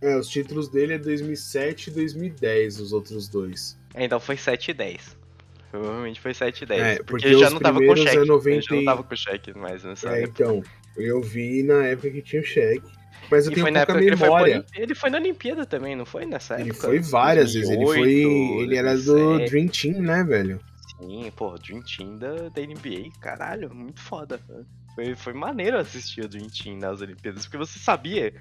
É, 0.01 0.17
os 0.17 0.29
títulos 0.29 0.69
dele 0.69 0.95
é 0.95 0.99
2007 0.99 1.89
e 1.89 1.93
2010, 1.93 2.81
os 2.81 2.93
outros 2.93 3.29
dois. 3.29 3.79
É, 3.95 4.05
então 4.05 4.21
foi 4.21 4.37
7 4.37 4.71
e 4.71 4.75
10. 4.75 5.18
Provavelmente 5.71 6.21
foi 6.21 6.33
7 6.33 6.63
e 6.63 6.67
10. 6.67 6.81
É, 6.81 6.97
porque, 6.97 7.05
porque 7.05 7.39
já 7.39 7.51
não 7.51 7.61
tava 7.61 7.79
com 7.79 7.97
cheque. 7.97 8.17
É 8.17 8.25
90... 8.25 8.61
Já 8.63 8.75
não 8.75 8.85
tava 8.85 9.03
com 9.03 9.17
cheque 9.17 9.59
mais 9.59 9.85
nessa 9.85 10.17
é, 10.17 10.23
época. 10.23 10.43
Então, 10.43 10.63
eu 10.97 11.21
vi 11.21 11.63
na 11.63 11.87
época 11.87 12.11
que 12.11 12.23
tinha 12.23 12.43
o 12.43 12.45
cheque. 12.45 12.89
Mas 13.31 13.47
eu 13.47 13.53
e 13.53 13.55
tenho 13.55 13.67
foi 13.67 13.75
pouca 13.75 13.95
memória. 13.95 14.53
Ele 14.55 14.63
foi, 14.63 14.83
ele 14.83 14.95
foi, 14.95 15.11
na 15.11 15.19
Olimpíada 15.19 15.67
também, 15.67 15.95
não 15.95 16.07
foi 16.07 16.25
nessa 16.25 16.59
ele 16.59 16.71
época? 16.71 16.89
Ele 16.89 17.03
foi 17.03 17.11
várias 17.11 17.53
2008, 17.53 17.87
vezes. 17.87 18.09
Ele 18.09 18.25
foi. 18.25 18.63
Ele 18.63 18.77
era 18.77 18.97
do 18.97 19.39
Dream 19.45 19.69
Team, 19.69 20.01
né, 20.01 20.25
velho? 20.25 20.61
Sim, 20.99 21.31
pô, 21.37 21.55
Dream 21.59 21.83
Team 21.83 22.17
da, 22.17 22.49
da 22.49 22.63
NBA, 22.63 23.11
caralho, 23.21 23.73
muito 23.75 24.01
foda. 24.01 24.41
Foi, 24.95 25.15
foi 25.15 25.33
maneiro 25.33 25.79
assistir 25.79 26.23
o 26.23 26.29
Dream 26.29 26.49
Team 26.49 26.79
nas 26.79 27.01
Olimpíadas, 27.01 27.45
porque 27.45 27.59
você 27.59 27.79
sabia 27.79 28.33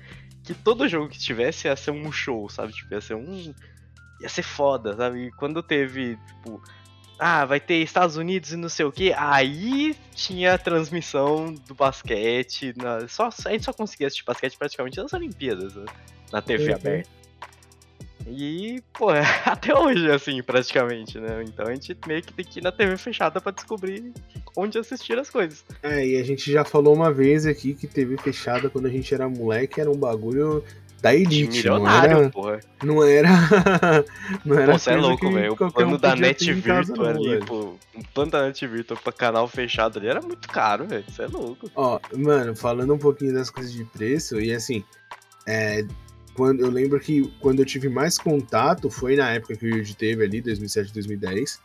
que 0.43 0.53
todo 0.53 0.87
jogo 0.87 1.09
que 1.09 1.19
tivesse 1.19 1.67
ia 1.67 1.75
ser 1.75 1.91
um 1.91 2.11
show, 2.11 2.49
sabe? 2.49 2.71
Tipo, 2.71 2.93
ia 2.93 3.01
ser 3.01 3.15
um. 3.15 3.53
ia 4.21 4.29
ser 4.29 4.43
foda, 4.43 4.95
sabe? 4.95 5.27
E 5.27 5.31
quando 5.33 5.61
teve, 5.61 6.17
tipo 6.27 6.61
ah, 7.19 7.45
vai 7.45 7.60
ter 7.60 7.75
Estados 7.75 8.17
Unidos 8.17 8.51
e 8.51 8.58
não 8.58 8.69
sei 8.69 8.86
o 8.86 8.91
que. 8.91 9.13
Aí 9.13 9.95
tinha 10.13 10.53
a 10.53 10.58
transmissão 10.58 11.53
do 11.67 11.73
basquete. 11.73 12.73
Na, 12.77 13.08
só, 13.08 13.30
a 13.45 13.51
gente 13.51 13.65
só 13.65 13.73
conseguia 13.73 14.08
assistir 14.08 14.25
basquete 14.25 14.58
praticamente 14.58 14.97
nas 14.97 15.13
Olimpíadas, 15.13 15.75
né? 15.75 15.86
na 16.32 16.41
TV 16.41 16.69
uhum. 16.69 16.75
aberta. 16.75 17.17
E, 18.30 18.84
pô, 18.93 19.10
até 19.45 19.73
hoje, 19.73 20.12
assim, 20.12 20.43
praticamente, 20.43 21.17
né? 21.17 21.43
Então 21.43 21.65
a 21.65 21.73
gente 21.73 21.97
meio 22.06 22.21
que 22.21 22.34
tem 22.34 22.45
que 22.45 22.60
ir 22.60 22.63
na 22.63 22.71
TV 22.71 22.97
fechada 22.97 23.39
para 23.39 23.53
descobrir 23.53 24.12
onde 24.56 24.77
assistir 24.77 25.17
as 25.17 25.30
coisas. 25.30 25.63
É, 25.82 26.06
e 26.06 26.17
a 26.17 26.23
gente 26.23 26.51
já 26.51 26.65
falou 26.65 26.93
uma 26.93 27.12
vez 27.12 27.45
aqui 27.45 27.73
que 27.73 27.88
TV 27.88 28.17
fechada 28.17 28.69
quando 28.69 28.88
a 28.88 28.89
gente 28.89 29.13
era 29.13 29.30
moleque 29.30 29.80
era 29.80 29.89
um 29.89 29.97
bagulho 29.97 30.63
da 31.01 31.13
elite, 31.13 31.65
não 31.67 31.88
era, 31.88 32.29
porra. 32.29 32.60
não 32.83 33.03
era, 33.03 33.29
não 34.43 34.57
era. 34.57 34.73
Você 34.73 34.91
é 34.91 34.95
louco, 34.95 35.31
velho. 35.31 35.53
O 35.53 35.71
plano 35.71 35.95
um 35.95 35.97
da 35.97 36.15
Net 36.15 36.51
Virtual 36.53 37.07
ali, 37.07 37.39
pô, 37.45 37.75
o 37.95 38.03
plano 38.13 38.31
da 38.31 38.45
Net 38.45 38.65
Virtual 38.65 38.99
pra 39.03 39.13
canal 39.13 39.47
fechado 39.47 39.99
ali 39.99 40.07
era 40.07 40.21
muito 40.21 40.47
caro, 40.47 40.88
velho. 40.88 41.05
Você 41.07 41.23
é 41.23 41.27
louco. 41.27 41.69
Ó, 41.75 41.99
mano, 42.15 42.55
falando 42.55 42.93
um 42.93 42.97
pouquinho 42.97 43.33
das 43.33 43.49
coisas 43.49 43.71
de 43.71 43.83
preço 43.86 44.39
e 44.41 44.51
assim, 44.53 44.83
é, 45.47 45.86
quando 46.33 46.62
eu 46.62 46.69
lembro 46.69 46.99
que 46.99 47.31
quando 47.39 47.60
eu 47.60 47.65
tive 47.65 47.89
mais 47.89 48.17
contato 48.17 48.89
foi 48.89 49.15
na 49.15 49.31
época 49.31 49.55
que 49.55 49.65
o 49.65 49.77
Yuji 49.77 49.95
teve 49.95 50.23
ali, 50.23 50.41
2007, 50.41 50.93
2010. 50.93 51.60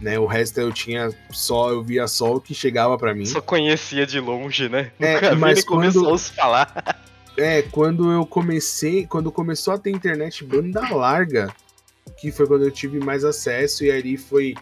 Né, 0.00 0.16
o 0.16 0.26
resto 0.26 0.60
eu 0.60 0.70
tinha 0.70 1.10
só, 1.30 1.70
eu 1.70 1.82
via 1.82 2.06
só 2.06 2.36
o 2.36 2.40
que 2.40 2.54
chegava 2.54 2.96
para 2.96 3.12
mim. 3.12 3.26
Só 3.26 3.40
conhecia 3.40 4.06
de 4.06 4.20
longe, 4.20 4.68
né? 4.68 4.92
É, 5.00 5.34
mas 5.34 5.64
quando... 5.64 5.92
começou 5.92 6.14
a 6.14 6.18
falar. 6.18 7.00
É, 7.38 7.62
quando 7.62 8.10
eu 8.10 8.26
comecei, 8.26 9.06
quando 9.06 9.30
começou 9.30 9.74
a 9.74 9.78
ter 9.78 9.90
internet 9.90 10.44
banda 10.44 10.80
larga, 10.92 11.54
que 12.18 12.32
foi 12.32 12.48
quando 12.48 12.64
eu 12.64 12.70
tive 12.70 12.98
mais 12.98 13.22
acesso, 13.24 13.84
e 13.84 13.92
ali 13.92 14.16
foi 14.16 14.56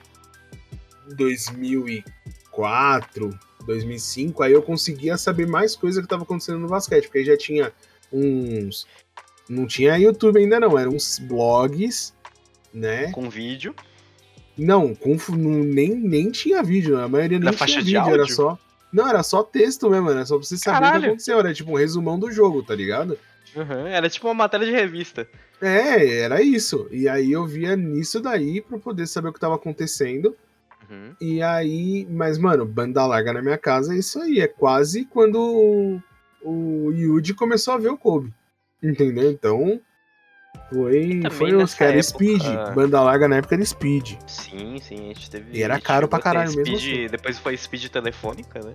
2004, 1.16 3.38
2005, 3.64 4.42
aí 4.42 4.52
eu 4.52 4.62
conseguia 4.62 5.16
saber 5.16 5.48
mais 5.48 5.74
coisa 5.74 6.00
que 6.00 6.06
estava 6.06 6.24
acontecendo 6.24 6.58
no 6.58 6.68
basquete, 6.68 7.04
porque 7.04 7.20
aí 7.20 7.24
já 7.24 7.36
tinha 7.36 7.72
uns. 8.12 8.86
Não 9.48 9.66
tinha 9.66 9.96
YouTube 9.96 10.38
ainda, 10.38 10.60
não, 10.60 10.78
eram 10.78 10.92
uns 10.92 11.18
blogs, 11.18 12.12
né? 12.74 13.10
Com 13.12 13.30
vídeo. 13.30 13.74
Não, 14.58 14.94
com, 14.94 15.16
nem, 15.34 15.94
nem 15.94 16.30
tinha 16.30 16.62
vídeo, 16.62 17.00
a 17.00 17.08
maioria 17.08 17.38
nem 17.38 17.50
Na 17.50 17.66
tinha 17.66 17.80
vídeo, 17.80 18.06
era 18.06 18.26
só. 18.26 18.58
Não, 18.96 19.08
era 19.08 19.22
só 19.22 19.42
texto 19.42 19.90
mesmo, 19.90 20.10
era 20.10 20.24
só 20.24 20.38
pra 20.38 20.46
você 20.46 20.56
saber 20.56 20.76
o 20.76 20.80
que 20.80 20.84
Caralho. 20.86 21.06
aconteceu, 21.08 21.38
era 21.38 21.52
tipo 21.52 21.70
um 21.70 21.76
resumão 21.76 22.18
do 22.18 22.32
jogo, 22.32 22.62
tá 22.62 22.74
ligado? 22.74 23.18
Uhum, 23.54 23.86
Era 23.86 24.08
tipo 24.10 24.26
uma 24.28 24.34
matéria 24.34 24.66
de 24.66 24.72
revista. 24.72 25.28
É, 25.62 26.18
era 26.20 26.42
isso. 26.42 26.86
E 26.90 27.08
aí 27.08 27.32
eu 27.32 27.46
via 27.46 27.74
nisso 27.76 28.20
daí 28.20 28.60
pra 28.60 28.78
poder 28.78 29.06
saber 29.06 29.28
o 29.28 29.32
que 29.32 29.40
tava 29.40 29.54
acontecendo. 29.54 30.36
Uhum. 30.90 31.14
E 31.20 31.42
aí, 31.42 32.06
mas 32.10 32.36
mano, 32.38 32.64
banda 32.66 33.04
larga 33.06 33.32
na 33.32 33.40
minha 33.42 33.56
casa 33.58 33.94
é 33.94 33.98
isso 33.98 34.20
aí. 34.20 34.40
É 34.40 34.46
quase 34.46 35.04
quando 35.06 35.40
o, 35.40 36.02
o 36.42 36.92
Yuji 36.92 37.32
começou 37.34 37.74
a 37.74 37.78
ver 37.78 37.88
o 37.88 37.96
Kobe. 37.96 38.32
Entendeu? 38.82 39.30
Então, 39.30 39.80
foi, 40.72 41.22
foi 41.30 41.54
os 41.54 41.72
época- 41.80 42.02
Speed. 42.02 42.42
Banda 42.74 43.00
larga 43.00 43.28
na 43.28 43.36
época 43.36 43.54
era 43.54 43.64
Speed. 43.64 44.14
Sim, 44.26 44.78
sim, 44.80 44.96
a 45.10 45.14
gente 45.14 45.30
teve. 45.30 45.56
E 45.58 45.62
era 45.62 45.80
caro 45.80 46.08
pra 46.08 46.18
caralho 46.18 46.48
mesmo 46.54 46.64
speed, 46.64 46.78
assim. 47.02 47.06
Depois 47.10 47.38
foi 47.38 47.56
speed 47.56 47.86
telefônica, 47.88 48.60
né? 48.60 48.74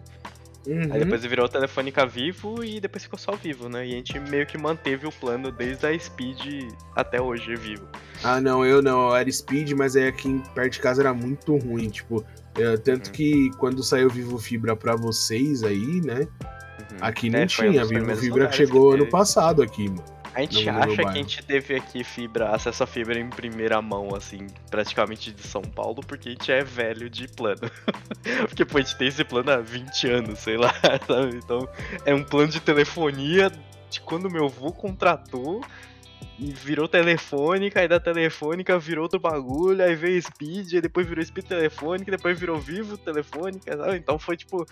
Uhum. 0.67 0.93
Aí 0.93 0.99
depois 0.99 1.25
virou 1.25 1.49
telefônica 1.49 2.05
vivo 2.05 2.63
e 2.63 2.79
depois 2.79 3.01
ficou 3.03 3.17
só 3.17 3.31
vivo, 3.31 3.67
né? 3.67 3.83
E 3.83 3.93
a 3.93 3.95
gente 3.95 4.19
meio 4.19 4.45
que 4.45 4.59
manteve 4.59 5.07
o 5.07 5.11
plano 5.11 5.51
desde 5.51 5.87
a 5.87 5.97
speed 5.99 6.71
até 6.95 7.19
hoje 7.19 7.55
vivo. 7.55 7.87
Ah, 8.23 8.39
não, 8.39 8.63
eu 8.63 8.79
não, 8.79 9.09
eu 9.09 9.15
era 9.15 9.31
Speed, 9.31 9.71
mas 9.71 9.95
aí 9.95 10.07
aqui 10.07 10.27
em- 10.29 10.37
perto 10.53 10.73
de 10.73 10.79
casa 10.79 11.01
era 11.01 11.13
muito 11.15 11.57
ruim. 11.57 11.89
Tipo, 11.89 12.23
é, 12.55 12.77
tanto 12.77 13.07
Uhum. 13.07 13.11
que 13.13 13.49
quando 13.57 13.81
saiu 13.83 14.07
Vivo 14.07 14.37
Fibra 14.37 14.75
pra 14.75 14.95
vocês 14.95 15.63
aí, 15.63 15.99
né? 16.01 16.19
Uhum. 16.19 16.97
Aqui 17.01 17.27
É, 17.27 17.39
não 17.39 17.47
tinha. 17.47 17.83
Vivo 17.83 18.15
Fibra 18.15 18.51
chegou 18.51 18.91
ano 18.91 19.07
passado 19.07 19.63
aqui, 19.63 19.89
mano. 19.89 20.03
A 20.33 20.41
gente 20.41 20.69
acha 20.69 20.87
que 20.87 21.01
a 21.01 21.03
bairro. 21.03 21.13
gente 21.13 21.43
teve 21.43 21.75
aqui 21.75 22.03
fibra, 22.03 22.49
acesso 22.49 22.83
a 22.83 22.87
fibra 22.87 23.19
em 23.19 23.29
primeira 23.29 23.81
mão, 23.81 24.15
assim, 24.15 24.47
praticamente 24.69 25.31
de 25.31 25.41
São 25.45 25.61
Paulo, 25.61 26.01
porque 26.07 26.29
a 26.29 26.31
gente 26.31 26.51
é 26.51 26.63
velho 26.63 27.09
de 27.09 27.27
plano. 27.27 27.59
porque, 28.47 28.63
pô, 28.63 28.77
a 28.77 28.81
gente 28.81 28.97
tem 28.97 29.07
esse 29.09 29.23
plano 29.23 29.51
há 29.51 29.57
20 29.57 30.07
anos, 30.09 30.39
sei 30.39 30.57
lá, 30.57 30.73
sabe? 31.05 31.35
Então, 31.35 31.67
é 32.05 32.13
um 32.15 32.23
plano 32.23 32.49
de 32.51 32.59
telefonia 32.61 33.51
de 33.89 33.99
quando 34.01 34.29
meu 34.31 34.45
avô 34.45 34.71
contratou 34.71 35.61
e 36.39 36.49
virou 36.51 36.87
telefônica, 36.87 37.79
aí 37.81 37.87
da 37.87 37.99
telefônica 37.99 38.79
virou 38.79 39.03
outro 39.03 39.19
bagulho, 39.19 39.83
aí 39.83 39.93
veio 39.95 40.21
Speed, 40.21 40.73
aí 40.75 40.81
depois 40.81 41.05
virou 41.05 41.23
Speed 41.25 41.45
telefônica, 41.45 42.09
depois 42.09 42.39
virou 42.39 42.57
Vivo 42.57 42.97
telefônica, 42.97 43.75
sabe? 43.77 43.97
Então 43.97 44.17
foi 44.17 44.37
tipo. 44.37 44.65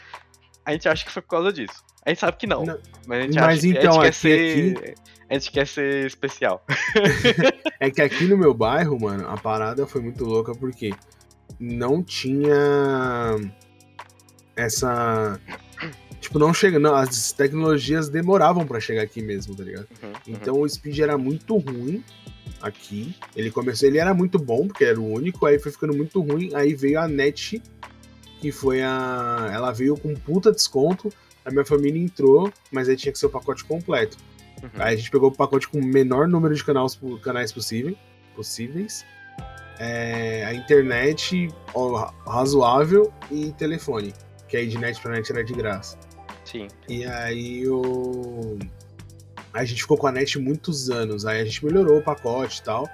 A 0.65 0.71
gente 0.71 0.87
acha 0.87 1.03
que 1.05 1.11
foi 1.11 1.21
por 1.21 1.29
causa 1.29 1.51
disso. 1.51 1.83
A 2.05 2.09
gente 2.09 2.19
sabe 2.19 2.37
que 2.37 2.45
não. 2.47 2.63
Não. 2.63 2.79
Mas 3.07 3.19
a 3.19 3.21
gente 3.23 3.35
Mas 3.35 3.43
acha 3.45 3.61
que 3.61 3.67
então, 3.69 4.01
a 4.01 4.05
gente 4.05 4.27
aqui- 4.27 4.73
quer 4.73 4.85
ser. 4.87 4.95
A 5.29 5.33
gente 5.35 5.51
quer 5.51 5.67
ser 5.67 6.05
especial. 6.05 6.65
É 7.81 7.89
que 7.89 8.01
aqui 8.01 8.25
no 8.25 8.37
meu 8.37 8.53
bairro, 8.53 8.99
mano, 8.99 9.25
a 9.29 9.37
parada 9.37 9.87
foi 9.87 10.01
muito 10.01 10.25
louca 10.25 10.53
porque 10.53 10.93
não 11.57 12.03
tinha 12.03 12.53
essa. 14.55 15.39
Tipo, 16.19 16.37
não 16.39 16.53
chega. 16.53 16.77
Não, 16.77 16.93
as 16.93 17.31
tecnologias 17.31 18.09
demoravam 18.09 18.67
pra 18.67 18.81
chegar 18.81 19.01
aqui 19.01 19.21
mesmo, 19.21 19.55
tá 19.55 19.63
ligado? 19.63 19.87
Uhum, 20.03 20.11
Então 20.27 20.59
o 20.59 20.67
speed 20.67 20.99
era 20.99 21.17
muito 21.17 21.55
ruim 21.57 22.03
aqui. 22.61 23.15
Ele 23.35 23.49
começou, 23.49 23.87
ele 23.87 23.97
era 23.97 24.13
muito 24.13 24.37
bom, 24.37 24.67
porque 24.67 24.83
era 24.83 24.99
o 24.99 25.09
único, 25.13 25.45
aí 25.45 25.57
foi 25.57 25.71
ficando 25.71 25.95
muito 25.95 26.19
ruim. 26.21 26.51
Aí 26.53 26.73
veio 26.73 26.99
a 26.99 27.07
net, 27.07 27.61
que 28.41 28.51
foi 28.51 28.81
a. 28.81 29.49
Ela 29.53 29.71
veio 29.71 29.95
com 29.95 30.13
puta 30.15 30.51
desconto. 30.51 31.11
A 31.45 31.49
minha 31.51 31.63
família 31.65 31.97
entrou, 32.01 32.51
mas 32.69 32.89
aí 32.89 32.97
tinha 32.97 33.11
que 33.13 33.17
ser 33.17 33.27
o 33.27 33.29
pacote 33.29 33.63
completo. 33.63 34.17
Uhum. 34.61 34.69
Aí 34.79 34.93
a 34.93 34.97
gente 34.97 35.11
pegou 35.11 35.29
o 35.29 35.35
pacote 35.35 35.67
com 35.67 35.79
o 35.79 35.85
menor 35.85 36.27
número 36.27 36.53
de 36.53 36.63
canais, 36.63 36.99
canais 37.21 37.51
possível, 37.51 37.95
possíveis. 38.35 39.05
É, 39.79 40.43
a 40.45 40.53
internet 40.53 41.47
ó, 41.73 42.11
razoável 42.27 43.13
e 43.31 43.51
telefone. 43.53 44.13
Que 44.47 44.57
aí 44.57 44.67
de 44.67 44.77
net 44.77 44.99
pra 45.01 45.11
net 45.11 45.31
era 45.31 45.43
de 45.43 45.53
graça. 45.53 45.97
Sim. 46.43 46.67
E 46.87 47.05
aí 47.05 47.67
o. 47.67 48.57
A 49.53 49.63
gente 49.63 49.81
ficou 49.81 49.97
com 49.97 50.07
a 50.07 50.11
net 50.11 50.37
muitos 50.39 50.89
anos. 50.89 51.25
Aí 51.25 51.41
a 51.41 51.45
gente 51.45 51.63
melhorou 51.63 51.99
o 51.99 52.03
pacote 52.03 52.59
e 52.59 52.63
tal. 52.63 52.89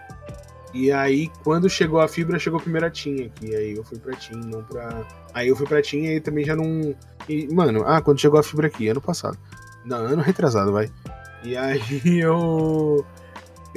E 0.73 0.91
aí, 0.91 1.31
quando 1.41 1.69
chegou 1.69 2.01
a 2.01 2.07
fibra, 2.07 2.37
chegou 2.37 2.59
primeiro 2.59 2.85
a 2.85 2.89
TIM 2.89 3.27
aqui. 3.27 3.55
Aí 3.55 3.77
eu 3.77 3.83
fui 3.85 3.97
pra 3.97 4.13
TIM, 4.13 4.35
não 4.35 4.61
pra. 4.61 5.07
Aí 5.33 5.47
eu 5.47 5.55
fui 5.55 5.65
pra 5.65 5.81
TIM 5.81 6.03
e 6.03 6.19
também 6.19 6.43
já 6.43 6.53
não. 6.53 6.93
E, 7.29 7.47
mano, 7.53 7.83
ah, 7.85 8.01
quando 8.01 8.19
chegou 8.19 8.37
a 8.37 8.43
fibra 8.43 8.67
aqui, 8.67 8.89
ano 8.89 8.99
passado. 8.99 9.37
Não, 9.85 9.99
ano 9.99 10.21
retrasado, 10.21 10.73
vai. 10.73 10.91
E 11.45 11.55
aí 11.57 11.79
eu. 12.19 13.05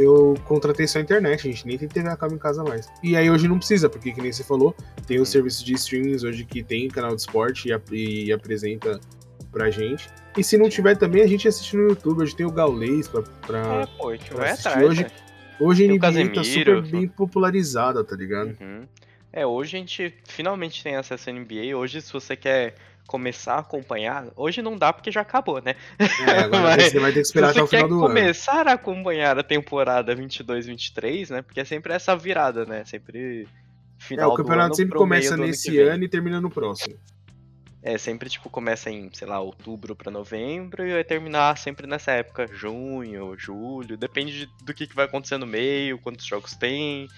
Eu 0.01 0.35
contratei 0.45 0.87
só 0.87 0.99
a 1.01 1.03
internet, 1.03 1.41
a 1.49 1.51
gente 1.51 1.67
nem 1.67 1.77
tem 1.77 1.89
TV 1.89 2.09
a 2.09 2.17
cabo 2.17 2.33
em 2.33 2.39
casa 2.39 2.63
mais. 2.63 2.87
E 3.03 3.17
aí 3.17 3.29
hoje 3.29 3.49
não 3.49 3.59
precisa, 3.59 3.91
porque 3.91 4.13
que 4.13 4.21
nem 4.23 4.31
você 4.33 4.45
falou, 4.45 4.73
tem 5.09 5.17
os 5.17 5.29
Uhum. 5.29 5.33
serviços 5.33 5.65
de 5.65 5.73
streamings 5.75 6.23
hoje 6.23 6.45
que 6.45 6.63
tem 6.63 6.87
canal 6.87 7.17
de 7.17 7.21
esporte 7.23 7.67
e, 7.69 7.73
ap- 7.73 7.93
e 7.93 8.33
apresenta 8.33 9.01
pra 9.51 9.71
gente. 9.71 10.09
E 10.37 10.45
se 10.45 10.57
não 10.57 10.69
tiver 10.69 10.97
também, 10.97 11.21
a 11.23 11.27
gente 11.27 11.49
assiste 11.49 11.77
no 11.77 11.89
YouTube. 11.89 12.23
Hoje 12.23 12.37
tem 12.37 12.47
o 12.47 12.51
Gaulês 12.53 13.09
pra. 13.09 13.23
pra... 13.45 13.59
É, 13.83 13.87
pô, 13.99 14.11
a 14.11 14.13
gente 14.17 14.29
pra 14.29 14.39
vai 14.39 14.51
assistir 14.51 14.69
atrás. 14.69 14.87
hoje. 14.89 15.03
né? 15.03 15.11
Hoje 15.61 15.83
a 15.83 15.87
o 15.87 15.91
NBA 15.91 16.01
tá 16.01 16.07
Casemiro. 16.37 16.77
super 16.77 16.83
bem 16.93 17.09
popularizada, 17.09 18.05
tá 18.05 18.15
ligado? 18.15 18.57
Uhum. 18.61 18.87
É, 19.33 19.45
hoje 19.45 19.77
a 19.77 19.81
gente 19.81 20.15
finalmente 20.29 20.81
tem 20.85 20.95
acesso 20.95 21.29
à 21.29 21.33
NBA. 21.33 21.77
Hoje, 21.77 22.01
se 22.01 22.13
você 22.13 22.37
quer 22.37 22.77
começar 23.09 23.55
a 23.55 23.59
acompanhar, 23.61 24.27
hoje 24.37 24.61
não 24.63 24.77
dá 24.77 24.93
porque 24.93 25.11
já 25.11 25.23
acabou, 25.23 25.61
né? 25.63 25.75
É, 25.99 26.41
agora 26.41 26.77
Mas, 26.77 26.93
você 26.93 27.01
vai 27.01 27.11
ter 27.11 27.21
que 27.21 27.27
esperar 27.27 27.51
até 27.51 27.63
o 27.63 27.67
final 27.67 27.89
do 27.89 27.95
ano. 27.95 28.07
começar 28.07 28.69
a 28.69 28.73
acompanhar 28.75 29.37
a 29.39 29.43
temporada 29.43 30.15
22-23, 30.15 31.31
né? 31.31 31.43
Porque 31.43 31.59
é 31.61 31.65
sempre 31.65 31.93
essa 31.95 32.15
virada, 32.15 32.65
né? 32.67 32.85
Sempre 32.85 33.43
É, 33.45 33.47
final 33.99 34.29
o 34.29 34.31
do 34.33 34.37
campeonato 34.37 34.67
ano 34.67 34.75
sempre 34.75 34.99
começa 34.99 35.35
ano 35.35 35.47
nesse 35.47 35.71
vem. 35.71 35.81
ano 35.89 36.05
e 36.05 36.09
termina 36.09 36.41
no 36.41 36.51
próximo. 36.51 36.95
É, 37.83 37.97
sempre, 37.97 38.29
tipo, 38.29 38.51
começa 38.51 38.91
em, 38.91 39.09
sei 39.15 39.27
lá, 39.27 39.41
outubro 39.41 39.97
pra 39.97 40.11
novembro 40.11 40.87
e 40.87 40.93
vai 40.93 41.05
terminar 41.05 41.57
sempre 41.57 41.87
nessa 41.87 42.11
época, 42.13 42.47
junho, 42.53 43.35
julho, 43.39 43.97
depende 43.97 44.41
de- 44.47 44.65
do 44.65 44.75
que, 44.75 44.87
que 44.87 44.95
vai 44.95 45.07
acontecer 45.07 45.39
no 45.39 45.47
meio, 45.47 45.97
quantos 45.99 46.27
jogos 46.27 46.55
tem, 46.57 47.09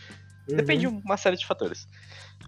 depende 0.47 0.83
de 0.83 0.87
Uhum. 0.87 1.03
uma 1.05 1.17
série 1.17 1.37
de 1.37 1.47
fatores. 1.47 1.89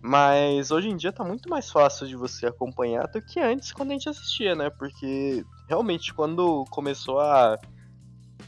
Mas 0.02 0.72
hoje 0.72 0.88
em 0.88 0.96
dia 0.96 1.12
tá 1.12 1.22
muito 1.22 1.48
mais 1.48 1.70
fácil 1.70 2.08
de 2.08 2.16
você 2.16 2.44
acompanhar 2.44 3.06
do 3.06 3.22
que 3.22 3.38
antes 3.38 3.72
quando 3.72 3.90
a 3.90 3.92
gente 3.92 4.08
assistia, 4.08 4.52
né? 4.52 4.68
Porque 4.68 5.44
realmente 5.68 6.12
quando 6.12 6.64
começou 6.70 7.20
a, 7.20 7.56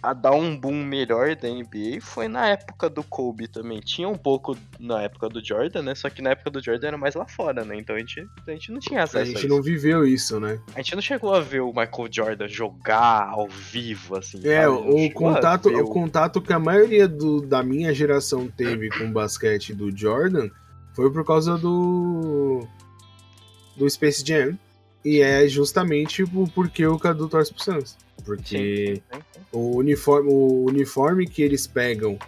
a 0.03 0.13
dar 0.13 0.33
um 0.33 0.59
boom 0.59 0.83
melhor 0.85 1.37
da 1.37 1.49
NBA 1.49 2.01
foi 2.01 2.27
na 2.27 2.49
época 2.49 2.91
do 2.91 3.05
Kobe 3.05 3.47
também. 3.47 3.79
Tinha 3.79 4.09
um 4.09 4.19
pouco 4.19 4.57
na 4.81 5.03
época 5.03 5.29
do 5.29 5.43
Jordan, 5.45 5.83
né? 5.83 5.95
Só 5.95 6.11
que 6.11 6.21
na 6.21 6.31
época 6.31 6.51
do 6.51 6.61
Jordan 6.61 6.89
era 6.89 6.99
mais 6.99 7.15
lá 7.15 7.25
fora, 7.29 7.65
né? 7.65 7.77
Então 7.77 7.95
a 7.95 8.01
gente, 8.01 8.27
a 8.49 8.51
gente 8.51 8.73
não 8.73 8.81
tinha 8.81 9.05
acesso 9.05 9.19
A 9.19 9.23
a, 9.23 9.25
gente 9.25 9.39
isso. 9.39 9.49
não 9.49 9.63
viveu 9.63 10.05
isso, 10.05 10.41
né? 10.41 10.59
A 10.75 10.79
gente 10.79 10.97
não 10.97 11.03
chegou 11.03 11.33
a 11.33 11.41
ver 11.41 11.61
o 11.61 11.69
Michael 11.69 12.09
Jordan 12.11 12.49
jogar 12.49 13.29
ao 13.29 13.47
vivo, 13.47 14.17
assim. 14.17 14.41
É, 14.43 14.69
o 14.69 15.07
a 15.07 15.13
contato, 15.13 15.69
o 15.69 15.85
contato 15.85 16.43
que 16.43 16.53
a 16.53 16.59
maioria 16.59 17.07
do, 17.07 17.41
da 17.41 17.63
minha 17.63 17.95
geração 17.95 18.49
teve 18.49 18.89
com 18.89 19.05
o 19.05 19.13
basquete 19.13 19.73
do 19.73 19.97
Jordan 19.97 20.51
foi 20.95 21.11
por 21.11 21.25
causa 21.25 21.59
do 21.59 22.67
do 23.77 23.89
Space 23.91 24.25
Jam. 24.25 24.59
E 25.05 25.21
é 25.21 25.47
justamente 25.47 26.23
o 26.23 26.49
porquê 26.49 26.87
o 26.87 26.99
Cadu 26.99 27.29
torce 27.29 27.53
pro 27.53 27.63
Suns. 27.63 27.97
Porque 28.25 28.97
Sim, 28.97 29.03
sim, 29.13 29.21
sim. 29.35 29.41
o 29.53 29.77
uniforme, 29.77 30.31
o 30.33 30.65
uniforme 30.65 31.27
que 31.27 31.43
eles 31.43 31.67
pegam 31.67 32.19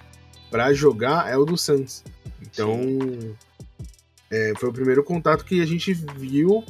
pra 0.51 0.75
jogar 0.75 1.31
é 1.33 1.37
o 1.39 1.45
do 1.47 1.57
Suns. 1.57 2.05
Então, 2.43 2.79
é, 4.31 4.53
foi 4.59 4.69
o 4.69 4.73
primeiro 4.73 5.03
contato 5.03 5.45
que 5.45 5.63
a 5.63 5.67
gente 5.67 5.95
viu 5.95 6.63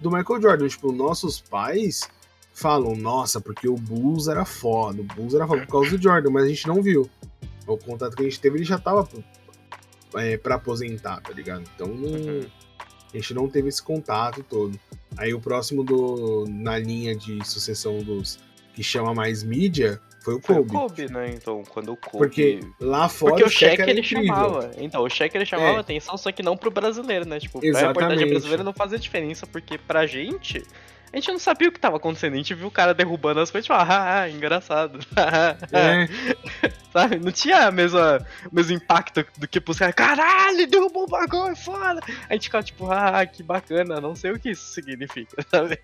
do 0.00 0.10
Michael 0.10 0.42
Jordan. 0.42 0.66
Tipo, 0.66 0.90
nossos 0.90 1.40
pais 1.40 2.08
falam, 2.52 2.96
nossa, 2.96 3.40
porque 3.40 3.68
o 3.68 3.76
Bulls 3.76 4.26
era 4.28 4.44
foda, 4.44 5.00
o 5.00 5.04
Bulls 5.04 5.34
era 5.34 5.46
foda 5.46 5.62
por 5.62 5.70
causa 5.70 5.96
do 5.96 6.02
Jordan, 6.02 6.30
mas 6.30 6.44
a 6.44 6.48
gente 6.48 6.66
não 6.66 6.82
viu. 6.82 7.08
O 7.66 7.76
contato 7.78 8.16
que 8.16 8.22
a 8.22 8.24
gente 8.24 8.40
teve, 8.40 8.58
ele 8.58 8.64
já 8.64 8.78
tava 8.78 9.08
é, 10.16 10.36
pra 10.36 10.56
aposentar, 10.56 11.20
tá 11.20 11.32
ligado? 11.32 11.64
Então, 11.74 11.88
não- 11.88 12.08
Uhum. 12.10 12.46
a 13.12 13.16
gente 13.16 13.34
não 13.34 13.48
teve 13.48 13.68
esse 13.68 13.82
contato 13.82 14.42
todo. 14.42 14.78
Aí 15.16 15.32
o 15.34 15.40
próximo 15.40 15.84
do, 15.84 16.46
na 16.48 16.78
linha 16.78 17.14
de 17.14 17.46
sucessão 17.46 17.98
dos 17.98 18.38
que 18.74 18.82
chama 18.82 19.12
mais 19.14 19.42
mídia 19.42 20.00
foi 20.24 20.34
o 20.36 20.40
Foi 20.40 20.56
o 20.56 20.64
Kobe. 20.64 20.70
Kobe, 21.04 21.12
né? 21.12 21.30
Então, 21.34 21.62
quando 21.68 21.92
o 21.92 21.96
Kobe. 21.96 22.18
Porque 22.18 22.60
lá 22.80 23.08
fora 23.08 23.32
Porque 23.32 23.44
o 23.44 23.50
cheque 23.50 23.82
ele 23.82 24.00
incrível. 24.00 24.26
chamava. 24.34 24.70
Então, 24.78 25.02
o 25.02 25.10
cheque 25.10 25.36
ele 25.36 25.44
chamava 25.44 25.76
É. 25.78 25.80
atenção, 25.80 26.16
só 26.16 26.30
que 26.32 26.42
não 26.42 26.56
pro 26.56 26.70
brasileiro, 26.70 27.26
né? 27.28 27.38
Tipo, 27.40 27.58
pra 27.58 27.68
Exatamente. 27.68 27.88
reportagem 27.98 28.28
brasileira 28.30 28.62
não 28.64 28.72
fazia 28.72 28.98
diferença, 28.98 29.46
porque 29.46 29.76
pra 29.78 30.06
gente, 30.06 30.62
A 31.12 31.16
gente 31.18 31.30
não 31.30 31.38
sabia 31.38 31.68
o 31.68 31.72
que 31.72 31.78
tava 31.78 31.98
acontecendo, 31.98 32.32
a 32.32 32.36
gente 32.38 32.54
viu 32.54 32.68
o 32.68 32.70
cara 32.70 32.94
derrubando 32.94 33.38
as 33.38 33.50
coisas, 33.50 33.66
tipo, 33.66 33.76
ah, 33.78 34.26
engraçado. 34.30 34.98
é. 35.70 36.08
Sabe? 36.92 37.18
Não 37.18 37.32
tinha 37.32 37.68
a 37.68 37.70
mesma, 37.70 38.24
o 38.50 38.54
mesmo 38.54 38.76
impacto 38.76 39.24
do 39.38 39.48
que 39.48 39.60
pros 39.60 39.78
caras, 39.78 39.94
caralho, 39.94 40.66
derrubou 40.66 41.04
o 41.04 41.06
bagulho, 41.06 41.56
foda. 41.56 42.00
A 42.28 42.34
gente 42.34 42.44
ficava 42.44 42.62
tipo, 42.62 42.90
ah, 42.90 43.24
que 43.24 43.42
bacana, 43.42 44.00
não 44.00 44.14
sei 44.14 44.32
o 44.32 44.38
que 44.38 44.50
isso 44.50 44.72
significa, 44.74 45.36
sabe? 45.50 45.78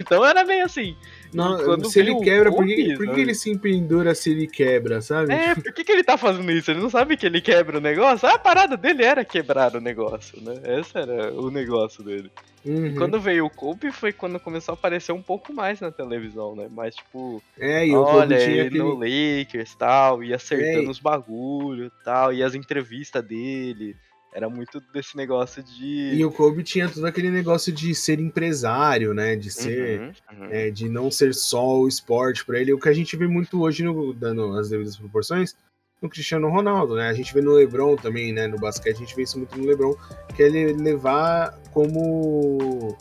então 0.00 0.24
era 0.24 0.44
bem 0.44 0.62
assim. 0.62 0.96
Não, 1.32 1.84
se 1.84 2.00
ele 2.00 2.18
quebra, 2.20 2.50
por, 2.50 2.66
que, 2.66 2.96
por 2.96 3.14
que 3.14 3.20
ele 3.20 3.34
se 3.34 3.56
pendura 3.58 4.14
se 4.14 4.30
ele 4.30 4.46
quebra, 4.46 5.00
sabe? 5.00 5.32
É, 5.32 5.54
por 5.54 5.72
que, 5.72 5.84
que 5.84 5.92
ele 5.92 6.04
tá 6.04 6.16
fazendo 6.16 6.50
isso? 6.50 6.70
Ele 6.70 6.80
não 6.80 6.90
sabe 6.90 7.16
que 7.16 7.26
ele 7.26 7.40
quebra 7.40 7.78
o 7.78 7.80
negócio? 7.80 8.28
Ah, 8.28 8.34
a 8.34 8.38
parada 8.38 8.76
dele 8.76 9.04
era 9.04 9.24
quebrar 9.24 9.74
o 9.76 9.80
negócio, 9.80 10.40
né? 10.40 10.54
Esse 10.78 10.98
era 10.98 11.32
o 11.32 11.50
negócio 11.50 12.02
dele. 12.02 12.30
Uhum. 12.64 12.86
E 12.86 12.94
quando 12.94 13.20
veio 13.20 13.44
o 13.44 13.50
Kobe 13.50 13.92
foi 13.92 14.10
quando 14.10 14.40
começou 14.40 14.72
a 14.72 14.74
aparecer 14.74 15.12
um 15.12 15.20
pouco 15.20 15.52
mais 15.52 15.80
na 15.80 15.90
televisão, 15.90 16.56
né? 16.56 16.66
Mas 16.70 16.96
tipo, 16.96 17.42
é, 17.58 17.86
e 17.86 17.94
olha, 17.94 18.36
ele 18.36 18.60
aquele... 18.60 18.78
no 18.78 18.94
Lakers 18.94 19.74
tal, 19.74 20.23
e 20.24 20.34
acertando 20.34 20.88
é. 20.88 20.90
os 20.90 20.98
bagulho 20.98 21.90
tal, 22.04 22.32
e 22.32 22.42
as 22.42 22.54
entrevistas 22.54 23.22
dele. 23.24 23.96
Era 24.34 24.50
muito 24.50 24.80
desse 24.92 25.16
negócio 25.16 25.62
de. 25.62 26.12
E 26.12 26.24
o 26.24 26.32
Kobe 26.32 26.64
tinha 26.64 26.88
todo 26.88 27.06
aquele 27.06 27.30
negócio 27.30 27.72
de 27.72 27.94
ser 27.94 28.18
empresário, 28.18 29.14
né? 29.14 29.36
De 29.36 29.48
ser. 29.48 30.00
Uhum, 30.00 30.12
uhum. 30.40 30.48
É, 30.50 30.70
de 30.70 30.88
não 30.88 31.08
ser 31.08 31.32
só 31.32 31.78
o 31.78 31.86
esporte 31.86 32.44
para 32.44 32.58
ele. 32.58 32.72
O 32.72 32.78
que 32.80 32.88
a 32.88 32.92
gente 32.92 33.16
vê 33.16 33.28
muito 33.28 33.62
hoje, 33.62 33.84
no, 33.84 34.12
dando 34.12 34.58
as 34.58 34.68
devidas 34.68 34.96
proporções, 34.96 35.54
no 36.02 36.08
Cristiano 36.08 36.48
Ronaldo, 36.48 36.96
né? 36.96 37.08
A 37.08 37.14
gente 37.14 37.32
vê 37.32 37.40
no 37.40 37.52
LeBron 37.52 37.94
também, 37.94 38.32
né? 38.32 38.48
No 38.48 38.58
basquete, 38.58 38.96
a 38.96 39.00
gente 39.00 39.14
vê 39.14 39.22
isso 39.22 39.38
muito 39.38 39.56
no 39.56 39.66
LeBron, 39.66 39.94
que 40.34 40.42
é 40.42 40.46
ele 40.46 40.72
levar 40.72 41.56
como 41.72 42.98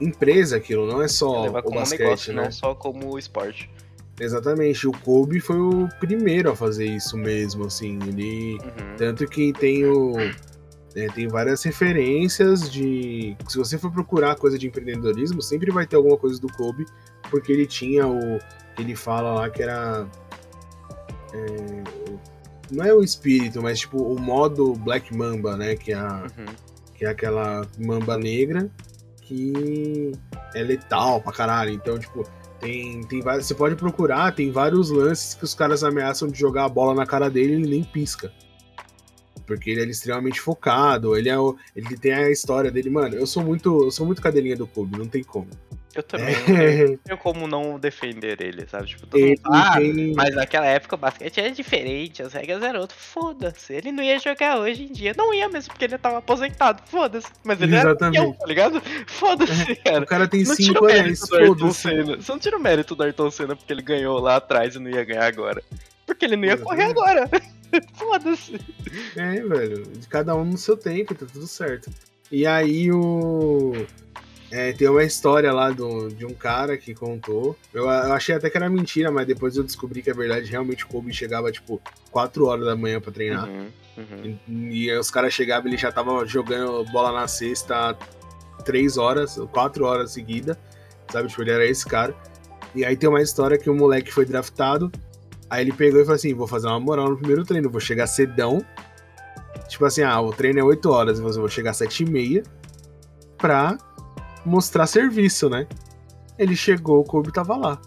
empresa 0.00 0.56
aquilo, 0.56 0.86
não 0.86 1.00
é 1.00 1.08
só 1.08 1.42
levar 1.42 1.60
o 1.60 1.62
como 1.62 1.78
basquete, 1.78 2.00
negócio, 2.00 2.32
né? 2.34 2.44
Não 2.44 2.52
só 2.52 2.74
como 2.74 3.18
esporte. 3.18 3.70
Exatamente, 4.22 4.86
o 4.86 4.92
Kobe 4.92 5.40
foi 5.40 5.58
o 5.58 5.88
primeiro 5.98 6.52
a 6.52 6.54
fazer 6.54 6.86
isso 6.86 7.16
mesmo, 7.16 7.66
assim, 7.66 7.98
ele... 8.06 8.52
Uhum. 8.52 8.96
Tanto 8.96 9.26
que 9.26 9.52
tem 9.52 9.84
o... 9.84 10.12
É, 10.94 11.08
tem 11.08 11.26
várias 11.26 11.64
referências 11.64 12.70
de... 12.70 13.36
Se 13.48 13.58
você 13.58 13.76
for 13.76 13.90
procurar 13.90 14.36
coisa 14.36 14.56
de 14.56 14.68
empreendedorismo, 14.68 15.42
sempre 15.42 15.72
vai 15.72 15.88
ter 15.88 15.96
alguma 15.96 16.16
coisa 16.16 16.40
do 16.40 16.46
Kobe, 16.52 16.86
porque 17.30 17.50
ele 17.50 17.66
tinha 17.66 18.06
o... 18.06 18.38
Ele 18.78 18.94
fala 18.94 19.32
lá 19.32 19.50
que 19.50 19.60
era... 19.60 20.06
É, 21.34 21.82
não 22.70 22.84
é 22.84 22.94
o 22.94 23.02
espírito, 23.02 23.60
mas 23.60 23.80
tipo 23.80 24.00
o 24.00 24.20
modo 24.20 24.74
Black 24.74 25.12
Mamba, 25.12 25.56
né? 25.56 25.74
Que 25.74 25.92
é, 25.92 25.96
a, 25.96 26.26
uhum. 26.38 26.54
que 26.94 27.04
é 27.04 27.08
aquela 27.08 27.66
mamba 27.76 28.16
negra 28.16 28.70
que 29.22 30.12
é 30.54 30.62
letal 30.62 31.20
pra 31.20 31.32
caralho. 31.32 31.72
Então, 31.72 31.98
tipo, 31.98 32.24
tem, 32.62 33.02
tem 33.02 33.20
você 33.20 33.54
pode 33.54 33.74
procurar, 33.74 34.32
tem 34.32 34.52
vários 34.52 34.88
lances 34.88 35.34
que 35.34 35.42
os 35.44 35.52
caras 35.52 35.82
ameaçam 35.82 36.28
de 36.28 36.38
jogar 36.38 36.64
a 36.64 36.68
bola 36.68 36.94
na 36.94 37.04
cara 37.04 37.28
dele 37.28 37.54
e 37.54 37.56
ele 37.56 37.68
nem 37.68 37.82
pisca. 37.82 38.32
Porque 39.44 39.70
ele 39.70 39.82
é 39.82 39.84
extremamente 39.86 40.40
focado, 40.40 41.16
ele 41.16 41.28
é 41.28 41.34
ele 41.74 41.96
tem 41.98 42.14
a 42.14 42.30
história 42.30 42.70
dele, 42.70 42.88
mano. 42.88 43.16
Eu 43.16 43.26
sou 43.26 43.42
muito, 43.42 43.84
eu 43.84 43.90
sou 43.90 44.06
muito 44.06 44.22
cadelinha 44.22 44.56
do 44.56 44.66
clube, 44.66 44.96
não 44.96 45.08
tem 45.08 45.24
como. 45.24 45.48
Eu 45.94 46.02
também. 46.02 46.34
É. 46.34 46.86
Não 46.88 46.96
tenho 46.96 47.18
como 47.18 47.46
não 47.46 47.78
defender 47.78 48.40
ele, 48.40 48.66
sabe? 48.66 48.86
Tipo, 48.86 49.06
todo 49.06 49.20
ele 49.20 49.38
mundo, 49.44 49.54
ah, 49.54 49.76
tem... 49.76 50.14
mas 50.14 50.34
naquela 50.34 50.66
época 50.66 50.94
o 50.94 50.98
basquete 50.98 51.38
era 51.38 51.50
diferente, 51.50 52.22
as 52.22 52.32
regras 52.32 52.62
eram 52.62 52.80
outras. 52.80 52.98
Foda-se. 52.98 53.74
Ele 53.74 53.92
não 53.92 54.02
ia 54.02 54.18
jogar 54.18 54.58
hoje 54.58 54.84
em 54.84 54.92
dia. 54.92 55.14
Não 55.16 55.34
ia 55.34 55.48
mesmo, 55.48 55.72
porque 55.72 55.84
ele 55.84 55.98
tava 55.98 56.18
aposentado. 56.18 56.82
Foda-se. 56.86 57.28
Mas 57.44 57.60
ele 57.60 57.76
Exatamente. 57.76 58.16
era 58.16 58.26
campeão, 58.26 58.32
tá 58.32 58.46
ligado? 58.46 58.82
Foda-se, 59.06 59.72
é, 59.72 59.74
cara. 59.76 60.04
O 60.04 60.06
cara 60.06 60.28
tem 60.28 60.44
5 60.44 60.84
anos, 60.84 61.20
foda-se. 61.20 62.02
Você 62.02 62.32
não 62.32 62.38
tira 62.38 62.56
o 62.56 62.60
mérito 62.60 62.94
do 62.94 63.02
Ayrton 63.02 63.30
Senna 63.30 63.54
porque 63.54 63.72
ele 63.72 63.82
ganhou 63.82 64.18
lá 64.18 64.36
atrás 64.36 64.74
e 64.74 64.78
não 64.78 64.90
ia 64.90 65.04
ganhar 65.04 65.26
agora. 65.26 65.62
Porque 66.06 66.24
ele 66.24 66.36
não 66.36 66.44
ia 66.44 66.56
correr 66.56 66.84
agora. 66.84 67.28
Foda-se. 67.94 68.60
É, 69.16 69.40
velho. 69.40 69.84
Cada 70.08 70.34
um 70.34 70.44
no 70.44 70.58
seu 70.58 70.76
tempo, 70.76 71.14
tá 71.14 71.26
tudo 71.30 71.46
certo. 71.46 71.90
E 72.30 72.46
aí 72.46 72.90
o. 72.90 73.72
É, 74.52 74.70
tem 74.70 74.86
uma 74.86 75.02
história 75.02 75.50
lá 75.50 75.70
do, 75.70 76.10
de 76.10 76.26
um 76.26 76.34
cara 76.34 76.76
que 76.76 76.94
contou. 76.94 77.56
Eu, 77.72 77.84
eu, 77.84 78.12
achei 78.12 78.34
até 78.34 78.50
que 78.50 78.56
era 78.58 78.68
mentira, 78.68 79.10
mas 79.10 79.26
depois 79.26 79.56
eu 79.56 79.64
descobri 79.64 80.02
que 80.02 80.10
é 80.10 80.12
verdade. 80.12 80.50
Realmente 80.50 80.84
o 80.84 80.88
Kobe 80.88 81.10
chegava, 81.10 81.50
tipo, 81.50 81.80
4 82.10 82.44
horas 82.44 82.66
da 82.66 82.76
manhã 82.76 83.00
para 83.00 83.10
treinar. 83.10 83.48
Uhum, 83.48 83.70
uhum. 83.96 84.38
E, 84.46 84.88
e 84.88 84.98
os 84.98 85.10
caras 85.10 85.32
chegavam, 85.32 85.68
ele 85.68 85.78
já 85.78 85.90
tava 85.90 86.26
jogando 86.26 86.84
bola 86.92 87.18
na 87.18 87.26
cesta 87.26 87.96
3 88.62 88.98
horas, 88.98 89.40
4 89.50 89.86
horas 89.86 90.12
seguida. 90.12 90.58
Sabe? 91.10 91.28
Tipo, 91.28 91.40
ele 91.40 91.50
era 91.50 91.66
esse 91.66 91.86
cara. 91.86 92.14
E 92.74 92.84
aí 92.84 92.94
tem 92.94 93.08
uma 93.08 93.22
história 93.22 93.56
que 93.56 93.70
o 93.70 93.74
moleque 93.74 94.12
foi 94.12 94.26
draftado. 94.26 94.92
Aí 95.48 95.64
ele 95.64 95.72
pegou 95.72 95.98
e 95.98 96.04
falou 96.04 96.16
assim: 96.16 96.34
vou 96.34 96.46
fazer 96.46 96.66
uma 96.66 96.78
moral 96.78 97.08
no 97.08 97.16
primeiro 97.16 97.42
treino, 97.42 97.70
vou 97.70 97.80
chegar 97.80 98.06
cedão. 98.06 98.62
Tipo 99.66 99.86
assim, 99.86 100.02
ah, 100.02 100.20
o 100.20 100.30
treino 100.30 100.58
é 100.58 100.62
8 100.62 100.90
horas, 100.90 101.18
eu 101.18 101.24
vou 101.24 101.48
chegar 101.48 101.72
7 101.72 102.02
e 102.02 102.10
meia 102.10 102.42
pra 103.38 103.78
mostrar 104.44 104.86
serviço, 104.86 105.48
né? 105.48 105.66
Ele 106.38 106.56
chegou, 106.56 107.00
o 107.00 107.04
Kobe 107.04 107.32
tava 107.32 107.56
lá. 107.56 107.80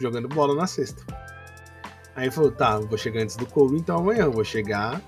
Jogando 0.00 0.28
bola 0.28 0.54
na 0.54 0.66
cesta. 0.66 1.02
Aí 2.14 2.30
falou, 2.30 2.50
tá, 2.50 2.78
vou 2.78 2.98
chegar 2.98 3.22
antes 3.22 3.36
do 3.36 3.46
Kobe, 3.46 3.76
então 3.76 3.98
amanhã. 3.98 4.28
Vou 4.28 4.44
chegar 4.44 5.00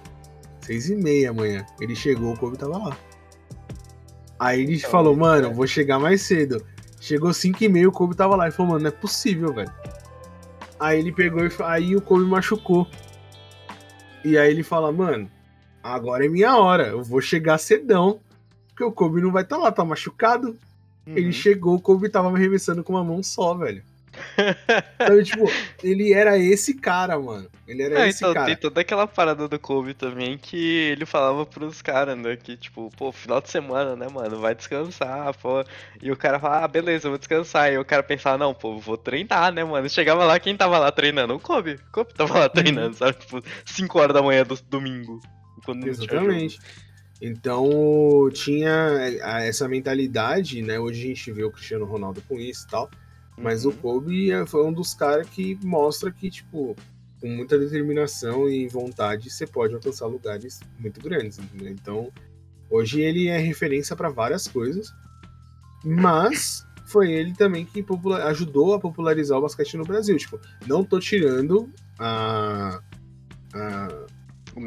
seis 0.61 0.89
e 0.89 0.95
meia 0.95 1.31
amanhã. 1.31 1.67
Ele 1.81 1.95
chegou, 1.95 2.33
o 2.33 2.39
Kobe 2.39 2.57
tava 2.57 2.79
lá. 2.79 2.97
Aí 4.39 4.63
ele 4.63 4.77
então, 4.77 4.91
falou, 4.91 5.17
mano, 5.17 5.49
é. 5.49 5.53
vou 5.53 5.67
chegar 5.67 5.99
mais 5.99 6.23
cedo. 6.23 6.65
Chegou 7.01 7.33
cinco 7.33 7.63
e 7.65 7.69
meia, 7.69 7.89
o 7.89 7.93
Kobe 7.93 8.15
tava 8.15 8.37
lá. 8.37 8.45
Ele 8.45 8.53
falou, 8.55 8.73
mano, 8.73 8.85
não 8.85 8.89
é 8.89 8.93
possível, 8.93 9.53
velho. 9.53 9.73
Aí 10.79 10.99
ele 10.99 11.13
pegou 11.13 11.45
e 11.45 11.51
aí 11.65 11.95
o 11.95 12.01
Kobe 12.01 12.25
machucou. 12.25 12.87
E 14.25 14.39
aí 14.39 14.51
ele 14.51 14.63
fala, 14.63 14.91
mano, 14.91 15.31
agora 15.83 16.25
é 16.25 16.29
minha 16.29 16.57
hora. 16.57 16.89
Eu 16.89 17.03
vou 17.03 17.21
chegar 17.21 17.59
cedão. 17.59 18.21
Porque 18.81 18.85
o 18.85 18.93
Kobe 18.93 19.21
não 19.21 19.31
vai 19.31 19.43
estar 19.43 19.57
tá 19.57 19.63
lá, 19.63 19.71
tá 19.71 19.85
machucado. 19.85 20.57
Uhum. 21.07 21.17
Ele 21.17 21.33
chegou, 21.33 21.77
o 21.77 21.81
Kobe 21.81 22.09
tava 22.09 22.31
me 22.31 22.39
arremessando 22.39 22.83
com 22.83 22.95
uma 22.95 23.05
mão 23.05 23.23
só, 23.23 23.53
velho. 23.53 23.83
então, 24.99 25.23
tipo, 25.23 25.45
ele 25.85 26.15
era 26.15 26.39
esse 26.39 26.73
cara, 26.73 27.19
mano. 27.19 27.47
Ele 27.69 27.83
era 27.83 28.09
esse 28.09 28.25
então, 28.25 28.33
cara. 28.33 28.47
Tem 28.47 28.57
toda 28.57 28.81
aquela 28.81 29.07
parada 29.07 29.47
do 29.47 29.59
Kobe 29.59 29.93
também 29.93 30.39
que 30.39 30.57
ele 30.57 31.05
falava 31.05 31.45
pros 31.45 31.83
caras, 31.83 32.17
né? 32.17 32.37
Que, 32.37 32.57
tipo, 32.57 32.91
pô, 32.97 33.13
final 33.13 33.43
de 33.43 33.51
semana, 33.51 33.95
né, 33.95 34.09
mano? 34.09 34.41
Vai 34.41 34.55
descansar, 34.55 35.37
pô. 35.37 35.63
E 36.03 36.11
o 36.11 36.17
cara 36.17 36.41
fala, 36.41 36.65
ah, 36.65 36.69
beleza, 36.69 37.11
vou 37.11 37.19
descansar. 37.19 37.71
E 37.71 37.77
o 37.77 37.85
cara 37.85 38.03
pensava, 38.03 38.39
não, 38.39 38.55
pô, 38.55 38.79
vou 38.79 38.97
treinar, 38.97 39.53
né, 39.53 39.63
mano? 39.63 39.91
Chegava 39.91 40.25
lá, 40.25 40.41
quem 40.41 40.57
tava 40.57 40.79
lá 40.79 40.91
treinando? 40.91 41.35
O 41.35 41.39
Kobe. 41.39 41.73
O 41.73 41.93
Kobe 41.93 42.15
tava 42.15 42.39
lá 42.39 42.49
treinando, 42.49 42.89
uhum. 42.89 42.95
sabe? 42.95 43.19
Tipo, 43.19 43.43
5 43.67 43.99
horas 43.99 44.15
da 44.15 44.23
manhã 44.23 44.43
do 44.43 44.59
domingo. 44.71 45.21
Exatamente. 45.85 46.59
Então 47.21 47.69
tinha 48.33 48.71
essa 49.43 49.69
mentalidade, 49.69 50.63
né? 50.63 50.79
Hoje 50.79 51.03
a 51.03 51.07
gente 51.09 51.33
vê 51.33 51.45
o 51.45 51.51
Cristiano 51.51 51.85
Ronaldo 51.85 52.23
com 52.23 52.39
isso 52.39 52.67
e 52.67 52.71
tal. 52.71 52.91
Mas 53.37 53.65
uhum. 53.65 53.73
o 53.73 53.77
Kobe 53.77 54.31
é, 54.31 54.47
foi 54.47 54.65
um 54.65 54.73
dos 54.73 54.95
caras 54.95 55.29
que 55.29 55.59
mostra 55.63 56.11
que, 56.11 56.31
tipo, 56.31 56.77
com 57.21 57.29
muita 57.29 57.59
determinação 57.59 58.49
e 58.49 58.69
vontade, 58.69 59.31
você 59.31 59.47
pode 59.47 59.75
alcançar 59.75 60.07
lugares 60.07 60.61
muito 60.79 61.01
grandes. 61.01 61.39
Né? 61.39 61.71
Então, 61.71 62.11
hoje 62.71 63.01
ele 63.01 63.29
é 63.29 63.39
referência 63.39 63.95
para 63.95 64.09
várias 64.09 64.47
coisas, 64.47 64.93
mas 65.85 66.67
foi 66.87 67.13
ele 67.13 67.35
também 67.35 67.65
que 67.65 67.85
ajudou 68.25 68.75
a 68.75 68.81
popularizar 68.81 69.39
o 69.39 69.43
basquete 69.43 69.77
no 69.77 69.85
Brasil. 69.85 70.17
Tipo, 70.17 70.41
não 70.67 70.85
tô 70.85 70.99
tirando 70.99 71.71
a, 71.99 72.81
a 73.55 74.07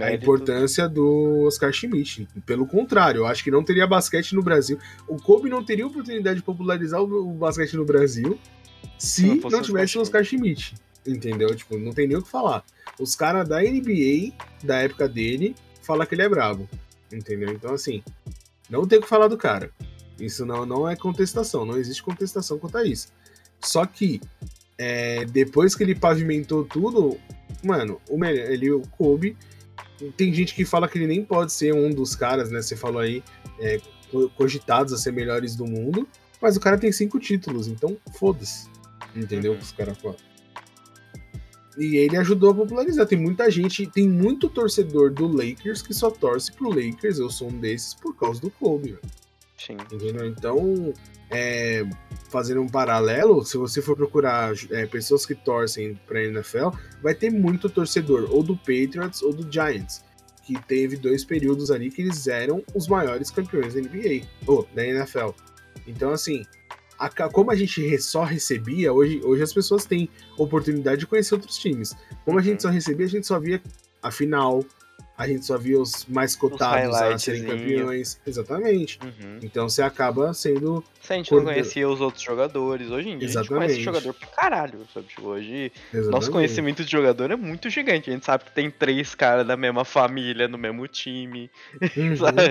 a 0.01 0.13
importância 0.13 0.87
do 0.87 1.43
Oscar 1.45 1.71
Schmidt. 1.71 2.27
Pelo 2.45 2.65
contrário, 2.65 3.19
eu 3.19 3.25
acho 3.25 3.43
que 3.43 3.51
não 3.51 3.63
teria 3.63 3.85
basquete 3.85 4.33
no 4.33 4.41
Brasil. 4.41 4.79
O 5.07 5.17
Kobe 5.17 5.49
não 5.49 5.63
teria 5.63 5.85
oportunidade 5.85 6.37
de 6.39 6.45
popularizar 6.45 7.01
o 7.01 7.33
basquete 7.33 7.75
no 7.75 7.85
Brasil 7.85 8.39
se 8.97 9.35
não, 9.35 9.49
não 9.49 9.61
tivesse 9.61 9.97
o 9.97 10.01
Oscar 10.01 10.23
Schmidt. 10.23 10.75
Entendeu? 11.05 11.53
Tipo, 11.55 11.77
não 11.77 11.91
tem 11.91 12.07
nem 12.07 12.17
o 12.17 12.21
que 12.21 12.29
falar. 12.29 12.63
Os 12.99 13.15
caras 13.15 13.47
da 13.47 13.61
NBA, 13.61 14.33
da 14.63 14.77
época 14.77 15.07
dele, 15.07 15.55
falam 15.81 16.05
que 16.05 16.15
ele 16.15 16.21
é 16.21 16.29
brabo. 16.29 16.69
Entendeu? 17.11 17.49
Então, 17.51 17.73
assim, 17.73 18.01
não 18.69 18.87
tem 18.87 18.99
o 18.99 19.01
que 19.01 19.09
falar 19.09 19.27
do 19.27 19.37
cara. 19.37 19.69
Isso 20.19 20.45
não, 20.45 20.65
não 20.65 20.89
é 20.89 20.95
contestação, 20.95 21.65
não 21.65 21.77
existe 21.77 22.01
contestação 22.01 22.57
quanto 22.57 22.77
a 22.77 22.85
isso. 22.85 23.09
Só 23.59 23.85
que, 23.85 24.21
é, 24.77 25.25
depois 25.25 25.75
que 25.75 25.83
ele 25.83 25.95
pavimentou 25.95 26.63
tudo, 26.63 27.17
mano, 27.63 27.99
o, 28.09 28.17
melhor, 28.17 28.49
ele, 28.51 28.71
o 28.71 28.81
Kobe 28.81 29.35
tem 30.17 30.33
gente 30.33 30.53
que 30.53 30.65
fala 30.65 30.87
que 30.87 30.97
ele 30.97 31.07
nem 31.07 31.23
pode 31.23 31.51
ser 31.51 31.73
um 31.73 31.89
dos 31.89 32.15
caras, 32.15 32.51
né? 32.51 32.61
Você 32.61 32.75
falou 32.75 33.01
aí, 33.01 33.23
é, 33.59 33.79
cogitados 34.35 34.93
a 34.93 34.97
ser 34.97 35.11
melhores 35.11 35.55
do 35.55 35.65
mundo, 35.65 36.07
mas 36.41 36.55
o 36.57 36.59
cara 36.59 36.77
tem 36.77 36.91
cinco 36.91 37.19
títulos, 37.19 37.67
então 37.67 37.97
foda-se. 38.17 38.69
Entendeu 39.15 39.53
o 39.53 39.57
que 39.57 39.63
os 39.63 39.71
caras 39.71 39.97
falam? 39.97 40.17
E 41.77 41.95
ele 41.97 42.17
ajudou 42.17 42.51
a 42.51 42.55
popularizar. 42.55 43.07
Tem 43.07 43.17
muita 43.17 43.49
gente, 43.49 43.87
tem 43.87 44.07
muito 44.07 44.49
torcedor 44.49 45.11
do 45.11 45.27
Lakers 45.27 45.81
que 45.81 45.93
só 45.93 46.09
torce 46.11 46.51
pro 46.51 46.69
Lakers. 46.69 47.19
Eu 47.19 47.29
sou 47.29 47.49
um 47.49 47.59
desses 47.59 47.93
por 47.93 48.15
causa 48.15 48.39
do 48.41 48.51
Kobe, 48.51 48.91
velho. 48.91 49.01
Sim. 49.65 49.77
Entendeu? 49.91 50.27
Então, 50.27 50.93
é, 51.31 51.85
fazendo 52.29 52.61
um 52.61 52.67
paralelo, 52.67 53.43
se 53.45 53.57
você 53.57 53.81
for 53.81 53.95
procurar 53.95 54.53
é, 54.71 54.85
pessoas 54.85 55.25
que 55.25 55.33
torcem 55.33 55.99
pra 56.05 56.23
NFL, 56.23 56.69
vai 57.01 57.15
ter 57.15 57.31
muito 57.31 57.69
torcedor, 57.69 58.27
ou 58.29 58.43
do 58.43 58.57
Patriots 58.57 59.21
ou 59.21 59.33
do 59.33 59.49
Giants, 59.51 60.03
que 60.43 60.59
teve 60.63 60.97
dois 60.97 61.23
períodos 61.23 61.71
ali 61.71 61.89
que 61.89 62.01
eles 62.01 62.27
eram 62.27 62.63
os 62.75 62.87
maiores 62.87 63.31
campeões 63.31 63.73
da 63.73 63.81
NBA, 63.81 64.27
ou 64.45 64.67
da 64.75 64.85
NFL. 64.85 65.29
Então, 65.87 66.11
assim, 66.11 66.43
a, 66.99 67.09
como 67.29 67.51
a 67.51 67.55
gente 67.55 67.97
só 67.99 68.23
recebia, 68.23 68.91
hoje, 68.91 69.21
hoje 69.23 69.43
as 69.43 69.53
pessoas 69.53 69.85
têm 69.85 70.09
oportunidade 70.37 71.01
de 71.01 71.07
conhecer 71.07 71.35
outros 71.35 71.57
times. 71.57 71.95
Como 72.25 72.37
a 72.37 72.41
gente 72.41 72.61
só 72.61 72.69
recebia, 72.69 73.05
a 73.05 73.09
gente 73.09 73.27
só 73.27 73.39
via 73.39 73.61
a 74.01 74.11
final, 74.11 74.65
a 75.15 75.27
gente 75.27 75.45
só 75.45 75.57
via 75.57 75.79
os 75.79 76.05
mais 76.07 76.35
cotados 76.35 76.95
a 76.95 77.17
serem 77.17 77.43
campeões. 77.45 78.19
Exatamente. 78.25 78.99
Uhum. 79.03 79.39
Então 79.43 79.69
você 79.69 79.83
acaba 79.83 80.33
sendo. 80.33 80.83
Se 81.01 81.13
a 81.13 81.17
gente 81.17 81.31
não 81.31 81.43
conhecia 81.43 81.87
os 81.87 82.01
outros 82.01 82.23
jogadores, 82.23 82.89
hoje 82.89 83.09
em 83.09 83.17
dia 83.17 83.27
Exatamente. 83.27 83.63
a 83.63 83.67
gente 83.75 83.83
conhece 83.85 84.01
jogador 84.01 84.13
pra 84.13 84.27
caralho, 84.29 84.87
sabe? 84.93 85.07
Tipo, 85.07 85.27
hoje, 85.27 85.71
Exatamente. 85.93 86.11
nosso 86.11 86.31
conhecimento 86.31 86.83
de 86.83 86.91
jogador 86.91 87.29
é 87.29 87.35
muito 87.35 87.69
gigante. 87.69 88.09
A 88.09 88.13
gente 88.13 88.25
sabe 88.25 88.45
que 88.45 88.51
tem 88.51 88.71
três 88.71 89.13
caras 89.13 89.45
da 89.45 89.55
mesma 89.55 89.85
família, 89.85 90.47
no 90.47 90.57
mesmo 90.57 90.87
time. 90.87 91.51
Uhum. 91.95 92.15
sabe? 92.17 92.41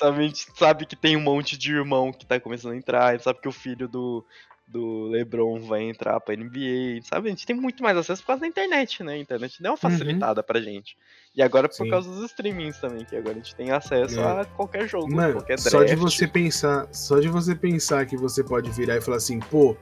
A 0.00 0.22
gente 0.22 0.46
sabe 0.56 0.86
que 0.86 0.96
tem 0.96 1.16
um 1.16 1.22
monte 1.22 1.58
de 1.58 1.72
irmão 1.72 2.12
que 2.12 2.24
tá 2.24 2.40
começando 2.40 2.72
a 2.72 2.76
entrar. 2.76 3.08
A 3.08 3.12
gente 3.12 3.24
sabe 3.24 3.40
que 3.40 3.48
o 3.48 3.52
filho 3.52 3.86
do, 3.86 4.24
do 4.66 5.04
LeBron 5.04 5.60
vai 5.60 5.82
entrar 5.82 6.18
pra 6.20 6.34
NBA, 6.34 7.00
sabe? 7.02 7.28
A 7.28 7.30
gente 7.30 7.46
tem 7.46 7.54
muito 7.54 7.82
mais 7.82 7.96
acesso 7.96 8.20
por 8.22 8.28
causa 8.28 8.40
da 8.40 8.48
internet, 8.48 9.02
né? 9.04 9.14
A 9.14 9.18
internet 9.18 9.62
deu 9.62 9.70
uma 9.70 9.74
uhum. 9.74 9.90
facilitada 9.90 10.40
uhum. 10.40 10.46
pra 10.46 10.60
gente. 10.60 10.96
E 11.34 11.42
agora 11.42 11.68
por 11.68 11.84
Sim. 11.84 11.90
causa 11.90 12.10
dos 12.10 12.30
streamings 12.30 12.78
também, 12.78 13.04
que 13.04 13.14
agora 13.14 13.32
a 13.32 13.36
gente 13.36 13.54
tem 13.54 13.70
acesso 13.70 14.18
é. 14.18 14.40
a 14.40 14.44
qualquer 14.44 14.88
jogo, 14.88 15.14
Mano, 15.14 15.34
qualquer 15.34 15.56
draft. 15.56 15.70
Só 15.70 15.84
de 15.84 15.94
você 15.94 16.26
pensar, 16.26 16.88
só 16.92 17.20
de 17.20 17.28
você 17.28 17.54
pensar 17.54 18.06
que 18.06 18.16
você 18.16 18.42
pode 18.42 18.70
virar 18.70 18.96
e 18.96 19.00
falar 19.00 19.18
assim, 19.18 19.38
pô, 19.38 19.76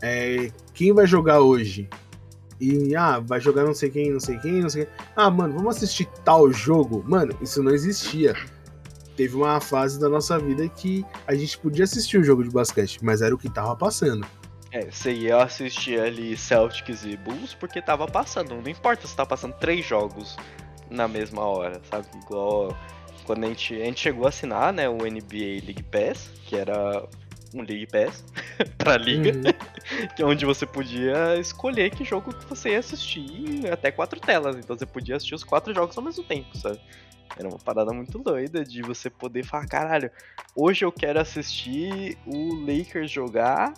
é, 0.00 0.50
quem 0.72 0.92
vai 0.92 1.06
jogar 1.06 1.40
hoje? 1.40 1.88
E, 2.60 2.96
ah, 2.96 3.20
vai 3.20 3.40
jogar 3.40 3.64
não 3.64 3.74
sei 3.74 3.90
quem, 3.90 4.10
não 4.10 4.20
sei 4.20 4.38
quem, 4.38 4.60
não 4.60 4.68
sei 4.68 4.86
quem. 4.86 4.94
Ah, 5.14 5.30
mano, 5.30 5.54
vamos 5.54 5.76
assistir 5.76 6.08
tal 6.24 6.50
jogo? 6.50 7.04
Mano, 7.06 7.36
isso 7.40 7.62
não 7.62 7.72
existia 7.72 8.34
teve 9.18 9.34
uma 9.34 9.60
fase 9.60 9.98
da 9.98 10.08
nossa 10.08 10.38
vida 10.38 10.68
que 10.68 11.04
a 11.26 11.34
gente 11.34 11.58
podia 11.58 11.82
assistir 11.82 12.18
o 12.18 12.22
jogo 12.22 12.44
de 12.44 12.50
basquete, 12.50 13.00
mas 13.02 13.20
era 13.20 13.34
o 13.34 13.38
que 13.38 13.50
tava 13.50 13.74
passando. 13.74 14.24
É, 14.70 14.88
você 14.88 15.12
ia 15.12 15.42
assistir 15.42 15.98
ali 15.98 16.36
Celtics 16.36 17.04
e 17.04 17.16
Bulls 17.16 17.52
porque 17.52 17.82
tava 17.82 18.06
passando. 18.06 18.54
Não 18.54 18.70
importa 18.70 19.08
se 19.08 19.16
tá 19.16 19.26
passando 19.26 19.54
três 19.54 19.84
jogos 19.84 20.36
na 20.88 21.08
mesma 21.08 21.42
hora, 21.42 21.80
sabe? 21.90 22.06
Igual 22.22 22.78
quando 23.24 23.42
a 23.42 23.48
gente, 23.48 23.74
a 23.74 23.84
gente 23.86 23.98
chegou 23.98 24.24
a 24.24 24.28
assinar, 24.28 24.72
né, 24.72 24.88
o 24.88 24.98
NBA 24.98 25.64
League 25.66 25.82
Pass, 25.90 26.30
que 26.46 26.54
era 26.54 27.04
um 27.52 27.62
League 27.62 27.88
Pass 27.88 28.24
pra 28.78 28.96
liga, 28.96 29.32
uhum. 29.32 29.52
que 30.14 30.22
é 30.22 30.24
onde 30.24 30.46
você 30.46 30.64
podia 30.64 31.36
escolher 31.40 31.90
que 31.90 32.04
jogo 32.04 32.32
que 32.32 32.46
você 32.46 32.70
ia 32.70 32.78
assistir 32.78 33.68
até 33.72 33.90
quatro 33.90 34.20
telas. 34.20 34.54
Então 34.56 34.78
você 34.78 34.86
podia 34.86 35.16
assistir 35.16 35.34
os 35.34 35.42
quatro 35.42 35.74
jogos 35.74 35.98
ao 35.98 36.04
mesmo 36.04 36.22
tempo, 36.22 36.56
sabe? 36.56 36.78
Era 37.36 37.48
uma 37.48 37.58
parada 37.58 37.92
muito 37.92 38.18
doida 38.18 38.64
de 38.64 38.82
você 38.82 39.08
poder 39.10 39.44
falar, 39.44 39.66
caralho, 39.66 40.10
hoje 40.54 40.84
eu 40.84 40.92
quero 40.92 41.20
assistir 41.20 42.16
o 42.26 42.54
Lakers 42.54 43.10
jogar, 43.10 43.74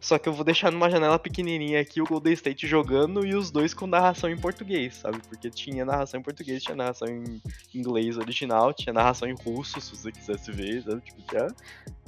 só 0.00 0.18
que 0.18 0.26
eu 0.28 0.32
vou 0.32 0.44
deixar 0.44 0.72
numa 0.72 0.88
janela 0.88 1.18
pequenininha 1.18 1.78
aqui 1.78 2.00
o 2.00 2.06
Golden 2.06 2.32
State 2.32 2.66
jogando 2.66 3.24
e 3.24 3.34
os 3.34 3.50
dois 3.50 3.74
com 3.74 3.86
narração 3.86 4.30
em 4.30 4.36
português, 4.36 4.96
sabe? 4.96 5.18
Porque 5.28 5.50
tinha 5.50 5.84
narração 5.84 6.18
em 6.18 6.22
português, 6.22 6.62
tinha 6.62 6.74
narração 6.74 7.06
em 7.06 7.40
inglês 7.74 8.16
original, 8.16 8.72
tinha 8.72 8.94
narração 8.94 9.28
em 9.28 9.34
russo, 9.34 9.78
se 9.78 9.94
você 9.94 10.10
quisesse 10.10 10.50
ver, 10.50 10.82
sabe? 10.82 11.02
Tipo, 11.02 11.20
tinha 11.28 11.48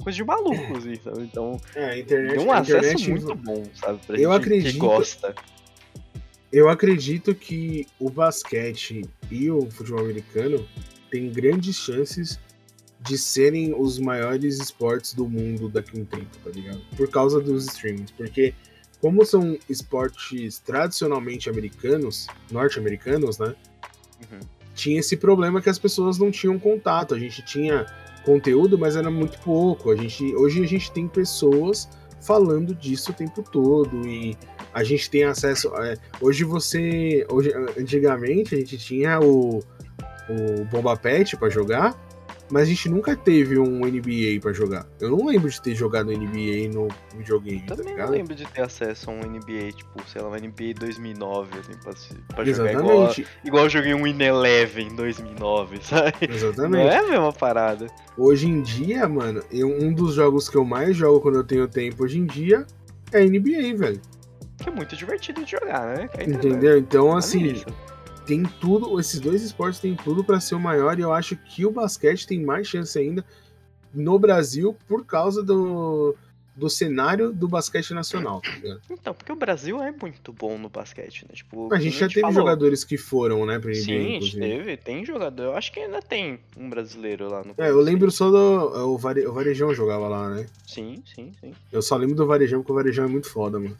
coisa 0.01 0.15
de 0.15 0.23
maluco, 0.23 0.77
assim, 0.77 0.95
sabe? 0.95 1.21
Então, 1.21 1.55
é, 1.75 1.99
internet, 1.99 2.35
tem 2.35 2.47
um 2.47 2.51
acesso 2.51 3.09
muito 3.11 3.35
bom, 3.35 3.63
sabe? 3.75 3.99
Pra 4.07 4.17
eu 4.17 4.31
gente 4.31 4.41
acredito, 4.41 4.71
que 4.71 4.79
gosta. 4.79 5.35
Eu 6.53 6.69
acredito 6.69 7.33
que 7.33 7.87
o 7.99 8.11
basquete 8.11 9.01
e 9.31 9.49
o 9.49 9.67
futebol 9.71 10.01
americano 10.01 10.63
têm 11.09 11.31
grandes 11.31 11.75
chances 11.75 12.39
de 13.01 13.17
serem 13.17 13.73
os 13.75 13.97
maiores 13.97 14.59
esportes 14.59 15.15
do 15.15 15.27
mundo 15.27 15.67
daqui 15.67 15.97
a 15.97 16.01
um 16.01 16.05
tempo, 16.05 16.37
tá 16.43 16.51
ligado? 16.51 16.79
Por 16.95 17.09
causa 17.09 17.41
dos 17.41 17.65
streamings. 17.65 18.11
Porque, 18.11 18.53
como 19.01 19.25
são 19.25 19.57
esportes 19.67 20.59
tradicionalmente 20.59 21.49
americanos, 21.49 22.27
norte-americanos, 22.51 23.39
né? 23.39 23.55
Uhum. 24.31 24.39
Tinha 24.75 24.99
esse 24.99 25.17
problema 25.17 25.59
que 25.59 25.71
as 25.71 25.79
pessoas 25.79 26.19
não 26.19 26.29
tinham 26.29 26.59
contato. 26.59 27.15
A 27.15 27.19
gente 27.19 27.43
tinha 27.43 27.87
conteúdo, 28.23 28.77
mas 28.77 28.95
era 28.95 29.09
muito 29.09 29.39
pouco. 29.39 29.89
A 29.89 29.95
gente, 29.95 30.23
hoje 30.35 30.63
a 30.63 30.67
gente 30.67 30.91
tem 30.91 31.07
pessoas 31.07 31.89
falando 32.23 32.73
disso 32.73 33.11
o 33.11 33.13
tempo 33.13 33.43
todo 33.43 34.07
e 34.07 34.35
a 34.73 34.83
gente 34.83 35.09
tem 35.09 35.23
acesso. 35.23 35.73
É, 35.75 35.95
hoje 36.19 36.43
você. 36.43 37.25
Hoje, 37.29 37.51
antigamente 37.77 38.55
a 38.55 38.57
gente 38.57 38.77
tinha 38.77 39.19
o, 39.19 39.59
o 40.29 40.65
Bomba 40.71 40.95
Pet 40.97 41.37
para 41.37 41.49
jogar, 41.49 41.95
mas 42.51 42.63
a 42.63 42.65
gente 42.65 42.89
nunca 42.89 43.15
teve 43.15 43.57
um 43.57 43.79
NBA 43.79 44.39
para 44.41 44.53
jogar. 44.53 44.85
Eu 44.99 45.09
não 45.09 45.25
lembro 45.25 45.49
de 45.49 45.61
ter 45.61 45.75
jogado 45.75 46.11
NBA 46.11 46.69
no 46.73 46.87
videogame. 47.15 47.61
Tá 47.61 47.75
Também 47.75 47.95
tá 47.95 48.05
não 48.05 48.11
lembro 48.11 48.35
de 48.35 48.45
ter 48.45 48.61
acesso 48.61 49.09
a 49.09 49.13
um 49.13 49.19
NBA, 49.19 49.71
tipo, 49.75 50.07
sei 50.07 50.21
lá, 50.21 50.29
um 50.29 50.35
NBA 50.35 50.73
2009, 50.79 51.59
assim, 51.59 51.73
pra, 51.81 51.93
pra 52.35 52.45
jogar 52.45 52.73
igual, 52.73 53.15
igual 53.43 53.63
eu 53.63 53.69
joguei 53.69 53.93
um 53.93 54.05
In 54.05 54.21
Eleven 54.21 54.87
em 54.87 54.95
2009, 54.95 55.79
sabe? 55.83 56.13
Exatamente. 56.29 56.83
Não 56.83 56.91
é 56.91 56.97
a 56.97 57.03
mesma 57.03 57.33
parada. 57.33 57.87
Hoje 58.17 58.47
em 58.47 58.61
dia, 58.61 59.07
mano, 59.07 59.41
eu, 59.51 59.67
um 59.67 59.93
dos 59.93 60.15
jogos 60.15 60.49
que 60.49 60.57
eu 60.57 60.65
mais 60.65 60.95
jogo 60.95 61.21
quando 61.21 61.35
eu 61.35 61.43
tenho 61.43 61.67
tempo 61.67 62.03
hoje 62.03 62.19
em 62.19 62.25
dia 62.25 62.65
é 63.11 63.23
NBA, 63.25 63.77
velho. 63.77 64.01
Que 64.57 64.69
é 64.69 64.71
muito 64.71 64.95
divertido 64.95 65.43
de 65.43 65.51
jogar, 65.51 65.95
né? 65.95 66.09
Entendeu? 66.25 66.77
Então, 66.77 67.15
assim 67.15 67.63
tem 68.25 68.43
tudo, 68.43 68.99
esses 68.99 69.19
dois 69.19 69.41
esportes 69.41 69.79
têm 69.79 69.95
tudo 69.95 70.23
para 70.23 70.39
ser 70.39 70.55
o 70.55 70.59
maior 70.59 70.97
e 70.97 71.01
eu 71.01 71.13
acho 71.13 71.35
que 71.35 71.65
o 71.65 71.71
basquete 71.71 72.27
tem 72.27 72.41
mais 72.41 72.67
chance 72.67 72.97
ainda 72.97 73.23
no 73.93 74.17
Brasil 74.17 74.75
por 74.87 75.05
causa 75.05 75.43
do, 75.43 76.15
do 76.55 76.69
cenário 76.69 77.31
do 77.31 77.47
basquete 77.47 77.93
nacional, 77.93 78.41
tá 78.41 78.51
ligado? 78.51 78.81
Então, 78.89 79.13
porque 79.13 79.31
o 79.31 79.35
Brasil 79.35 79.81
é 79.81 79.91
muito 79.91 80.31
bom 80.31 80.57
no 80.57 80.69
basquete, 80.69 81.25
né? 81.27 81.35
Tipo, 81.35 81.73
a 81.73 81.79
gente 81.79 81.97
já 81.97 82.07
teve 82.07 82.21
falou. 82.21 82.35
jogadores 82.35 82.83
que 82.83 82.97
foram, 82.97 83.45
né, 83.45 83.59
pra 83.59 83.71
NBA, 83.71 83.81
Sim, 83.81 84.17
a 84.17 84.19
gente 84.19 84.37
teve, 84.37 84.77
tem 84.77 85.05
jogador. 85.05 85.43
Eu 85.43 85.55
acho 85.55 85.71
que 85.71 85.79
ainda 85.79 86.01
tem 86.01 86.39
um 86.57 86.69
brasileiro 86.69 87.29
lá 87.29 87.43
no 87.43 87.53
É, 87.57 87.69
eu 87.69 87.79
lembro 87.79 88.11
só 88.11 88.29
do. 88.29 88.75
É, 88.75 88.83
o, 88.83 88.97
Vare, 88.97 89.25
o 89.27 89.33
Varejão 89.33 89.73
jogava 89.73 90.07
lá, 90.07 90.29
né? 90.29 90.45
Sim, 90.65 91.03
sim, 91.13 91.31
sim. 91.39 91.53
Eu 91.71 91.81
só 91.81 91.95
lembro 91.95 92.15
do 92.15 92.25
Varejão, 92.25 92.59
porque 92.59 92.71
o 92.71 92.75
Varejão 92.75 93.05
é 93.05 93.09
muito 93.09 93.29
foda, 93.29 93.59
mano. 93.59 93.77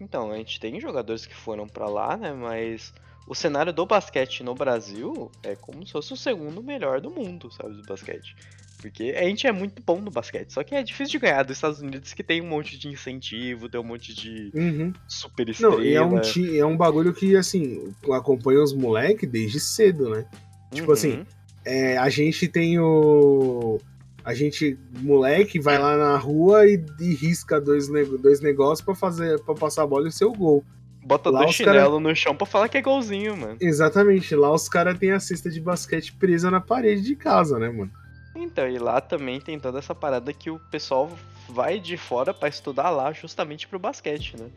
Então, 0.00 0.30
a 0.30 0.36
gente 0.36 0.60
tem 0.60 0.78
jogadores 0.80 1.24
que 1.24 1.34
foram 1.34 1.66
para 1.66 1.88
lá, 1.88 2.16
né? 2.16 2.32
Mas 2.32 2.92
o 3.26 3.34
cenário 3.34 3.72
do 3.72 3.84
basquete 3.84 4.42
no 4.42 4.54
Brasil 4.54 5.30
é 5.42 5.56
como 5.56 5.84
se 5.84 5.92
fosse 5.92 6.12
o 6.12 6.16
segundo 6.16 6.62
melhor 6.62 7.00
do 7.00 7.10
mundo, 7.10 7.50
sabe, 7.50 7.74
do 7.74 7.82
basquete. 7.82 8.36
Porque 8.80 9.14
a 9.16 9.24
gente 9.24 9.46
é 9.46 9.52
muito 9.52 9.82
bom 9.84 10.00
no 10.00 10.10
basquete, 10.10 10.52
só 10.52 10.62
que 10.62 10.74
é 10.74 10.82
difícil 10.82 11.12
de 11.12 11.26
ganhar 11.26 11.42
dos 11.42 11.56
Estados 11.56 11.80
Unidos 11.80 12.12
que 12.12 12.22
tem 12.22 12.42
um 12.42 12.46
monte 12.46 12.78
de 12.78 12.88
incentivo, 12.88 13.68
tem 13.68 13.80
um 13.80 13.84
monte 13.84 14.14
de 14.14 14.52
uhum. 14.54 14.92
super 15.08 15.48
estrela. 15.48 15.76
Não, 15.76 15.82
é 15.82 16.04
um, 16.04 16.20
é 16.56 16.64
um 16.64 16.76
bagulho 16.76 17.12
que, 17.12 17.34
assim, 17.36 17.92
acompanha 18.12 18.62
os 18.62 18.74
moleques 18.74 19.28
desde 19.28 19.58
cedo, 19.58 20.10
né? 20.10 20.26
Tipo 20.70 20.92
assim, 20.92 21.14
uhum. 21.14 21.26
é, 21.64 21.96
a 21.96 22.08
gente 22.10 22.46
tem 22.48 22.78
o... 22.78 23.80
A 24.22 24.34
gente, 24.34 24.78
moleque, 25.00 25.58
vai 25.58 25.78
lá 25.78 25.96
na 25.96 26.16
rua 26.16 26.66
e, 26.66 26.84
e 27.00 27.14
risca 27.14 27.60
dois, 27.60 27.88
dois 27.88 28.40
negócios 28.40 28.84
para 28.84 28.94
fazer, 28.94 29.40
para 29.40 29.54
passar 29.54 29.84
a 29.84 29.86
bola 29.86 30.08
e 30.08 30.12
ser 30.12 30.24
o 30.26 30.32
gol. 30.32 30.64
Bota 31.06 31.30
lá 31.30 31.42
dois 31.42 31.54
chinelo 31.54 31.76
cara... 31.76 32.00
no 32.00 32.16
chão 32.16 32.34
pra 32.34 32.44
falar 32.44 32.68
que 32.68 32.76
é 32.76 32.82
golzinho, 32.82 33.36
mano. 33.36 33.56
Exatamente, 33.60 34.34
lá 34.34 34.52
os 34.52 34.68
caras 34.68 34.98
têm 34.98 35.12
a 35.12 35.20
cesta 35.20 35.48
de 35.48 35.60
basquete 35.60 36.12
presa 36.12 36.50
na 36.50 36.60
parede 36.60 37.02
de 37.02 37.14
casa, 37.14 37.60
né, 37.60 37.68
mano? 37.68 37.92
Então, 38.34 38.68
e 38.68 38.76
lá 38.76 39.00
também 39.00 39.40
tem 39.40 39.56
toda 39.58 39.78
essa 39.78 39.94
parada 39.94 40.32
que 40.32 40.50
o 40.50 40.58
pessoal 40.68 41.08
vai 41.48 41.78
de 41.78 41.96
fora 41.96 42.34
para 42.34 42.48
estudar 42.48 42.90
lá 42.90 43.12
justamente 43.12 43.68
pro 43.68 43.78
basquete, 43.78 44.36
né? 44.36 44.48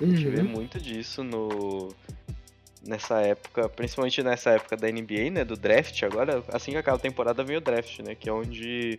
A 0.00 0.04
gente 0.06 0.26
uhum. 0.26 0.32
vê 0.32 0.42
muito 0.42 0.80
disso 0.80 1.22
no 1.22 1.90
nessa 2.82 3.20
época, 3.20 3.68
principalmente 3.68 4.22
nessa 4.22 4.50
época 4.50 4.78
da 4.78 4.90
NBA, 4.90 5.30
né, 5.30 5.44
do 5.44 5.56
draft, 5.56 6.02
agora 6.04 6.42
assim 6.48 6.70
que 6.70 6.78
acaba 6.78 6.96
a 6.96 7.00
temporada 7.00 7.44
vem 7.44 7.56
o 7.58 7.60
draft, 7.60 7.98
né, 7.98 8.14
que 8.14 8.30
é 8.30 8.32
onde 8.32 8.98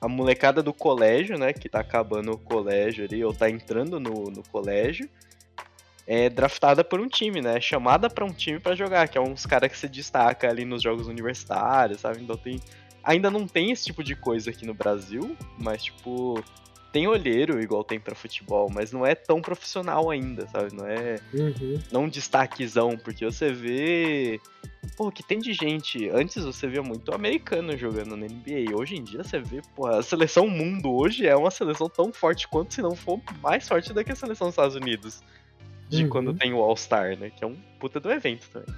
a 0.00 0.08
molecada 0.08 0.62
do 0.62 0.72
colégio, 0.72 1.36
né, 1.36 1.52
que 1.52 1.68
tá 1.68 1.80
acabando 1.80 2.32
o 2.32 2.38
colégio 2.38 3.04
ali 3.04 3.22
ou 3.22 3.34
tá 3.34 3.50
entrando 3.50 4.00
no, 4.00 4.30
no 4.30 4.42
colégio, 4.44 5.10
é 6.12 6.28
draftada 6.28 6.84
por 6.84 7.00
um 7.00 7.08
time, 7.08 7.40
né? 7.40 7.56
É 7.56 7.60
chamada 7.60 8.10
para 8.10 8.24
um 8.24 8.32
time 8.32 8.60
para 8.60 8.74
jogar, 8.74 9.08
que 9.08 9.16
é 9.16 9.20
uns 9.20 9.46
caras 9.46 9.70
que 9.70 9.78
se 9.78 9.88
destaca 9.88 10.46
ali 10.46 10.64
nos 10.64 10.82
jogos 10.82 11.06
universitários, 11.06 12.00
sabe? 12.00 12.22
Então 12.22 12.36
tem 12.36 12.60
ainda 13.02 13.30
não 13.30 13.48
tem 13.48 13.72
esse 13.72 13.86
tipo 13.86 14.04
de 14.04 14.14
coisa 14.14 14.50
aqui 14.50 14.66
no 14.66 14.74
Brasil, 14.74 15.34
mas 15.58 15.84
tipo 15.84 16.44
tem 16.92 17.08
olheiro 17.08 17.60
igual 17.62 17.82
tem 17.82 17.98
para 17.98 18.14
futebol, 18.14 18.68
mas 18.70 18.92
não 18.92 19.06
é 19.06 19.14
tão 19.14 19.40
profissional 19.40 20.10
ainda, 20.10 20.46
sabe? 20.48 20.74
Não 20.74 20.86
é. 20.86 21.18
Uhum. 21.32 21.80
Não 21.90 22.08
destaquezão, 22.08 22.98
porque 22.98 23.24
você 23.24 23.50
vê. 23.50 24.38
Pô, 24.94 25.10
que 25.10 25.22
tem 25.22 25.38
de 25.38 25.54
gente. 25.54 26.10
Antes 26.10 26.44
você 26.44 26.68
via 26.68 26.82
muito 26.82 27.14
americano 27.14 27.74
jogando 27.78 28.14
na 28.14 28.26
NBA. 28.26 28.76
Hoje 28.76 28.96
em 28.96 29.02
dia 29.02 29.24
você 29.24 29.40
vê, 29.40 29.62
pô, 29.74 29.86
a 29.86 30.02
seleção 30.02 30.46
mundo 30.46 30.92
hoje 30.92 31.26
é 31.26 31.34
uma 31.34 31.50
seleção 31.50 31.88
tão 31.88 32.12
forte 32.12 32.46
quanto, 32.46 32.74
se 32.74 32.82
não 32.82 32.94
for 32.94 33.18
mais 33.40 33.66
forte 33.66 33.90
do 33.94 34.04
que 34.04 34.12
a 34.12 34.16
seleção 34.16 34.48
dos 34.48 34.52
Estados 34.52 34.76
Unidos. 34.76 35.22
De 35.96 36.04
Uhum. 36.04 36.08
quando 36.08 36.34
tem 36.34 36.52
o 36.54 36.58
All-Star, 36.58 37.18
né? 37.18 37.30
Que 37.30 37.44
é 37.44 37.46
um 37.46 37.56
puta 37.78 38.00
do 38.00 38.10
evento 38.10 38.48
também. 38.50 38.74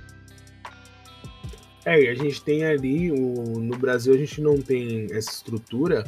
É, 1.85 2.03
e 2.03 2.09
a 2.09 2.15
gente 2.15 2.43
tem 2.43 2.65
ali, 2.65 3.12
o, 3.12 3.61
no 3.61 3.77
Brasil 3.77 4.15
a 4.15 4.17
gente 4.17 4.41
não 4.41 4.57
tem 4.61 5.07
essa 5.11 5.31
estrutura, 5.31 6.05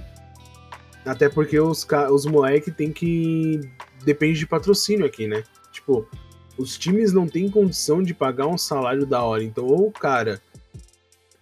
até 1.05 1.29
porque 1.29 1.61
os, 1.61 1.85
ca- 1.85 2.11
os 2.11 2.25
moleques 2.27 2.75
tem 2.75 2.91
que. 2.93 3.61
Depende 4.05 4.39
de 4.39 4.47
patrocínio 4.47 5.05
aqui, 5.05 5.27
né? 5.27 5.45
Tipo, 5.73 6.09
os 6.57 6.79
times 6.79 7.13
não 7.13 7.27
têm 7.29 7.51
condição 7.51 8.03
de 8.03 8.15
pagar 8.15 8.47
um 8.47 8.57
salário 8.59 9.05
da 9.05 9.23
hora. 9.23 9.45
Então, 9.45 9.67
ou 9.67 9.89
o 9.89 9.93
cara 9.93 10.41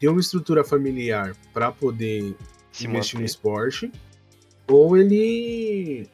tem 0.00 0.08
uma 0.10 0.20
estrutura 0.20 0.64
familiar 0.64 1.34
para 1.52 1.70
poder 1.70 2.34
Se 2.72 2.86
investir 2.86 3.14
no 3.14 3.20
manter. 3.20 3.30
esporte, 3.30 3.92
ou 4.66 4.96
ele. 4.96 6.08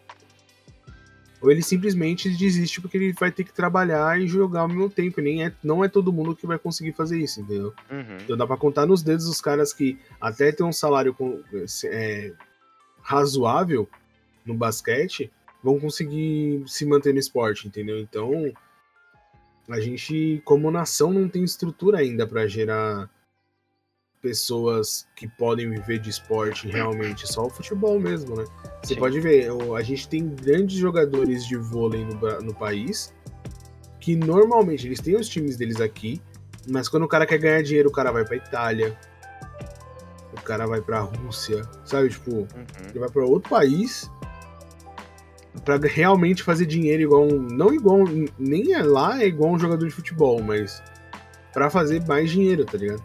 Ou 1.40 1.50
ele 1.50 1.62
simplesmente 1.62 2.28
desiste 2.36 2.80
porque 2.80 2.96
ele 2.98 3.12
vai 3.14 3.30
ter 3.32 3.44
que 3.44 3.52
trabalhar 3.52 4.20
e 4.20 4.26
jogar 4.26 4.60
ao 4.60 4.68
mesmo 4.68 4.90
tempo. 4.90 5.20
Nem 5.20 5.44
é, 5.44 5.52
não 5.64 5.82
é 5.82 5.88
todo 5.88 6.12
mundo 6.12 6.36
que 6.36 6.46
vai 6.46 6.58
conseguir 6.58 6.92
fazer 6.92 7.18
isso, 7.18 7.40
entendeu? 7.40 7.72
Uhum. 7.90 8.18
Então 8.22 8.36
dá 8.36 8.46
pra 8.46 8.56
contar 8.58 8.84
nos 8.86 9.02
dedos 9.02 9.26
os 9.26 9.40
caras 9.40 9.72
que 9.72 9.98
até 10.20 10.52
tem 10.52 10.66
um 10.66 10.72
salário 10.72 11.14
com- 11.14 11.42
é, 11.84 12.32
razoável 13.02 13.88
no 14.44 14.54
basquete 14.54 15.30
vão 15.62 15.78
conseguir 15.80 16.62
se 16.66 16.84
manter 16.84 17.12
no 17.12 17.18
esporte, 17.20 17.66
entendeu? 17.68 17.98
Então 17.98 18.52
a 19.68 19.80
gente, 19.80 20.42
como 20.44 20.70
nação, 20.70 21.12
não 21.12 21.28
tem 21.28 21.44
estrutura 21.44 21.98
ainda 21.98 22.26
pra 22.26 22.46
gerar 22.46 23.08
pessoas 24.20 25.06
que 25.16 25.26
podem 25.26 25.70
viver 25.70 25.98
de 25.98 26.10
esporte 26.10 26.68
realmente, 26.68 27.26
só 27.26 27.46
o 27.46 27.50
futebol 27.50 27.98
mesmo, 27.98 28.36
né? 28.36 28.44
Você 28.82 28.94
Sim. 28.94 29.00
pode 29.00 29.20
ver, 29.20 29.48
a 29.76 29.82
gente 29.82 30.08
tem 30.08 30.28
grandes 30.28 30.76
jogadores 30.76 31.46
de 31.46 31.56
vôlei 31.56 32.04
no, 32.04 32.40
no 32.42 32.54
país 32.54 33.14
que 33.98 34.16
normalmente 34.16 34.86
eles 34.86 35.00
têm 35.00 35.16
os 35.16 35.28
times 35.28 35.56
deles 35.56 35.80
aqui, 35.80 36.20
mas 36.68 36.88
quando 36.88 37.02
o 37.04 37.08
cara 37.08 37.26
quer 37.26 37.38
ganhar 37.38 37.62
dinheiro, 37.62 37.88
o 37.88 37.92
cara 37.92 38.10
vai 38.10 38.24
pra 38.24 38.36
Itália, 38.36 38.98
o 40.32 40.40
cara 40.42 40.66
vai 40.66 40.80
pra 40.80 41.00
Rússia, 41.00 41.62
sabe? 41.84 42.08
Tipo, 42.10 42.30
Uhum. 42.30 42.46
ele 42.90 42.98
vai 42.98 43.08
pra 43.10 43.24
outro 43.24 43.50
país 43.50 44.10
pra 45.64 45.76
realmente 45.76 46.42
fazer 46.42 46.64
dinheiro 46.64 47.02
igual 47.02 47.24
um, 47.24 47.40
não 47.40 47.74
igual 47.74 47.98
nem 48.38 48.72
é 48.72 48.82
lá 48.82 49.20
é 49.20 49.26
igual 49.26 49.52
um 49.52 49.58
jogador 49.58 49.86
de 49.86 49.92
futebol, 49.94 50.42
mas 50.42 50.82
pra 51.52 51.68
fazer 51.68 52.06
mais 52.06 52.30
dinheiro, 52.30 52.64
tá 52.64 52.78
ligado? 52.78 53.02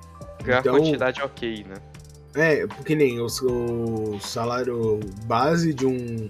Então- 0.48 0.78
quantidade 0.78 1.22
ok, 1.22 1.66
né? 1.68 1.76
É, 2.36 2.68
porque 2.68 2.96
nem 2.96 3.20
o, 3.22 3.28
o 3.28 4.20
salário 4.20 5.00
base 5.26 5.74
de 5.74 5.86
um 5.86 6.30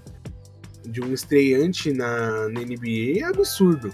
de 0.85 1.01
um 1.01 1.11
estreante 1.13 1.91
na, 1.91 2.47
na 2.49 2.61
NBA 2.61 3.19
é 3.19 3.23
absurdo. 3.23 3.91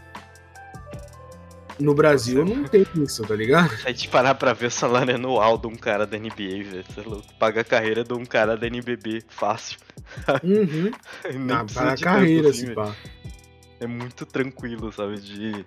No 1.80 1.96
Brasil 1.96 2.46
não 2.46 2.66
tem 2.66 2.86
isso, 2.96 3.24
tá 3.24 3.36
ligado? 3.36 3.76
Se 3.78 3.88
a 3.88 3.92
gente 3.92 4.10
parar 4.10 4.36
pra 4.36 4.54
ver 4.54 4.68
o 4.68 4.72
salário 4.72 5.16
anual 5.16 5.58
de 5.58 5.68
um 5.68 5.76
cara 5.76 6.06
da 6.06 6.18
NBA, 6.18 6.30
velho, 6.36 6.80
é. 6.80 7.38
Paga 7.40 7.62
a 7.62 7.64
carreira 7.64 8.04
de 8.04 8.14
um 8.14 8.26
cara 8.26 8.56
da 8.56 8.68
NBB, 8.68 9.24
fácil. 9.30 9.80
Uhum. 10.44 10.92
Nem 11.26 11.40
na 11.40 11.64
de 11.64 12.04
carreira, 12.04 12.50
assim, 12.50 12.74
pá. 12.74 12.94
É 13.80 13.88
muito 13.88 14.26
tranquilo, 14.28 14.92
sabe? 14.92 15.20
De, 15.20 15.66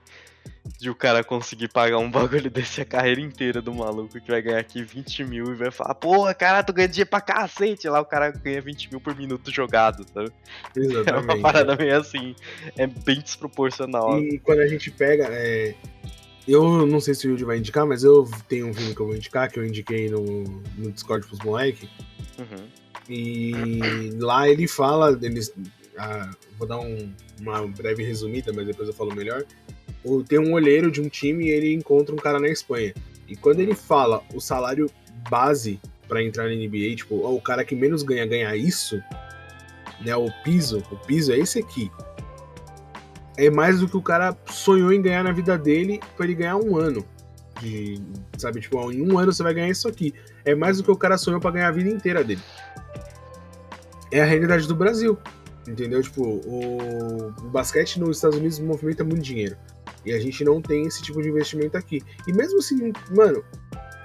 de 0.80 0.90
o 0.90 0.94
cara 0.94 1.22
conseguir 1.24 1.68
pagar 1.68 1.98
um 1.98 2.10
bagulho 2.10 2.50
desse 2.50 2.80
a 2.80 2.84
carreira 2.84 3.20
inteira 3.20 3.62
do 3.62 3.72
maluco 3.72 4.20
que 4.20 4.30
vai 4.30 4.42
ganhar 4.42 4.58
aqui 4.58 4.82
20 4.82 5.24
mil 5.24 5.52
e 5.52 5.54
vai 5.54 5.70
falar, 5.70 5.94
porra, 5.94 6.34
cara, 6.34 6.62
tu 6.62 6.72
ganha 6.72 6.88
dinheiro 6.88 7.08
pra 7.10 7.20
cacete. 7.20 7.88
Lá 7.88 8.00
o 8.00 8.04
cara 8.04 8.30
ganha 8.30 8.60
20 8.60 8.90
mil 8.90 9.00
por 9.00 9.14
minuto 9.16 9.50
jogado, 9.50 10.04
sabe? 10.12 10.30
É 10.76 10.80
uma 10.80 11.00
Exatamente. 11.00 11.40
parada 11.42 11.76
meio 11.76 11.96
assim. 11.96 12.34
É 12.76 12.86
bem 12.86 13.20
desproporcional. 13.20 14.18
E 14.20 14.38
quando 14.38 14.60
a 14.60 14.66
gente 14.66 14.90
pega. 14.90 15.26
é, 15.30 15.74
Eu 16.46 16.86
não 16.86 17.00
sei 17.00 17.14
se 17.14 17.26
o 17.26 17.30
Yudi 17.30 17.44
vai 17.44 17.58
indicar, 17.58 17.86
mas 17.86 18.04
eu 18.04 18.28
tenho 18.48 18.66
um 18.68 18.74
filme 18.74 18.94
que 18.94 19.00
eu 19.00 19.06
vou 19.06 19.14
indicar, 19.16 19.50
que 19.50 19.58
eu 19.58 19.64
indiquei 19.64 20.08
no, 20.10 20.42
no 20.76 20.90
Discord 20.92 21.26
pros 21.26 21.38
moleques. 21.40 21.88
Uhum. 22.38 22.66
E 23.08 23.52
lá 24.18 24.48
ele 24.48 24.66
fala, 24.66 25.18
eles, 25.22 25.52
ah, 25.98 26.30
vou 26.58 26.66
dar 26.66 26.78
um- 26.78 27.12
uma 27.40 27.66
breve 27.66 28.02
resumida, 28.02 28.52
mas 28.52 28.66
depois 28.66 28.88
eu 28.88 28.94
falo 28.94 29.14
melhor. 29.14 29.44
O- 30.04 30.22
tem 30.22 30.38
um 30.38 30.52
olheiro 30.52 30.90
de 30.90 31.00
um 31.00 31.08
time 31.08 31.46
e 31.46 31.50
ele 31.50 31.72
encontra 31.72 32.14
um 32.14 32.18
cara 32.18 32.38
na 32.38 32.48
Espanha. 32.48 32.92
E 33.28 33.34
quando 33.36 33.60
ele 33.60 33.74
fala 33.74 34.22
o 34.34 34.40
salário 34.40 34.90
base 35.30 35.80
pra 36.06 36.22
entrar 36.22 36.44
na 36.44 36.54
NBA, 36.54 36.94
tipo, 36.96 37.14
o 37.16 37.40
cara 37.40 37.64
que 37.64 37.74
menos 37.74 38.02
ganha 38.02 38.26
ganha 38.26 38.54
isso, 38.54 39.00
né? 40.04 40.14
O 40.14 40.28
piso, 40.44 40.82
o 40.90 40.96
piso 40.96 41.32
é 41.32 41.38
esse 41.38 41.58
aqui. 41.58 41.90
É 43.36 43.50
mais 43.50 43.80
do 43.80 43.88
que 43.88 43.96
o 43.96 44.02
cara 44.02 44.36
sonhou 44.46 44.92
em 44.92 45.00
ganhar 45.02 45.24
na 45.24 45.32
vida 45.32 45.56
dele 45.58 46.00
pra 46.16 46.24
ele 46.26 46.34
ganhar 46.34 46.56
um 46.56 46.76
ano. 46.76 47.04
De, 47.60 47.98
sabe, 48.36 48.60
tipo, 48.60 48.92
em 48.92 49.00
um 49.10 49.18
ano 49.18 49.32
você 49.32 49.42
vai 49.42 49.54
ganhar 49.54 49.68
isso 49.70 49.88
aqui. 49.88 50.12
É 50.44 50.54
mais 50.54 50.76
do 50.76 50.84
que 50.84 50.90
o 50.90 50.96
cara 50.96 51.16
sonhou 51.16 51.40
pra 51.40 51.50
ganhar 51.50 51.68
a 51.68 51.72
vida 51.72 51.88
inteira 51.88 52.22
dele 52.22 52.40
é 54.12 54.20
a 54.20 54.24
realidade 54.24 54.68
do 54.68 54.74
Brasil. 54.76 55.18
Entendeu? 55.66 56.00
Tipo, 56.02 56.22
o 56.46 57.32
basquete 57.50 57.98
nos 57.98 58.18
Estados 58.18 58.38
Unidos 58.38 58.58
movimenta 58.60 59.02
muito 59.02 59.22
dinheiro. 59.22 59.56
E 60.04 60.12
a 60.12 60.20
gente 60.20 60.44
não 60.44 60.60
tem 60.60 60.86
esse 60.86 61.02
tipo 61.02 61.22
de 61.22 61.28
investimento 61.28 61.76
aqui. 61.76 62.02
E 62.26 62.32
mesmo 62.32 62.58
assim, 62.58 62.92
mano, 63.10 63.44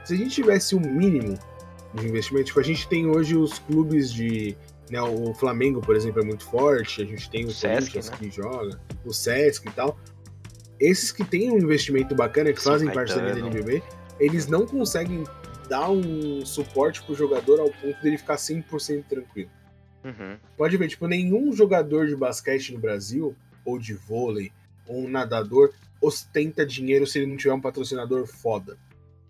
se 0.04 0.14
a 0.14 0.18
gente 0.18 0.32
tivesse 0.32 0.76
o 0.76 0.80
mínimo 0.80 1.38
de 1.94 2.08
investimento, 2.08 2.48
tipo, 2.48 2.60
a 2.60 2.64
gente 2.64 2.88
tem 2.88 3.08
hoje 3.08 3.36
os 3.36 3.60
clubes 3.60 4.12
de. 4.12 4.56
Né, 4.90 5.00
o 5.02 5.34
Flamengo, 5.36 5.82
por 5.82 5.96
exemplo, 5.96 6.22
é 6.22 6.26
muito 6.26 6.44
forte, 6.46 7.02
a 7.02 7.06
gente 7.06 7.30
tem 7.30 7.46
o, 7.46 7.50
O 7.50 7.52
Sesc, 7.52 7.96
né? 7.96 8.18
que 8.18 8.32
joga, 8.32 8.80
o 9.06 9.14
Sesc 9.14 9.68
e 9.68 9.72
tal. 9.72 10.00
Esses 10.80 11.12
que 11.12 11.24
têm 11.24 11.52
um 11.52 11.58
investimento 11.58 12.16
bacana, 12.16 12.52
que 12.52 12.62
São 12.62 12.72
fazem 12.72 12.92
parceria 12.92 13.36
da. 13.36 13.40
NBB, 13.40 13.84
eles 14.20 14.48
não 14.48 14.66
conseguem 14.66 15.26
dar 15.68 15.92
um 15.92 16.44
suporte 16.46 17.04
pro 17.04 17.14
jogador 17.14 17.60
ao 17.60 17.70
ponto 17.70 18.02
dele 18.02 18.18
ficar 18.18 18.36
100% 18.36 19.06
tranquilo. 19.08 19.52
Uhum. 20.04 20.38
Pode 20.58 20.76
ver, 20.78 20.88
tipo, 20.88 21.06
nenhum 21.08 21.54
jogador 21.54 22.08
de 22.08 22.16
basquete 22.16 22.74
no 22.74 22.80
Brasil, 22.80 23.36
ou 23.64 23.78
de 23.78 23.94
vôlei, 23.94 24.52
ou 24.88 25.06
um 25.06 25.10
nadador, 25.10 25.72
ostenta 26.02 26.66
dinheiro 26.66 27.06
se 27.06 27.20
ele 27.20 27.28
não 27.28 27.38
tiver 27.38 27.54
um 27.54 27.62
patrocinador 27.62 28.26
foda. 28.28 28.78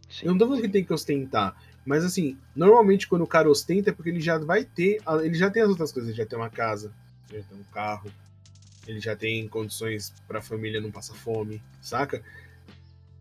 Sim, 0.09 0.26
Eu 0.26 0.32
não 0.32 0.38
tô 0.38 0.45
falando 0.45 0.61
que 0.61 0.70
tem 0.70 0.84
que 0.84 0.93
ostentar, 0.93 1.55
mas 1.86 2.03
assim, 2.03 2.38
normalmente 2.55 3.07
quando 3.07 3.24
o 3.24 3.28
cara 3.28 3.49
ostenta 3.49 3.89
é 3.89 3.93
porque 3.93 4.09
ele 4.09 4.22
já 4.22 4.38
vai 4.38 4.63
ter, 4.63 4.99
ele 5.24 5.36
já 5.36 5.49
tem 5.49 5.61
as 5.61 5.70
outras 5.70 5.91
coisas, 5.91 6.09
ele 6.09 6.17
já 6.17 6.26
tem 6.26 6.38
uma 6.38 6.49
casa, 6.49 6.91
ele 7.30 7.41
já 7.41 7.47
tem 7.47 7.57
um 7.57 7.63
carro, 7.74 8.11
ele 8.88 8.99
já 8.99 9.15
tem 9.15 9.47
condições 9.47 10.13
pra 10.28 10.41
família 10.41 10.82
não 10.82 10.91
passar 10.91 11.13
fome, 11.13 11.61
saca? 11.82 12.24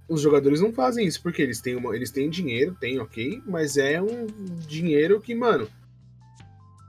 Os 0.08 0.22
jogadores 0.22 0.62
não 0.62 0.72
fazem 0.72 1.06
isso 1.06 1.22
porque 1.22 1.42
eles 1.42 1.60
têm, 1.60 1.76
uma, 1.76 1.94
eles 1.94 2.10
têm 2.10 2.30
dinheiro, 2.30 2.74
tem 2.80 2.98
ok, 2.98 3.42
mas 3.46 3.76
é 3.76 4.00
um 4.00 4.26
dinheiro 4.66 5.20
que, 5.20 5.34
mano, 5.34 5.68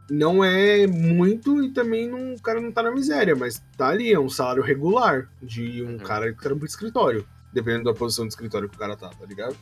não 0.10 0.43
é 0.43 0.86
muito 0.88 1.64
e 1.64 1.72
também 1.72 2.07
não, 2.10 2.34
o 2.34 2.41
cara 2.41 2.60
não 2.62 2.72
tá 2.72 2.82
na 2.84 2.91
miséria, 2.91 3.36
mas 3.36 3.62
tá 3.78 3.89
ali, 3.89 4.12
é 4.12 4.20
um 4.20 4.30
salário 4.30 4.64
regular 4.64 5.30
de 5.41 5.84
um 5.84 5.91
Uhum. 5.93 5.97
cara 5.99 6.34
que 6.34 6.41
trampa 6.41 6.66
de 6.66 6.72
escritório, 6.72 7.28
dependendo 7.53 7.86
da 7.86 7.93
posição 7.93 8.26
de 8.26 8.34
escritório 8.34 8.68
que 8.70 8.76
o 8.76 8.80
cara 8.80 8.95
tá, 8.97 9.10
tá 9.10 9.26
ligado? 9.26 9.55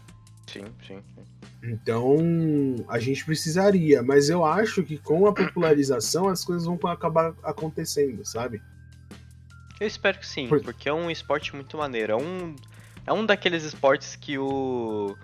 Sim, 0.48 0.64
sim, 0.88 1.00
sim. 1.16 1.24
Então, 1.64 2.18
a 2.88 3.00
gente 3.00 3.26
precisaria, 3.26 4.02
mas 4.02 4.30
eu 4.30 4.45
acho 4.45 4.84
que 4.84 4.98
com 4.98 5.28
a 5.28 5.34
popularização 5.34 6.30
as 6.30 6.43
coisas 6.45 6.66
vão 6.66 6.80
acabar 6.86 7.34
acontecendo, 7.43 8.24
sabe? 8.26 8.62
Eu 9.80 9.88
espero 9.88 10.18
que 10.20 10.26
sim, 10.28 10.48
Por- 10.48 10.62
porque 10.62 10.88
é 10.88 10.93
um 10.93 11.12
esporte 11.12 11.56
muito 11.56 11.78
maneiro. 11.78 12.14
É 12.14 12.16
um, 12.16 12.56
é 13.06 13.14
um 13.14 13.26
daqueles 13.26 13.64
esportes 13.64 14.16
que 14.16 14.38
o, 14.38 15.16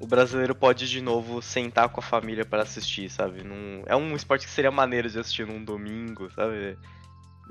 o 0.00 0.06
brasileiro 0.06 0.54
pode 0.54 0.88
de 0.88 1.00
novo 1.00 1.40
sentar 1.40 1.88
com 1.88 2.00
a 2.00 2.02
família 2.02 2.44
para 2.44 2.62
assistir, 2.62 3.10
sabe? 3.10 3.42
Num, 3.42 3.82
é 3.86 3.94
um 3.94 4.14
esporte 4.14 4.46
que 4.46 4.52
seria 4.52 4.70
maneiro 4.70 5.08
de 5.08 5.18
assistir 5.18 5.46
num 5.46 5.64
domingo, 5.64 6.30
sabe? 6.32 6.76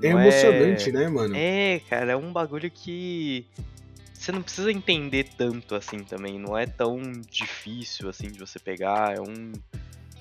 É 0.02 0.12
Não 0.12 0.20
emocionante, 0.20 0.92
né, 0.92 1.08
mano? 1.08 1.34
É, 1.36 1.80
cara, 1.88 2.12
é 2.12 2.16
um 2.16 2.32
bagulho 2.32 2.70
que 2.70 3.46
você 4.12 4.32
não 4.32 4.42
precisa 4.42 4.72
entender 4.72 5.28
tanto 5.36 5.74
assim 5.74 5.98
também. 5.98 6.38
Não 6.38 6.56
é 6.56 6.66
tão 6.66 7.00
difícil 7.30 8.08
assim 8.08 8.28
de 8.28 8.38
você 8.38 8.58
pegar. 8.58 9.16
É 9.16 9.20
um. 9.20 9.52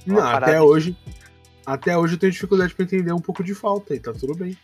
não, 0.05 0.15
uma 0.15 0.21
parada 0.21 0.45
até 0.47 0.61
hoje. 0.61 0.95
Até 1.65 1.97
hoje 1.97 2.15
eu 2.15 2.19
tenho 2.19 2.32
dificuldade 2.32 2.74
pra 2.74 2.84
entender 2.84 3.13
um 3.13 3.21
pouco 3.21 3.43
de 3.43 3.55
falta 3.55 3.95
e 3.95 3.99
tá 3.99 4.11
tudo 4.11 4.36
bem. 4.36 4.57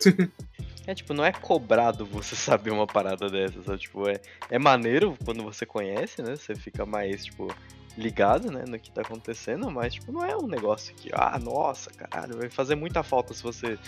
É 0.86 0.94
tipo, 0.94 1.14
não 1.14 1.24
é 1.24 1.32
cobrado 1.32 2.04
você 2.04 2.36
saber 2.36 2.70
uma 2.70 2.86
parada 2.86 3.28
dessa, 3.28 3.62
sabe? 3.62 3.78
Tipo, 3.78 4.08
é, 4.08 4.20
é 4.50 4.58
maneiro 4.58 5.16
quando 5.24 5.42
você 5.42 5.64
conhece, 5.64 6.22
né? 6.22 6.36
Você 6.36 6.54
fica 6.54 6.84
mais, 6.84 7.24
tipo, 7.24 7.54
ligado, 7.96 8.50
né, 8.50 8.64
no 8.66 8.78
que 8.78 8.90
tá 8.90 9.02
acontecendo, 9.02 9.70
mas, 9.70 9.94
tipo, 9.94 10.10
não 10.10 10.24
é 10.24 10.36
um 10.36 10.46
negócio 10.46 10.94
que, 10.96 11.10
ah, 11.12 11.38
nossa, 11.38 11.90
caralho, 11.90 12.36
vai 12.36 12.50
fazer 12.50 12.74
muita 12.74 13.02
falta 13.02 13.32
se 13.32 13.42
você, 13.42 13.78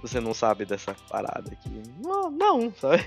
você 0.00 0.20
não 0.20 0.34
sabe 0.34 0.64
dessa 0.64 0.94
parada 1.08 1.52
aqui. 1.52 1.70
Não, 2.02 2.30
não, 2.30 2.74
sabe? 2.74 3.04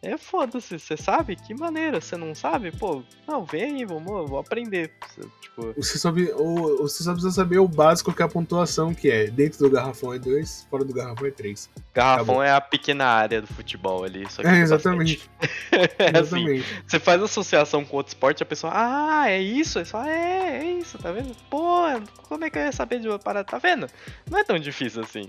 É 0.00 0.16
foda-se, 0.16 0.78
você 0.78 0.96
sabe? 0.96 1.34
Que 1.34 1.52
maneira, 1.52 2.00
você 2.00 2.16
não 2.16 2.32
sabe? 2.32 2.70
Pô, 2.70 3.02
não, 3.26 3.44
vem 3.44 3.64
aí, 3.64 3.84
vamos, 3.84 4.30
vou 4.30 4.38
aprender. 4.38 4.92
Tipo... 5.40 5.72
Você, 5.76 5.98
só, 5.98 6.12
você 6.12 7.02
só 7.02 7.12
precisa 7.12 7.32
saber 7.32 7.58
o 7.58 7.66
básico 7.66 8.12
que 8.12 8.22
é 8.22 8.24
a 8.24 8.28
pontuação, 8.28 8.94
que 8.94 9.10
é 9.10 9.26
dentro 9.26 9.58
do 9.58 9.70
garrafão 9.70 10.14
é 10.14 10.18
2, 10.18 10.68
fora 10.70 10.84
do 10.84 10.94
garrafão 10.94 11.26
é 11.26 11.32
3. 11.32 11.68
Garrafão 11.92 12.22
Acabou. 12.22 12.42
é 12.44 12.52
a 12.52 12.60
pequena 12.60 13.06
área 13.06 13.40
do 13.40 13.48
futebol 13.48 14.04
ali. 14.04 14.24
Só 14.30 14.40
que 14.42 14.48
é, 14.48 14.60
exatamente. 14.60 15.28
é 15.98 16.16
assim, 16.16 16.62
você 16.86 17.00
faz 17.00 17.20
associação 17.20 17.84
com 17.84 17.96
outro 17.96 18.10
esporte, 18.10 18.40
a 18.40 18.46
pessoa, 18.46 18.72
ah, 18.72 19.28
é 19.28 19.42
isso? 19.42 19.80
Aí 19.80 19.84
você 19.84 19.90
fala, 19.90 20.08
é, 20.08 20.58
é 20.58 20.72
isso, 20.74 20.96
tá 20.98 21.10
vendo? 21.10 21.34
Pô, 21.50 21.82
como 22.28 22.44
é 22.44 22.50
que 22.50 22.56
eu 22.56 22.62
ia 22.62 22.72
saber 22.72 23.00
de 23.00 23.08
uma 23.08 23.18
parada? 23.18 23.48
Tá 23.48 23.58
vendo? 23.58 23.88
Não 24.30 24.38
é 24.38 24.44
tão 24.44 24.58
difícil 24.60 25.02
assim. 25.02 25.28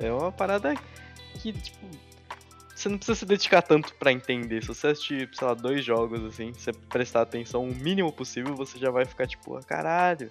É 0.00 0.10
uma 0.10 0.32
parada 0.32 0.74
que, 1.34 1.52
tipo 1.52 2.07
você 2.78 2.88
não 2.88 2.96
precisa 2.96 3.18
se 3.18 3.26
dedicar 3.26 3.60
tanto 3.62 3.92
para 3.94 4.12
entender. 4.12 4.62
Se 4.62 4.68
você 4.68 4.88
assistir, 4.88 5.28
sei 5.32 5.46
lá, 5.46 5.54
dois 5.54 5.84
jogos, 5.84 6.24
assim, 6.24 6.52
você 6.52 6.72
prestar 6.72 7.22
atenção 7.22 7.64
o 7.64 7.74
mínimo 7.74 8.12
possível, 8.12 8.54
você 8.54 8.78
já 8.78 8.90
vai 8.90 9.04
ficar 9.04 9.26
tipo, 9.26 9.56
ah, 9.56 9.62
caralho, 9.62 10.30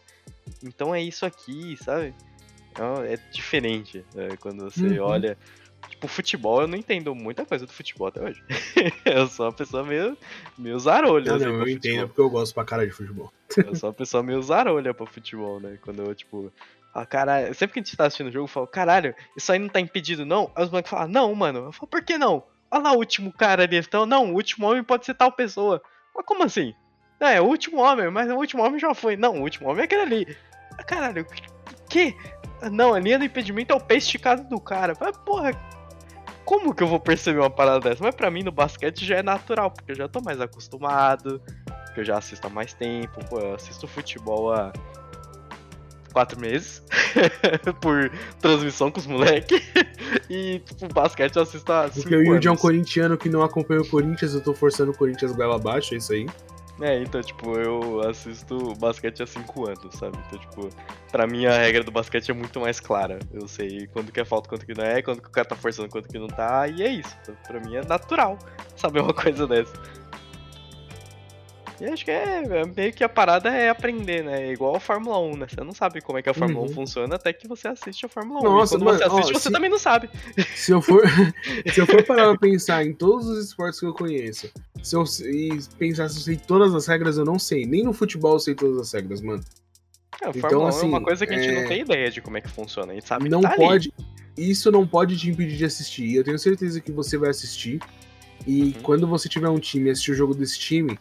então 0.64 0.96
é 0.96 1.02
isso 1.02 1.26
aqui, 1.26 1.78
sabe? 1.84 2.14
É, 3.04 3.14
é 3.14 3.18
diferente 3.32 4.06
né? 4.16 4.30
quando 4.40 4.64
você 4.64 5.00
uhum. 5.00 5.06
olha. 5.06 5.38
Tipo, 5.90 6.08
futebol, 6.08 6.62
eu 6.62 6.68
não 6.68 6.78
entendo 6.78 7.14
muita 7.14 7.46
coisa 7.46 7.66
do 7.66 7.72
futebol 7.72 8.08
até 8.08 8.22
hoje. 8.22 8.42
eu 9.06 9.28
sou 9.28 9.46
uma 9.46 9.54
pessoa 9.54 9.84
meio, 9.84 10.18
meio 10.58 10.80
zarolha. 10.80 11.32
Não, 11.32 11.36
assim, 11.36 11.46
não, 11.46 11.62
eu 11.62 11.68
entendo 11.68 12.08
porque 12.08 12.22
eu 12.22 12.30
gosto 12.30 12.54
pra 12.54 12.66
cara 12.66 12.86
de 12.86 12.92
futebol. 12.92 13.32
eu 13.58 13.76
sou 13.76 13.90
uma 13.90 13.94
pessoa 13.94 14.24
meio 14.24 14.42
zarolha 14.42 14.94
pra 14.94 15.06
futebol, 15.06 15.60
né? 15.60 15.78
Quando 15.82 16.02
eu, 16.02 16.16
tipo, 16.16 16.52
ah, 16.98 17.06
caralho, 17.06 17.54
sempre 17.54 17.76
que 17.76 17.80
a 17.80 17.84
gente 17.84 17.96
tá 17.96 18.08
assistindo 18.08 18.28
o 18.28 18.32
jogo, 18.32 18.46
eu 18.46 18.48
falo, 18.48 18.66
caralho, 18.66 19.14
isso 19.36 19.52
aí 19.52 19.60
não 19.60 19.70
tá 19.70 19.80
impedido, 19.80 20.26
não? 20.26 20.52
Aí 20.56 20.64
os 20.64 20.72
moleques 20.72 20.90
falam, 20.90 21.08
não, 21.08 21.36
mano. 21.36 21.66
Eu 21.66 21.72
falo, 21.72 21.88
por 21.88 22.02
que 22.02 22.18
não? 22.18 22.44
Olha 22.72 22.84
lá 22.84 22.92
o 22.92 22.98
último 22.98 23.32
cara 23.32 23.64
ali. 23.64 23.78
Então, 23.78 24.08
não, 24.08 24.32
o 24.32 24.34
último 24.34 24.66
homem 24.68 24.84
pode 24.84 25.06
ser 25.06 25.14
tal 25.14 25.32
pessoa. 25.32 25.80
Mas 26.16 26.26
como 26.26 26.44
assim? 26.44 26.74
É, 27.20 27.40
o 27.40 27.46
último 27.46 27.78
homem, 27.78 28.10
mas 28.10 28.32
o 28.32 28.36
último 28.36 28.64
homem 28.64 28.80
já 28.80 28.96
foi. 28.96 29.16
Não, 29.16 29.36
o 29.36 29.42
último 29.44 29.70
homem 29.70 29.84
é 29.84 29.86
aquele 29.86 30.02
ali. 30.02 30.38
Ah, 30.76 30.84
caralho, 30.84 31.24
que? 31.88 32.16
Não, 32.72 32.96
a 32.96 33.00
linha 33.00 33.20
do 33.20 33.26
impedimento 33.26 33.74
é 33.74 33.76
o 33.76 33.80
pé 33.80 33.98
esticado 33.98 34.44
do 34.50 34.60
cara. 34.60 34.94
Mas, 35.00 35.16
porra, 35.18 35.52
como 36.44 36.74
que 36.74 36.82
eu 36.82 36.88
vou 36.88 37.00
perceber 37.00 37.42
uma 37.42 37.50
parada 37.52 37.80
dessa? 37.80 38.04
Mas 38.04 38.16
pra 38.16 38.32
mim 38.32 38.42
no 38.42 38.52
basquete 38.52 39.06
já 39.06 39.18
é 39.18 39.24
natural, 39.24 39.70
porque 39.70 39.92
eu 39.92 39.96
já 39.96 40.08
tô 40.08 40.20
mais 40.20 40.42
acostumado, 40.42 41.40
porque 41.86 42.00
eu 42.00 42.06
já 42.06 42.18
assisto 42.18 42.48
há 42.48 42.50
mais 42.50 42.74
tempo, 42.74 43.24
pô, 43.30 43.40
eu 43.40 43.54
assisto 43.54 43.88
futebol 43.88 44.52
há 44.52 44.74
quatro 46.18 46.42
meses 46.42 46.82
por 47.80 48.12
transmissão 48.42 48.90
com 48.90 49.00
os 49.00 49.06
moleques. 49.06 49.62
e, 50.28 50.58
tipo, 50.66 50.92
basquete 50.92 51.36
eu 51.36 51.44
assisto 51.44 51.72
há 51.72 51.88
Porque 51.88 52.16
o 52.16 52.24
Yudi 52.24 52.48
é 52.48 52.52
um 52.52 52.56
corintiano 52.56 53.16
que 53.16 53.30
não 53.30 53.44
acompanha 53.44 53.82
o 53.82 53.88
Corinthians, 53.88 54.34
eu 54.34 54.42
tô 54.42 54.52
forçando 54.52 54.92
o 54.92 54.98
Corinthians 54.98 55.32
goela 55.34 55.58
abaixo, 55.58 55.94
é 55.94 55.98
isso 55.98 56.14
aí. 56.14 56.26
É, 56.82 57.00
então, 57.02 57.22
tipo, 57.22 57.56
eu 57.60 58.02
assisto 58.10 58.74
basquete 58.80 59.22
há 59.22 59.28
5 59.28 59.68
anos, 59.68 59.96
sabe? 59.96 60.18
Então, 60.28 60.40
tipo, 60.40 60.70
pra 61.12 61.28
mim 61.28 61.46
a 61.46 61.56
regra 61.56 61.84
do 61.84 61.92
basquete 61.92 62.32
é 62.32 62.34
muito 62.34 62.60
mais 62.60 62.80
clara. 62.80 63.20
Eu 63.32 63.48
sei 63.48 63.88
quando 63.94 64.12
que 64.12 64.20
é 64.20 64.26
falta, 64.26 64.50
quando 64.50 64.66
que 64.66 64.76
não 64.76 64.84
é, 64.84 65.04
quando 65.04 65.22
que 65.22 65.28
o 65.28 65.32
cara 65.32 65.48
tá 65.48 65.56
forçando, 65.56 65.90
quando 65.90 66.08
que 66.08 66.18
não 66.18 66.28
tá, 66.28 66.68
e 66.68 66.82
é 66.82 66.90
isso. 66.90 67.16
Então, 67.22 67.36
pra 67.48 67.60
mim 67.60 67.76
é 67.76 67.86
natural 67.86 68.40
saber 68.76 69.02
uma 69.02 69.14
coisa 69.14 69.46
dessa. 69.46 69.74
E 71.80 71.86
acho 71.86 72.04
que 72.04 72.12
é, 72.12 72.44
é, 72.44 72.66
meio 72.66 72.92
que 72.92 73.04
a 73.04 73.10
parada 73.10 73.50
é 73.50 73.70
aprender, 73.70 74.24
né? 74.24 74.48
É 74.48 74.52
igual 74.52 74.76
a 74.76 74.80
Fórmula 74.80 75.20
1, 75.20 75.38
né? 75.38 75.48
Você 75.48 75.64
não 75.64 75.74
sabe 75.74 76.02
como 76.02 76.18
é 76.18 76.24
que 76.24 76.30
a 76.30 76.34
Fórmula 76.34 76.66
uhum. 76.66 76.72
1 76.72 76.74
funciona 76.74 77.16
até 77.16 77.32
que 77.32 77.48
você 77.48 77.68
assiste 77.68 78.06
a 78.06 78.10
Fórmula 78.10 78.40
1. 78.40 78.44
Nossa, 78.44 78.76
e 78.76 78.78
quando 78.78 78.86
mano, 78.86 78.98
você 78.98 79.04
assiste, 79.04 79.30
ó, 79.30 79.34
você 79.34 79.48
se, 79.48 79.52
também 79.52 79.70
não 79.70 79.78
sabe. 79.78 80.10
Se 80.56 80.72
eu 80.72 80.82
for, 80.82 81.04
se 81.72 81.80
eu 81.80 81.86
for 81.86 82.04
parar 82.04 82.30
pra 82.30 82.38
pensar 82.38 82.84
em 82.84 82.94
todos 82.94 83.28
os 83.28 83.46
esportes 83.46 83.80
que 83.80 83.86
eu 83.86 83.94
conheço, 83.94 84.52
se 84.82 84.96
eu 84.96 85.04
e 85.26 85.60
pensar 85.78 86.10
se 86.10 86.18
eu 86.18 86.22
sei 86.22 86.38
todas 86.38 86.74
as 86.74 86.88
regras, 86.88 87.18
eu 87.18 87.26
não 87.26 87.38
sei. 87.38 87.66
Nem 87.66 87.84
no 87.84 87.94
futebol 87.94 88.34
eu 88.34 88.40
sei 88.40 88.56
todas 88.56 88.80
as 88.80 88.94
regras, 88.94 89.22
mano. 89.22 89.44
É, 90.22 90.30
então, 90.30 90.42
Fórmula 90.42 90.70
assim, 90.70 90.86
1 90.86 90.90
é 90.90 90.90
uma 90.90 91.04
coisa 91.04 91.28
que 91.28 91.34
a 91.34 91.38
gente 91.38 91.54
é... 91.54 91.62
não 91.62 91.68
tem 91.68 91.82
ideia 91.82 92.10
de 92.10 92.22
como 92.22 92.38
é 92.38 92.42
que 92.42 92.50
funciona. 92.50 92.92
A 92.92 92.96
gente 92.96 93.08
sabe 93.08 93.30
não 93.30 93.42
que 93.42 93.50
tá 93.50 93.56
pode, 93.56 93.94
ali. 93.98 94.50
Isso 94.50 94.72
não 94.72 94.86
pode 94.88 95.18
te 95.18 95.30
impedir 95.30 95.58
de 95.58 95.66
assistir. 95.66 96.16
Eu 96.16 96.24
tenho 96.24 96.40
certeza 96.40 96.82
que 96.82 96.92
você 96.92 97.18
vai 97.18 97.30
assistir. 97.30 97.80
E 98.46 98.62
uhum. 98.62 98.74
quando 98.82 99.08
você 99.08 99.28
tiver 99.28 99.50
um 99.50 99.60
time 99.60 99.90
e 99.90 99.92
assistir 99.92 100.12
o 100.12 100.16
jogo 100.16 100.34
desse 100.34 100.58
time, 100.60 100.98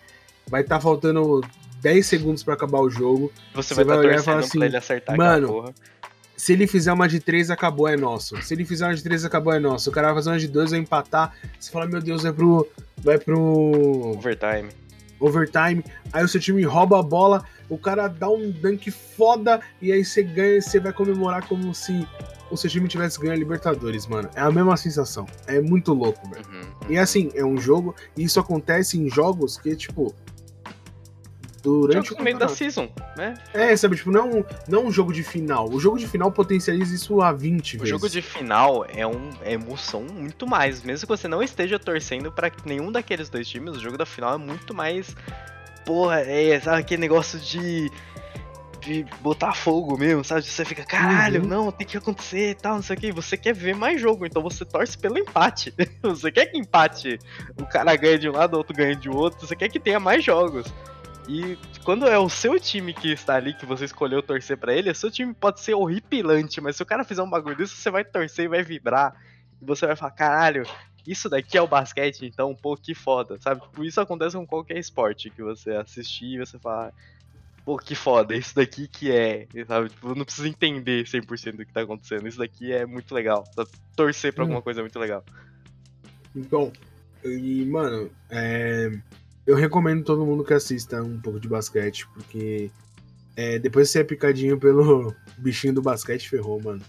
vai 0.48 0.62
estar 0.62 0.76
tá 0.76 0.80
faltando 0.80 1.40
10 1.80 2.06
segundos 2.06 2.42
para 2.42 2.54
acabar 2.54 2.80
o 2.80 2.90
jogo. 2.90 3.32
Você, 3.54 3.74
você 3.74 3.84
vai, 3.84 3.84
vai 3.84 3.96
tá 3.96 4.08
olhar 4.08 4.20
e 4.20 4.22
falar 4.22 4.38
assim, 4.40 4.62
ele 4.62 4.76
acertar 4.76 5.16
mano, 5.16 5.72
se 6.36 6.52
ele 6.52 6.66
fizer 6.66 6.92
uma 6.92 7.08
de 7.08 7.18
3, 7.18 7.50
acabou, 7.50 7.88
é 7.88 7.96
nosso. 7.96 8.40
Se 8.42 8.52
ele 8.52 8.64
fizer 8.64 8.86
uma 8.86 8.94
de 8.94 9.02
3, 9.02 9.24
acabou, 9.24 9.52
é 9.52 9.58
nosso. 9.58 9.88
O 9.88 9.92
cara 9.92 10.08
vai 10.08 10.16
fazer 10.16 10.30
uma 10.30 10.38
de 10.38 10.48
2, 10.48 10.72
vai 10.72 10.80
empatar. 10.80 11.34
Você 11.58 11.70
fala, 11.70 11.86
meu 11.86 12.00
Deus, 12.00 12.22
vai 12.22 12.32
pro. 12.32 12.68
Vai 12.98 13.18
pro. 13.18 13.38
Overtime. 13.38 14.68
Overtime. 15.18 15.82
Aí 16.12 16.22
o 16.22 16.28
seu 16.28 16.38
time 16.38 16.62
rouba 16.62 17.00
a 17.00 17.02
bola, 17.02 17.42
o 17.70 17.78
cara 17.78 18.06
dá 18.06 18.28
um 18.28 18.50
dunk 18.50 18.90
foda, 18.90 19.60
e 19.80 19.90
aí 19.90 20.04
você 20.04 20.22
ganha, 20.22 20.60
você 20.60 20.78
vai 20.78 20.92
comemorar 20.92 21.46
como 21.48 21.74
se 21.74 22.06
o 22.50 22.56
seu 22.56 22.68
time 22.68 22.86
tivesse 22.86 23.18
ganho 23.18 23.32
a 23.32 23.36
Libertadores, 23.36 24.06
mano. 24.06 24.28
É 24.34 24.40
a 24.40 24.50
mesma 24.50 24.76
sensação. 24.76 25.26
É 25.46 25.58
muito 25.60 25.94
louco, 25.94 26.28
velho. 26.28 26.46
Uhum, 26.46 26.60
uhum. 26.60 26.90
E 26.90 26.98
assim, 26.98 27.30
é 27.34 27.44
um 27.44 27.56
jogo, 27.56 27.94
e 28.14 28.24
isso 28.24 28.38
acontece 28.38 28.98
em 28.98 29.08
jogos 29.08 29.56
que, 29.56 29.74
tipo, 29.74 30.14
durante 31.66 32.14
o 32.14 32.22
meio 32.22 32.38
da 32.38 32.46
season, 32.46 32.88
né? 33.16 33.34
É, 33.52 33.76
sabe, 33.76 33.96
tipo, 33.96 34.12
não, 34.12 34.44
não 34.68 34.86
um 34.86 34.92
jogo 34.92 35.12
de 35.12 35.24
final. 35.24 35.68
O 35.68 35.80
jogo 35.80 35.98
de 35.98 36.06
final 36.06 36.30
potencializa 36.30 36.94
isso 36.94 37.20
a 37.20 37.32
20 37.32 37.76
o 37.76 37.78
vezes. 37.80 37.82
O 37.82 37.86
jogo 37.86 38.08
de 38.08 38.22
final 38.22 38.86
é, 38.88 39.04
um, 39.04 39.30
é 39.42 39.54
emoção 39.54 40.02
muito 40.02 40.46
mais. 40.46 40.84
Mesmo 40.84 41.08
que 41.08 41.16
você 41.16 41.26
não 41.26 41.42
esteja 41.42 41.76
torcendo 41.76 42.30
para 42.30 42.52
nenhum 42.64 42.92
daqueles 42.92 43.28
dois 43.28 43.48
times, 43.48 43.76
o 43.76 43.80
jogo 43.80 43.98
da 43.98 44.06
final 44.06 44.34
é 44.34 44.38
muito 44.38 44.72
mais. 44.72 45.16
Porra, 45.84 46.20
é 46.20 46.58
sabe, 46.60 46.80
aquele 46.80 47.00
negócio 47.00 47.38
de 47.38 47.90
de 48.86 49.04
botar 49.20 49.52
fogo 49.52 49.98
mesmo, 49.98 50.22
sabe? 50.22 50.42
Você 50.42 50.64
fica, 50.64 50.84
caralho, 50.84 51.42
uhum. 51.42 51.48
não, 51.48 51.72
tem 51.72 51.84
que 51.84 51.96
acontecer 51.96 52.50
e 52.50 52.54
tal, 52.54 52.76
não 52.76 52.82
sei 52.82 52.96
o 52.96 53.00
que. 53.00 53.10
Você 53.10 53.36
quer 53.36 53.52
ver 53.52 53.74
mais 53.74 54.00
jogo, 54.00 54.24
então 54.24 54.40
você 54.40 54.64
torce 54.64 54.96
pelo 54.96 55.18
empate. 55.18 55.74
você 56.00 56.30
quer 56.30 56.46
que 56.46 56.56
empate, 56.56 57.18
o 57.60 57.66
cara 57.66 57.96
ganhe 57.96 58.18
de 58.18 58.28
um 58.28 58.32
lado, 58.32 58.54
o 58.54 58.58
outro 58.58 58.76
ganhe 58.76 58.94
de 58.94 59.08
outro, 59.08 59.44
você 59.44 59.56
quer 59.56 59.68
que 59.68 59.80
tenha 59.80 59.98
mais 59.98 60.24
jogos. 60.24 60.72
E 61.28 61.58
quando 61.84 62.06
é 62.06 62.18
o 62.18 62.28
seu 62.28 62.58
time 62.60 62.94
que 62.94 63.12
está 63.12 63.34
ali, 63.34 63.52
que 63.52 63.66
você 63.66 63.84
escolheu 63.84 64.22
torcer 64.22 64.56
para 64.56 64.72
ele, 64.72 64.90
o 64.90 64.94
seu 64.94 65.10
time 65.10 65.34
pode 65.34 65.60
ser 65.60 65.74
horripilante, 65.74 66.60
mas 66.60 66.76
se 66.76 66.82
o 66.82 66.86
cara 66.86 67.04
fizer 67.04 67.22
um 67.22 67.30
bagulho 67.30 67.56
disso, 67.56 67.74
você 67.74 67.90
vai 67.90 68.04
torcer 68.04 68.44
e 68.44 68.48
vai 68.48 68.62
vibrar. 68.62 69.14
E 69.60 69.64
você 69.64 69.86
vai 69.86 69.96
falar, 69.96 70.12
caralho, 70.12 70.62
isso 71.06 71.28
daqui 71.28 71.58
é 71.58 71.62
o 71.62 71.66
basquete, 71.66 72.24
então, 72.24 72.54
pô, 72.54 72.76
que 72.76 72.94
foda, 72.94 73.38
sabe? 73.40 73.60
Tipo, 73.60 73.84
isso 73.84 74.00
acontece 74.00 74.36
com 74.36 74.46
qualquer 74.46 74.78
esporte 74.78 75.30
que 75.30 75.42
você 75.42 75.72
assistir 75.72 76.34
e 76.34 76.38
você 76.38 76.58
fala, 76.60 76.92
pô, 77.64 77.76
que 77.76 77.96
foda, 77.96 78.36
isso 78.36 78.54
daqui 78.54 78.86
que 78.86 79.10
é, 79.10 79.48
sabe? 79.66 79.88
Tipo, 79.88 80.14
não 80.14 80.24
precisa 80.24 80.48
entender 80.48 81.04
100% 81.04 81.56
do 81.56 81.66
que 81.66 81.72
tá 81.72 81.80
acontecendo, 81.80 82.28
isso 82.28 82.38
daqui 82.38 82.72
é 82.72 82.86
muito 82.86 83.12
legal, 83.12 83.44
torcer 83.96 84.32
pra 84.32 84.44
hum. 84.44 84.46
alguma 84.46 84.62
coisa 84.62 84.80
é 84.80 84.82
muito 84.82 84.98
legal. 84.98 85.24
Então, 86.34 86.72
e, 87.24 87.64
mano, 87.64 88.10
é 88.30 88.92
eu 89.46 89.54
recomendo 89.54 90.04
todo 90.04 90.26
mundo 90.26 90.44
que 90.44 90.54
assista 90.54 91.02
um 91.02 91.20
pouco 91.20 91.38
de 91.38 91.48
basquete, 91.48 92.06
porque 92.08 92.70
é, 93.36 93.58
depois 93.58 93.88
de 93.88 93.92
ser 93.92 94.04
picadinho 94.04 94.58
pelo 94.58 95.14
bichinho 95.38 95.74
do 95.74 95.82
basquete, 95.82 96.28
ferrou, 96.28 96.60
mano. 96.60 96.82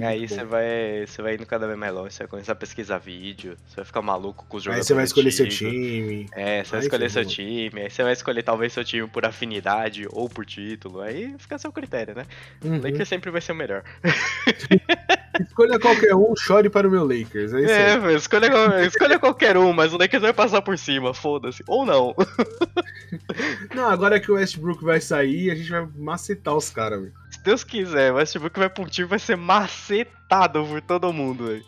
É 0.00 0.06
aí 0.06 0.28
você 0.28 0.44
vai, 0.44 1.04
você 1.06 1.22
vai 1.22 1.34
indo 1.34 1.46
cada 1.46 1.66
vez 1.66 1.78
mais 1.78 1.94
longe, 1.94 2.12
você 2.12 2.24
vai 2.24 2.28
começar 2.28 2.52
a 2.52 2.56
pesquisar 2.56 2.98
vídeo, 2.98 3.56
você 3.66 3.76
vai 3.76 3.84
ficar 3.86 4.02
maluco 4.02 4.44
com 4.46 4.58
os 4.58 4.62
jogadores. 4.62 4.84
Aí 4.84 4.88
você 4.88 4.94
vai 4.94 5.04
escolher 5.04 5.30
seu 5.30 5.48
time. 5.48 6.26
É, 6.32 6.62
você 6.62 6.70
vai 6.72 6.80
escolher 6.80 7.10
seu 7.10 7.24
time, 7.24 7.80
aí 7.80 7.90
você 7.90 8.02
vai 8.02 8.12
escolher 8.12 8.42
talvez 8.42 8.72
seu 8.74 8.84
time 8.84 9.08
por 9.08 9.24
afinidade 9.24 10.06
ou 10.10 10.28
por 10.28 10.44
título, 10.44 11.00
aí 11.00 11.34
fica 11.38 11.56
a 11.56 11.58
seu 11.58 11.72
critério, 11.72 12.14
né? 12.14 12.26
Uhum. 12.62 12.78
O 12.78 12.82
Lakers 12.82 13.08
sempre 13.08 13.30
vai 13.30 13.40
ser 13.40 13.52
o 13.52 13.54
melhor. 13.54 13.82
Escolha 15.40 15.78
qualquer 15.78 16.14
um, 16.14 16.36
chore 16.36 16.68
para 16.68 16.86
o 16.86 16.90
meu 16.90 17.04
Lakers. 17.04 17.54
É, 17.54 17.60
isso 17.62 18.06
é 18.06 18.14
escolha, 18.14 18.86
escolha 18.86 19.18
qualquer 19.18 19.56
um, 19.56 19.72
mas 19.72 19.94
o 19.94 19.96
Lakers 19.96 20.22
vai 20.22 20.32
passar 20.34 20.60
por 20.60 20.76
cima, 20.76 21.14
foda-se. 21.14 21.64
Ou 21.66 21.86
não. 21.86 22.14
não, 23.74 23.88
agora 23.88 24.20
que 24.20 24.30
o 24.30 24.34
Westbrook 24.34 24.84
vai 24.84 25.00
sair, 25.00 25.50
a 25.50 25.54
gente 25.54 25.70
vai 25.70 25.88
macetar 25.96 26.54
os 26.54 26.68
caras, 26.68 27.00
velho. 27.00 27.21
Deus 27.42 27.64
quiser, 27.64 28.12
o 28.12 28.16
Westbrook 28.16 28.58
vai 28.58 28.70
um 28.78 28.84
time 28.86 29.08
vai 29.08 29.18
ser 29.18 29.36
macetado 29.36 30.64
por 30.64 30.80
todo 30.80 31.12
mundo, 31.12 31.46
velho. 31.46 31.64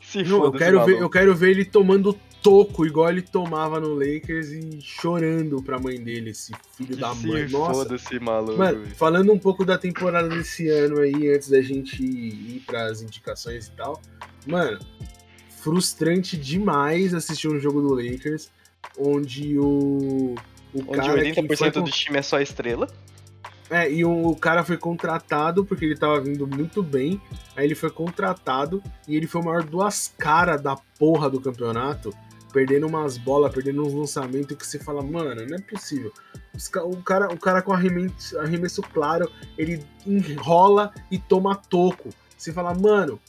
Se 0.00 0.22
não, 0.22 0.44
eu 0.44 0.52
quero 0.52 0.84
ver, 0.84 1.00
eu 1.00 1.10
quero 1.10 1.34
ver 1.34 1.50
ele 1.50 1.64
tomando 1.64 2.18
toco, 2.40 2.86
igual 2.86 3.10
ele 3.10 3.20
tomava 3.20 3.80
no 3.80 3.94
Lakers 3.94 4.48
e 4.48 4.80
chorando 4.80 5.62
pra 5.62 5.78
mãe 5.78 6.00
dele, 6.00 6.30
esse 6.30 6.52
filho 6.76 6.94
que 6.94 7.00
da 7.00 7.12
mãe. 7.14 7.48
Nossa. 7.48 7.74
Foda-se, 7.74 8.18
maluco. 8.20 8.56
Mano, 8.56 8.86
falando 8.94 9.32
um 9.32 9.38
pouco 9.38 9.64
da 9.64 9.76
temporada 9.76 10.28
desse 10.28 10.68
ano 10.68 11.00
aí, 11.00 11.34
antes 11.34 11.50
da 11.50 11.60
gente 11.60 12.02
ir 12.02 12.62
pras 12.64 13.02
indicações 13.02 13.66
e 13.66 13.72
tal. 13.72 14.00
Mano, 14.46 14.78
frustrante 15.60 16.36
demais 16.36 17.12
assistir 17.12 17.48
um 17.48 17.58
jogo 17.58 17.80
do 17.82 17.94
Lakers 17.94 18.50
onde 18.96 19.58
o 19.58 20.34
O 20.74 20.80
Onde 20.80 20.96
cara 20.96 21.22
que 21.22 21.40
80% 21.40 21.56
foi 21.56 21.70
do 21.70 21.84
time 21.84 22.18
é 22.18 22.22
só 22.22 22.40
estrela. 22.40 22.88
É, 23.70 23.90
e 23.90 24.04
o, 24.04 24.34
cara 24.34 24.64
foi 24.64 24.78
contratado 24.78 25.64
porque 25.64 25.84
ele 25.84 25.96
tava 25.96 26.20
vindo 26.20 26.46
muito 26.46 26.82
bem. 26.82 27.20
Aí 27.54 27.66
ele 27.66 27.74
foi 27.74 27.90
contratado 27.90 28.82
e 29.06 29.16
ele 29.16 29.26
foi 29.26 29.42
o 29.42 29.44
maior 29.44 29.62
duas 29.62 30.12
caras 30.18 30.60
da 30.60 30.76
porra 30.98 31.28
do 31.28 31.40
campeonato. 31.40 32.12
Perdendo 32.52 32.86
umas 32.86 33.18
bolas, 33.18 33.52
perdendo 33.52 33.84
uns 33.86 33.92
lançamentos 33.92 34.56
que 34.56 34.66
você 34.66 34.78
fala, 34.78 35.02
mano, 35.02 35.44
não 35.46 35.56
é 35.56 35.60
possível. 35.60 36.10
O 36.84 36.96
cara, 37.02 37.28
o 37.32 37.38
cara 37.38 37.60
com 37.60 37.74
arremesso, 37.74 38.38
arremesso 38.38 38.80
claro, 38.82 39.30
ele 39.58 39.84
enrola 40.06 40.92
e 41.10 41.18
toma 41.18 41.54
toco. 41.54 42.08
Você 42.36 42.50
fala, 42.50 42.72
mano, 42.74 43.20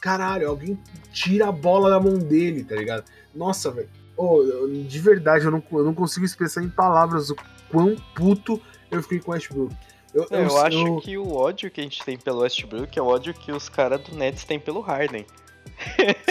caralho, 0.00 0.48
alguém 0.48 0.78
tira 1.12 1.48
a 1.48 1.52
bola 1.52 1.90
da 1.90 2.00
mão 2.00 2.18
dele, 2.18 2.64
tá 2.64 2.74
ligado? 2.74 3.04
Nossa, 3.34 3.70
velho. 3.70 3.90
Eu- 4.18 4.68
de 4.88 4.98
verdade, 4.98 5.44
eu 5.44 5.50
não, 5.50 5.62
eu 5.72 5.84
não 5.84 5.94
consigo 5.94 6.24
expressar 6.24 6.62
em 6.62 6.68
palavras 6.70 7.28
o 7.30 7.36
quão 7.70 7.94
puto 8.14 8.60
eu 8.92 9.02
fiquei 9.02 9.18
com 9.20 9.30
o 9.30 9.34
Westbrook. 9.34 9.74
Eu, 10.14 10.26
Não, 10.30 10.38
eu, 10.40 10.58
acho 10.58 11.00
que 11.00 11.16
o 11.16 11.34
ódio 11.34 11.70
que 11.70 11.80
a 11.80 11.84
gente 11.84 12.04
tem 12.04 12.18
pelo 12.18 12.40
Westbrook 12.40 12.98
é 12.98 13.02
o 13.02 13.06
ódio 13.06 13.32
que 13.32 13.50
os 13.50 13.68
caras 13.68 14.00
do 14.02 14.14
Nets 14.14 14.44
têm 14.44 14.58
pelo 14.60 14.80
Harden. 14.80 15.24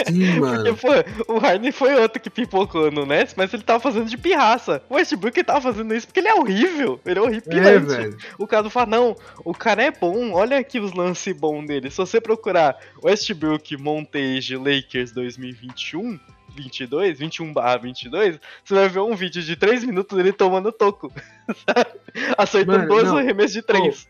Sim, 0.06 0.38
mano. 0.40 0.76
Porque, 0.76 1.04
pô, 1.26 1.34
o 1.34 1.38
Harden 1.38 1.72
foi 1.72 1.94
outro 1.96 2.20
que 2.20 2.30
pipocou 2.30 2.90
no 2.92 3.04
Nets, 3.04 3.34
mas 3.36 3.52
ele 3.52 3.62
tava 3.64 3.80
fazendo 3.80 4.08
de 4.08 4.16
pirraça. 4.16 4.82
O 4.88 4.94
Westbrook 4.94 5.42
tava 5.42 5.60
fazendo 5.60 5.92
isso 5.94 6.06
porque 6.06 6.20
ele 6.20 6.28
é 6.28 6.34
horrível. 6.34 7.00
Ele 7.04 7.18
é 7.18 7.22
É, 7.22 7.26
horripilante. 7.26 7.86
velho. 7.86 8.16
o 8.38 8.46
cara 8.46 8.70
fala, 8.70 8.86
não, 8.86 9.16
o 9.44 9.52
cara 9.52 9.82
é 9.82 9.90
bom, 9.90 10.32
olha 10.32 10.58
aqui 10.58 10.78
os 10.78 10.92
lances 10.92 11.34
bons 11.36 11.66
dele. 11.66 11.90
Se 11.90 11.96
você 11.96 12.20
procurar 12.20 12.78
Westbrook 13.02 13.76
Montage 13.76 14.56
Lakers 14.56 15.10
2021, 15.12 16.20
22, 16.54 17.18
21 17.18 17.52
barra 17.52 17.76
22, 17.78 18.38
você 18.64 18.74
vai 18.74 18.88
ver 18.88 19.00
um 19.00 19.14
vídeo 19.14 19.42
de 19.42 19.56
3 19.56 19.84
minutos 19.84 20.16
dele 20.16 20.32
tomando 20.32 20.70
toco. 20.72 21.12
Acertando 22.36 22.86
dois 22.88 23.08
arremessos 23.08 23.52
de 23.54 23.62
3. 23.62 24.08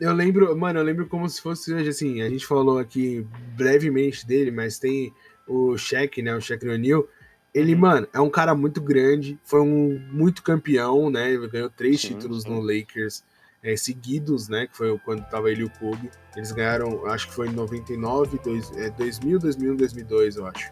Eu 0.00 0.12
lembro, 0.12 0.54
mano, 0.56 0.78
eu 0.78 0.84
lembro 0.84 1.06
como 1.06 1.28
se 1.28 1.40
fosse 1.40 1.72
hoje, 1.72 1.88
assim, 1.88 2.20
a 2.20 2.28
gente 2.28 2.46
falou 2.46 2.78
aqui 2.78 3.26
brevemente 3.56 4.26
dele, 4.26 4.50
mas 4.50 4.78
tem 4.78 5.12
o 5.46 5.76
Shaq, 5.78 6.20
né, 6.20 6.34
o 6.34 6.40
Shaq 6.40 6.68
O'Neal. 6.68 7.06
Ele, 7.54 7.72
Uhum. 7.74 7.80
mano, 7.80 8.08
é 8.12 8.20
um 8.20 8.28
cara 8.28 8.54
muito 8.54 8.80
grande, 8.82 9.38
foi 9.42 9.60
um 9.62 9.98
muito 10.12 10.42
campeão, 10.42 11.08
né, 11.08 11.32
ele 11.32 11.48
ganhou 11.48 11.70
três 11.70 12.00
Sim, 12.00 12.08
títulos 12.08 12.42
sim. 12.42 12.50
no 12.50 12.60
Lakers 12.60 13.24
é, 13.62 13.74
seguidos, 13.74 14.48
né, 14.48 14.66
que 14.66 14.76
foi 14.76 14.98
quando 14.98 15.24
tava 15.30 15.50
ele 15.50 15.62
e 15.62 15.64
o 15.64 15.70
Kobe. 15.70 16.10
Eles 16.36 16.52
ganharam, 16.52 17.06
acho 17.06 17.28
que 17.28 17.34
foi 17.34 17.48
em 17.48 17.52
99, 17.52 18.38
dois, 18.44 18.70
é, 18.76 18.90
2000, 18.90 19.38
2001, 19.38 19.76
2002, 19.76 20.36
eu 20.36 20.46
acho. 20.46 20.70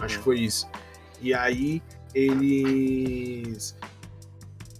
Acho 0.00 0.18
que 0.18 0.24
foi 0.24 0.40
isso. 0.40 0.66
E 1.20 1.32
aí 1.34 1.82
eles. 2.14 3.76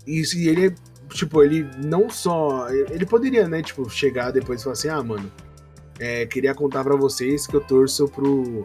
Isso, 0.07 0.37
e 0.37 0.49
ele, 0.49 0.75
tipo, 1.11 1.43
ele 1.43 1.69
não 1.79 2.11
só. 2.11 2.69
Ele 2.71 3.07
poderia, 3.07 3.47
né, 3.49 3.63
tipo, 3.63 3.89
chegar 3.89 4.31
depois 4.31 4.61
e 4.61 4.65
falar 4.65 4.73
assim: 4.75 4.89
ah, 4.89 5.03
mano, 5.03 5.31
é, 5.99 6.27
queria 6.27 6.55
contar 6.55 6.83
pra 6.83 6.97
vocês 6.97 7.47
que 7.47 7.55
eu 7.55 7.61
torço 7.61 8.09
pro. 8.09 8.65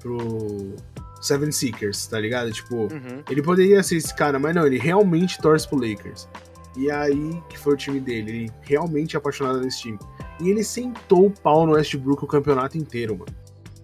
pro. 0.00 0.74
Seven 1.20 1.52
Seekers, 1.52 2.08
tá 2.08 2.18
ligado? 2.18 2.50
Tipo, 2.50 2.92
Uhum. 2.92 3.22
ele 3.30 3.40
poderia 3.40 3.80
ser 3.84 3.94
esse 3.94 4.12
cara, 4.12 4.40
mas 4.40 4.52
não, 4.56 4.66
ele 4.66 4.76
realmente 4.76 5.40
torce 5.40 5.68
pro 5.68 5.78
Lakers. 5.78 6.28
E 6.76 6.90
aí 6.90 7.40
que 7.48 7.56
foi 7.56 7.74
o 7.74 7.76
time 7.76 8.00
dele, 8.00 8.30
ele 8.30 8.52
realmente 8.62 9.14
é 9.14 9.18
apaixonado 9.18 9.60
nesse 9.60 9.82
time. 9.82 9.98
E 10.40 10.50
ele 10.50 10.64
sentou 10.64 11.26
o 11.26 11.30
pau 11.30 11.64
no 11.64 11.74
Westbrook 11.74 12.24
o 12.24 12.26
campeonato 12.26 12.76
inteiro, 12.76 13.16
mano. 13.16 13.32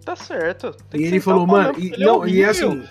Tá 0.09 0.17
certo. 0.17 0.75
Tem 0.89 1.01
E 1.01 1.05
que 1.05 1.09
ele 1.11 1.21
falou, 1.21 1.47
mano, 1.47 1.75
e, 1.79 1.93
ele 1.93 2.03
é 2.03 2.07
não, 2.07 2.27
e 2.27 2.41
é 2.43 2.49
horrível. 2.49 2.71
assim, 2.73 2.83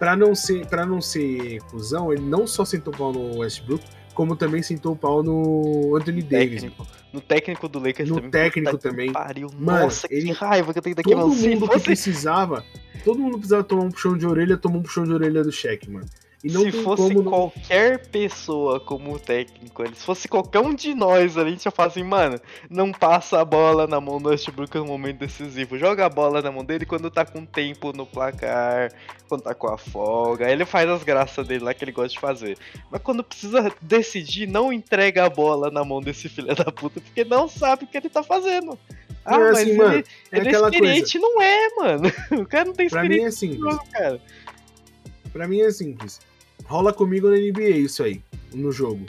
pra 0.00 0.16
não 0.16 0.34
ser, 0.34 0.66
para 0.66 0.84
não 0.84 1.00
ser 1.00 1.60
cuzão, 1.70 2.12
ele 2.12 2.22
não 2.22 2.44
só 2.46 2.64
sentou 2.64 2.92
o 2.92 2.96
pau 2.96 3.12
no 3.12 3.38
Westbrook, 3.38 3.84
como 4.14 4.34
também 4.34 4.62
sentou 4.62 4.94
o 4.94 4.96
pau 4.96 5.22
no 5.22 5.94
Anthony 5.96 6.22
Davis. 6.22 6.62
técnico. 6.62 6.86
No 7.12 7.20
técnico 7.20 7.68
do 7.68 7.78
Lakers 7.78 8.08
No 8.08 8.16
também. 8.16 8.30
técnico 8.30 8.70
Puta 8.72 8.82
que 8.82 8.88
também. 8.90 9.12
Pariu. 9.12 9.48
Mano, 9.58 9.84
Nossa, 9.84 10.08
que 10.08 10.14
ele- 10.14 10.32
raiva 10.32 10.72
que 10.72 10.78
eu 10.78 10.82
tenho 10.82 10.96
daqui, 10.96 11.10
Todo 11.10 11.20
mano. 11.20 11.34
Se 11.34 11.48
mundo 11.48 11.66
que 11.68 11.72
fosse, 11.74 11.84
precisava, 11.84 12.64
todo 13.04 13.18
mundo 13.20 13.34
precisava 13.38 13.62
tomar 13.62 13.84
um 13.84 13.90
puxão 13.90 14.18
de 14.18 14.26
orelha, 14.26 14.56
tomou 14.56 14.80
um 14.80 14.82
puxão 14.82 15.04
de 15.04 15.12
orelha 15.12 15.44
do 15.44 15.52
Shaq, 15.52 15.88
mano. 15.90 16.06
E 16.44 16.50
se 16.50 16.70
fosse 16.70 17.12
não- 17.14 17.24
qualquer 17.24 18.06
pessoa 18.08 18.78
como 18.78 19.18
técnico, 19.18 19.82
ali, 19.82 19.94
se 19.96 20.04
fosse 20.04 20.28
qualquer 20.28 20.60
um 20.60 20.74
de 20.74 20.94
nós 20.94 21.36
ali, 21.36 21.48
a 21.48 21.52
gente 21.52 21.64
ia 21.64 21.70
falar 21.72 21.88
assim, 21.88 22.04
mano, 22.04 22.38
não 22.70 22.92
passa 22.92 23.40
a 23.40 23.44
bola 23.44 23.86
na 23.86 24.00
mão 24.00 24.20
do 24.20 24.28
Westbrook 24.28 24.76
no 24.76 24.84
momento 24.86 25.18
decisivo. 25.18 25.76
Joga 25.78 26.06
a 26.06 26.08
bola 26.08 26.40
na 26.42 26.52
mão 26.52 26.64
dele 26.64 26.86
quando 26.86 27.10
tá 27.10 27.24
com 27.24 27.44
tempo 27.44 27.92
no 27.92 28.06
placar, 28.06 28.92
quando 29.28 29.42
tá 29.42 29.54
com 29.54 29.66
a 29.68 29.78
folga. 29.78 30.48
Ele 30.50 30.64
faz 30.64 30.88
as 30.88 31.02
graças 31.02 31.46
dele 31.46 31.64
lá 31.64 31.74
que 31.74 31.82
ele 31.82 31.92
gosta 31.92 32.10
de 32.10 32.20
fazer. 32.20 32.56
Mas 32.92 33.00
quando 33.02 33.24
precisa 33.24 33.72
decidir, 33.80 34.46
não 34.46 34.72
entrega 34.72 35.24
a 35.24 35.30
bola 35.30 35.70
na 35.70 35.84
mão 35.84 36.00
desse 36.00 36.28
filho 36.30 36.54
da 36.54 36.70
puta, 36.70 37.00
porque 37.00 37.24
não 37.24 37.48
sabe 37.48 37.84
o 37.84 37.86
que 37.88 37.96
ele 37.96 38.08
tá 38.08 38.22
fazendo. 38.22 38.78
Ah, 39.24 39.32
Não, 39.38 39.46
é 39.46 39.50
mas 39.52 39.58
assim, 39.58 39.70
ele, 39.70 39.78
mano, 39.78 39.94
ele 39.94 40.04
é 40.30 40.36
é 40.36 40.40
aquela 40.42 40.70
coisa. 40.70 40.76
experiente, 40.86 41.18
não 41.18 41.42
é, 41.42 41.68
mano. 41.76 42.12
O 42.42 42.46
cara 42.46 42.64
não 42.66 42.72
tem 42.72 42.88
Pra 42.88 43.02
mim 43.02 43.08
experiência 43.16 43.46
é 43.46 43.52
jogo, 43.54 43.84
cara. 43.90 44.20
Pra 45.36 45.46
mim 45.46 45.60
é 45.60 45.70
simples. 45.70 46.18
Rola 46.64 46.94
comigo 46.94 47.28
na 47.28 47.36
NBA 47.36 47.76
isso 47.76 48.02
aí, 48.02 48.22
no 48.54 48.72
jogo. 48.72 49.04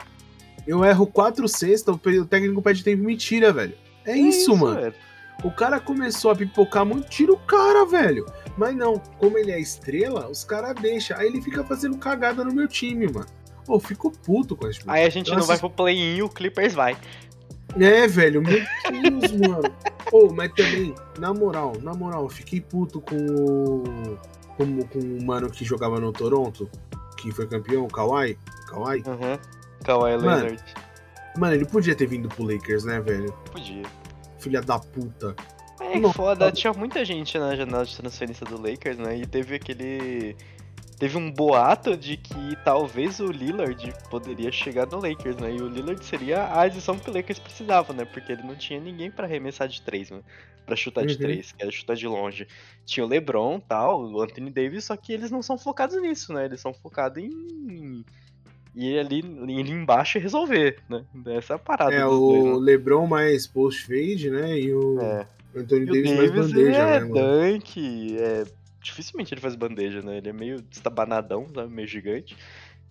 Eu 0.67 0.83
erro 0.83 1.07
4 1.07 1.47
sextas, 1.47 1.95
o 1.95 2.25
técnico 2.25 2.61
pede 2.61 2.83
tempo 2.83 3.01
e 3.01 3.05
me 3.05 3.15
tira, 3.15 3.53
velho. 3.53 3.73
É, 4.05 4.13
isso, 4.13 4.53
mano. 4.53 4.81
velho. 4.81 4.93
O 5.41 5.49
cara 5.49 5.79
começou 5.79 6.31
a 6.31 6.35
pipocar 6.35 6.85
muito, 6.85 7.07
tira 7.07 7.31
o 7.31 7.37
cara, 7.37 7.85
velho. 7.85 8.25
Mas 8.57 8.75
não, 8.75 9.01
como 9.17 9.37
ele 9.37 9.53
é 9.53 9.59
estrela, 9.59 10.27
os 10.29 10.43
caras 10.43 10.75
deixam. 10.75 11.17
Aí 11.17 11.27
ele 11.27 11.41
fica 11.41 11.63
fazendo 11.63 11.97
cagada 11.97 12.43
no 12.43 12.53
meu 12.53 12.67
time, 12.67 13.07
mano. 13.07 13.27
Pô, 13.65 13.79
fico 13.79 14.11
puto 14.11 14.53
com 14.53 14.67
esse 14.67 14.81
Aí 14.85 15.05
a 15.05 15.09
gente 15.09 15.31
não 15.31 15.43
vai 15.43 15.57
pro 15.57 15.69
play-in 15.69 16.17
e 16.17 16.23
o 16.23 16.27
Clippers 16.27 16.73
vai. 16.73 16.97
É, 17.79 18.05
velho, 18.05 18.41
meu 18.41 18.59
Deus, 18.59 19.31
mano. 19.47 19.73
Pô, 20.09 20.29
mas 20.33 20.51
também, 20.51 20.93
na 21.19 21.33
moral, 21.33 21.73
na 21.81 21.93
moral, 21.93 22.27
fiquei 22.27 22.59
puto 22.59 22.99
com 22.99 23.15
o. 23.15 24.17
Com, 24.57 24.81
com 24.87 24.99
o 24.99 25.23
mano 25.23 25.49
que 25.49 25.63
jogava 25.63 25.99
no 25.99 26.11
Toronto, 26.11 26.69
que 27.17 27.31
foi 27.31 27.47
campeão, 27.47 27.85
o 27.85 27.87
Kawhi. 27.87 28.37
Kawhi. 28.67 29.03
Aham. 29.05 29.39
Kawhi. 29.83 30.17
Leonard. 30.17 30.63
Mano, 31.37 31.53
ele 31.53 31.65
podia 31.65 31.95
ter 31.95 32.07
vindo 32.07 32.27
pro 32.27 32.43
Lakers, 32.43 32.83
né, 32.83 32.99
velho? 32.99 33.31
Podia. 33.51 33.83
Filha 34.39 34.61
da 34.61 34.79
puta. 34.79 35.35
É 35.79 35.99
que 35.99 36.13
foda, 36.13 36.51
tinha 36.51 36.73
muita 36.73 37.05
gente 37.05 37.37
na 37.37 37.55
janela 37.55 37.85
de 37.85 37.95
transferência 37.95 38.45
do 38.45 38.59
Lakers, 38.59 38.97
né? 38.97 39.17
E 39.17 39.25
teve 39.25 39.55
aquele. 39.55 40.35
Teve 40.99 41.15
um 41.15 41.31
boato 41.31 41.95
de 41.95 42.17
que 42.17 42.55
talvez 42.65 43.19
o 43.19 43.27
Lillard 43.31 43.93
poderia 44.09 44.51
chegar 44.51 44.87
no 44.87 44.99
Lakers, 44.99 45.37
né? 45.37 45.53
E 45.53 45.61
o 45.61 45.67
Lillard 45.67 46.03
seria 46.03 46.41
a 46.41 46.61
adição 46.61 46.97
que 46.97 47.09
o 47.09 47.13
Lakers 47.13 47.37
precisava, 47.37 47.93
né? 47.93 48.03
Porque 48.03 48.31
ele 48.31 48.41
não 48.41 48.55
tinha 48.55 48.79
ninguém 48.79 49.11
pra 49.11 49.25
arremessar 49.25 49.67
de 49.67 49.79
três, 49.83 50.09
né? 50.09 50.21
Pra 50.65 50.75
chutar 50.75 51.05
de 51.05 51.13
Uhum. 51.13 51.19
três, 51.19 51.51
que 51.51 51.61
era 51.61 51.71
chutar 51.71 51.95
de 51.95 52.07
longe. 52.07 52.47
Tinha 52.83 53.05
o 53.05 53.07
LeBron 53.07 53.59
tal, 53.59 54.03
o 54.11 54.21
Anthony 54.21 54.49
Davis, 54.49 54.85
só 54.85 54.97
que 54.97 55.13
eles 55.13 55.29
não 55.29 55.43
são 55.43 55.55
focados 55.57 56.01
nisso, 56.01 56.33
né? 56.33 56.45
Eles 56.45 56.59
são 56.59 56.73
focados 56.73 57.23
em. 57.23 58.03
ir 58.75 58.99
ali, 58.99 59.19
ir 59.19 59.69
embaixo 59.69 60.17
e 60.17 60.21
resolver, 60.21 60.79
né? 60.89 61.03
Essa 61.27 61.53
é 61.53 61.55
a 61.55 61.59
parada 61.59 61.95
É, 61.95 62.05
o 62.07 62.19
dois, 62.19 62.43
né? 62.43 62.53
LeBron 62.71 63.05
mais 63.07 63.45
post-fade, 63.47 64.29
né? 64.31 64.59
E 64.59 64.73
o 64.73 64.99
É. 64.99 65.27
Anthony 65.55 65.85
E 65.85 65.89
o 65.89 65.93
Davis, 65.93 66.11
mais 66.13 66.31
Davis 66.31 66.51
bandeja, 66.51 66.79
é 66.81 66.85
né, 66.85 66.99
mano? 67.05 67.13
dunk, 67.13 68.17
é... 68.19 68.43
dificilmente 68.87 69.33
ele 69.33 69.41
faz 69.41 69.55
bandeja, 69.55 70.01
né? 70.01 70.17
Ele 70.17 70.29
é 70.29 70.33
meio 70.33 70.65
estabanadão, 70.71 71.47
sabe? 71.53 71.73
Meio 71.73 71.87
gigante. 71.87 72.35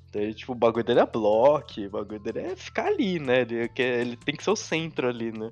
Então, 0.09 0.23
ele, 0.23 0.35
tipo, 0.35 0.53
o 0.53 0.55
bagulho 0.55 0.85
dele 0.85 1.01
é 1.01 1.07
bloco, 1.07 1.81
o 1.81 1.91
bagulho 1.91 2.21
dele 2.21 2.41
é 2.41 2.57
ficar 2.57 2.87
ali, 2.87 3.19
né? 3.19 3.41
Ele, 3.41 3.69
quer- 3.69 4.01
ele 4.01 4.17
tem 4.17 4.35
que 4.37 4.45
ser 4.45 4.51
o 4.51 4.57
centro 4.57 5.09
ali, 5.09 5.33
né? 5.33 5.51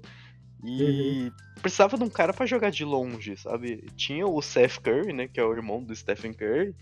E 0.62 1.30
precisava 1.61 1.97
de 1.99 2.05
um 2.05 2.09
cara 2.09 2.32
pra 2.32 2.47
jogar 2.47 2.70
de 2.70 2.84
longe, 2.84 3.36
sabe? 3.36 3.84
Tinha 3.97 4.26
o 4.26 4.40
Seth 4.40 4.78
Curry, 4.80 5.12
né? 5.12 5.28
Que 5.28 5.40
é 5.40 5.45
o 5.45 5.53
irmão 5.53 5.82
do 5.82 5.95
Stephen 5.95 6.32
Curry. 6.32 6.74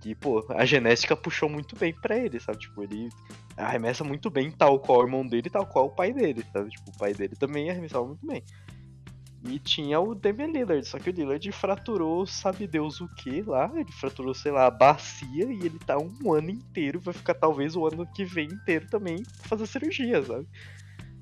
Que, 0.00 0.14
pô, 0.14 0.44
a 0.50 0.64
genética 0.64 1.16
puxou 1.16 1.48
muito 1.48 1.76
bem 1.76 1.92
pra 1.92 2.16
ele, 2.18 2.38
sabe? 2.40 2.58
Tipo, 2.58 2.82
ele 2.82 3.08
arremessa 3.56 4.04
muito 4.04 4.28
bem, 4.30 4.50
tal 4.50 4.78
qual 4.80 4.98
o 5.00 5.02
irmão 5.04 5.26
dele, 5.26 5.48
tal 5.48 5.66
qual 5.66 5.86
o 5.86 5.90
pai 5.94 6.12
dele, 6.12 6.44
sabe? 6.52 6.68
Tipo, 6.70 6.90
o 6.90 6.98
pai 6.98 7.14
dele 7.14 7.34
também 7.36 7.70
arremessava 7.70 8.06
muito 8.06 8.26
bem. 8.26 8.42
E 9.46 9.58
tinha 9.58 10.00
o 10.00 10.14
Damian 10.14 10.46
Lillard, 10.46 10.86
só 10.88 10.98
que 10.98 11.10
o 11.10 11.12
Lillard 11.12 11.52
fraturou, 11.52 12.26
sabe 12.26 12.66
Deus 12.66 13.00
o 13.02 13.08
que 13.08 13.42
lá, 13.42 13.70
ele 13.74 13.92
fraturou, 13.92 14.32
sei 14.32 14.50
lá, 14.50 14.66
a 14.66 14.70
bacia 14.70 15.44
e 15.44 15.66
ele 15.66 15.78
tá 15.86 15.98
um 15.98 16.32
ano 16.32 16.48
inteiro, 16.50 16.98
vai 16.98 17.12
ficar 17.12 17.34
talvez 17.34 17.76
o 17.76 17.86
ano 17.86 18.06
que 18.14 18.24
vem 18.24 18.46
inteiro 18.46 18.86
também 18.90 19.22
pra 19.22 19.48
fazer 19.48 19.66
cirurgia, 19.66 20.22
sabe? 20.24 20.46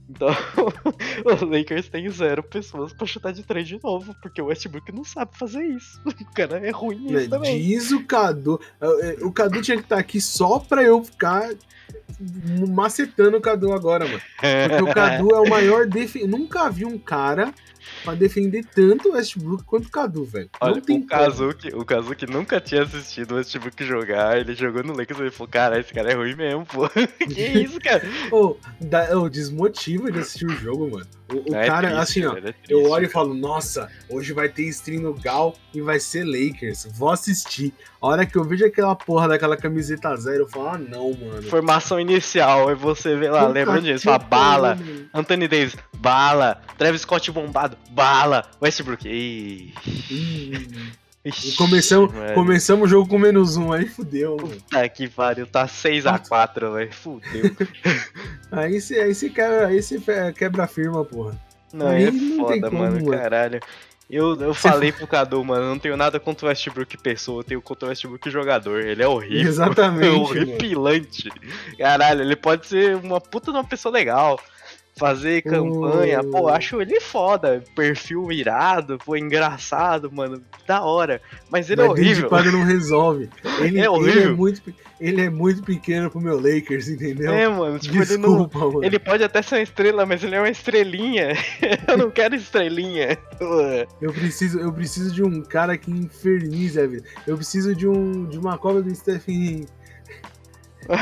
Então, 0.08 0.28
o 1.24 1.44
Lakers 1.46 1.88
tem 1.88 2.08
zero 2.10 2.42
pessoas 2.42 2.92
pra 2.92 3.06
chutar 3.06 3.32
de 3.32 3.42
três 3.42 3.66
de 3.66 3.80
novo, 3.82 4.14
porque 4.22 4.40
o 4.40 4.46
Westbrook 4.46 4.92
não 4.92 5.04
sabe 5.04 5.36
fazer 5.36 5.64
isso. 5.64 6.00
O 6.20 6.34
cara 6.34 6.58
é 6.64 6.70
ruim 6.70 6.98
nisso 6.98 7.14
Né, 7.14 7.28
também. 7.28 7.60
Diz 7.60 7.90
o 7.90 8.04
Cadu. 8.04 8.60
é, 8.80 8.86
é, 8.86 9.24
O 9.24 9.32
Cadu 9.32 9.60
tinha 9.62 9.76
que 9.76 9.82
estar 9.82 9.98
aqui 9.98 10.20
só 10.20 10.58
pra 10.58 10.82
eu 10.82 11.02
ficar 11.04 11.50
macetando 12.68 13.36
o 13.36 13.40
Cadu 13.40 13.72
agora, 13.72 14.06
mano. 14.06 14.20
Porque 14.68 14.82
o 14.82 14.94
Cadu 14.94 15.34
é 15.34 15.40
o 15.40 15.48
maior 15.48 15.86
defensor. 15.86 16.28
Nunca 16.28 16.68
vi 16.70 16.84
um 16.84 16.98
cara 16.98 17.52
pra 18.04 18.14
defender 18.14 18.64
tanto 18.64 19.10
o 19.10 19.12
Westbrook 19.12 19.64
quanto 19.64 19.86
o 19.86 19.90
Cadu, 19.90 20.24
velho. 20.24 20.50
Olha, 20.60 20.74
Não 20.74 20.80
tem 20.80 20.98
o 20.98 21.06
Kazuki, 21.06 21.68
o 21.74 21.84
Kazuki 21.84 22.26
nunca 22.26 22.60
tinha 22.60 22.82
assistido 22.82 23.32
o 23.32 23.34
Westbrook 23.36 23.84
jogar, 23.84 24.38
ele 24.38 24.54
jogou 24.54 24.82
no 24.82 24.96
Lakers 24.96 25.20
e 25.20 25.30
falou, 25.30 25.50
cara, 25.50 25.80
esse 25.80 25.92
cara 25.92 26.12
é 26.12 26.14
ruim 26.14 26.34
mesmo, 26.34 26.66
pô. 26.66 26.88
que 27.28 27.42
isso, 27.42 27.78
cara? 27.80 28.02
Ô, 28.30 28.56
oh, 29.16 29.28
desmotiva 29.28 30.10
de 30.10 30.20
assistir 30.20 30.46
o 30.46 30.50
jogo, 30.50 30.90
mano. 30.90 31.06
O, 31.32 31.50
o 31.50 31.54
é 31.54 31.66
cara, 31.66 31.88
triste, 31.88 32.24
assim, 32.24 32.26
ó, 32.26 32.36
é 32.36 32.54
eu 32.68 32.90
olho 32.90 33.06
e 33.06 33.08
falo, 33.08 33.34
nossa, 33.34 33.90
hoje 34.08 34.32
vai 34.32 34.48
ter 34.48 34.64
stream 34.64 35.02
no 35.02 35.14
Gal 35.14 35.54
e 35.74 35.80
vai 35.80 35.98
ser 35.98 36.24
Lakers. 36.24 36.88
Vou 36.92 37.10
assistir. 37.10 37.72
A 38.00 38.06
hora 38.06 38.26
que 38.26 38.36
eu 38.36 38.44
vejo 38.44 38.64
aquela 38.64 38.94
porra 38.94 39.28
daquela 39.28 39.56
camiseta 39.56 40.14
zero, 40.16 40.44
eu 40.44 40.48
falo, 40.48 40.68
ah, 40.68 40.78
não, 40.78 41.12
mano. 41.12 41.42
Formação 41.44 41.98
inicial, 41.98 42.68
aí 42.68 42.74
você 42.74 43.16
vê 43.16 43.30
lá, 43.30 43.46
lembra 43.46 43.80
disso? 43.80 44.04
Fala, 44.04 44.18
bala, 44.18 44.78
Anthony 45.14 45.48
Davis, 45.48 45.76
bala, 45.96 46.60
Travis 46.76 47.02
Scott 47.02 47.30
bombado, 47.30 47.76
bala, 47.90 48.44
Westbrook. 48.60 49.08
Ih. 49.08 49.72
Ixi, 51.24 51.54
começamos, 51.54 52.12
começamos 52.34 52.86
o 52.86 52.88
jogo 52.90 53.08
com 53.08 53.16
menos 53.16 53.56
um, 53.56 53.72
aí 53.72 53.86
fudeu. 53.86 54.36
Puta 54.36 54.88
que 54.88 55.08
pariu, 55.08 55.46
tá 55.46 55.66
6x4, 55.66 56.74
velho. 56.74 56.92
Fudeu. 56.92 57.56
aí 58.50 58.80
você 58.80 58.98
aí 58.98 59.14
quebra, 59.30 59.68
aí 59.68 60.32
quebra 60.34 60.64
a 60.64 60.66
firma, 60.66 61.04
porra. 61.04 61.40
Não, 61.72 61.86
aí 61.86 62.04
é 62.04 62.10
não 62.10 62.36
foda, 62.36 62.68
como, 62.68 62.82
mano, 62.82 63.04
mano, 63.04 63.10
caralho. 63.10 63.60
Eu, 64.10 64.38
eu 64.40 64.52
falei 64.52 64.90
pro 64.90 65.06
Cadu, 65.06 65.42
mano, 65.44 65.64
não 65.64 65.78
tenho 65.78 65.96
nada 65.96 66.18
contra 66.18 66.46
o 66.46 66.48
Westbrook 66.48 66.98
pessoa, 66.98 67.40
eu 67.40 67.44
tenho 67.44 67.62
contra 67.62 67.86
o 67.86 67.88
Westbrook 67.90 68.28
jogador. 68.28 68.80
Ele 68.84 69.02
é 69.02 69.08
horrível. 69.08 69.48
Exatamente. 69.48 70.02
É 70.04 70.10
horripilante. 70.10 71.30
Caralho, 71.78 72.22
ele 72.22 72.36
pode 72.36 72.66
ser 72.66 72.96
uma 72.96 73.20
puta 73.20 73.52
de 73.52 73.56
uma 73.56 73.64
pessoa 73.64 73.92
legal 73.92 74.40
fazer 74.96 75.42
campanha. 75.42 76.20
Uh... 76.20 76.30
Pô, 76.30 76.48
acho 76.48 76.80
ele 76.80 77.00
foda. 77.00 77.62
Perfil 77.74 78.30
irado, 78.30 78.98
pô, 78.98 79.16
engraçado, 79.16 80.10
mano. 80.12 80.42
Da 80.66 80.82
hora. 80.82 81.20
Mas 81.50 81.70
ele 81.70 81.80
é 81.80 81.88
Mas 81.88 81.98
é 81.98 82.02
horrível. 82.02 82.28
quadro 82.28 82.52
não 82.52 82.64
resolve. 82.64 83.28
Ele 83.60 83.80
é 83.80 83.88
horrível. 83.88 84.22
Ele 84.22 84.32
é, 84.32 84.34
muito, 84.34 84.74
ele 85.00 85.20
é 85.22 85.30
muito 85.30 85.62
pequeno 85.62 86.10
pro 86.10 86.20
meu 86.20 86.36
Lakers, 86.36 86.88
entendeu? 86.88 87.32
É, 87.32 87.48
mano. 87.48 87.78
Tipo, 87.78 87.98
Desculpa, 87.98 88.12
ele 88.12 88.22
não. 88.22 88.72
Mano. 88.72 88.84
Ele 88.84 88.98
pode 88.98 89.22
até 89.22 89.42
ser 89.42 89.56
uma 89.56 89.62
estrela, 89.62 90.06
mas 90.06 90.22
ele 90.22 90.34
é 90.34 90.40
uma 90.40 90.48
estrelinha. 90.48 91.32
eu 91.86 91.96
não 91.96 92.10
quero 92.10 92.34
estrelinha. 92.34 93.18
eu 94.00 94.12
preciso, 94.12 94.58
eu 94.58 94.72
preciso 94.72 95.12
de 95.14 95.22
um 95.22 95.42
cara 95.42 95.76
que 95.76 95.90
infernize 95.90 96.80
a 96.80 96.86
vida. 96.86 97.04
Eu 97.26 97.36
preciso 97.36 97.74
de 97.74 97.86
um 97.86 98.26
de 98.26 98.38
uma 98.38 98.56
cobra 98.58 98.82
do 98.82 98.94
Stephen. 98.94 99.66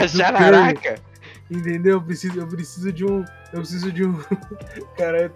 Jararaca. 0.07 0.97
Entendeu? 1.51 1.95
Eu 1.95 2.03
preciso, 2.03 2.39
eu 2.39 2.47
preciso 2.47 2.93
de 2.93 3.05
um. 3.05 3.25
Eu 3.53 3.61
preciso 3.61 3.91
de 3.91 4.05
um. 4.05 4.17
Caralho, 4.97 5.33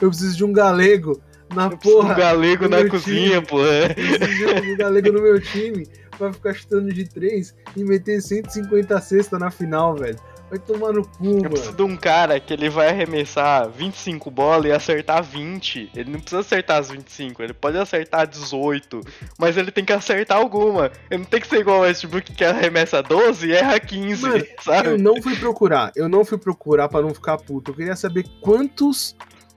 eu 0.00 0.08
preciso 0.08 0.36
de 0.36 0.44
um 0.44 0.52
galego 0.52 1.20
na 1.54 1.66
eu 1.66 1.76
porra. 1.76 2.14
Um 2.14 2.16
galego 2.16 2.68
na 2.68 2.88
cozinha, 2.88 3.36
time. 3.36 3.46
porra. 3.46 3.68
Eu 3.68 3.94
preciso 3.94 4.60
de 4.62 4.72
um 4.72 4.76
galego 4.76 5.12
no 5.12 5.22
meu 5.22 5.40
time 5.40 5.86
pra 6.16 6.32
ficar 6.32 6.54
chutando 6.54 6.92
de 6.92 7.04
três 7.04 7.54
e 7.76 7.84
meter 7.84 8.20
150 8.22 9.00
cesta 9.00 9.38
na 9.38 9.50
final, 9.50 9.94
velho. 9.94 10.18
Vai 10.48 10.60
tomar 10.60 10.92
no 10.92 11.04
cu, 11.04 11.24
eu 11.24 11.32
mano. 11.32 11.44
Eu 11.44 11.50
preciso 11.50 11.72
de 11.72 11.82
um 11.82 11.96
cara 11.96 12.38
que 12.38 12.52
ele 12.52 12.70
vai 12.70 12.88
arremessar 12.88 13.68
25 13.68 14.30
bolas 14.30 14.66
e 14.66 14.72
acertar 14.72 15.22
20. 15.22 15.90
Ele 15.94 16.10
não 16.10 16.20
precisa 16.20 16.40
acertar 16.40 16.78
as 16.78 16.90
25, 16.90 17.42
ele 17.42 17.52
pode 17.52 17.76
acertar 17.76 18.26
18, 18.28 19.00
mas 19.38 19.56
ele 19.56 19.72
tem 19.72 19.84
que 19.84 19.92
acertar 19.92 20.38
alguma. 20.38 20.92
Ele 21.10 21.22
não 21.22 21.28
tem 21.28 21.40
que 21.40 21.48
ser 21.48 21.58
igual 21.58 21.78
o 21.78 21.82
Westbrook 21.82 22.32
que 22.32 22.44
arremessa 22.44 23.02
12 23.02 23.48
e 23.48 23.52
erra 23.52 23.80
15, 23.80 24.22
mano, 24.22 24.44
sabe? 24.60 24.88
Eu 24.90 24.98
não 24.98 25.20
fui 25.20 25.34
procurar, 25.34 25.92
eu 25.96 26.08
não 26.08 26.24
fui 26.24 26.38
procurar 26.38 26.88
para 26.88 27.02
não 27.02 27.12
ficar 27.12 27.38
puto. 27.38 27.72
Eu 27.72 27.74
queria 27.74 27.96
saber 27.96 28.24
quantos 28.40 29.16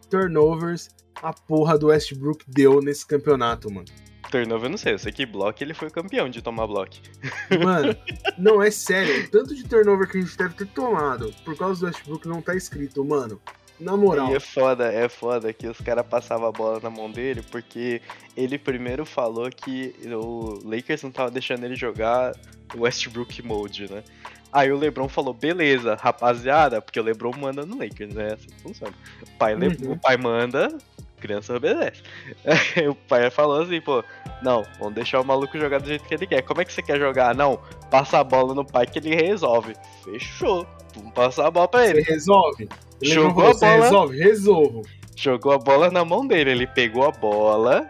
turnovers 0.10 0.90
a 1.22 1.32
porra 1.34 1.78
do 1.78 1.88
Westbrook 1.88 2.46
deu 2.48 2.82
nesse 2.82 3.06
campeonato, 3.06 3.72
mano. 3.72 3.86
Turnover 4.30 4.66
eu 4.66 4.70
não 4.70 4.78
sei, 4.78 4.94
eu 4.94 5.00
sei 5.00 5.12
que 5.12 5.26
block 5.26 5.62
ele 5.62 5.74
foi 5.74 5.90
campeão 5.90 6.30
de 6.30 6.42
tomar 6.42 6.68
block. 6.68 7.02
Mano, 7.64 7.96
não, 8.38 8.62
é 8.62 8.72
sério. 8.72 9.26
O 9.26 9.30
tanto 9.30 9.56
de 9.56 9.64
turnover 9.64 10.08
que 10.08 10.18
a 10.18 10.22
gente 10.22 10.38
deve 10.38 10.54
ter 10.54 10.68
tomado 10.68 11.34
por 11.44 11.58
causa 11.58 11.80
do 11.80 11.86
Westbrook 11.88 12.28
não 12.28 12.42
tá 12.42 12.56
escrito, 12.56 13.04
mano. 13.04 13.42
Na 13.80 13.96
moral. 13.96 14.30
E 14.30 14.36
é 14.36 14.40
foda, 14.40 14.92
é 14.92 15.08
foda 15.08 15.54
que 15.54 15.66
os 15.66 15.80
caras 15.80 16.06
passavam 16.06 16.48
a 16.48 16.52
bola 16.52 16.82
na 16.82 16.90
mão 16.90 17.10
dele, 17.10 17.42
porque 17.50 18.02
ele 18.36 18.58
primeiro 18.58 19.06
falou 19.06 19.50
que 19.50 19.96
o 20.06 20.60
Lakers 20.66 21.04
não 21.04 21.12
tava 21.12 21.32
deixando 21.32 21.64
ele 21.64 21.76
jogar 21.76 22.36
o 22.76 22.82
Westbrook 22.82 23.42
mode, 23.42 23.90
né? 23.90 24.04
Aí 24.52 24.72
o 24.72 24.78
Lebron 24.78 25.08
falou, 25.08 25.34
beleza, 25.34 25.96
rapaziada, 25.96 26.82
porque 26.82 27.00
o 27.00 27.04
Lebron 27.04 27.32
manda 27.38 27.66
no 27.66 27.78
Lakers, 27.78 28.14
né? 28.14 28.34
Assim 28.34 28.50
funciona. 28.62 28.94
O 29.22 29.38
pai, 29.38 29.56
uhum. 29.56 29.94
o 29.94 29.98
pai 29.98 30.18
manda, 30.18 30.76
criança 31.20 31.56
obedece. 31.56 32.02
o 32.90 32.96
pai 32.96 33.30
falou 33.30 33.62
assim, 33.62 33.80
pô, 33.82 34.04
não, 34.42 34.64
vamos 34.80 34.96
deixar 34.96 35.22
o 35.22 35.26
maluco 35.26 35.58
jogar 35.58 35.80
do 35.80 35.88
jeito 35.88 36.06
que 36.06 36.14
ele 36.14 36.28
quer. 36.28 36.42
Como 36.42 36.62
é 36.62 36.66
que 36.66 36.74
você 36.74 36.82
quer 36.82 36.98
jogar? 36.98 37.36
Não, 37.36 37.60
passa 37.92 38.20
a 38.20 38.24
bola 38.24 38.54
no 38.54 38.66
pai 38.66 38.86
que 38.86 39.00
ele 39.00 39.16
resolve. 39.16 39.76
Fechou. 40.04 40.66
Vamos 40.96 41.14
passar 41.14 41.48
a 41.48 41.52
bola 41.52 41.68
pra 41.68 41.88
ele. 41.88 42.04
Você 42.04 42.12
resolve. 42.12 42.70
Ele 43.02 43.14
Jogou 43.14 43.48
a 43.48 43.54
bola. 43.54 43.84
Resolve, 43.84 44.18
resolvo. 44.18 44.82
Jogou 45.16 45.52
a 45.52 45.58
bola 45.58 45.92
na 45.92 46.04
mão 46.04 46.26
dele. 46.26 46.52
Ele 46.52 46.68
pegou 46.68 47.06
a 47.06 47.12
bola. 47.12 47.88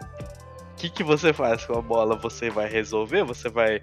O 0.73 0.75
que, 0.75 0.89
que 0.89 1.03
você 1.03 1.31
faz 1.33 1.65
com 1.65 1.77
a 1.77 1.81
bola? 1.81 2.15
Você 2.17 2.49
vai 2.49 2.67
resolver? 2.67 3.23
Você 3.23 3.49
vai 3.49 3.81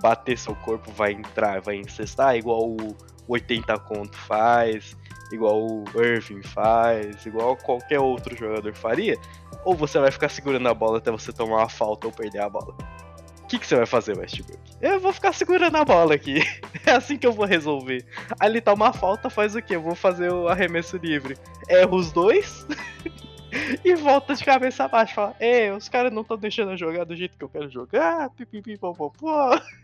bater 0.00 0.38
seu 0.38 0.54
corpo, 0.56 0.90
vai 0.92 1.12
entrar, 1.12 1.60
vai 1.60 1.76
incestar, 1.76 2.36
igual 2.36 2.68
o 2.68 2.96
80 3.28 3.78
conto 3.80 4.16
faz 4.16 4.96
igual 5.32 5.66
o 5.66 5.84
Irving 5.96 6.42
faz, 6.42 7.24
igual 7.26 7.56
qualquer 7.56 7.98
outro 7.98 8.36
jogador 8.36 8.74
faria, 8.74 9.18
ou 9.64 9.74
você 9.74 9.98
vai 9.98 10.10
ficar 10.10 10.28
segurando 10.28 10.68
a 10.68 10.74
bola 10.74 10.98
até 10.98 11.10
você 11.10 11.32
tomar 11.32 11.58
uma 11.58 11.68
falta 11.68 12.06
ou 12.06 12.12
perder 12.12 12.40
a 12.40 12.48
bola? 12.48 12.74
O 13.42 13.48
que, 13.48 13.60
que 13.60 13.66
você 13.66 13.76
vai 13.76 13.86
fazer, 13.86 14.18
Westbrook? 14.18 14.58
Eu 14.80 14.98
vou 14.98 15.12
ficar 15.12 15.32
segurando 15.32 15.76
a 15.76 15.84
bola 15.84 16.14
aqui. 16.14 16.42
É 16.84 16.92
assim 16.92 17.18
que 17.18 17.26
eu 17.26 17.32
vou 17.32 17.44
resolver. 17.44 18.06
Aí 18.38 18.48
ele 18.48 18.60
toma 18.60 18.90
a 18.90 18.92
falta, 18.92 19.28
faz 19.28 19.56
o 19.56 19.62
quê? 19.62 19.74
Eu 19.74 19.82
vou 19.82 19.96
fazer 19.96 20.32
o 20.32 20.46
arremesso 20.46 20.96
livre. 20.96 21.36
Erro 21.68 21.96
os 21.96 22.12
dois. 22.12 22.64
e 23.84 23.94
volta 23.94 24.34
de 24.34 24.44
cabeça 24.44 24.84
abaixo. 24.84 25.14
Fala, 25.14 25.34
é, 25.40 25.72
os 25.72 25.88
caras 25.88 26.12
não 26.12 26.22
estão 26.22 26.36
deixando 26.36 26.72
eu 26.72 26.76
jogar 26.76 27.04
do 27.04 27.16
jeito 27.16 27.36
que 27.36 27.44
eu 27.44 27.48
quero 27.48 27.68
jogar. 27.70 28.30
Pipipi, 28.30 28.76
pô, 28.76 28.94
pô, 28.94 29.10
pô. 29.10 29.30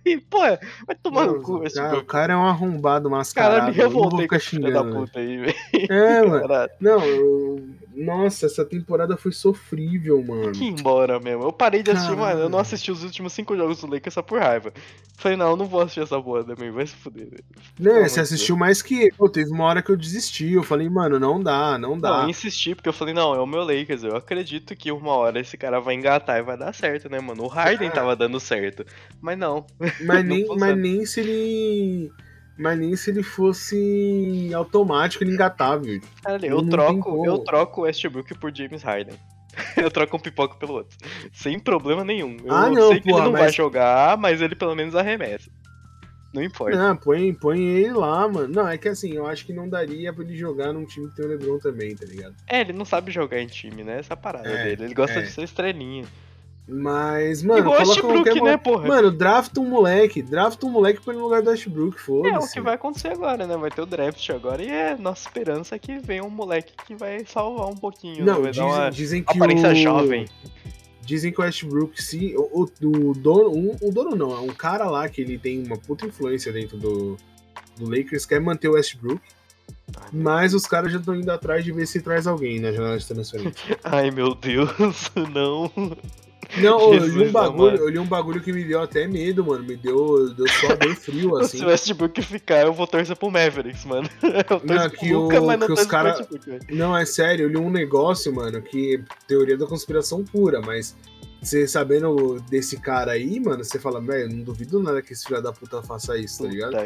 E, 0.05 0.18
pô, 0.18 0.39
vai 0.39 0.97
tomar 1.01 1.27
no 1.27 1.41
cu 1.41 1.62
esse 1.64 1.77
cara, 1.77 1.99
O 1.99 2.05
cara 2.05 2.33
é 2.33 2.37
um 2.37 2.45
arrombado 2.45 3.09
mascarado. 3.09 3.61
Cara, 3.61 3.70
me 3.70 3.77
revoltei 3.77 4.27
com 4.27 4.39
xingando, 4.39 4.73
da 4.73 4.85
puta 4.85 5.20
aí, 5.20 5.37
velho. 5.39 5.55
É, 5.89 6.23
mano. 6.27 6.49
Não, 6.81 7.05
eu... 7.05 7.68
Nossa, 7.95 8.47
essa 8.47 8.64
temporada 8.64 9.16
foi 9.16 9.33
sofrível, 9.33 10.23
mano. 10.25 10.53
Que 10.53 10.64
embora 10.64 11.20
mesmo. 11.20 11.45
Eu 11.45 11.53
parei 11.53 11.83
de 11.83 11.91
assistir, 11.91 12.16
Caramba. 12.16 12.27
mano. 12.27 12.41
Eu 12.41 12.49
não 12.49 12.59
assisti 12.59 12.91
os 12.91 13.05
últimos 13.05 13.33
cinco 13.33 13.57
jogos 13.57 13.81
do 13.81 13.87
Lakers 13.87 14.14
só 14.14 14.23
por 14.23 14.41
raiva. 14.41 14.73
Falei, 15.16 15.37
não, 15.37 15.51
eu 15.51 15.57
não 15.57 15.66
vou 15.66 15.81
assistir 15.81 16.01
essa 16.01 16.20
porra 16.20 16.43
também, 16.43 16.70
vai 16.70 16.87
se 16.87 16.95
fuder. 16.95 17.29
Né, 17.79 18.09
você 18.09 18.20
assistiu 18.20 18.57
mais 18.57 18.83
que 18.83 19.11
eu. 19.18 19.29
Teve 19.29 19.51
uma 19.51 19.64
hora 19.64 19.83
que 19.83 19.91
eu 19.91 19.97
desisti. 19.97 20.53
Eu 20.53 20.62
falei, 20.62 20.89
mano, 20.89 21.18
não 21.18 21.41
dá, 21.41 21.79
não 21.79 21.99
dá. 21.99 22.11
Não, 22.11 22.23
eu 22.25 22.31
insisti, 22.31 22.75
porque 22.75 22.89
eu 22.89 22.93
falei, 22.93 23.14
não, 23.14 23.35
é 23.35 23.41
o 23.41 23.47
meu 23.47 23.62
Lakers. 23.65 24.05
Eu 24.05 24.17
acredito 24.17 24.75
que 24.77 24.93
uma 24.93 25.13
hora 25.13 25.41
esse 25.41 25.57
cara 25.57 25.81
vai 25.81 25.95
engatar 25.95 26.39
e 26.39 26.43
vai 26.43 26.57
dar 26.57 26.73
certo, 26.75 27.09
né, 27.09 27.21
mano? 27.21 27.45
O 27.45 27.49
Harden 27.49 27.89
ah. 27.89 27.93
tava 27.93 28.17
dando 28.17 28.39
certo. 28.41 28.85
Mas 29.21 29.39
não. 29.39 29.67
Mas, 30.05 30.25
nem, 30.25 30.47
mas 30.57 30.77
nem 30.77 31.07
se 31.07 31.21
ele. 31.21 32.13
Mas 32.59 32.79
nem 32.79 32.95
se 32.95 33.11
ele 33.11 33.23
fosse 33.23 34.51
automático, 34.55 35.25
ele 35.25 35.33
engatava. 35.33 35.83
Cara, 36.23 36.47
eu, 36.47 36.69
troco, 36.69 37.27
eu 37.27 37.39
troco 37.39 37.81
o 37.81 37.85
Westbrook 37.85 38.35
por 38.39 38.55
James 38.55 38.83
Harden. 38.83 39.19
eu 39.77 39.91
troco 39.91 40.17
um 40.17 40.21
pipoca 40.21 40.57
pelo 40.57 40.75
outro. 40.75 40.97
Sem 41.33 41.59
problema 41.59 42.05
nenhum. 42.05 42.37
Eu 42.45 42.55
ah, 42.55 42.71
não, 42.71 42.89
sei 42.89 43.01
que 43.01 43.11
ele 43.11 43.21
não 43.21 43.33
mas... 43.33 43.41
vai 43.41 43.53
jogar, 43.53 44.17
mas 44.17 44.41
ele 44.41 44.55
pelo 44.55 44.75
menos 44.75 44.95
arremessa. 44.95 45.51
Não 46.33 46.43
importa. 46.43 46.76
Não, 46.76 46.97
põe, 46.97 47.33
põe 47.35 47.62
ele 47.62 47.93
lá, 47.93 48.26
mano. 48.26 48.49
Não, 48.49 48.66
é 48.66 48.78
que 48.78 48.89
assim, 48.89 49.12
eu 49.12 49.26
acho 49.26 49.45
que 49.45 49.53
não 49.53 49.68
daria 49.68 50.12
pra 50.12 50.24
ele 50.24 50.37
jogar 50.37 50.72
num 50.72 50.87
time 50.87 51.09
que 51.09 51.16
tem 51.16 51.26
o 51.26 51.28
Lebron 51.28 51.59
também, 51.59 51.95
tá 51.95 52.07
ligado? 52.07 52.35
É, 52.49 52.61
ele 52.62 52.72
não 52.72 52.85
sabe 52.85 53.11
jogar 53.11 53.41
em 53.41 53.47
time, 53.47 53.85
né? 53.85 53.99
Essa 53.99 54.14
é 54.14 54.16
parada 54.16 54.49
é, 54.49 54.64
dele. 54.64 54.85
Ele 54.85 54.95
gosta 54.95 55.18
é. 55.18 55.22
de 55.22 55.30
ser 55.30 55.43
estrelinha. 55.43 56.05
Mas, 56.66 57.43
mano, 57.43 57.59
Igual 57.59 57.76
coloca 57.78 58.01
qualquer 58.01 58.41
né, 58.41 58.57
porra? 58.57 58.87
Mano, 58.87 59.11
draft 59.11 59.57
um 59.59 59.68
moleque. 59.68 60.22
Draft 60.22 60.62
um 60.62 60.70
moleque 60.70 61.03
pra 61.03 61.12
ir 61.12 61.16
no 61.16 61.24
lugar 61.24 61.43
do 61.43 61.51
Ashbrook, 61.51 62.01
foda-se. 62.01 62.35
É 62.35 62.39
o 62.39 62.49
que 62.49 62.61
vai 62.61 62.74
acontecer 62.74 63.09
agora, 63.09 63.47
né? 63.47 63.57
Vai 63.57 63.70
ter 63.70 63.83
o 63.83 63.87
draft 63.87 64.30
agora. 64.30 64.62
E 64.62 64.68
é 64.68 64.97
nossa 64.97 65.26
esperança 65.26 65.78
que 65.78 65.99
venha 65.99 66.24
um 66.24 66.30
moleque 66.30 66.72
que 66.87 66.95
vai 66.95 67.24
salvar 67.26 67.66
um 67.66 67.76
pouquinho. 67.76 68.24
Não, 68.24 68.43
né? 68.43 68.51
dizem, 68.53 68.91
dizem 68.93 69.24
que 69.24 69.37
aparência 69.37 69.70
o... 69.70 69.74
jovem. 69.74 70.26
Dizem 71.05 71.33
que 71.33 71.41
o 71.41 71.45
Ashbrook, 71.45 72.01
se. 72.01 72.35
O, 72.37 72.63
o, 72.63 73.11
o 73.11 73.15
dono. 73.15 73.51
Um, 73.51 73.77
o 73.81 73.91
dono 73.93 74.15
não, 74.15 74.33
é 74.33 74.41
um 74.41 74.49
cara 74.49 74.89
lá 74.89 75.09
que 75.09 75.21
ele 75.21 75.39
tem 75.39 75.65
uma 75.65 75.77
puta 75.77 76.07
influência 76.07 76.53
dentro 76.53 76.77
do, 76.77 77.17
do 77.77 77.89
Lakers, 77.89 78.25
quer 78.25 78.41
manter 78.41 78.69
o 78.69 78.75
Westbrook. 78.75 79.21
Mas 80.13 80.55
os 80.55 80.67
caras 80.67 80.93
já 80.93 80.99
estão 80.99 81.15
indo 81.15 81.31
atrás 81.31 81.65
de 81.65 81.73
ver 81.73 81.87
se 81.87 82.01
traz 82.01 82.27
alguém 82.27 82.61
na 82.61 82.73
janela 82.73 82.99
de 82.99 83.07
transferência. 83.07 83.79
Ai 83.85 84.11
meu 84.11 84.35
Deus, 84.35 84.71
não. 85.33 85.71
Não, 86.59 86.93
eu 86.93 87.07
li, 87.07 87.28
um 87.28 87.32
bagulho, 87.32 87.76
eu 87.76 87.88
li 87.88 87.99
um 87.99 88.07
bagulho 88.07 88.40
que 88.40 88.53
me 88.53 88.64
deu 88.64 88.82
até 88.82 89.07
medo, 89.07 89.45
mano. 89.45 89.64
Me 89.64 89.76
deu, 89.76 90.32
deu 90.34 90.47
só 90.49 90.74
deu 90.74 90.95
frio, 90.97 91.36
assim. 91.36 91.59
Se 91.59 91.64
o 91.64 91.68
Westbrook 91.68 92.22
ficar, 92.22 92.66
eu 92.66 92.72
vou 92.72 92.86
torcer 92.86 93.16
pro 93.16 93.30
Mavericks, 93.30 93.84
mano. 93.84 94.09
Eu 94.22 94.61
não, 94.64 94.90
que, 94.90 95.14
o, 95.14 95.22
Luca, 95.22 95.40
não 95.40 95.66
que 95.66 95.72
os 95.72 95.86
caras. 95.86 96.26
Não, 96.70 96.97
é 96.97 97.05
sério, 97.05 97.45
eu 97.45 97.49
li 97.49 97.57
um 97.57 97.70
negócio, 97.70 98.34
mano, 98.34 98.61
que 98.61 99.03
teoria 99.26 99.57
da 99.57 99.66
conspiração 99.66 100.24
pura, 100.24 100.61
mas 100.61 100.97
você 101.43 101.66
sabendo 101.66 102.40
desse 102.49 102.78
cara 102.78 103.12
aí, 103.12 103.40
mano, 103.40 103.64
você 103.64 103.78
fala, 103.78 104.01
velho, 104.01 104.30
não 104.30 104.45
duvido 104.45 104.80
nada 104.80 105.03
que 105.03 105.12
esse 105.12 105.24
filho 105.24 105.43
da 105.43 105.53
puta 105.53 105.82
faça 105.82 106.16
isso, 106.16 106.45
tá 106.45 106.49
ligado? 106.49 106.76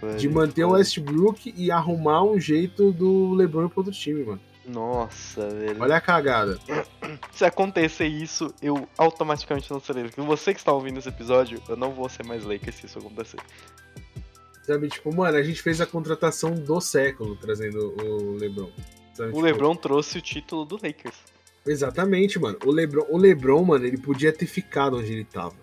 Puta 0.00 0.16
de 0.16 0.28
manter 0.28 0.64
o 0.64 0.70
Westbrook 0.70 1.52
e 1.54 1.70
arrumar 1.70 2.22
um 2.24 2.40
jeito 2.40 2.92
do 2.92 3.34
LeBron 3.34 3.68
pro 3.68 3.80
outro 3.80 3.92
time, 3.92 4.24
mano. 4.24 4.40
Nossa, 4.66 5.48
velho. 5.48 5.80
Olha 5.80 5.96
a 5.96 6.00
cagada. 6.00 6.58
Se 7.32 7.44
acontecer 7.44 8.06
isso, 8.06 8.52
eu 8.60 8.88
automaticamente 8.98 9.70
não 9.70 9.80
serei. 9.80 10.10
Você 10.16 10.52
que 10.52 10.60
está 10.60 10.72
ouvindo 10.72 10.98
esse 10.98 11.08
episódio, 11.08 11.62
eu 11.68 11.76
não 11.76 11.92
vou 11.92 12.08
ser 12.08 12.24
mais 12.24 12.44
Lakers 12.44 12.74
se 12.74 12.86
isso 12.86 12.98
acontecer. 12.98 13.38
Sabe, 14.64 14.88
tipo, 14.88 15.14
mano, 15.14 15.36
a 15.36 15.42
gente 15.42 15.62
fez 15.62 15.80
a 15.80 15.86
contratação 15.86 16.52
do 16.52 16.80
século 16.80 17.36
trazendo 17.36 17.94
o 18.02 18.36
LeBron. 18.36 18.70
Sabe, 19.14 19.28
o 19.28 19.32
tipo... 19.34 19.40
LeBron 19.40 19.76
trouxe 19.76 20.18
o 20.18 20.20
título 20.20 20.64
do 20.64 20.74
Lakers. 20.74 21.16
Exatamente, 21.64 22.38
mano. 22.38 22.58
O 22.64 22.72
LeBron, 22.72 23.06
o 23.08 23.16
LeBron, 23.16 23.64
mano, 23.64 23.86
ele 23.86 23.98
podia 23.98 24.32
ter 24.32 24.46
ficado 24.46 24.96
onde 24.98 25.12
ele 25.12 25.24
tava. 25.24 25.54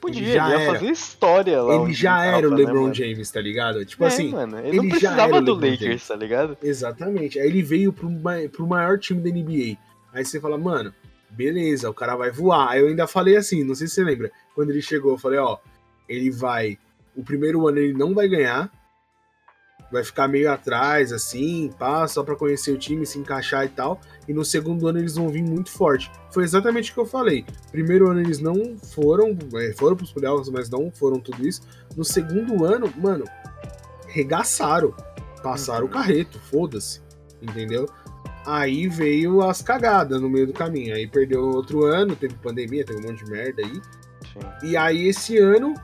Podia, 0.00 0.22
ele 0.22 0.32
já 0.32 0.50
ele 0.50 0.62
ia 0.64 0.72
fazer 0.72 0.90
história 0.90 1.62
lá. 1.62 1.74
Ele 1.74 1.92
já 1.92 2.24
era 2.24 2.42
tava, 2.42 2.46
o 2.48 2.50
né, 2.50 2.56
LeBron 2.56 2.88
né, 2.88 2.94
James, 2.94 3.30
tá 3.30 3.40
ligado? 3.40 3.84
Tipo 3.84 4.04
é, 4.04 4.06
assim. 4.06 4.30
Mano, 4.30 4.58
ele, 4.58 4.68
ele 4.68 4.76
não 4.76 4.88
precisava 4.88 5.40
do 5.40 5.54
Lakers, 5.54 5.80
James. 5.80 6.08
tá 6.08 6.16
ligado? 6.16 6.58
Exatamente. 6.62 7.38
Aí 7.38 7.48
ele 7.48 7.62
veio 7.62 7.92
pro, 7.92 8.08
pro 8.52 8.66
maior 8.66 8.98
time 8.98 9.20
da 9.20 9.30
NBA. 9.30 9.78
Aí 10.12 10.24
você 10.24 10.40
fala, 10.40 10.58
mano, 10.58 10.94
beleza, 11.30 11.90
o 11.90 11.94
cara 11.94 12.14
vai 12.16 12.30
voar. 12.30 12.70
Aí 12.70 12.80
eu 12.80 12.88
ainda 12.88 13.06
falei 13.06 13.36
assim, 13.36 13.64
não 13.64 13.74
sei 13.74 13.86
se 13.86 13.94
você 13.94 14.04
lembra. 14.04 14.30
Quando 14.54 14.70
ele 14.70 14.82
chegou, 14.82 15.12
eu 15.12 15.18
falei, 15.18 15.38
ó, 15.38 15.58
ele 16.08 16.30
vai. 16.30 16.78
O 17.14 17.22
primeiro 17.24 17.66
ano 17.66 17.78
ele 17.78 17.94
não 17.94 18.14
vai 18.14 18.28
ganhar, 18.28 18.70
vai 19.90 20.02
ficar 20.02 20.28
meio 20.28 20.50
atrás, 20.50 21.12
assim, 21.12 21.70
pá, 21.78 22.06
só 22.08 22.22
para 22.22 22.36
conhecer 22.36 22.72
o 22.72 22.78
time, 22.78 23.06
se 23.06 23.18
encaixar 23.18 23.64
e 23.64 23.68
tal. 23.68 24.00
E 24.28 24.32
no 24.32 24.44
segundo 24.44 24.86
ano 24.88 24.98
eles 24.98 25.14
vão 25.14 25.28
vir 25.28 25.42
muito 25.42 25.70
forte. 25.70 26.10
Foi 26.30 26.44
exatamente 26.44 26.90
o 26.90 26.94
que 26.94 27.00
eu 27.00 27.06
falei. 27.06 27.44
Primeiro 27.70 28.10
ano 28.10 28.20
eles 28.20 28.40
não 28.40 28.76
foram, 28.78 29.36
é, 29.54 29.72
foram 29.76 29.96
pros 29.96 30.12
playoffs, 30.12 30.48
mas 30.48 30.68
não 30.68 30.90
foram 30.90 31.20
tudo 31.20 31.46
isso. 31.46 31.62
No 31.96 32.04
segundo 32.04 32.64
ano, 32.64 32.92
mano, 32.96 33.24
regaçaram. 34.08 34.94
Passaram 35.42 35.84
uhum. 35.84 35.90
o 35.90 35.92
carreto, 35.92 36.38
foda-se. 36.50 37.00
Entendeu? 37.40 37.88
Aí 38.44 38.88
veio 38.88 39.42
as 39.42 39.60
cagadas 39.60 40.20
no 40.20 40.28
meio 40.28 40.46
do 40.46 40.52
caminho. 40.52 40.94
Aí 40.94 41.06
perdeu 41.06 41.42
outro 41.42 41.84
ano, 41.84 42.14
teve 42.16 42.34
pandemia, 42.34 42.84
teve 42.84 43.00
um 43.00 43.08
monte 43.08 43.24
de 43.24 43.30
merda 43.30 43.62
aí. 43.62 43.80
E 44.62 44.76
aí 44.76 45.08
esse 45.08 45.38
ano 45.38 45.74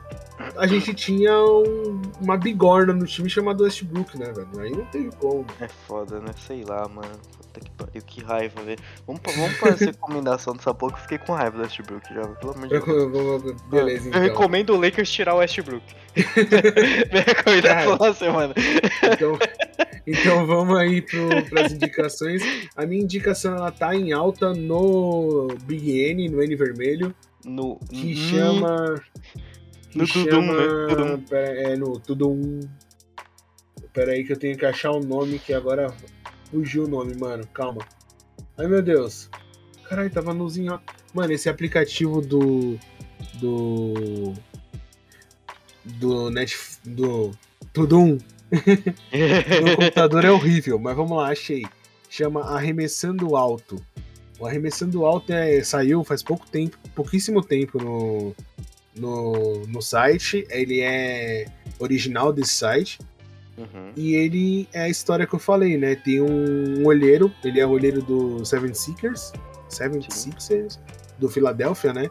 a 0.57 0.67
gente 0.67 0.93
tinha 0.93 1.31
um, 1.43 2.01
uma 2.19 2.37
bigorna 2.37 2.93
no 2.93 3.05
time 3.05 3.29
chamada 3.29 3.63
Westbrook, 3.63 4.17
né, 4.17 4.31
velho? 4.31 4.59
Aí 4.59 4.71
não 4.71 4.85
teve 4.85 5.09
como. 5.17 5.45
É 5.59 5.67
foda, 5.67 6.19
né? 6.19 6.31
Sei 6.47 6.63
lá, 6.63 6.87
mano. 6.87 7.11
Puta 7.37 7.59
que 7.59 7.71
pariu, 7.71 8.01
que 8.05 8.23
raiva, 8.23 8.61
velho. 8.61 8.79
Vamos, 9.05 9.21
vamos 9.35 9.57
fazer 9.57 9.85
recomendação 9.93 10.55
dessa 10.55 10.73
pouco, 10.73 10.99
fiquei 10.99 11.17
com 11.19 11.33
raiva 11.33 11.57
do 11.57 11.63
Westbrook 11.63 12.13
já, 12.13 12.27
pelo 12.27 12.53
amor 12.53 12.67
de 12.67 12.79
Deus. 12.79 13.61
Beleza, 13.69 14.09
então. 14.09 14.21
Eu 14.21 14.29
recomendo 14.29 14.69
o 14.71 14.79
Lakers 14.79 15.11
tirar 15.11 15.35
o 15.35 15.37
Westbrook. 15.37 15.83
Minha 17.11 17.23
recomendação 17.23 17.97
da 17.97 18.13
semana. 18.13 18.53
Então, 19.11 19.37
então 20.05 20.45
vamos 20.47 20.77
aí 20.77 21.01
pro, 21.01 21.49
pras 21.49 21.71
indicações. 21.71 22.41
A 22.75 22.85
minha 22.85 23.01
indicação, 23.01 23.55
ela 23.55 23.71
tá 23.71 23.95
em 23.95 24.11
alta 24.11 24.53
no 24.53 25.47
Big 25.65 25.99
N, 25.99 26.29
no 26.29 26.43
N 26.43 26.55
vermelho. 26.55 27.15
No... 27.45 27.77
Que 27.89 28.13
hum... 28.13 28.15
chama 28.15 29.01
no 29.95 30.07
chama... 30.07 30.25
Tudum, 30.25 30.41
né? 30.41 30.87
Tudum. 30.89 31.21
Pera, 31.21 31.61
é, 31.61 31.75
no 31.75 31.99
Tudum. 31.99 32.59
Pera 33.93 34.11
aí 34.13 34.23
que 34.23 34.33
eu 34.33 34.39
tenho 34.39 34.57
que 34.57 34.65
achar 34.65 34.91
o 34.91 34.99
nome 34.99 35.39
que 35.39 35.53
agora 35.53 35.93
fugiu 36.49 36.85
o 36.85 36.87
nome, 36.87 37.15
mano. 37.15 37.45
Calma. 37.47 37.85
Ai 38.57 38.67
meu 38.67 38.81
Deus. 38.81 39.29
Caralho, 39.87 40.09
tava 40.09 40.33
nozinho. 40.33 40.79
Mano, 41.13 41.33
esse 41.33 41.49
aplicativo 41.49 42.21
do. 42.21 42.77
Do. 43.35 44.33
Do 45.85 46.29
Net. 46.31 46.57
Do. 46.85 47.31
Tudum. 47.71 48.17
no 48.53 49.75
computador 49.75 50.25
é 50.25 50.31
horrível, 50.31 50.77
mas 50.79 50.95
vamos 50.95 51.17
lá, 51.17 51.29
achei. 51.29 51.63
Chama 52.09 52.41
Arremessando 52.41 53.35
Alto. 53.35 53.83
O 54.39 54.45
Arremessando 54.45 55.05
Alto 55.05 55.31
é, 55.33 55.63
saiu 55.63 56.03
faz 56.03 56.21
pouco 56.21 56.47
tempo, 56.47 56.77
pouquíssimo 56.93 57.41
tempo 57.41 57.81
no, 57.81 58.35
no, 58.95 59.65
no 59.67 59.81
site. 59.81 60.45
Ele 60.49 60.81
é 60.81 61.45
original 61.79 62.31
desse 62.31 62.53
site. 62.53 62.99
Uhum. 63.57 63.91
E 63.95 64.15
ele 64.15 64.67
é 64.73 64.81
a 64.81 64.89
história 64.89 65.27
que 65.27 65.35
eu 65.35 65.39
falei, 65.39 65.77
né? 65.77 65.95
Tem 65.95 66.21
um 66.21 66.85
olheiro, 66.85 67.31
ele 67.43 67.59
é 67.59 67.65
o 67.65 67.69
olheiro 67.69 68.01
do 68.01 68.43
Seven 68.43 68.73
Seekers, 68.73 69.31
Seven 69.69 70.01
Sixers, 70.09 70.79
do 71.19 71.29
Filadélfia, 71.29 71.93
né? 71.93 72.09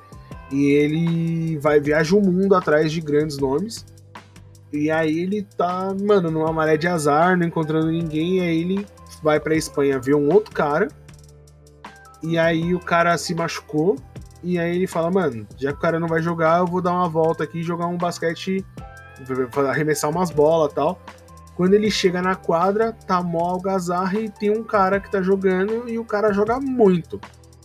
E 0.53 0.67
ele 0.67 1.59
vai 1.59 1.81
viaja 1.81 2.15
o 2.15 2.21
mundo 2.21 2.55
atrás 2.55 2.93
de 2.93 3.01
grandes 3.01 3.39
nomes. 3.39 3.85
E 4.73 4.91
aí 4.91 5.21
ele 5.21 5.43
tá, 5.43 5.95
mano, 6.01 6.31
numa 6.31 6.53
maré 6.53 6.77
de 6.77 6.87
azar, 6.87 7.37
não 7.37 7.47
encontrando 7.47 7.91
ninguém, 7.91 8.39
e 8.39 8.41
aí 8.41 8.61
ele 8.61 8.87
vai 9.23 9.41
pra 9.41 9.55
Espanha 9.55 9.99
ver 9.99 10.15
um 10.15 10.33
outro 10.33 10.53
cara. 10.53 10.89
E 12.23 12.39
aí 12.39 12.75
o 12.75 12.79
cara 12.79 13.19
se 13.19 13.35
machucou 13.35 13.97
e 14.43 14.59
aí 14.59 14.77
ele 14.77 14.87
fala, 14.87 15.11
mano, 15.11 15.47
já 15.57 15.73
que 15.73 15.79
o 15.79 15.81
cara 15.81 16.01
não 16.01 16.09
vai 16.09 16.21
jogar, 16.21 16.59
eu 16.59 16.67
vou 16.67 16.83
dar 16.83 16.93
uma 16.93 17.09
volta 17.09 17.45
aqui 17.45 17.61
e 17.61 17.63
jogar 17.63 17.87
um 17.87 17.97
basquete, 17.97 18.65
arremessar 19.69 20.11
umas 20.11 20.31
bolas 20.31 20.73
tal. 20.73 21.01
Quando 21.55 21.75
ele 21.75 21.91
chega 21.91 22.23
na 22.23 22.35
quadra, 22.35 22.93
tá 22.93 23.23
mó 23.23 23.51
algazarra 23.51 24.19
e 24.19 24.29
tem 24.29 24.51
um 24.51 24.65
cara 24.65 24.99
que 24.99 25.11
tá 25.11 25.21
jogando 25.21 25.89
e 25.89 25.99
o 25.99 26.05
cara 26.05 26.33
joga 26.33 26.59
muito. 26.59 27.21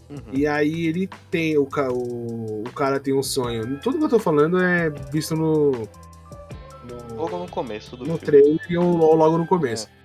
Uhum. 0.09 0.19
E 0.32 0.45
aí 0.45 0.88
ele 0.88 1.09
tem, 1.32 1.57
o, 1.57 1.63
o, 1.63 2.63
o 2.67 2.71
cara 2.73 2.99
tem 2.99 3.13
um 3.13 3.23
sonho. 3.23 3.80
Tudo 3.80 3.97
que 3.97 4.03
eu 4.03 4.09
tô 4.09 4.19
falando 4.19 4.61
é 4.61 4.89
visto 5.11 5.36
no. 5.36 5.71
no 5.71 7.15
logo 7.15 7.38
no 7.38 7.47
começo 7.49 7.95
do 7.97 8.05
No 8.05 8.17
trailer 8.17 8.59
ou 8.80 9.15
logo 9.15 9.38
no 9.38 9.47
começo. 9.47 9.88
É. 9.88 9.97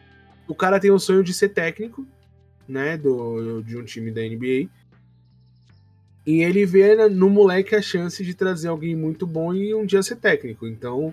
O 0.49 0.55
cara 0.55 0.81
tem 0.81 0.91
um 0.91 0.99
sonho 0.99 1.23
de 1.23 1.33
ser 1.33 1.51
técnico, 1.51 2.07
né, 2.69 2.97
do, 2.97 3.63
de 3.63 3.77
um 3.77 3.85
time 3.85 4.11
da 4.11 4.23
NBA. 4.23 4.69
E 6.27 6.43
ele 6.43 6.65
vê 6.65 7.09
no 7.09 7.29
moleque 7.29 7.75
a 7.75 7.83
chance 7.83 8.25
de 8.25 8.35
trazer 8.35 8.69
alguém 8.69 8.95
muito 8.95 9.27
bom 9.27 9.53
e 9.53 9.75
um 9.75 9.85
dia 9.85 10.03
ser 10.03 10.17
técnico. 10.17 10.67
Então 10.67 11.13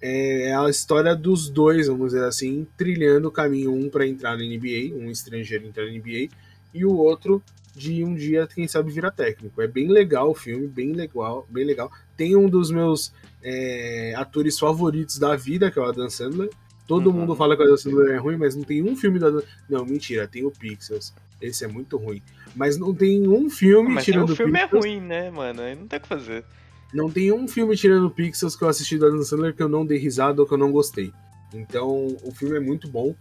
é, 0.00 0.48
é 0.48 0.56
a 0.56 0.68
história 0.68 1.16
dos 1.16 1.48
dois, 1.48 1.88
vamos 1.88 2.12
dizer 2.12 2.24
assim, 2.24 2.66
trilhando 2.76 3.28
o 3.28 3.32
caminho, 3.32 3.72
um 3.72 3.88
para 3.88 4.06
entrar 4.06 4.36
na 4.36 4.44
NBA, 4.44 4.94
um 4.94 5.10
estrangeiro 5.10 5.66
entrar 5.66 5.86
na 5.86 5.92
NBA, 5.92 6.28
e 6.74 6.84
o 6.84 6.94
outro 6.94 7.42
de 7.74 8.04
um 8.04 8.14
dia, 8.14 8.46
quem 8.46 8.68
sabe, 8.68 8.92
virar 8.92 9.10
técnico. 9.10 9.60
É 9.60 9.66
bem 9.66 9.88
legal 9.88 10.30
o 10.30 10.34
filme, 10.34 10.66
bem 10.68 10.92
legal, 10.92 11.46
bem 11.50 11.64
legal. 11.64 11.90
Tem 12.16 12.36
um 12.36 12.48
dos 12.48 12.70
meus 12.70 13.12
é, 13.42 14.14
atores 14.16 14.58
favoritos 14.58 15.18
da 15.18 15.34
vida, 15.34 15.70
que 15.70 15.78
é 15.78 15.82
o 15.82 15.86
Adam 15.86 16.08
Sandler. 16.08 16.50
Todo 16.86 17.10
uhum. 17.10 17.20
mundo 17.20 17.34
fala 17.34 17.56
que 17.56 17.62
o 17.62 17.64
Adam 17.64 17.76
Sandler 17.76 18.14
é 18.14 18.18
ruim, 18.18 18.36
mas 18.36 18.54
não 18.54 18.62
tem 18.62 18.82
um 18.82 18.94
filme 18.94 19.18
da. 19.18 19.30
Não, 19.68 19.84
mentira, 19.84 20.28
tem 20.28 20.44
o 20.44 20.50
Pixels. 20.50 21.12
Esse 21.40 21.64
é 21.64 21.68
muito 21.68 21.96
ruim. 21.96 22.22
Mas 22.54 22.78
não 22.78 22.94
tem 22.94 23.28
um 23.28 23.50
filme 23.50 23.94
mas 23.94 24.04
tirando 24.04 24.30
o 24.30 24.36
filme 24.36 24.58
é 24.58 24.62
Pixels. 24.62 24.84
é 24.84 24.88
ruim, 24.88 25.00
né, 25.00 25.30
mano? 25.30 25.62
Aí 25.62 25.74
não 25.74 25.86
tem 25.86 25.98
o 25.98 26.02
que 26.02 26.08
fazer. 26.08 26.44
Não 26.92 27.10
tem 27.10 27.32
um 27.32 27.48
filme 27.48 27.76
tirando 27.76 28.10
Pixels 28.10 28.54
que 28.54 28.62
eu 28.62 28.68
assisti 28.68 28.96
do 28.96 29.06
Adam 29.06 29.22
Sandler 29.22 29.54
que 29.54 29.62
eu 29.62 29.68
não 29.68 29.84
dei 29.84 29.98
risada 29.98 30.40
ou 30.40 30.46
que 30.46 30.54
eu 30.54 30.58
não 30.58 30.70
gostei. 30.70 31.12
Então, 31.52 32.16
o 32.22 32.32
filme 32.32 32.56
é 32.56 32.60
muito 32.60 32.88
bom. 32.88 33.14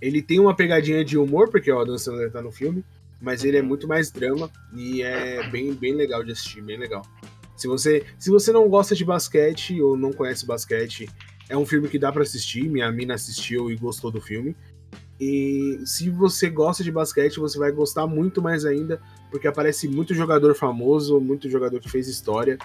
Ele 0.00 0.20
tem 0.20 0.38
uma 0.38 0.54
pegadinha 0.54 1.04
de 1.04 1.16
humor, 1.16 1.50
porque 1.50 1.70
o 1.72 1.78
Adam 1.78 1.96
Sandler 1.96 2.30
tá 2.30 2.42
no 2.42 2.52
filme, 2.52 2.84
mas 3.20 3.44
ele 3.44 3.56
é 3.56 3.60
uhum. 3.60 3.68
muito 3.68 3.88
mais 3.88 4.10
drama 4.10 4.50
e 4.74 5.02
é 5.02 5.48
bem, 5.48 5.72
bem 5.72 5.94
legal 5.94 6.22
de 6.22 6.32
assistir, 6.32 6.62
bem 6.62 6.78
legal. 6.78 7.02
Se 7.56 7.66
você, 7.66 8.04
se 8.18 8.30
você 8.30 8.52
não 8.52 8.68
gosta 8.68 8.94
de 8.94 9.04
basquete 9.04 9.80
ou 9.80 9.96
não 9.96 10.12
conhece 10.12 10.44
basquete, 10.44 11.08
é 11.48 11.56
um 11.56 11.64
filme 11.64 11.88
que 11.88 11.98
dá 11.98 12.10
para 12.10 12.22
assistir. 12.22 12.68
Minha 12.68 12.90
mina 12.90 13.14
assistiu 13.14 13.70
e 13.70 13.76
gostou 13.76 14.10
do 14.10 14.20
filme. 14.20 14.56
E 15.20 15.80
se 15.84 16.10
você 16.10 16.50
gosta 16.50 16.82
de 16.82 16.90
basquete, 16.90 17.38
você 17.38 17.58
vai 17.58 17.70
gostar 17.70 18.06
muito 18.06 18.42
mais 18.42 18.64
ainda, 18.64 19.00
porque 19.30 19.46
aparece 19.46 19.88
muito 19.88 20.14
jogador 20.14 20.54
famoso, 20.54 21.20
muito 21.20 21.48
jogador 21.48 21.80
que 21.80 21.88
fez 21.88 22.08
história. 22.08 22.58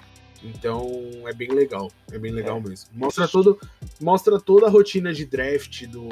Então 0.44 0.88
é 1.28 1.34
bem 1.34 1.49
legal, 1.49 1.91
é 2.11 2.18
bem 2.18 2.32
legal 2.32 2.57
é. 2.57 2.69
mesmo. 2.69 2.90
Mostra 2.94 3.28
todo, 3.28 3.60
mostra 3.99 4.40
toda 4.40 4.68
a 4.68 4.69
rotina 4.69 5.14
de 5.14 5.26
draft 5.26 5.86
do 5.88 6.07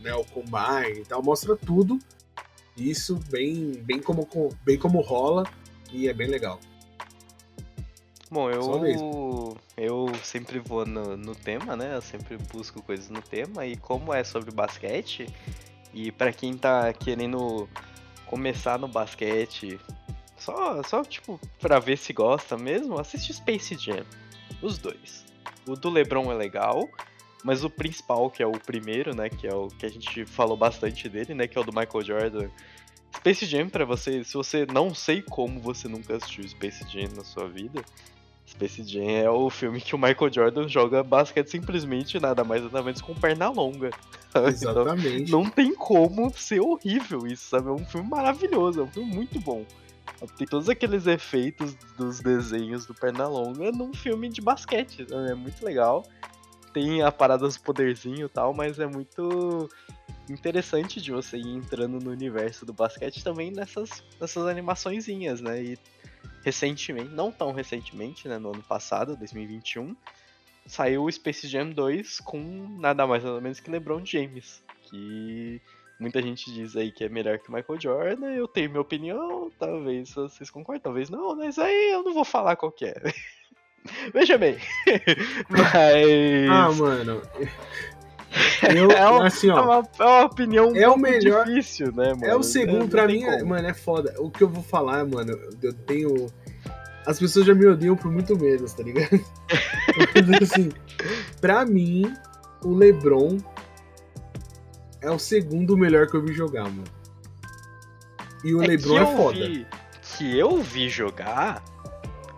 né, 0.00 0.14
o 0.14 0.24
combine 0.24 1.00
e 1.00 1.04
tal, 1.04 1.22
mostra 1.22 1.56
tudo. 1.56 1.98
Isso 2.76 3.18
bem, 3.28 3.72
bem 3.84 4.00
como 4.00 4.28
bem 4.64 4.78
como 4.78 5.00
rola 5.00 5.44
e 5.92 6.08
é 6.08 6.14
bem 6.14 6.28
legal. 6.28 6.60
Bom, 8.30 8.50
eu 8.50 9.56
eu 9.76 10.12
sempre 10.22 10.58
vou 10.58 10.84
no, 10.84 11.16
no, 11.16 11.34
tema, 11.34 11.74
né? 11.74 11.96
Eu 11.96 12.02
sempre 12.02 12.36
busco 12.36 12.82
coisas 12.82 13.08
no 13.08 13.22
tema 13.22 13.64
e 13.64 13.76
como 13.76 14.12
é 14.12 14.22
sobre 14.22 14.50
basquete 14.50 15.26
e 15.92 16.12
para 16.12 16.32
quem 16.32 16.56
tá 16.56 16.92
querendo 16.92 17.68
começar 18.26 18.78
no 18.78 18.88
basquete, 18.88 19.78
só, 20.36 20.82
só 20.82 21.02
tipo, 21.02 21.40
pra 21.60 21.78
ver 21.78 21.98
se 21.98 22.12
gosta 22.12 22.56
mesmo, 22.56 22.98
assiste 22.98 23.32
Space 23.32 23.74
Jam. 23.76 24.04
Os 24.62 24.78
dois. 24.78 25.24
O 25.66 25.74
do 25.74 25.90
LeBron 25.90 26.30
é 26.30 26.34
legal, 26.34 26.88
mas 27.44 27.64
o 27.64 27.70
principal, 27.70 28.30
que 28.30 28.42
é 28.42 28.46
o 28.46 28.52
primeiro, 28.52 29.14
né, 29.14 29.28
que 29.28 29.46
é 29.46 29.54
o 29.54 29.68
que 29.68 29.86
a 29.86 29.88
gente 29.88 30.24
falou 30.26 30.56
bastante 30.56 31.08
dele, 31.08 31.34
né, 31.34 31.46
que 31.46 31.56
é 31.56 31.60
o 31.60 31.64
do 31.64 31.72
Michael 31.72 32.04
Jordan. 32.04 32.50
Space 33.16 33.46
Jam 33.46 33.68
para 33.68 33.84
você, 33.84 34.22
se 34.22 34.34
você 34.34 34.66
não 34.66 34.94
sei 34.94 35.22
como 35.22 35.60
você 35.60 35.88
nunca 35.88 36.16
assistiu 36.16 36.46
Space 36.48 36.84
Jam 36.88 37.08
na 37.16 37.24
sua 37.24 37.48
vida, 37.48 37.82
Space 38.58 38.82
Jam 38.82 39.08
é 39.08 39.30
o 39.30 39.48
filme 39.48 39.80
que 39.80 39.94
o 39.94 39.98
Michael 39.98 40.32
Jordan 40.32 40.68
joga 40.68 41.02
basquete 41.04 41.48
simplesmente 41.48 42.18
nada 42.18 42.42
mais 42.42 42.62
nada 42.64 42.82
menos 42.82 43.00
com 43.00 43.14
perna 43.14 43.48
longa. 43.48 43.90
Exatamente. 44.46 45.22
Então, 45.22 45.44
não 45.44 45.50
tem 45.50 45.74
como 45.74 46.32
ser 46.36 46.60
horrível 46.60 47.26
isso, 47.26 47.48
sabe? 47.48 47.68
É 47.68 47.72
um 47.72 47.86
filme 47.86 48.08
maravilhoso, 48.08 48.80
é 48.80 48.82
um 48.82 48.88
filme 48.88 49.14
muito 49.14 49.40
bom. 49.40 49.64
Tem 50.36 50.46
todos 50.46 50.68
aqueles 50.68 51.06
efeitos 51.06 51.76
dos 51.96 52.20
desenhos 52.20 52.84
do 52.84 52.94
Pernalonga 52.94 53.70
num 53.70 53.94
filme 53.94 54.28
de 54.28 54.40
basquete. 54.40 55.06
Né? 55.08 55.30
É 55.30 55.34
muito 55.34 55.64
legal. 55.64 56.04
Tem 56.72 57.02
a 57.02 57.12
parada 57.12 57.46
dos 57.46 57.56
poderzinho 57.56 58.26
e 58.26 58.28
tal, 58.28 58.52
mas 58.52 58.80
é 58.80 58.86
muito 58.86 59.68
interessante 60.28 61.00
de 61.00 61.12
você 61.12 61.36
ir 61.36 61.48
entrando 61.48 62.00
no 62.00 62.10
universo 62.10 62.66
do 62.66 62.72
basquete 62.72 63.22
também 63.22 63.50
nessas, 63.50 64.02
nessas 64.20 64.46
animaçõezinhas, 64.46 65.40
né? 65.40 65.62
E 65.62 65.78
recentemente, 66.48 67.10
não 67.10 67.30
tão 67.30 67.52
recentemente, 67.52 68.26
né? 68.26 68.38
No 68.38 68.52
ano 68.52 68.62
passado, 68.62 69.16
2021, 69.16 69.94
saiu 70.66 71.04
o 71.04 71.12
Space 71.12 71.46
Jam 71.46 71.70
2 71.70 72.20
com 72.20 72.38
nada 72.78 73.06
mais 73.06 73.22
nada 73.22 73.40
menos 73.40 73.60
que 73.60 73.70
LeBron 73.70 74.04
James. 74.04 74.62
Que 74.84 75.60
Muita 75.98 76.22
gente 76.22 76.52
diz 76.52 76.76
aí 76.76 76.92
que 76.92 77.02
é 77.02 77.08
melhor 77.08 77.40
que 77.40 77.48
o 77.48 77.52
Michael 77.52 77.80
Jordan, 77.80 78.30
eu 78.30 78.46
tenho 78.46 78.70
minha 78.70 78.80
opinião, 78.80 79.50
talvez 79.58 80.14
vocês 80.14 80.48
concordem, 80.48 80.80
talvez 80.80 81.10
não, 81.10 81.34
mas 81.34 81.58
aí 81.58 81.90
eu 81.90 82.04
não 82.04 82.14
vou 82.14 82.24
falar 82.24 82.54
qual 82.54 82.70
que 82.70 82.84
é. 82.84 82.94
Veja 84.14 84.38
bem. 84.38 84.56
mas. 85.50 86.50
Ah, 86.50 86.70
mano. 86.72 87.20
Eu, 88.76 88.90
é, 88.90 89.26
assim, 89.26 89.50
ó, 89.50 89.58
é, 89.58 89.62
uma, 89.62 89.88
é 89.98 90.04
uma 90.04 90.24
opinião 90.24 90.74
é 90.74 90.88
o 90.88 90.96
melhor, 90.96 91.44
difícil, 91.44 91.92
né, 91.92 92.12
mano? 92.14 92.24
É 92.24 92.36
o 92.36 92.42
segundo, 92.42 92.84
é, 92.84 92.88
pra 92.88 93.06
mim, 93.06 93.24
mano, 93.44 93.66
é 93.66 93.74
foda. 93.74 94.14
O 94.18 94.30
que 94.30 94.42
eu 94.42 94.48
vou 94.48 94.62
falar, 94.62 95.04
mano, 95.04 95.38
eu 95.62 95.72
tenho. 95.72 96.26
As 97.06 97.18
pessoas 97.18 97.46
já 97.46 97.54
me 97.54 97.66
odeiam 97.66 97.96
por 97.96 98.10
muito 98.12 98.38
menos, 98.38 98.72
tá 98.74 98.82
ligado? 98.82 99.20
assim, 100.42 100.70
pra 101.40 101.64
mim, 101.64 102.12
o 102.62 102.74
LeBron 102.74 103.38
é 105.00 105.10
o 105.10 105.18
segundo 105.18 105.76
melhor 105.76 106.06
que 106.06 106.16
eu 106.16 106.22
vi 106.22 106.34
jogar, 106.34 106.64
mano. 106.64 106.84
E 108.44 108.54
o 108.54 108.62
é 108.62 108.66
LeBron 108.66 108.98
é 108.98 109.16
foda. 109.16 109.38
Vi, 109.38 109.66
que 110.02 110.38
eu 110.38 110.62
vi 110.62 110.88
jogar, 110.88 111.62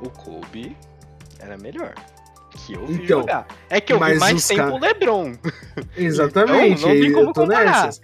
o 0.00 0.08
Kobe 0.08 0.76
era 1.38 1.56
melhor. 1.58 1.94
Que 2.50 2.74
eu 2.74 2.86
vi 2.86 3.04
então, 3.04 3.20
jogar. 3.20 3.46
É 3.68 3.80
que 3.80 3.92
eu 3.92 3.98
vi 3.98 4.18
mais 4.18 4.46
tempo 4.46 4.60
cara... 4.60 4.74
o 4.74 4.78
LeBron. 4.78 5.34
Exatamente, 5.96 6.80
então, 6.80 6.94
não 6.94 7.00
tem 7.00 7.12
como 7.12 7.28
eu 7.28 7.32
tô 7.32 7.40
comparar. 7.42 7.84
nessas. 7.84 8.02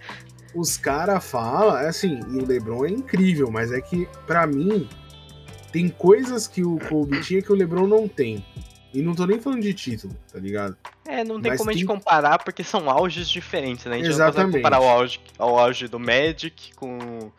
Os 0.55 0.77
caras 0.77 1.23
falam, 1.29 1.77
é 1.77 1.87
assim, 1.87 2.19
e 2.29 2.37
o 2.37 2.45
LeBron 2.45 2.85
é 2.85 2.89
incrível, 2.89 3.51
mas 3.51 3.71
é 3.71 3.81
que, 3.81 4.07
para 4.25 4.47
mim, 4.47 4.89
tem 5.71 5.89
coisas 5.89 6.47
que 6.47 6.63
o 6.63 6.79
Kobe 6.89 7.19
tinha 7.23 7.41
que 7.41 7.51
o 7.51 7.55
LeBron 7.55 7.85
não 7.85 8.07
tem. 8.07 8.43
E 8.93 9.01
não 9.01 9.13
tô 9.13 9.25
nem 9.25 9.39
falando 9.39 9.61
de 9.61 9.73
título, 9.73 10.15
tá 10.31 10.39
ligado? 10.39 10.75
É, 11.05 11.23
não 11.23 11.39
tem 11.39 11.51
Mas 11.51 11.59
como 11.59 11.69
tem... 11.69 11.75
a 11.75 11.79
gente 11.79 11.87
comparar 11.87 12.39
porque 12.39 12.63
são 12.63 12.89
auges 12.89 13.29
diferentes, 13.29 13.85
né? 13.85 13.95
A 13.95 13.97
gente 13.97 14.07
Exatamente. 14.07 14.37
não 14.37 14.45
consegue 14.45 14.57
comparar 14.63 14.79
o 14.79 14.89
auge, 14.89 15.19
o 15.37 15.43
auge 15.43 15.87
do 15.87 15.99
Magic 15.99 16.73
com, 16.75 17.31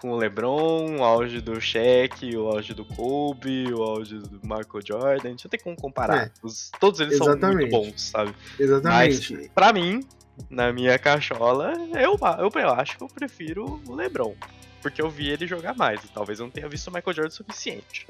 com 0.00 0.10
o 0.10 0.16
LeBron, 0.16 0.98
o 0.98 1.04
auge 1.04 1.40
do 1.40 1.60
Shaq, 1.60 2.36
o 2.36 2.48
auge 2.48 2.74
do 2.74 2.84
Kobe, 2.84 3.72
o 3.72 3.82
auge 3.82 4.18
do 4.18 4.40
Michael 4.42 4.84
Jordan. 4.84 5.28
A 5.28 5.30
gente 5.30 5.44
não 5.44 5.50
tem 5.50 5.60
como 5.60 5.76
comparar. 5.76 6.26
É. 6.26 6.30
Os, 6.42 6.70
todos 6.80 7.00
eles 7.00 7.14
Exatamente. 7.14 7.40
são 7.40 7.54
muito 7.54 7.70
bons, 7.70 8.02
sabe? 8.02 8.34
Exatamente. 8.58 9.34
Mas, 9.34 9.48
pra 9.48 9.72
mim, 9.72 10.04
na 10.48 10.72
minha 10.72 10.98
cachola, 10.98 11.72
eu, 11.94 12.18
eu, 12.38 12.60
eu 12.60 12.70
acho 12.70 12.96
que 12.96 13.04
eu 13.04 13.08
prefiro 13.08 13.80
o 13.86 13.94
LeBron 13.94 14.34
porque 14.80 15.00
eu 15.00 15.10
vi 15.10 15.28
ele 15.28 15.46
jogar 15.46 15.74
mais. 15.74 16.02
E 16.04 16.08
talvez 16.08 16.40
eu 16.40 16.46
não 16.46 16.50
tenha 16.50 16.68
visto 16.68 16.88
o 16.88 16.90
Michael 16.90 17.14
Jordan 17.14 17.28
o 17.28 17.32
suficiente. 17.32 18.06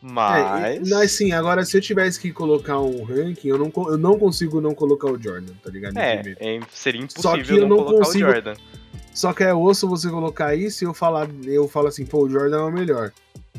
Mas. 0.00 0.90
É, 0.90 1.04
assim, 1.04 1.32
agora 1.32 1.64
se 1.64 1.76
eu 1.76 1.80
tivesse 1.80 2.20
que 2.20 2.32
colocar 2.32 2.80
um 2.80 3.04
ranking, 3.04 3.48
eu 3.48 3.58
não, 3.58 3.72
eu 3.88 3.98
não 3.98 4.18
consigo 4.18 4.60
não 4.60 4.74
colocar 4.74 5.10
o 5.10 5.20
Jordan, 5.20 5.52
tá 5.62 5.70
ligado? 5.70 5.96
É, 5.98 6.22
é 6.40 6.60
seria 6.70 7.00
impossível 7.00 7.22
Só 7.22 7.42
que 7.42 7.52
eu 7.52 7.68
não, 7.68 7.68
não 7.68 7.84
colocar 7.84 8.04
consigo... 8.06 8.28
o 8.28 8.32
Jordan. 8.32 8.54
Só 9.12 9.32
que 9.32 9.44
é 9.44 9.54
osso 9.54 9.88
você 9.88 10.08
colocar 10.08 10.54
isso 10.54 10.84
e 10.84 10.86
eu 10.86 10.94
falar, 10.94 11.28
eu 11.44 11.68
falo 11.68 11.88
assim, 11.88 12.04
pô, 12.04 12.24
o 12.24 12.30
Jordan 12.30 12.58
é 12.58 12.64
o 12.64 12.72
melhor. 12.72 13.12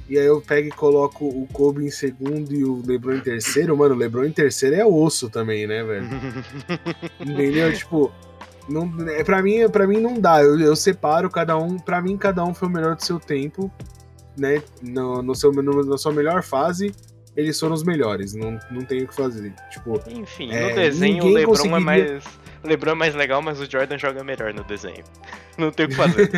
E 0.09 0.17
aí 0.17 0.25
eu 0.25 0.41
pego 0.41 0.67
e 0.67 0.71
coloco 0.71 1.25
o 1.25 1.47
Kobe 1.53 1.85
em 1.85 1.91
segundo 1.91 2.53
e 2.53 2.65
o 2.65 2.81
LeBron 2.85 3.13
em 3.13 3.21
terceiro. 3.21 3.77
Mano, 3.77 3.95
o 3.95 3.97
LeBron 3.97 4.25
em 4.25 4.31
terceiro 4.31 4.75
é 4.75 4.85
osso 4.85 5.29
também, 5.29 5.65
né, 5.65 5.83
velho? 5.83 6.07
Entendeu? 7.21 7.73
Tipo, 7.73 8.11
não, 8.67 8.91
é, 9.09 9.23
pra, 9.23 9.41
mim, 9.41 9.69
pra 9.69 9.87
mim 9.87 9.99
não 9.99 10.19
dá. 10.19 10.41
Eu, 10.41 10.59
eu 10.59 10.75
separo 10.75 11.29
cada 11.29 11.57
um. 11.57 11.77
Pra 11.77 12.01
mim, 12.01 12.17
cada 12.17 12.43
um 12.43 12.53
foi 12.53 12.67
o 12.67 12.71
melhor 12.71 12.95
do 12.95 13.05
seu 13.05 13.19
tempo 13.19 13.71
né, 14.37 14.61
no, 14.81 15.21
no 15.21 15.35
seu, 15.35 15.51
no, 15.51 15.83
na 15.83 15.97
sua 15.97 16.11
melhor 16.11 16.43
fase, 16.43 16.93
eles 17.35 17.59
foram 17.59 17.73
os 17.73 17.83
melhores, 17.83 18.33
não, 18.33 18.59
não 18.69 18.83
tem 18.83 19.03
o 19.03 19.07
que 19.07 19.15
fazer. 19.15 19.53
Tipo, 19.71 19.99
Enfim, 20.07 20.51
é, 20.51 20.69
no 20.69 20.75
desenho 20.75 21.23
o 21.23 21.27
LeBron 21.27 21.41
é 21.41 21.45
conseguiria... 21.45 21.77
é 21.77 21.79
mais. 21.79 22.23
LeBron 22.63 22.91
é 22.91 22.95
mais 22.95 23.15
legal, 23.15 23.41
mas 23.41 23.59
o 23.59 23.69
Jordan 23.69 23.97
joga 23.97 24.23
melhor 24.23 24.53
no 24.53 24.63
desenho. 24.63 25.03
Não 25.57 25.69
tem 25.69 25.85
o 25.85 25.89
que 25.89 25.95
fazer. 25.95 26.31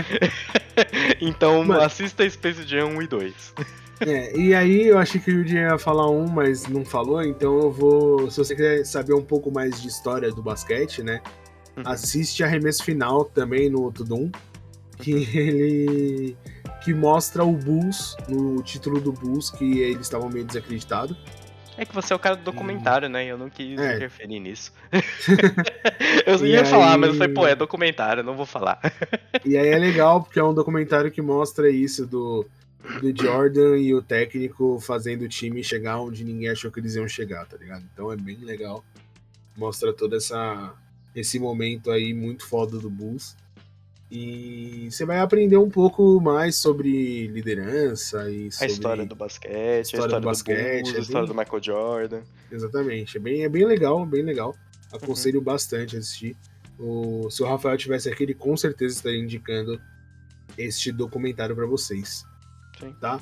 então 1.22 1.64
Mano, 1.64 1.82
assista 1.82 2.28
Space 2.30 2.64
Jam 2.64 2.88
1 2.88 3.02
e 3.04 3.08
2. 3.08 3.54
É, 4.02 4.38
e 4.38 4.54
aí 4.54 4.88
eu 4.88 4.98
achei 4.98 5.22
que 5.22 5.32
o 5.32 5.36
Yuji 5.36 5.56
ia 5.56 5.78
falar 5.78 6.10
um, 6.10 6.28
mas 6.28 6.68
não 6.68 6.84
falou, 6.84 7.22
então 7.22 7.58
eu 7.60 7.72
vou. 7.72 8.30
Se 8.30 8.38
você 8.38 8.54
quiser 8.54 8.86
saber 8.86 9.14
um 9.14 9.24
pouco 9.24 9.50
mais 9.50 9.82
de 9.82 9.88
história 9.88 10.30
do 10.32 10.42
basquete, 10.42 11.02
né? 11.02 11.22
Uhum. 11.78 11.84
Assiste 11.86 12.44
arremesso 12.44 12.84
final 12.84 13.24
também 13.24 13.70
no 13.70 13.92
Tudum. 13.92 14.30
Que 14.98 15.14
uhum. 15.14 15.20
ele 15.34 16.38
que 16.86 16.94
mostra 16.94 17.44
o 17.44 17.52
Bulls, 17.52 18.16
no 18.30 18.62
título 18.62 19.02
do 19.02 19.12
Bulls, 19.12 19.49
que 19.49 19.80
eles 19.80 20.02
estavam 20.02 20.30
meio 20.30 20.45
desacreditados. 20.45 21.18
É 21.76 21.84
que 21.84 21.95
você 21.95 22.14
é 22.14 22.16
o 22.16 22.20
cara 22.20 22.36
do 22.36 22.44
documentário, 22.44 23.10
né? 23.10 23.26
Eu 23.26 23.40
não 23.40 23.49
quis 23.49 23.80
é. 23.80 23.95
interferir 23.95 24.40
nisso. 24.40 24.72
eu 26.28 26.45
ia 26.45 26.60
aí... 26.60 26.66
falar, 26.66 26.95
mas 26.99 27.10
eu 27.10 27.16
falei, 27.16 27.34
pô, 27.34 27.48
é 27.48 27.56
documentário, 27.56 28.24
não 28.24 28.36
vou 28.38 28.45
falar. 28.45 28.80
e 29.44 29.57
aí 29.57 29.70
é 29.70 29.80
legal, 29.80 30.22
porque 30.22 30.38
é 30.38 30.44
um 30.44 30.53
documentário 30.53 31.10
que 31.10 31.24
mostra 31.24 31.68
isso 31.72 32.06
do, 32.06 32.45
do 33.02 33.20
Jordan 33.20 33.80
e 33.80 33.91
o 33.95 34.02
técnico 34.03 34.80
fazendo 34.80 35.24
o 35.24 35.28
time 35.28 35.64
chegar 35.64 35.99
onde 35.99 36.24
ninguém 36.24 36.49
achou 36.49 36.70
que 36.70 36.80
eles 36.80 36.94
iam 36.94 37.07
chegar, 37.07 37.48
tá 37.48 37.57
ligado? 37.57 37.84
Então 37.91 38.12
é 38.12 38.16
bem 38.16 38.38
legal. 38.38 38.86
Mostra 39.57 39.91
todo 39.91 40.16
essa, 40.16 40.72
esse 41.16 41.40
momento 41.40 41.90
aí 41.90 42.14
muito 42.14 42.48
foda 42.48 42.78
do 42.78 42.91
Bulls. 42.91 43.36
E 44.16 44.90
você 44.90 45.06
vai 45.06 45.20
aprender 45.20 45.58
um 45.58 45.70
pouco 45.70 46.22
mais 46.22 46.56
sobre 46.56 47.28
liderança 47.28 48.32
e 48.32 48.50
sobre 48.50 48.66
a 48.66 48.74
história 48.74 49.06
do 49.06 49.14
basquete, 49.16 49.52
história 49.52 49.80
a 49.80 49.82
história 49.82 50.16
do, 50.16 50.22
do 50.22 50.26
basquete, 50.26 50.84
Bulls, 50.84 50.96
a 50.96 51.00
história 51.00 51.28
do 51.28 51.36
Michael 51.36 51.64
Jordan. 51.64 52.22
Exatamente, 52.50 53.18
é 53.18 53.20
bem, 53.20 53.44
é 53.44 53.50
bem 53.50 53.66
legal, 53.66 54.06
bem 54.06 54.24
legal. 54.24 54.56
Aconselho 54.94 55.40
uhum. 55.40 55.44
bastante 55.44 55.98
assistir. 55.98 56.38
O, 56.80 57.30
se 57.30 57.44
o 57.44 57.46
Rafael 57.46 57.76
tivesse 57.78 58.10
aqui, 58.10 58.24
ele 58.24 58.34
com 58.34 58.56
certeza 58.56 58.96
estaria 58.96 59.20
indicando 59.20 59.82
este 60.58 60.94
documentário 60.94 61.54
para 61.54 61.66
vocês. 61.66 62.24
Sim. 62.80 62.96
Tá? 63.02 63.20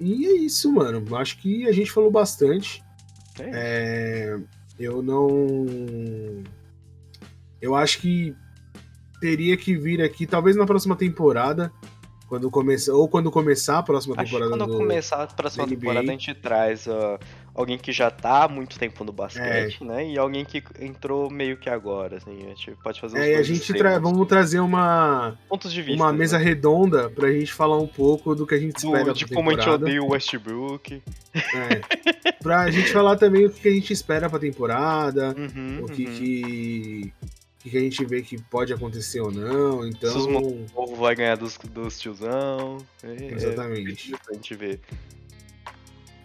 E 0.00 0.26
é 0.26 0.32
isso, 0.32 0.72
mano. 0.72 1.16
Acho 1.16 1.38
que 1.38 1.68
a 1.68 1.72
gente 1.72 1.92
falou 1.92 2.10
bastante. 2.10 2.82
É. 3.38 3.50
É, 3.52 4.40
eu 4.76 5.02
não. 5.02 5.66
Eu 7.60 7.76
acho 7.76 8.00
que 8.00 8.34
teria 9.20 9.56
que 9.56 9.76
vir 9.76 10.02
aqui, 10.02 10.26
talvez 10.26 10.56
na 10.56 10.66
próxima 10.66 10.96
temporada, 10.96 11.72
quando 12.30 12.48
começar, 12.48 12.92
ou 12.92 13.08
quando 13.08 13.28
começar 13.28 13.78
a 13.78 13.82
próxima 13.82 14.14
Acho 14.16 14.24
temporada. 14.26 14.56
quando 14.56 14.70
do, 14.70 14.78
começar 14.78 15.24
a 15.24 15.26
próxima 15.26 15.66
temporada, 15.66 16.08
a 16.08 16.12
gente 16.12 16.32
traz 16.32 16.86
uh, 16.86 17.18
alguém 17.52 17.76
que 17.76 17.90
já 17.90 18.08
tá 18.08 18.44
há 18.44 18.48
muito 18.48 18.78
tempo 18.78 19.02
no 19.02 19.12
basquete, 19.12 19.78
é. 19.82 19.84
né? 19.84 20.08
E 20.12 20.16
alguém 20.16 20.44
que 20.44 20.62
entrou 20.78 21.28
meio 21.28 21.56
que 21.56 21.68
agora, 21.68 22.18
assim. 22.18 22.38
A 22.44 22.50
gente 22.50 22.70
pode 22.84 23.00
fazer 23.00 23.18
É, 23.18 23.32
e 23.32 23.34
a 23.34 23.42
gente 23.42 23.74
tra 23.74 23.98
vamos 23.98 24.28
trazer 24.28 24.60
uma. 24.60 25.36
Pontos 25.48 25.72
de 25.72 25.82
vista. 25.82 26.00
Uma 26.00 26.12
mesa 26.12 26.38
né? 26.38 26.44
redonda 26.44 27.10
pra 27.10 27.32
gente 27.32 27.52
falar 27.52 27.78
um 27.78 27.88
pouco 27.88 28.32
do 28.32 28.46
que 28.46 28.54
a 28.54 28.58
gente 28.58 28.80
do, 28.80 28.94
espera. 28.94 29.12
De 29.12 29.26
como 29.26 29.50
a 29.50 29.54
gente 29.54 29.68
odeia 29.68 30.00
o 30.00 30.12
Westbrook. 30.12 31.02
É. 31.34 31.80
pra 32.40 32.70
gente 32.70 32.92
falar 32.92 33.16
também 33.16 33.46
o 33.46 33.50
que 33.50 33.68
a 33.68 33.72
gente 33.72 33.92
espera 33.92 34.30
pra 34.30 34.38
temporada, 34.38 35.34
uhum, 35.36 35.80
o 35.82 35.88
que, 35.88 36.06
uhum. 36.06 36.14
que 36.14 37.12
que 37.68 37.76
a 37.76 37.80
gente 37.80 38.04
vê 38.04 38.22
que 38.22 38.40
pode 38.40 38.72
acontecer 38.72 39.20
ou 39.20 39.30
não. 39.30 39.86
Então. 39.86 40.10
Se 40.10 40.18
o 40.18 40.66
povo 40.72 40.96
vai 40.96 41.14
ganhar 41.14 41.36
dos, 41.36 41.58
dos 41.58 41.98
tiozão. 41.98 42.78
É, 43.02 43.34
Exatamente. 43.34 44.14
É 44.14 44.16
a 44.30 44.34
gente 44.34 44.54
ver. 44.54 44.80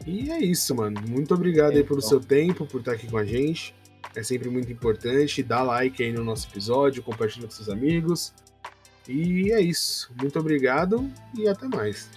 E 0.05 0.31
é 0.31 0.39
isso, 0.39 0.73
mano. 0.73 1.01
Muito 1.07 1.33
obrigado 1.33 1.73
é, 1.73 1.77
aí 1.77 1.83
pelo 1.83 1.99
então. 1.99 2.09
seu 2.09 2.19
tempo, 2.19 2.65
por 2.65 2.79
estar 2.79 2.93
aqui 2.93 3.07
com 3.07 3.17
a 3.17 3.25
gente. 3.25 3.75
É 4.15 4.23
sempre 4.23 4.49
muito 4.49 4.71
importante. 4.71 5.43
Dá 5.43 5.61
like 5.61 6.01
aí 6.01 6.13
no 6.13 6.23
nosso 6.23 6.47
episódio, 6.47 7.03
compartilha 7.03 7.45
com 7.45 7.51
seus 7.51 7.69
amigos. 7.69 8.33
E 9.07 9.51
é 9.51 9.59
isso. 9.59 10.11
Muito 10.19 10.39
obrigado 10.39 11.11
e 11.37 11.47
até 11.49 11.67
mais. 11.67 12.09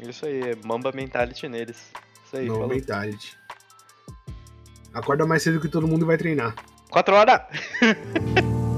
Isso 0.00 0.26
aí, 0.26 0.40
é 0.40 0.56
Mamba 0.64 0.90
Mentality 0.92 1.48
neles. 1.48 1.92
Isso 2.26 2.36
aí, 2.36 2.48
Mamba. 2.48 2.66
Mentality. 2.66 3.38
Acorda 4.92 5.24
mais 5.24 5.42
cedo 5.42 5.60
que 5.60 5.68
todo 5.68 5.86
mundo 5.86 6.04
vai 6.04 6.18
treinar. 6.18 6.54
Quatro 6.90 7.16
horas! 7.16 7.42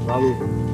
Falou. 0.07 0.72